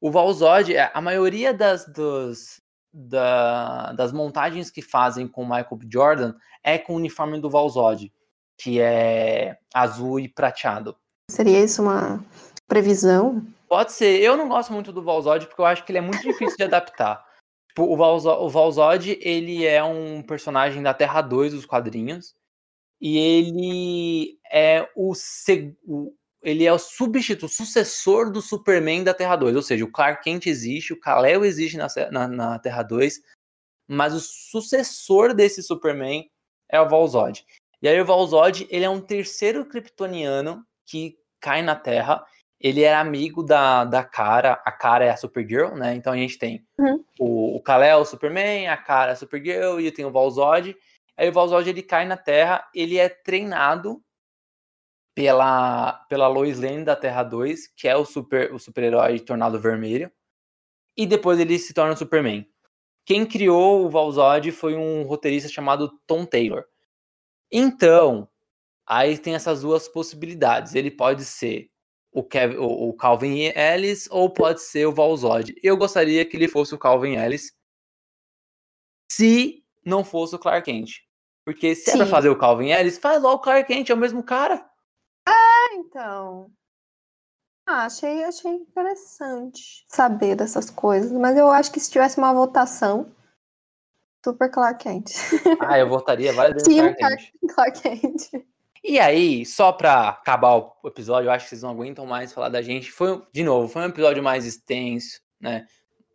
O 0.00 0.10
Valzod, 0.10 0.74
é, 0.74 0.90
a 0.92 1.00
maioria 1.00 1.54
das, 1.54 1.86
dos, 1.86 2.60
da, 2.92 3.92
das 3.92 4.12
montagens 4.12 4.70
que 4.70 4.82
fazem 4.82 5.26
com 5.26 5.42
o 5.42 5.48
Michael. 5.48 5.78
Jordan 5.90 6.34
é 6.62 6.76
com 6.76 6.92
o 6.92 6.96
uniforme 6.96 7.40
do 7.40 7.48
Valzod, 7.48 8.12
que 8.58 8.80
é 8.80 9.58
azul 9.72 10.20
e 10.20 10.28
prateado. 10.28 10.94
Seria 11.30 11.64
isso 11.64 11.82
uma 11.82 12.22
previsão? 12.68 13.44
Pode 13.68 13.92
ser. 13.92 14.20
Eu 14.20 14.36
não 14.36 14.48
gosto 14.48 14.72
muito 14.72 14.92
do 14.92 15.02
Valzod 15.02 15.46
porque 15.46 15.60
eu 15.60 15.66
acho 15.66 15.84
que 15.84 15.92
ele 15.92 15.98
é 15.98 16.02
muito 16.02 16.22
difícil 16.22 16.56
de 16.56 16.64
adaptar. 16.64 17.24
Tipo, 17.68 17.84
o, 17.84 17.96
Valzod, 17.96 18.38
o 18.40 18.48
Valzod, 18.48 19.18
ele 19.20 19.64
é 19.64 19.82
um 19.82 20.22
personagem 20.22 20.82
da 20.82 20.94
Terra 20.94 21.20
2 21.20 21.52
dos 21.52 21.66
quadrinhos. 21.66 22.34
E 23.00 23.18
ele 23.18 24.38
é 24.50 24.88
o, 24.94 25.12
o 25.86 26.14
ele 26.44 26.64
é 26.64 26.72
o 26.72 26.78
substituto, 26.78 27.46
o 27.46 27.48
sucessor 27.48 28.30
do 28.30 28.42
Superman 28.42 29.02
da 29.02 29.14
Terra 29.14 29.34
2. 29.34 29.56
Ou 29.56 29.62
seja, 29.62 29.84
o 29.84 29.90
Clark 29.90 30.22
Kent 30.22 30.46
existe, 30.46 30.92
o 30.92 31.00
Kal-El 31.00 31.44
existe 31.44 31.78
na, 31.78 31.88
na, 32.12 32.28
na, 32.28 32.58
Terra 32.58 32.82
2, 32.82 33.20
mas 33.88 34.14
o 34.14 34.20
sucessor 34.20 35.34
desse 35.34 35.62
Superman 35.62 36.30
é 36.68 36.78
o 36.80 36.88
Valzod. 36.88 37.44
E 37.80 37.88
aí 37.88 37.98
o 38.00 38.04
Valzod, 38.04 38.66
ele 38.70 38.84
é 38.84 38.90
um 38.90 39.00
terceiro 39.00 39.64
kryptoniano 39.64 40.64
que 40.86 41.18
cai 41.40 41.62
na 41.62 41.74
Terra. 41.74 42.24
Ele 42.64 42.82
é 42.82 42.94
amigo 42.94 43.42
da, 43.42 43.84
da 43.84 44.02
Kara, 44.02 44.54
a 44.64 44.72
Kara 44.72 45.04
é 45.04 45.10
a 45.10 45.16
Supergirl, 45.18 45.74
né? 45.74 45.94
Então 45.94 46.14
a 46.14 46.16
gente 46.16 46.38
tem 46.38 46.66
uhum. 46.78 47.04
o, 47.18 47.56
o 47.56 47.62
Kal-El, 47.62 48.00
o 48.00 48.06
Superman, 48.06 48.68
a 48.68 48.76
Kara, 48.78 49.12
a 49.12 49.16
Supergirl, 49.16 49.78
e 49.78 49.90
tem 49.90 50.06
o 50.06 50.10
Valzod. 50.10 50.74
Aí 51.14 51.28
o 51.28 51.32
Valzod, 51.32 51.68
ele 51.68 51.82
cai 51.82 52.06
na 52.06 52.16
Terra, 52.16 52.66
ele 52.74 52.96
é 52.96 53.10
treinado 53.10 54.02
pela, 55.14 55.92
pela 56.08 56.26
Lois 56.26 56.58
Lane 56.58 56.84
da 56.84 56.96
Terra 56.96 57.22
2, 57.22 57.68
que 57.76 57.86
é 57.86 57.94
o 57.94 58.06
super 58.06 58.50
o 58.50 58.58
super-herói 58.58 59.20
Tornado 59.20 59.60
Vermelho, 59.60 60.10
e 60.96 61.06
depois 61.06 61.38
ele 61.38 61.58
se 61.58 61.74
torna 61.74 61.92
o 61.92 61.96
Superman. 61.98 62.48
Quem 63.04 63.26
criou 63.26 63.84
o 63.84 63.90
Valzod 63.90 64.50
foi 64.52 64.74
um 64.74 65.02
roteirista 65.02 65.50
chamado 65.50 66.00
Tom 66.06 66.24
Taylor. 66.24 66.64
Então, 67.52 68.26
aí 68.86 69.18
tem 69.18 69.34
essas 69.34 69.60
duas 69.60 69.86
possibilidades. 69.86 70.74
Ele 70.74 70.90
pode 70.90 71.26
ser 71.26 71.73
o, 72.14 72.22
Kevin, 72.22 72.56
o, 72.58 72.90
o 72.90 72.94
Calvin 72.94 73.52
Ellis 73.56 74.08
ou 74.08 74.30
pode 74.30 74.62
ser 74.62 74.86
o 74.86 74.92
Valzod. 74.92 75.52
Eu 75.62 75.76
gostaria 75.76 76.24
que 76.24 76.36
ele 76.36 76.46
fosse 76.46 76.72
o 76.72 76.78
Calvin 76.78 77.16
Ellis 77.16 77.52
se 79.10 79.64
não 79.84 80.04
fosse 80.04 80.36
o 80.36 80.38
Clark 80.38 80.64
Kent. 80.64 81.00
Porque 81.44 81.74
se 81.74 81.90
Sim. 81.90 81.90
é 81.90 81.96
pra 81.96 82.06
fazer 82.06 82.30
o 82.30 82.38
Calvin 82.38 82.70
Ellis, 82.70 82.98
faz 82.98 83.20
logo 83.20 83.36
o 83.36 83.40
Clark 83.40 83.66
Kent, 83.66 83.90
é 83.90 83.94
o 83.94 83.98
mesmo 83.98 84.22
cara. 84.22 84.64
É, 85.28 85.74
então. 85.74 86.50
Ah, 87.66 87.86
achei, 87.86 88.22
achei 88.24 88.52
interessante 88.52 89.84
saber 89.88 90.36
dessas 90.36 90.70
coisas, 90.70 91.10
mas 91.10 91.36
eu 91.36 91.48
acho 91.48 91.72
que 91.72 91.80
se 91.80 91.90
tivesse 91.90 92.18
uma 92.18 92.32
votação, 92.32 93.12
super 94.24 94.50
Clark 94.50 94.84
Kent. 94.84 95.10
Ah, 95.60 95.78
eu 95.78 95.88
votaria 95.88 96.32
várias 96.32 96.62
vezes 96.64 96.96
Clark, 96.96 96.96
Kent. 96.96 97.54
Clark 97.54 97.82
Kent. 97.82 98.46
E 98.84 99.00
aí, 99.00 99.46
só 99.46 99.72
pra 99.72 100.10
acabar 100.10 100.56
o 100.56 100.76
episódio, 100.84 101.28
eu 101.28 101.32
acho 101.32 101.46
que 101.46 101.48
vocês 101.48 101.62
não 101.62 101.70
aguentam 101.70 102.04
mais 102.04 102.34
falar 102.34 102.50
da 102.50 102.60
gente. 102.60 102.92
Foi, 102.92 103.22
de 103.32 103.42
novo, 103.42 103.66
foi 103.66 103.80
um 103.80 103.86
episódio 103.86 104.22
mais 104.22 104.44
extenso, 104.44 105.20
né? 105.40 105.66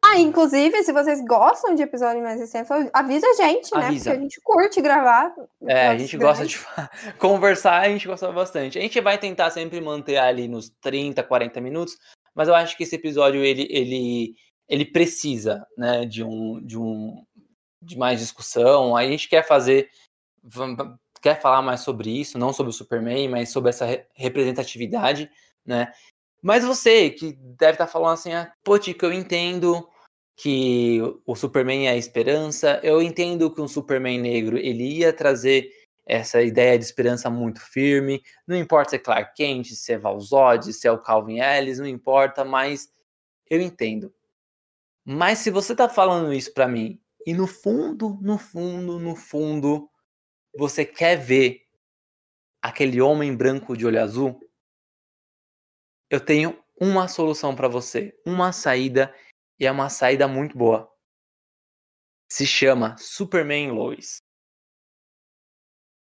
Ah, 0.05 0.19
inclusive, 0.19 0.83
se 0.83 0.93
vocês 0.93 1.19
gostam 1.25 1.73
de 1.73 1.81
episódios 1.81 2.23
mais 2.23 2.39
extensos, 2.39 2.89
avisa 2.93 3.25
a 3.27 3.33
gente, 3.33 3.75
né? 3.75 3.87
Avisa. 3.87 4.11
Porque 4.11 4.17
a 4.17 4.21
gente 4.21 4.41
curte 4.43 4.81
gravar. 4.81 5.33
É, 5.67 5.87
a 5.87 5.97
gente 5.97 6.15
gosta 6.15 6.45
de 6.45 6.57
conversar, 7.17 7.81
a 7.81 7.89
gente 7.89 8.07
gosta 8.07 8.31
bastante. 8.31 8.77
A 8.77 8.81
gente 8.81 9.01
vai 9.01 9.17
tentar 9.17 9.49
sempre 9.49 9.81
manter 9.81 10.17
ali 10.17 10.47
nos 10.47 10.69
30, 10.81 11.23
40 11.23 11.59
minutos, 11.59 11.97
mas 12.35 12.47
eu 12.47 12.53
acho 12.53 12.77
que 12.77 12.83
esse 12.83 12.95
episódio 12.95 13.43
ele, 13.43 13.67
ele, 13.69 14.35
ele 14.69 14.85
precisa, 14.85 15.65
né, 15.75 16.05
de 16.05 16.23
um, 16.23 16.61
de 16.63 16.77
um 16.77 17.25
de 17.81 17.97
mais 17.97 18.19
discussão. 18.19 18.95
A 18.95 19.05
gente 19.05 19.27
quer 19.27 19.45
fazer 19.45 19.89
quer 21.21 21.41
falar 21.41 21.61
mais 21.61 21.81
sobre 21.81 22.09
isso, 22.09 22.37
não 22.37 22.53
sobre 22.53 22.69
o 22.69 22.73
Superman, 22.73 23.29
mas 23.29 23.51
sobre 23.51 23.69
essa 23.69 23.85
representatividade, 24.13 25.29
né? 25.65 25.91
Mas 26.41 26.63
você 26.63 27.09
que 27.09 27.33
deve 27.33 27.73
estar 27.73 27.85
tá 27.85 27.91
falando 27.91 28.13
assim, 28.13 28.33
ah, 28.33 28.51
pô, 28.63 28.79
Tico, 28.79 29.05
eu 29.05 29.13
entendo 29.13 29.87
que 30.35 31.01
o 31.25 31.35
Superman 31.35 31.87
é 31.87 31.91
a 31.91 31.97
esperança, 31.97 32.79
eu 32.81 33.01
entendo 33.01 33.53
que 33.53 33.61
um 33.61 33.67
Superman 33.67 34.19
negro 34.19 34.57
ele 34.57 34.99
ia 34.99 35.11
trazer 35.11 35.69
essa 36.05 36.41
ideia 36.41 36.77
de 36.77 36.85
esperança 36.85 37.29
muito 37.29 37.59
firme, 37.59 38.23
não 38.47 38.55
importa 38.55 38.91
se 38.91 38.95
é 38.95 38.99
Clark 38.99 39.35
Kent, 39.35 39.67
se 39.67 39.93
é 39.93 39.97
Valzod, 39.97 40.73
se 40.73 40.87
é 40.87 40.91
o 40.91 40.97
Calvin 40.97 41.39
Ellis, 41.39 41.77
não 41.77 41.85
importa, 41.85 42.45
mas 42.45 42.89
eu 43.49 43.61
entendo. 43.61 44.13
Mas 45.05 45.39
se 45.39 45.51
você 45.51 45.75
tá 45.75 45.89
falando 45.89 46.33
isso 46.33 46.53
para 46.53 46.67
mim 46.67 46.99
e 47.25 47.33
no 47.33 47.45
fundo, 47.45 48.17
no 48.21 48.37
fundo, 48.37 48.97
no 48.97 49.15
fundo, 49.15 49.89
você 50.55 50.85
quer 50.85 51.15
ver 51.17 51.67
aquele 52.61 53.01
homem 53.01 53.35
branco 53.35 53.76
de 53.76 53.85
olho 53.85 54.01
azul, 54.01 54.39
eu 56.09 56.19
tenho 56.19 56.61
uma 56.80 57.07
solução 57.07 57.55
para 57.55 57.67
você, 57.67 58.17
uma 58.26 58.51
saída 58.51 59.13
e 59.59 59.65
é 59.65 59.71
uma 59.71 59.89
saída 59.89 60.27
muito 60.27 60.57
boa. 60.57 60.91
Se 62.31 62.45
chama 62.45 62.95
Superman 62.97 63.71
Lois. 63.71 64.21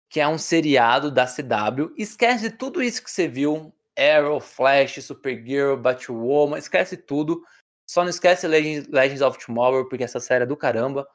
Que 0.09 0.19
é 0.19 0.27
um 0.27 0.37
seriado 0.37 1.11
da 1.11 1.25
CW. 1.25 1.93
Esquece 1.97 2.49
tudo 2.49 2.81
isso 2.81 3.03
que 3.03 3.11
você 3.11 3.27
viu. 3.27 3.73
Arrow, 3.97 4.39
Flash, 4.39 5.03
Supergirl, 5.03 5.75
Batwoman. 5.75 6.57
Esquece 6.57 6.97
tudo. 6.97 7.43
Só 7.87 8.01
não 8.03 8.09
esquece 8.09 8.47
Legends, 8.47 8.87
Legends 8.87 9.21
of 9.21 9.43
Tomorrow, 9.43 9.87
porque 9.89 10.03
essa 10.03 10.19
série 10.19 10.43
é 10.43 10.47
do 10.47 10.57
caramba. 10.57 11.07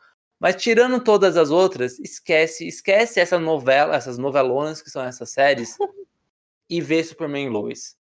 Mas 0.44 0.56
tirando 0.62 1.02
todas 1.02 1.38
as 1.38 1.50
outras, 1.50 1.98
esquece, 1.98 2.68
esquece 2.68 3.18
essa 3.18 3.38
novela, 3.38 3.96
essas 3.96 4.18
novelonas 4.18 4.82
que 4.82 4.90
são 4.90 5.02
essas 5.02 5.30
séries 5.30 5.74
e 6.68 6.82
vê 6.82 7.02
Superman 7.02 7.48
Lois. 7.48 7.96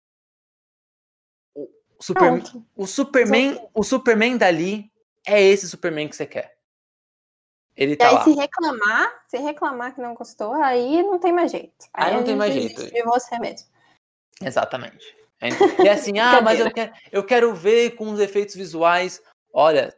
O, 1.53 1.69
Super, 1.99 2.41
o 2.75 2.87
Superman, 2.87 3.69
o 3.75 3.83
Superman 3.83 4.37
dali 4.37 4.91
é 5.23 5.39
esse 5.39 5.69
Superman 5.69 6.09
que 6.09 6.15
você 6.15 6.25
quer. 6.25 6.57
Ele 7.77 7.95
tá 7.95 8.05
e 8.05 8.07
aí, 8.07 8.15
lá. 8.15 8.23
se 8.23 8.31
reclamar, 8.31 9.23
se 9.27 9.37
reclamar 9.37 9.93
que 9.93 10.01
não 10.01 10.15
gostou, 10.15 10.53
aí 10.53 11.03
não 11.03 11.19
tem 11.19 11.31
mais 11.31 11.51
jeito. 11.51 11.85
Aí, 11.93 12.09
aí 12.09 12.17
não 12.17 12.23
tem 12.23 12.35
mais 12.35 12.55
jeito. 12.55 12.87
De 12.91 13.03
você 13.03 13.37
mesmo. 13.37 13.69
Exatamente. 14.41 15.15
É 15.85 15.91
assim, 15.91 16.17
ah, 16.17 16.41
mas 16.41 16.59
eu 16.59 16.71
quero, 16.71 16.91
eu 17.11 17.23
quero 17.23 17.53
ver 17.53 17.91
com 17.91 18.11
os 18.11 18.19
efeitos 18.19 18.55
visuais. 18.55 19.21
Olha, 19.53 19.95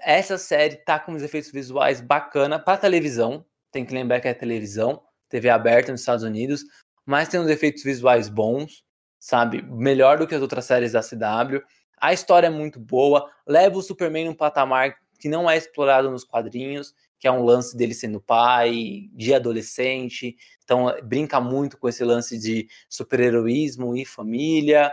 essa 0.00 0.38
série 0.38 0.76
tá 0.76 0.98
com 0.98 1.12
os 1.12 1.22
efeitos 1.22 1.50
visuais 1.50 2.00
bacana 2.00 2.58
para 2.58 2.78
televisão. 2.78 3.44
Tem 3.70 3.84
que 3.84 3.94
lembrar 3.94 4.20
que 4.20 4.28
é 4.28 4.34
televisão, 4.34 5.02
TV 5.28 5.48
aberta 5.48 5.90
nos 5.90 6.00
Estados 6.00 6.24
Unidos, 6.24 6.64
mas 7.04 7.28
tem 7.28 7.40
uns 7.40 7.48
efeitos 7.48 7.82
visuais 7.82 8.28
bons, 8.28 8.84
sabe? 9.18 9.62
Melhor 9.62 10.18
do 10.18 10.26
que 10.26 10.34
as 10.34 10.42
outras 10.42 10.64
séries 10.64 10.92
da 10.92 11.02
CW. 11.02 11.62
A 12.00 12.12
história 12.12 12.48
é 12.48 12.50
muito 12.50 12.78
boa, 12.78 13.30
leva 13.46 13.78
o 13.78 13.82
Superman 13.82 14.26
num 14.26 14.34
patamar 14.34 14.96
que 15.18 15.28
não 15.28 15.48
é 15.48 15.56
explorado 15.56 16.10
nos 16.10 16.24
quadrinhos, 16.24 16.94
que 17.18 17.26
é 17.26 17.32
um 17.32 17.42
lance 17.42 17.74
dele 17.76 17.94
sendo 17.94 18.20
pai, 18.20 19.08
de 19.12 19.32
adolescente, 19.32 20.36
então 20.62 20.94
brinca 21.02 21.40
muito 21.40 21.78
com 21.78 21.88
esse 21.88 22.04
lance 22.04 22.38
de 22.38 22.68
super-heroísmo 22.88 23.96
e 23.96 24.04
família. 24.04 24.92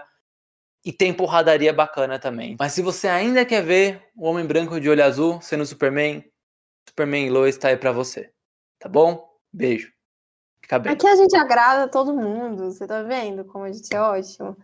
E 0.84 0.91
tem 0.91 1.14
porradaria 1.14 1.72
bacana 1.72 2.18
também. 2.18 2.56
Mas 2.60 2.74
se 2.74 2.82
você 2.82 3.08
ainda 3.08 3.45
quer 3.45 3.64
ver 3.64 4.03
o 4.16 4.26
Homem 4.26 4.45
Branco 4.45 4.80
de 4.80 4.90
Olho 4.90 5.03
Azul 5.03 5.40
sendo 5.41 5.66
Superman, 5.66 6.24
Superman 6.90 7.28
e 7.28 7.30
Lois 7.30 7.58
tá 7.58 7.68
aí 7.68 7.78
pra 7.78 7.91
você. 7.91 8.32
Tá 8.80 8.90
bom? 8.90 9.30
Beijo. 9.53 9.91
Fica 10.62 10.80
bem. 10.80 10.94
Aqui 10.94 11.08
a 11.08 11.16
gente 11.16 11.36
agrada 11.36 11.88
todo 11.88 12.14
mundo, 12.14 12.72
você 12.72 12.88
tá 12.88 13.03
vendo 13.03 13.45
como 13.45 13.66
a 13.66 13.72
gente 13.72 13.94
é 13.94 14.02
ótimo? 14.02 14.58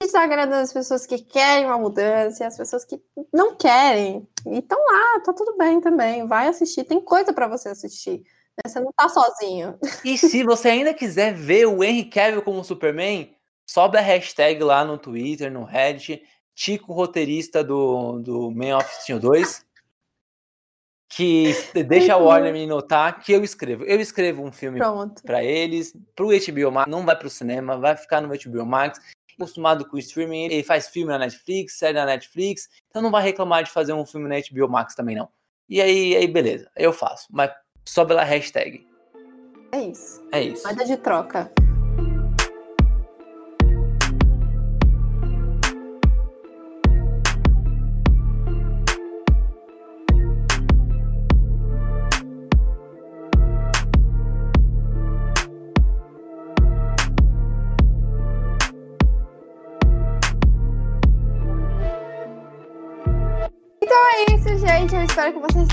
A 0.00 0.04
gente 0.04 0.12
tá 0.12 0.22
agradando 0.22 0.62
as 0.62 0.72
pessoas 0.72 1.06
que 1.06 1.18
querem 1.18 1.66
uma 1.66 1.78
mudança 1.78 2.44
e 2.44 2.46
as 2.46 2.56
pessoas 2.56 2.84
que 2.84 3.00
não 3.32 3.56
querem. 3.56 4.28
E 4.46 4.58
estão 4.58 4.78
lá, 4.78 5.20
tá 5.20 5.32
tudo 5.32 5.56
bem 5.56 5.80
também. 5.80 6.26
Vai 6.26 6.48
assistir, 6.48 6.84
tem 6.84 7.00
coisa 7.00 7.32
para 7.32 7.48
você 7.48 7.68
assistir. 7.68 8.18
Né? 8.18 8.62
Você 8.66 8.80
não 8.80 8.92
tá 8.96 9.08
sozinho. 9.08 9.78
E 10.04 10.18
se 10.18 10.44
você 10.44 10.68
ainda 10.68 10.92
quiser 10.92 11.34
ver 11.34 11.66
o 11.66 11.82
Henry 11.82 12.04
Cavill 12.04 12.42
como 12.42 12.62
Superman, 12.62 13.33
sobe 13.66 13.98
a 13.98 14.00
hashtag 14.00 14.62
lá 14.62 14.84
no 14.84 14.98
Twitter, 14.98 15.50
no 15.50 15.64
Reddit, 15.64 16.22
Tico, 16.54 16.92
roteirista 16.92 17.64
do, 17.64 18.20
do 18.20 18.50
Man 18.50 18.76
of 18.76 18.88
Steel 19.02 19.18
2, 19.18 19.64
que 21.08 21.52
deixa 21.86 22.16
o 22.16 22.24
Warner 22.24 22.52
me 22.52 22.66
notar 22.66 23.20
que 23.20 23.32
eu 23.32 23.42
escrevo. 23.42 23.84
Eu 23.84 24.00
escrevo 24.00 24.42
um 24.42 24.52
filme 24.52 24.80
para 25.24 25.42
eles, 25.42 25.96
pro 26.14 26.28
HBO 26.28 26.72
Max, 26.72 26.90
não 26.90 27.04
vai 27.04 27.16
pro 27.16 27.30
cinema, 27.30 27.78
vai 27.78 27.96
ficar 27.96 28.20
no 28.20 28.28
HBO 28.28 28.66
Max. 28.66 29.00
Acostumado 29.36 29.84
com 29.88 29.96
o 29.96 29.98
streaming, 29.98 30.44
ele 30.44 30.62
faz 30.62 30.86
filme 30.88 31.10
na 31.10 31.18
Netflix, 31.18 31.76
série 31.76 31.94
na 31.94 32.06
Netflix, 32.06 32.68
então 32.88 33.02
não 33.02 33.10
vai 33.10 33.20
reclamar 33.20 33.64
de 33.64 33.70
fazer 33.70 33.92
um 33.92 34.06
filme 34.06 34.28
na 34.28 34.36
HBO 34.36 34.70
Max 34.70 34.94
também 34.94 35.16
não. 35.16 35.28
E 35.68 35.80
aí, 35.80 36.14
aí 36.14 36.28
beleza, 36.28 36.70
eu 36.76 36.92
faço, 36.92 37.26
mas 37.30 37.50
só 37.84 38.04
pela 38.04 38.22
hashtag. 38.22 38.86
É 39.72 39.80
isso. 39.80 40.24
É 40.30 40.40
isso. 40.40 40.62
Nada 40.62 40.84
de 40.84 40.96
troca. 40.96 41.50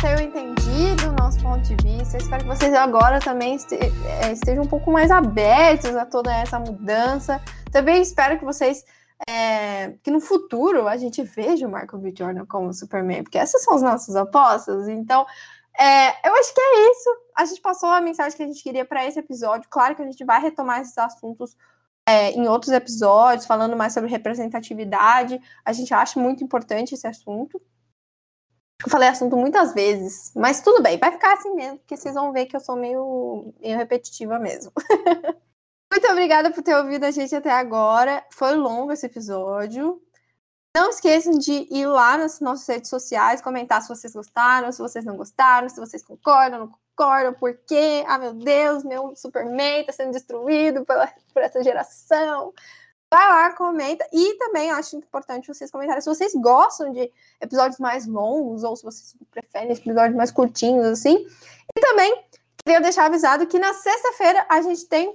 Tenham 0.01 0.19
entendido 0.19 1.09
o 1.09 1.13
nosso 1.13 1.39
ponto 1.43 1.61
de 1.61 1.75
vista. 1.75 2.17
Espero 2.17 2.41
que 2.41 2.49
vocês 2.49 2.73
agora 2.73 3.19
também 3.19 3.55
é, 4.19 4.31
estejam 4.31 4.63
um 4.63 4.67
pouco 4.67 4.91
mais 4.91 5.11
abertos 5.11 5.95
a 5.95 6.05
toda 6.07 6.35
essa 6.35 6.57
mudança. 6.57 7.39
Também 7.71 8.01
espero 8.01 8.39
que 8.39 8.43
vocês. 8.43 8.83
É, 9.29 9.91
que 10.01 10.09
no 10.09 10.19
futuro 10.19 10.87
a 10.87 10.97
gente 10.97 11.21
veja 11.21 11.67
o 11.67 11.71
Michael 11.71 11.99
B. 11.99 12.11
Jordan 12.17 12.43
como 12.47 12.73
Superman, 12.73 13.21
porque 13.21 13.37
essas 13.37 13.63
são 13.63 13.75
as 13.75 13.83
nossas 13.83 14.15
apostas. 14.15 14.87
Então, 14.87 15.23
é, 15.79 16.27
eu 16.27 16.33
acho 16.33 16.51
que 16.51 16.59
é 16.59 16.91
isso. 16.91 17.09
A 17.37 17.45
gente 17.45 17.61
passou 17.61 17.89
a 17.89 18.01
mensagem 18.01 18.35
que 18.35 18.41
a 18.41 18.47
gente 18.47 18.63
queria 18.63 18.83
para 18.83 19.05
esse 19.05 19.19
episódio. 19.19 19.69
Claro 19.69 19.95
que 19.95 20.01
a 20.01 20.05
gente 20.05 20.25
vai 20.25 20.41
retomar 20.41 20.81
esses 20.81 20.97
assuntos 20.97 21.55
é, 22.07 22.31
em 22.31 22.47
outros 22.47 22.73
episódios, 22.73 23.45
falando 23.45 23.77
mais 23.77 23.93
sobre 23.93 24.09
representatividade. 24.09 25.39
A 25.63 25.71
gente 25.71 25.93
acha 25.93 26.19
muito 26.19 26.43
importante 26.43 26.95
esse 26.95 27.05
assunto. 27.05 27.61
Eu 28.83 28.89
falei 28.89 29.09
assunto 29.09 29.37
muitas 29.37 29.73
vezes, 29.73 30.31
mas 30.35 30.61
tudo 30.61 30.81
bem, 30.81 30.97
vai 30.97 31.11
ficar 31.11 31.33
assim 31.33 31.53
mesmo, 31.53 31.77
porque 31.79 31.95
vocês 31.95 32.15
vão 32.15 32.31
ver 32.31 32.47
que 32.47 32.55
eu 32.55 32.59
sou 32.59 32.75
meio, 32.75 33.53
meio 33.61 33.77
repetitiva 33.77 34.39
mesmo. 34.39 34.71
Muito 35.91 36.07
obrigada 36.09 36.51
por 36.51 36.63
ter 36.63 36.75
ouvido 36.75 37.03
a 37.03 37.11
gente 37.11 37.35
até 37.35 37.51
agora. 37.51 38.25
Foi 38.31 38.55
longo 38.55 38.93
esse 38.93 39.05
episódio. 39.05 40.01
Não 40.73 40.89
esqueçam 40.89 41.33
de 41.33 41.67
ir 41.69 41.85
lá 41.85 42.17
nas 42.17 42.39
nossas 42.39 42.65
redes 42.65 42.89
sociais, 42.89 43.41
comentar 43.41 43.81
se 43.81 43.89
vocês 43.89 44.13
gostaram, 44.13 44.71
se 44.71 44.79
vocês 44.79 45.03
não 45.03 45.17
gostaram, 45.17 45.67
se 45.67 45.79
vocês 45.79 46.01
concordam, 46.01 46.59
não 46.59 46.73
concordam, 46.95 47.33
por 47.33 47.53
quê? 47.67 48.05
Ah, 48.07 48.17
meu 48.17 48.33
Deus, 48.33 48.85
meu 48.85 49.13
Superman 49.17 49.81
está 49.81 49.91
sendo 49.91 50.13
destruído 50.13 50.85
pela, 50.85 51.13
por 51.33 51.41
essa 51.41 51.61
geração. 51.61 52.53
Vai 53.13 53.27
lá, 53.27 53.53
comenta. 53.53 54.07
E 54.13 54.35
também 54.35 54.71
acho 54.71 54.95
importante 54.95 55.47
vocês 55.47 55.69
comentarem 55.69 56.01
se 56.01 56.07
vocês 56.07 56.33
gostam 56.33 56.93
de 56.93 57.11
episódios 57.41 57.77
mais 57.77 58.07
longos 58.07 58.63
ou 58.63 58.73
se 58.75 58.83
vocês 58.83 59.15
preferem 59.29 59.73
episódios 59.73 60.15
mais 60.15 60.31
curtinhos, 60.31 60.85
assim. 60.85 61.27
E 61.75 61.81
também 61.81 62.23
queria 62.63 62.79
deixar 62.79 63.07
avisado 63.07 63.45
que 63.47 63.59
na 63.59 63.73
sexta-feira 63.73 64.45
a 64.47 64.61
gente 64.61 64.85
tem 64.85 65.13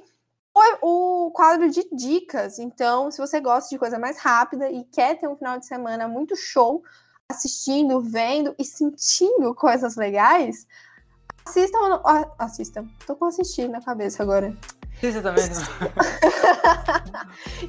o, 0.83 1.27
o 1.27 1.31
quadro 1.31 1.71
de 1.71 1.89
dicas. 1.91 2.59
Então, 2.59 3.11
se 3.11 3.19
você 3.19 3.41
gosta 3.41 3.71
de 3.71 3.79
coisa 3.79 3.99
mais 3.99 4.19
rápida 4.19 4.71
e 4.71 4.85
quer 4.85 5.19
ter 5.19 5.27
um 5.27 5.37
final 5.37 5.59
de 5.59 5.65
semana 5.65 6.07
muito 6.07 6.37
show, 6.37 6.83
assistindo, 7.31 8.03
vendo 8.03 8.55
e 8.59 8.65
sentindo 8.65 9.55
coisas 9.55 9.97
legais, 9.97 10.67
assistam. 11.47 12.03
Assistam. 12.39 12.87
Tô 13.07 13.17
com 13.17 13.25
assistir 13.25 13.71
na 13.71 13.81
cabeça 13.81 14.23
agora. 14.23 14.55
Isso 15.03 15.21
também. 15.23 15.45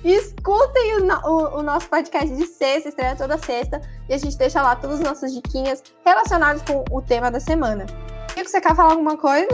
Escutem 0.03 0.97
o, 0.97 1.27
o, 1.27 1.59
o, 1.59 1.63
nosso 1.63 1.89
podcast 1.89 2.33
de 2.35 2.45
sexta, 2.45 2.89
estreia 2.89 3.15
toda 3.15 3.37
sexta, 3.37 3.81
e 4.07 4.13
a 4.13 4.17
gente 4.17 4.37
deixa 4.37 4.61
lá 4.61 4.75
todas 4.75 4.99
as 4.99 5.05
nossas 5.05 5.33
diquinhas 5.33 5.83
relacionadas 6.05 6.61
com 6.61 6.85
o 6.89 7.01
tema 7.01 7.29
da 7.29 7.39
semana. 7.39 7.85
Chico, 8.33 8.49
você 8.49 8.61
quer 8.61 8.75
falar 8.75 8.91
alguma 8.91 9.17
coisa? 9.17 9.47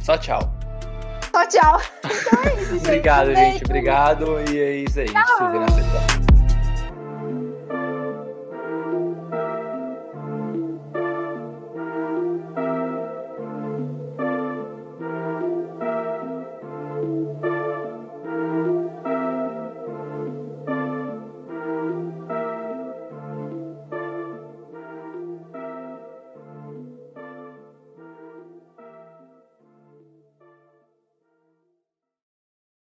Só 0.00 0.16
tchau. 0.16 0.40
Só 1.32 1.46
tchau. 1.46 1.80
Então 2.26 2.42
é 2.44 2.54
isso, 2.62 2.72
gente. 2.72 2.84
Obrigado, 2.84 3.34
gente. 3.34 3.64
Obrigado. 3.64 4.50
E 4.50 4.58
é 4.58 4.76
isso 4.76 5.00
aí. 5.00 5.06
Tchau. 5.06 6.25